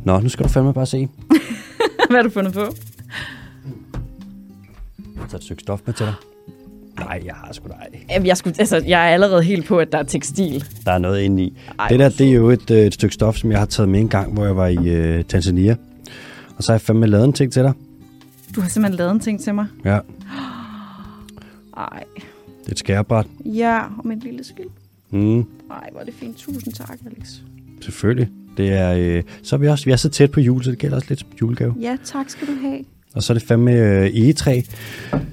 Nå, 0.05 0.21
nu 0.21 0.29
skal 0.29 0.45
du 0.45 0.51
fandme 0.51 0.75
bare 0.75 0.87
se. 0.87 1.09
Hvad 2.09 2.17
har 2.17 2.23
du 2.23 2.31
fundet 2.31 2.53
på? 2.53 2.61
Jeg 2.61 2.69
har 5.17 5.29
taget 5.29 5.35
et 5.35 5.43
stykke 5.43 5.61
stof 5.61 5.81
med 5.87 5.95
til 5.95 6.07
dig. 6.07 6.15
Nej, 6.99 7.23
jeg 7.25 7.35
har 7.35 7.53
sgu 7.53 7.69
da 7.69 7.73
ej. 8.15 8.23
Jeg, 8.27 8.37
skulle, 8.37 8.57
altså, 8.59 8.83
jeg 8.87 9.09
er 9.09 9.15
allerede 9.15 9.43
helt 9.43 9.67
på, 9.67 9.79
at 9.79 9.93
der 9.93 9.99
er 9.99 10.03
tekstil. 10.03 10.65
Der 10.85 10.93
er 10.93 10.99
noget 10.99 11.21
inde 11.21 11.43
i. 11.43 11.57
Ej, 11.79 11.89
det 11.89 11.99
der, 11.99 12.09
det 12.09 12.29
er 12.29 12.33
jo 12.33 12.51
et, 12.51 12.71
øh, 12.71 12.79
et 12.79 12.95
stykke 12.95 13.15
stof, 13.15 13.37
som 13.37 13.51
jeg 13.51 13.59
har 13.59 13.67
taget 13.67 13.89
med 13.89 14.01
en 14.01 14.09
gang, 14.09 14.33
hvor 14.33 14.45
jeg 14.45 14.57
var 14.57 14.67
i 14.67 14.89
øh, 14.89 15.25
Tanzania. 15.25 15.77
Og 16.57 16.65
så 16.65 16.73
har 16.73 16.75
jeg 16.75 16.81
fandme 16.81 17.07
lavet 17.07 17.25
en 17.25 17.33
ting 17.33 17.53
til 17.53 17.63
dig. 17.63 17.73
Du 18.55 18.61
har 18.61 18.69
simpelthen 18.69 18.99
lavet 18.99 19.11
en 19.11 19.21
ting 19.21 19.41
til 19.41 19.55
mig. 19.55 19.67
Ja, 19.85 19.99
Ej, 21.77 22.03
det 22.61 22.67
er 22.67 22.73
et 22.73 22.79
skærebræt. 22.79 23.27
ja, 23.45 23.81
og 23.99 24.13
et 24.13 24.23
lille 24.23 24.45
skilt. 24.45 24.73
Mm, 25.11 25.39
Ej, 25.39 25.45
hvor 25.93 26.01
er 26.01 26.05
det 26.05 26.15
fint. 26.15 26.37
Tusind 26.37 26.75
tak, 26.75 26.99
Alex. 27.07 27.29
selvfølgelig. 27.81 28.29
Det 28.57 28.73
er, 28.73 28.95
øh, 28.99 29.23
så 29.43 29.57
er 29.57 29.61
vi 29.61 29.69
også 29.69 29.85
vi 29.85 29.91
er 29.91 29.97
så 29.97 30.09
tæt 30.09 30.31
på 30.31 30.41
jul, 30.41 30.65
så 30.65 30.71
det 30.71 30.79
gælder 30.79 30.97
også 30.97 31.07
lidt 31.09 31.21
som 31.21 31.29
julegave. 31.41 31.75
Ja, 31.81 31.97
tak 32.05 32.31
skal 32.31 32.47
du 32.47 32.53
have. 32.63 32.85
Og 33.15 33.23
så 33.23 33.33
er 33.33 33.35
det 33.35 33.47
fandme 33.47 33.73
øh, 33.73 34.07
egetræ, 34.07 34.61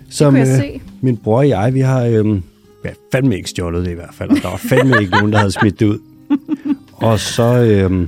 som 0.09 0.35
øh, 0.35 0.45
se. 0.47 0.81
min 1.01 1.17
bror 1.17 1.37
og 1.37 1.49
jeg, 1.49 1.73
vi 1.73 1.79
har 1.79 2.03
øh, 2.03 2.41
ja, 2.85 2.89
fandme 3.11 3.37
ikke 3.37 3.49
stjålet 3.49 3.85
det 3.85 3.91
i 3.91 3.95
hvert 3.95 4.13
fald. 4.13 4.29
Og 4.29 4.35
der 4.35 4.49
var 4.49 4.57
fandme 4.57 5.01
ikke 5.01 5.11
nogen, 5.11 5.31
der 5.31 5.37
havde 5.37 5.51
smidt 5.51 5.79
det 5.79 5.85
ud. 5.85 5.99
Og 6.93 7.19
så 7.19 7.43
øh, 7.43 8.07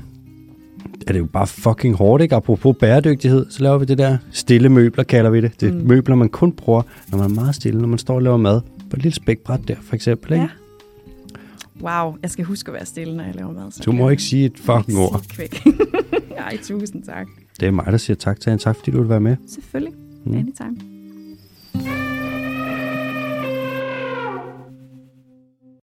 er 1.08 1.14
det 1.14 1.20
jo 1.20 1.26
bare 1.26 1.48
fucking 1.48 1.96
hårdt, 1.96 2.24
ikke? 2.24 2.36
Apropos 2.36 2.76
bæredygtighed, 2.80 3.46
så 3.50 3.64
laver 3.64 3.78
vi 3.78 3.86
det 3.86 3.98
der 3.98 4.18
stille 4.32 4.70
møbler, 4.70 5.04
kalder 5.04 5.30
vi 5.30 5.42
det. 5.42 5.62
Det 5.62 5.70
er 5.70 5.74
mm. 5.74 5.88
møbler, 5.88 6.16
man 6.16 6.30
kun 6.30 6.52
bruger, 6.52 6.82
når 7.12 7.18
man 7.18 7.32
er 7.32 7.36
meget 7.36 7.56
stille, 7.56 7.82
når 7.82 7.88
man 7.88 8.00
står 8.00 8.16
og 8.16 8.22
laver 8.22 8.38
mad. 8.38 8.62
På 8.90 8.96
et 8.98 9.04
lille 9.04 9.16
spækbræt 9.16 9.60
der, 9.68 9.76
for 9.82 9.96
eksempel, 9.96 10.34
ikke? 10.34 10.44
Ja. 10.44 10.50
Wow, 11.82 12.16
jeg 12.22 12.32
skal 12.32 12.46
huske 12.46 12.70
at 12.70 12.74
være 12.74 12.86
stille, 12.86 13.18
når 13.18 13.24
jeg 13.24 13.36
laver 13.36 13.54
mad. 13.54 13.72
Så 13.72 13.84
Du 13.86 13.92
må 13.92 14.10
ikke 14.10 14.24
sige 14.24 14.46
et 14.46 14.60
fucking 14.60 14.98
ord. 14.98 15.22
Ej, 16.38 16.58
tusind 16.64 17.04
tak. 17.04 17.28
Det 17.60 17.68
er 17.68 17.72
mig, 17.72 17.86
der 17.86 17.98
siger 17.98 18.18
tak 18.18 18.40
til 18.40 18.52
en. 18.52 18.60
Tak, 18.60 18.76
fordi 18.76 18.92
du 18.92 18.98
vil 19.00 19.10
være 19.10 19.20
med. 19.20 19.38
Selvfølgelig. 19.48 19.94
Mm. 20.26 20.34
Anytime. 20.34 20.95